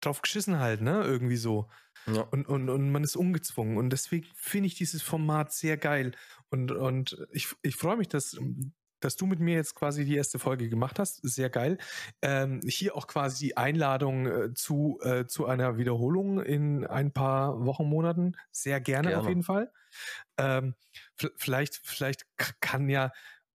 drauf 0.00 0.22
geschissen 0.22 0.58
halten, 0.58 0.84
ne? 0.84 1.02
Irgendwie 1.04 1.36
so. 1.36 1.68
Ja. 2.06 2.22
Und, 2.22 2.46
und, 2.48 2.68
und 2.68 2.90
man 2.92 3.04
ist 3.04 3.16
ungezwungen. 3.16 3.76
Und 3.76 3.90
deswegen 3.90 4.26
finde 4.34 4.68
ich 4.68 4.74
dieses 4.74 5.02
Format 5.02 5.52
sehr 5.52 5.76
geil. 5.76 6.12
Und, 6.50 6.72
und 6.72 7.26
ich, 7.30 7.48
ich 7.62 7.76
freue 7.76 7.96
mich, 7.96 8.08
dass, 8.08 8.36
dass 9.00 9.16
du 9.16 9.26
mit 9.26 9.40
mir 9.40 9.54
jetzt 9.54 9.74
quasi 9.74 10.04
die 10.04 10.16
erste 10.16 10.38
Folge 10.38 10.68
gemacht 10.68 10.98
hast. 10.98 11.20
Sehr 11.22 11.50
geil. 11.50 11.78
Ähm, 12.22 12.60
hier 12.66 12.96
auch 12.96 13.06
quasi 13.06 13.46
die 13.46 13.56
Einladung 13.56 14.26
äh, 14.26 14.54
zu, 14.54 14.98
äh, 15.02 15.26
zu 15.26 15.46
einer 15.46 15.78
Wiederholung 15.78 16.40
in 16.40 16.86
ein 16.86 17.12
paar 17.12 17.64
Wochen, 17.64 17.88
Monaten. 17.88 18.36
Sehr 18.50 18.80
gerne, 18.80 19.08
gerne. 19.08 19.20
auf 19.20 19.28
jeden 19.28 19.42
Fall. 19.42 19.72
Ähm, 20.38 20.74
vielleicht, 21.36 21.76
vielleicht 21.82 22.26
kann 22.60 22.88
ja 22.88 23.12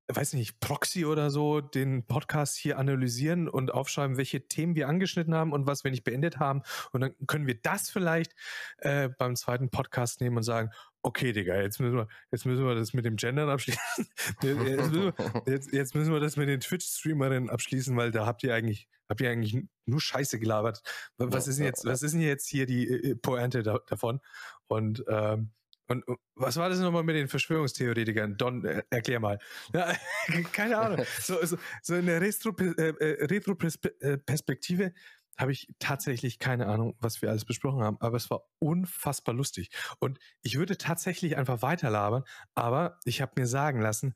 weiß 0.08 0.34
nicht, 0.34 0.60
Proxy 0.60 1.06
oder 1.06 1.30
so 1.30 1.62
den 1.62 2.06
Podcast 2.06 2.58
hier 2.58 2.78
analysieren 2.78 3.48
und 3.48 3.74
aufschreiben, 3.74 4.18
welche 4.18 4.48
Themen 4.48 4.76
wir 4.76 4.88
angeschnitten 4.88 5.34
haben 5.34 5.54
und 5.54 5.68
was 5.68 5.84
wir 5.84 5.92
nicht 5.92 6.04
beendet 6.04 6.40
haben. 6.40 6.62
Und 6.92 7.02
dann 7.02 7.16
können 7.28 7.48
wir 7.48 7.60
das 7.62 7.90
vielleicht 7.90 8.34
äh, 8.78 9.10
beim 9.10 9.36
zweiten 9.36 9.70
Podcast 9.70 10.22
nehmen 10.22 10.38
und 10.38 10.44
sagen, 10.44 10.72
okay, 11.02 11.32
Digga, 11.32 11.62
jetzt 11.62 11.80
müssen 11.80 11.98
wir, 11.98 12.08
jetzt 12.32 12.46
müssen 12.46 12.66
wir 12.66 12.76
das 12.76 12.94
mit 12.94 13.06
dem 13.06 13.16
Gendern 13.16 13.50
abschließen. 13.50 13.82
jetzt, 14.44 14.58
müssen 14.58 14.94
wir, 14.94 15.44
jetzt, 15.48 15.74
jetzt, 15.74 15.96
müssen 15.96 16.14
wir 16.14 16.20
das 16.20 16.38
mit 16.38 16.48
den 16.48 16.60
Twitch-Streamerinnen 16.60 17.50
abschließen, 17.50 17.96
weil 17.98 18.12
da 18.12 18.26
habt 18.26 18.44
ihr 18.44 18.54
eigentlich, 18.54 18.88
habt 19.10 19.22
ihr 19.22 19.30
eigentlich 19.30 19.58
nur 19.86 20.02
Scheiße 20.02 20.40
gelabert. 20.40 20.82
Was 21.18 21.48
ist 21.48 21.58
denn 21.58 21.66
jetzt, 21.66 21.86
was 21.86 22.04
ist 22.04 22.14
denn 22.14 22.22
jetzt 22.22 22.48
hier 22.48 22.66
die 22.66 22.88
äh, 22.88 23.16
Pointe 23.16 23.64
da, 23.64 23.80
davon? 23.88 24.20
Und 24.68 25.04
ähm, 25.08 25.52
und 25.92 26.04
was 26.36 26.58
war 26.58 26.70
das 26.70 26.80
nochmal 26.80 27.04
mit 27.04 27.16
den 27.16 27.28
Verschwörungstheoretikern? 27.28 28.38
Don, 28.38 28.66
äh, 28.66 28.84
erklär 28.90 29.20
mal. 29.20 29.38
Ja, 29.74 29.96
keine 30.54 30.78
Ahnung. 30.78 31.06
So, 31.20 31.44
so, 31.46 31.58
so 31.82 31.96
in 31.96 32.06
der 32.06 32.22
Retro-Perspektive 32.22 34.84
äh, 34.84 34.88
äh 34.88 34.94
habe 35.38 35.52
ich 35.52 35.68
tatsächlich 35.80 36.40
keine 36.40 36.68
Ahnung, 36.68 36.96
was 37.00 37.22
wir 37.22 37.30
alles 37.30 37.46
besprochen 37.46 37.84
haben, 37.84 37.98
aber 38.00 38.18
es 38.18 38.30
war 38.30 38.44
unfassbar 38.60 39.34
lustig. 39.34 39.70
Und 40.00 40.20
ich 40.42 40.58
würde 40.58 40.78
tatsächlich 40.78 41.38
einfach 41.38 41.62
weiterlabern, 41.62 42.24
aber 42.54 43.00
ich 43.06 43.22
habe 43.22 43.40
mir 43.40 43.48
sagen 43.48 43.82
lassen, 43.82 44.14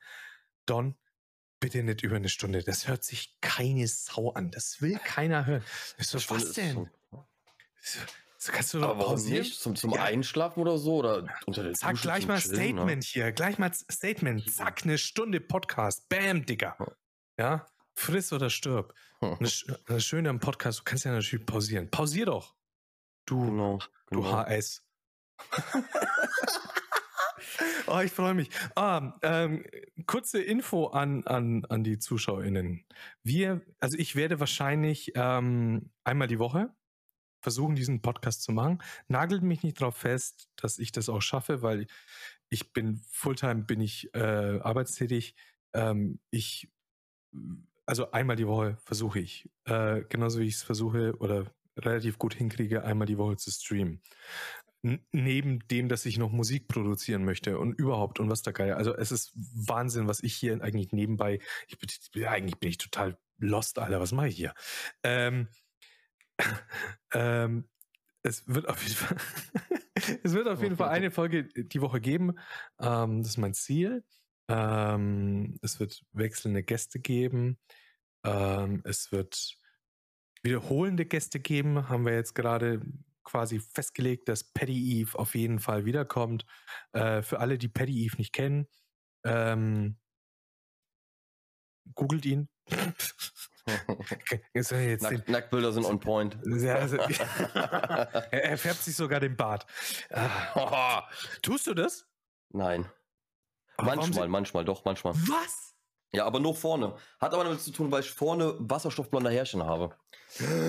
Don, 0.66 0.98
bitte 1.60 1.84
nicht 1.84 2.04
über 2.04 2.18
eine 2.18 2.30
Stunde. 2.30 2.64
Das 2.64 2.88
hört 2.88 3.04
sich 3.04 3.40
keine 3.42 3.88
Sau 3.88 4.32
an. 4.32 4.52
Das 4.52 4.82
will 4.82 5.00
keiner 5.04 5.46
hören. 5.46 5.64
So, 5.98 6.20
was 6.30 6.54
denn? 6.54 6.90
So, 7.82 8.00
kannst 8.52 8.74
du 8.74 8.80
doch 8.80 8.90
Aber 8.90 9.00
warum 9.00 9.24
nicht? 9.24 9.60
Zum, 9.60 9.76
zum 9.76 9.92
ja. 9.92 10.04
Einschlafen 10.04 10.60
oder 10.60 10.78
so? 10.78 10.98
Oder 10.98 11.28
unter 11.46 11.64
der 11.64 11.74
Zack, 11.74 11.92
Dusche 11.92 12.04
gleich 12.04 12.28
mal 12.28 12.40
Chillen, 12.40 12.56
ne? 12.56 12.62
Statement 12.82 13.02
ne? 13.02 13.08
hier. 13.08 13.32
Gleich 13.32 13.58
mal 13.58 13.72
Statement. 13.74 14.54
Zack, 14.54 14.84
eine 14.84 14.98
Stunde 14.98 15.40
Podcast. 15.40 16.08
Bam, 16.10 16.46
Digga. 16.46 16.78
Ja, 17.38 17.66
friss 17.94 18.34
oder 18.34 18.50
stirb. 18.50 18.94
das 19.40 20.06
Schöne 20.06 20.30
am 20.30 20.40
Podcast, 20.40 20.80
du 20.80 20.84
kannst 20.84 21.06
ja 21.06 21.12
natürlich 21.12 21.46
pausieren. 21.46 21.90
Pausier 21.90 22.26
doch. 22.26 22.56
Du, 23.26 23.46
genau, 23.46 23.80
genau. 24.08 24.22
du 24.22 24.28
HS. 24.28 24.84
oh, 27.88 28.00
ich 28.00 28.12
freue 28.12 28.34
mich. 28.34 28.50
Ah, 28.76 29.14
ähm, 29.22 29.66
kurze 30.06 30.42
Info 30.42 30.88
an, 30.88 31.26
an, 31.26 31.66
an 31.66 31.84
die 31.84 32.00
ZuschauerInnen. 32.00 32.86
Wir, 33.24 33.62
also 33.80 33.98
ich 33.98 34.16
werde 34.16 34.40
wahrscheinlich 34.40 35.12
ähm, 35.16 35.92
einmal 36.04 36.28
die 36.28 36.40
Woche 36.40 36.74
versuchen, 37.46 37.76
diesen 37.76 38.02
Podcast 38.02 38.42
zu 38.42 38.52
machen. 38.52 38.80
Nagelt 39.08 39.44
mich 39.44 39.62
nicht 39.62 39.80
darauf 39.80 39.98
fest, 39.98 40.50
dass 40.56 40.80
ich 40.80 40.92
das 40.92 41.10
auch 41.10 41.22
schaffe, 41.22 41.62
weil 41.62 41.86
ich 42.50 42.74
bin 42.74 42.98
Fulltime, 43.12 43.66
bin 43.66 43.82
ich 43.82 44.10
äh, 44.16 44.60
arbeitstätig. 44.62 45.36
Ähm, 45.74 46.20
ich, 46.32 46.72
also 47.86 48.10
einmal 48.12 48.36
die 48.36 48.48
Woche 48.48 48.78
versuche 48.84 49.20
ich, 49.20 49.48
äh, 49.66 50.02
genauso 50.10 50.40
wie 50.40 50.48
ich 50.48 50.56
es 50.56 50.64
versuche 50.64 51.16
oder 51.20 51.54
relativ 51.78 52.18
gut 52.18 52.34
hinkriege, 52.34 52.84
einmal 52.84 53.06
die 53.06 53.20
Woche 53.20 53.38
zu 53.38 53.52
streamen. 53.52 54.02
N 54.82 55.06
neben 55.12 55.60
dem, 55.68 55.88
dass 55.88 56.08
ich 56.08 56.18
noch 56.18 56.32
Musik 56.32 56.68
produzieren 56.68 57.26
möchte 57.26 57.60
und 57.60 57.74
überhaupt 57.74 58.20
und 58.20 58.28
was 58.32 58.42
da 58.42 58.52
geil. 58.52 58.74
Also 58.74 58.96
es 58.96 59.12
ist 59.12 59.34
Wahnsinn, 59.36 60.08
was 60.08 60.24
ich 60.24 60.34
hier 60.34 60.60
eigentlich 60.64 60.94
nebenbei, 60.94 61.40
ich 61.68 61.78
bin, 61.78 62.26
eigentlich 62.26 62.58
bin 62.58 62.70
ich 62.70 62.80
total 62.80 63.20
lost, 63.38 63.78
Alter, 63.78 64.00
was 64.00 64.14
mache 64.14 64.30
ich 64.30 64.36
hier? 64.36 64.56
Ähm, 65.04 65.48
ähm, 67.14 67.68
es 68.24 68.48
wird 68.48 68.68
auf 68.68 68.82
jeden 68.82 68.96
Fall, 68.96 69.18
es 70.24 70.34
wird 70.34 70.48
auf 70.48 70.62
jeden 70.62 70.78
Fall 70.78 70.90
eine 70.90 71.12
Folge 71.12 71.46
die 71.46 71.82
Woche 71.82 72.02
geben. 72.02 72.38
Ähm, 72.80 73.22
das 73.22 73.32
ist 73.32 73.38
mein 73.38 73.54
Ziel. 73.54 74.04
Ähm, 74.48 75.58
es 75.62 75.80
wird 75.80 76.04
wechselnde 76.12 76.64
Gäste 76.64 77.00
geben. 77.00 77.60
Ähm, 78.24 78.82
es 78.84 79.12
wird 79.12 79.58
wiederholende 80.44 81.06
Gäste 81.06 81.40
geben. 81.40 81.90
Haben 81.90 82.06
wir 82.06 82.14
jetzt 82.14 82.36
gerade 82.36 82.82
quasi 83.24 83.60
festgelegt, 83.60 84.30
dass 84.30 84.44
Paddy 84.44 85.02
Eve 85.02 85.18
auf 85.18 85.36
jeden 85.36 85.60
Fall 85.60 85.86
wiederkommt. 85.86 86.46
Äh, 86.94 87.22
für 87.22 87.40
alle, 87.40 87.58
die 87.58 87.68
Paddy 87.68 88.06
Eve 88.06 88.18
nicht 88.18 88.34
kennen, 88.34 88.68
ähm, 89.24 89.98
googelt 91.94 92.26
ihn. 92.26 92.50
jetzt 94.54 94.72
Nack, 95.02 95.28
Nacktbilder 95.28 95.72
sind 95.72 95.86
on 95.86 96.00
point. 96.00 96.38
Also, 96.46 96.98
er, 96.98 98.32
er, 98.32 98.58
färbt 98.58 98.84
sich 98.84 98.96
sogar 98.96 99.20
den 99.20 99.36
Bart. 99.36 99.66
Tust 101.42 101.68
du 101.68 101.74
das? 101.74 102.06
Nein. 102.50 102.90
Aber 103.78 103.96
manchmal, 103.96 104.28
manchmal, 104.28 104.66
doch, 104.66 104.86
manchmal. 104.86 105.14
Was? 105.14 105.76
Ja, 106.14 106.26
aber 106.26 106.40
nur 106.40 106.56
vorne. 106.56 106.96
Hat 107.20 107.34
aber 107.34 107.44
damit 107.44 107.60
zu 107.62 107.72
tun, 107.72 107.92
weil 107.92 108.02
ich 108.02 108.12
vorne 108.12 108.56
wasserstoffblonde 108.60 109.30
Härchen 109.32 109.64
habe. 109.64 109.96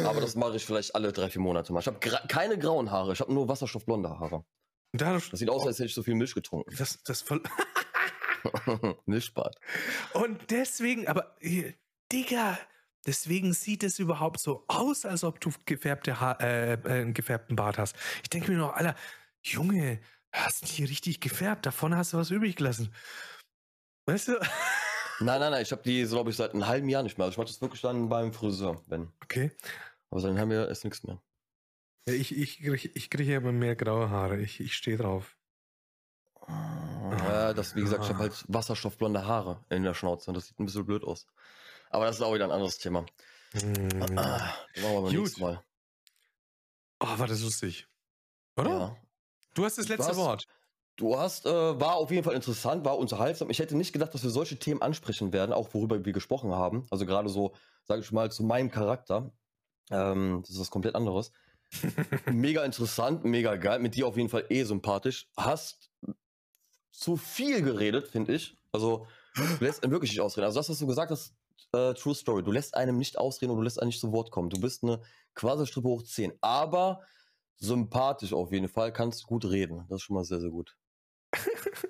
Aber 0.05 0.21
das 0.21 0.35
mache 0.35 0.57
ich 0.57 0.65
vielleicht 0.65 0.95
alle 0.95 1.13
drei, 1.13 1.29
vier 1.29 1.41
Monate 1.41 1.73
mal. 1.73 1.81
Ich 1.81 1.87
habe 1.87 1.99
gra 2.01 2.19
keine 2.27 2.59
grauen 2.59 2.91
Haare, 2.91 3.13
ich 3.13 3.21
habe 3.21 3.33
nur 3.33 3.49
wasserstoffblonde 3.49 4.09
Haare. 4.09 4.45
das 4.93 5.31
sieht 5.33 5.51
aus, 5.51 5.67
als 5.67 5.79
hätte 5.79 5.87
ich 5.87 5.95
so 5.95 6.03
viel 6.03 6.15
Milch 6.15 6.35
getrunken. 6.35 6.75
Das, 6.77 7.03
das 7.05 7.23
voll. 7.23 7.43
Milchbad. 9.07 9.57
Und 10.15 10.51
deswegen, 10.51 11.07
aber, 11.09 11.37
Digga, 12.13 12.59
Deswegen 13.07 13.53
sieht 13.53 13.85
es 13.85 13.99
überhaupt 13.99 14.41
so 14.41 14.65
aus, 14.67 15.07
als 15.07 15.23
ob 15.23 15.41
du 15.41 15.51
gefärbte 15.65 16.21
ha 16.21 16.33
äh, 16.41 16.73
äh, 16.73 16.89
einen 16.89 17.15
gefärbten 17.15 17.57
Bart 17.57 17.79
hast. 17.79 17.97
Ich 18.23 18.31
denke 18.31 18.51
mir 18.51 18.59
noch, 18.59 18.75
Alter, 18.75 18.97
Junge, 19.43 20.01
hast 20.33 20.63
du 20.63 20.67
hier 20.67 20.89
richtig 20.89 21.21
gefärbt? 21.21 21.67
Davon 21.67 21.95
hast 21.95 22.13
du 22.13 22.17
was 22.17 22.31
übrig 22.31 22.57
gelassen. 22.57 22.93
Weißt 24.07 24.29
du? 24.29 24.33
Nein, 25.19 25.41
nein, 25.41 25.51
nein, 25.51 25.63
ich 25.63 25.73
habe 25.73 25.81
die, 25.83 26.05
glaube 26.05 26.29
ich, 26.29 26.37
seit 26.37 26.53
einem 26.53 26.67
halben 26.67 26.91
Jahr 26.91 27.03
nicht 27.03 27.17
mehr. 27.17 27.25
Also 27.25 27.33
ich 27.33 27.39
mache 27.39 27.47
das 27.47 27.63
wirklich 27.63 27.81
dann 27.81 28.11
beim 28.11 28.35
Friseur, 28.35 28.83
wenn. 28.87 29.11
Okay. 29.23 29.51
Aber 30.11 30.21
seit 30.21 30.29
einem 30.29 30.39
halben 30.39 30.53
Jahr 30.53 30.69
ist 30.69 30.85
nichts 30.85 31.05
mehr. 31.05 31.23
Ich 32.05 32.37
ich 32.37 32.59
kriege 32.59 32.91
ich 32.93 33.09
krieg 33.09 33.27
immer 33.27 33.51
mehr 33.51 33.77
graue 33.77 34.11
Haare. 34.11 34.39
Ich, 34.39 34.61
ich 34.61 34.75
stehe 34.75 34.99
drauf. 34.99 35.39
Ja, 36.49 37.55
das, 37.55 37.75
wie 37.75 37.81
gesagt, 37.81 38.05
ich 38.05 38.11
habe 38.11 38.19
halt 38.19 38.45
wasserstoffblonde 38.49 39.25
Haare 39.25 39.65
in 39.71 39.85
der 39.85 39.95
Schnauze. 39.95 40.35
Das 40.35 40.49
sieht 40.49 40.61
ein 40.61 40.67
bisschen 40.67 40.85
blöd 40.85 41.03
aus. 41.03 41.27
Aber 41.91 42.07
das 42.07 42.17
ist 42.17 42.23
auch 42.23 42.35
wieder 42.35 42.45
ein 42.45 42.53
anderes 42.53 42.79
Thema. 42.79 43.07
Hm. 43.53 44.03
Ah, 44.17 44.55
machen 44.83 45.13
wir 45.13 45.23
beim 45.25 45.41
Mal. 45.41 45.65
Oh, 47.01 47.19
war 47.19 47.27
das 47.27 47.43
lustig. 47.43 47.87
Oder? 48.57 48.71
Ja. 48.71 48.97
Du 49.55 49.65
hast 49.65 49.79
das 49.79 49.89
letzte 49.89 50.05
du 50.05 50.09
hast, 50.11 50.17
Wort. 50.17 50.47
Du 50.97 51.19
hast, 51.19 51.45
äh, 51.47 51.51
war 51.51 51.97
auf 51.97 52.11
jeden 52.11 52.25
Fall 52.25 52.35
interessant, 52.35 52.85
war 52.85 52.97
unterhaltsam. 52.97 53.51
Ich 53.51 53.59
hätte 53.59 53.77
nicht 53.77 53.93
gedacht, 53.93 54.15
dass 54.15 54.23
wir 54.23 54.31
solche 54.31 54.59
Themen 54.59 54.81
ansprechen 54.81 55.33
werden, 55.33 55.53
auch 55.53 55.75
worüber 55.75 56.05
wir 56.05 56.13
gesprochen 56.13 56.53
haben. 56.53 56.87
Also 56.91 57.05
gerade 57.05 57.29
so, 57.29 57.55
sage 57.85 58.01
ich 58.01 58.13
mal, 58.13 58.31
zu 58.31 58.45
meinem 58.45 58.71
Charakter. 58.71 59.31
Ähm, 59.91 60.41
das 60.43 60.51
ist 60.51 60.61
was 60.61 60.71
komplett 60.71 60.95
anderes. 60.95 61.33
mega 62.33 62.65
interessant, 62.65 63.25
mega 63.25 63.57
geil. 63.57 63.79
Mit 63.79 63.95
dir 63.95 64.07
auf 64.07 64.17
jeden 64.17 64.29
Fall 64.29 64.47
eh 64.49 64.65
sympathisch. 64.65 65.29
Hast 65.37 65.91
zu 66.93 67.17
viel 67.17 67.63
geredet, 67.63 68.09
finde 68.09 68.35
ich. 68.35 68.57
Also, 68.73 69.07
du 69.35 69.43
lässt 69.65 69.89
wirklich 69.91 70.13
nicht 70.13 70.21
ausreden. 70.21 70.47
Also, 70.47 70.61
das, 70.61 70.69
was 70.71 70.79
du 70.79 70.87
gesagt 70.87 71.11
hast, 71.11 71.35
äh, 71.73 71.95
True 71.95 72.15
Story. 72.15 72.43
Du 72.43 72.53
lässt 72.53 72.75
einem 72.75 72.99
nicht 72.99 73.19
ausreden 73.19 73.53
und 73.53 73.59
du 73.59 73.63
lässt 73.63 73.81
einem 73.81 73.89
nicht 73.89 74.01
zu 74.01 74.13
Wort 74.13 74.31
kommen. 74.31 74.51
Du 74.51 74.61
bist 74.61 74.83
eine 74.83 75.01
Quasi-Strippe 75.35 75.89
hoch 75.89 76.03
10. 76.03 76.33
Aber 76.41 77.03
sympathisch 77.59 78.33
auf 78.33 78.53
jeden 78.53 78.69
Fall, 78.69 78.93
kannst 78.93 79.27
gut 79.27 79.45
reden. 79.45 79.87
Das 79.89 79.97
ist 79.97 80.03
schon 80.03 80.15
mal 80.15 80.25
sehr, 80.25 80.41
sehr 80.41 80.51
gut. 80.51 80.77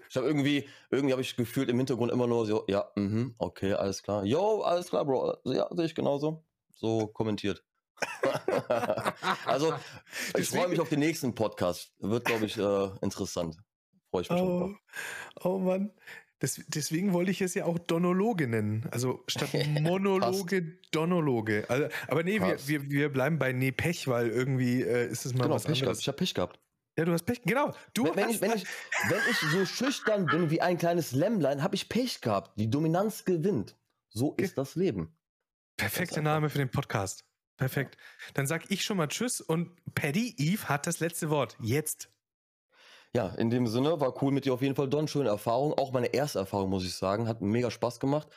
ich 0.08 0.16
habe 0.16 0.26
irgendwie, 0.26 0.68
irgendwie 0.90 1.12
habe 1.12 1.22
ich 1.22 1.36
gefühlt 1.36 1.68
im 1.68 1.76
Hintergrund 1.78 2.12
immer 2.12 2.26
nur 2.26 2.46
so, 2.46 2.64
ja, 2.68 2.90
mhm, 2.96 3.34
okay, 3.38 3.74
alles 3.74 4.02
klar. 4.02 4.24
Yo, 4.24 4.62
alles 4.62 4.88
klar, 4.88 5.04
Bro. 5.04 5.38
Ja, 5.44 5.68
sehe 5.72 5.86
ich 5.86 5.94
genauso. 5.94 6.44
So 6.70 7.06
kommentiert. 7.08 7.64
also, 9.46 9.72
ich 10.36 10.48
freue 10.48 10.68
mich 10.68 10.80
auf 10.80 10.88
den 10.88 11.00
nächsten 11.00 11.34
Podcast. 11.34 11.92
Wird, 11.98 12.26
glaube 12.26 12.46
ich, 12.46 12.58
äh, 12.58 12.90
interessant. 13.00 13.56
Freue 14.10 14.22
ich 14.22 14.30
mich 14.30 14.40
oh, 14.40 14.74
oh 15.42 15.58
Mann. 15.58 15.92
Das, 16.38 16.60
deswegen 16.68 17.14
wollte 17.14 17.30
ich 17.30 17.40
es 17.40 17.54
ja 17.54 17.64
auch 17.64 17.78
Donologe 17.78 18.46
nennen. 18.46 18.86
Also 18.90 19.24
statt 19.26 19.48
Monologe, 19.80 20.78
Donologe. 20.90 21.64
Also, 21.68 21.88
aber 22.08 22.22
nee, 22.24 22.40
wir, 22.40 22.58
wir, 22.68 22.90
wir 22.90 23.08
bleiben 23.08 23.38
bei 23.38 23.52
Nee 23.52 23.72
Pech, 23.72 24.06
weil 24.06 24.28
irgendwie 24.28 24.82
äh, 24.82 25.08
ist 25.08 25.24
es 25.24 25.32
mal 25.32 25.44
genau, 25.44 25.54
was 25.54 25.64
Pech 25.64 25.78
anderes. 25.80 25.98
gehabt. 25.98 26.00
Ich 26.00 26.08
habe 26.08 26.16
Pech 26.18 26.34
gehabt. 26.34 26.60
Ja, 26.98 27.04
du 27.04 27.12
hast 27.12 27.24
Pech. 27.24 27.42
Genau. 27.44 27.74
Du 27.94 28.04
Wenn, 28.04 28.16
wenn, 28.16 28.24
hast 28.24 28.34
ich, 28.34 28.40
wenn, 28.42 28.52
ich, 28.56 28.66
wenn 29.08 29.20
ich 29.30 29.36
so 29.38 29.66
schüchtern 29.66 30.26
bin 30.26 30.50
wie 30.50 30.60
ein 30.60 30.78
kleines 30.78 31.12
Lämmlein, 31.12 31.62
habe 31.62 31.74
ich 31.74 31.88
Pech 31.88 32.20
gehabt. 32.20 32.58
Die 32.58 32.70
Dominanz 32.70 33.24
gewinnt. 33.24 33.76
So 34.10 34.34
ist 34.34 34.56
das 34.56 34.76
Leben. 34.76 35.14
Perfekter 35.76 36.22
Name 36.22 36.48
für 36.48 36.58
den 36.58 36.70
Podcast. 36.70 37.24
Perfekt. 37.58 37.96
Dann 38.34 38.46
sag 38.46 38.70
ich 38.70 38.82
schon 38.82 38.96
mal 38.96 39.08
Tschüss 39.08 39.40
und 39.40 39.70
Paddy 39.94 40.34
Eve 40.38 40.68
hat 40.68 40.86
das 40.86 41.00
letzte 41.00 41.30
Wort. 41.30 41.56
Jetzt. 41.60 42.10
Ja, 43.16 43.28
in 43.28 43.48
dem 43.48 43.66
Sinne 43.66 43.98
war 43.98 44.22
cool 44.22 44.30
mit 44.30 44.44
dir 44.44 44.52
auf 44.52 44.60
jeden 44.60 44.74
Fall, 44.74 44.90
Don. 44.90 45.08
Schöne 45.08 45.30
Erfahrung. 45.30 45.72
Auch 45.72 45.90
meine 45.90 46.08
erste 46.08 46.38
Erfahrung, 46.38 46.68
muss 46.68 46.84
ich 46.84 46.94
sagen. 46.94 47.28
Hat 47.28 47.40
mega 47.40 47.70
Spaß 47.70 47.98
gemacht. 47.98 48.28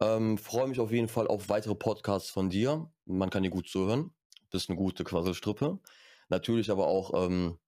Ähm, 0.00 0.38
Freue 0.38 0.68
mich 0.68 0.78
auf 0.78 0.92
jeden 0.92 1.08
Fall 1.08 1.26
auf 1.26 1.48
weitere 1.48 1.74
Podcasts 1.74 2.30
von 2.30 2.48
dir. 2.48 2.88
Man 3.06 3.28
kann 3.28 3.42
dir 3.42 3.50
gut 3.50 3.68
zuhören. 3.68 4.14
Bist 4.52 4.70
eine 4.70 4.78
gute 4.78 5.02
Quasselstrippe. 5.02 5.80
Natürlich 6.28 6.70
aber 6.70 6.86
auch 6.86 7.26
ähm, 7.26 7.58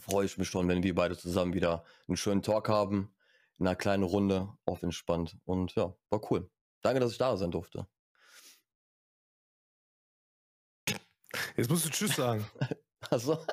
freue 0.00 0.24
ich 0.24 0.38
mich 0.38 0.48
schon, 0.48 0.66
wenn 0.66 0.82
wir 0.82 0.94
beide 0.94 1.14
zusammen 1.14 1.52
wieder 1.52 1.84
einen 2.08 2.16
schönen 2.16 2.40
Talk 2.40 2.70
haben. 2.70 3.14
In 3.58 3.66
einer 3.66 3.76
kleinen 3.76 4.04
Runde, 4.04 4.48
auf 4.64 4.82
entspannt. 4.82 5.36
Und 5.44 5.74
ja, 5.74 5.94
war 6.08 6.22
cool. 6.30 6.50
Danke, 6.80 7.00
dass 7.00 7.12
ich 7.12 7.18
da 7.18 7.36
sein 7.36 7.50
durfte. 7.50 7.86
Jetzt 11.58 11.68
musst 11.68 11.84
du 11.84 11.90
Tschüss 11.90 12.16
sagen. 12.16 12.46
Also. 13.10 13.44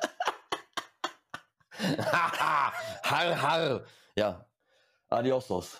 har, 3.02 3.32
har. 3.34 3.82
Ja. 4.14 4.34
Adiosos. 5.08 5.76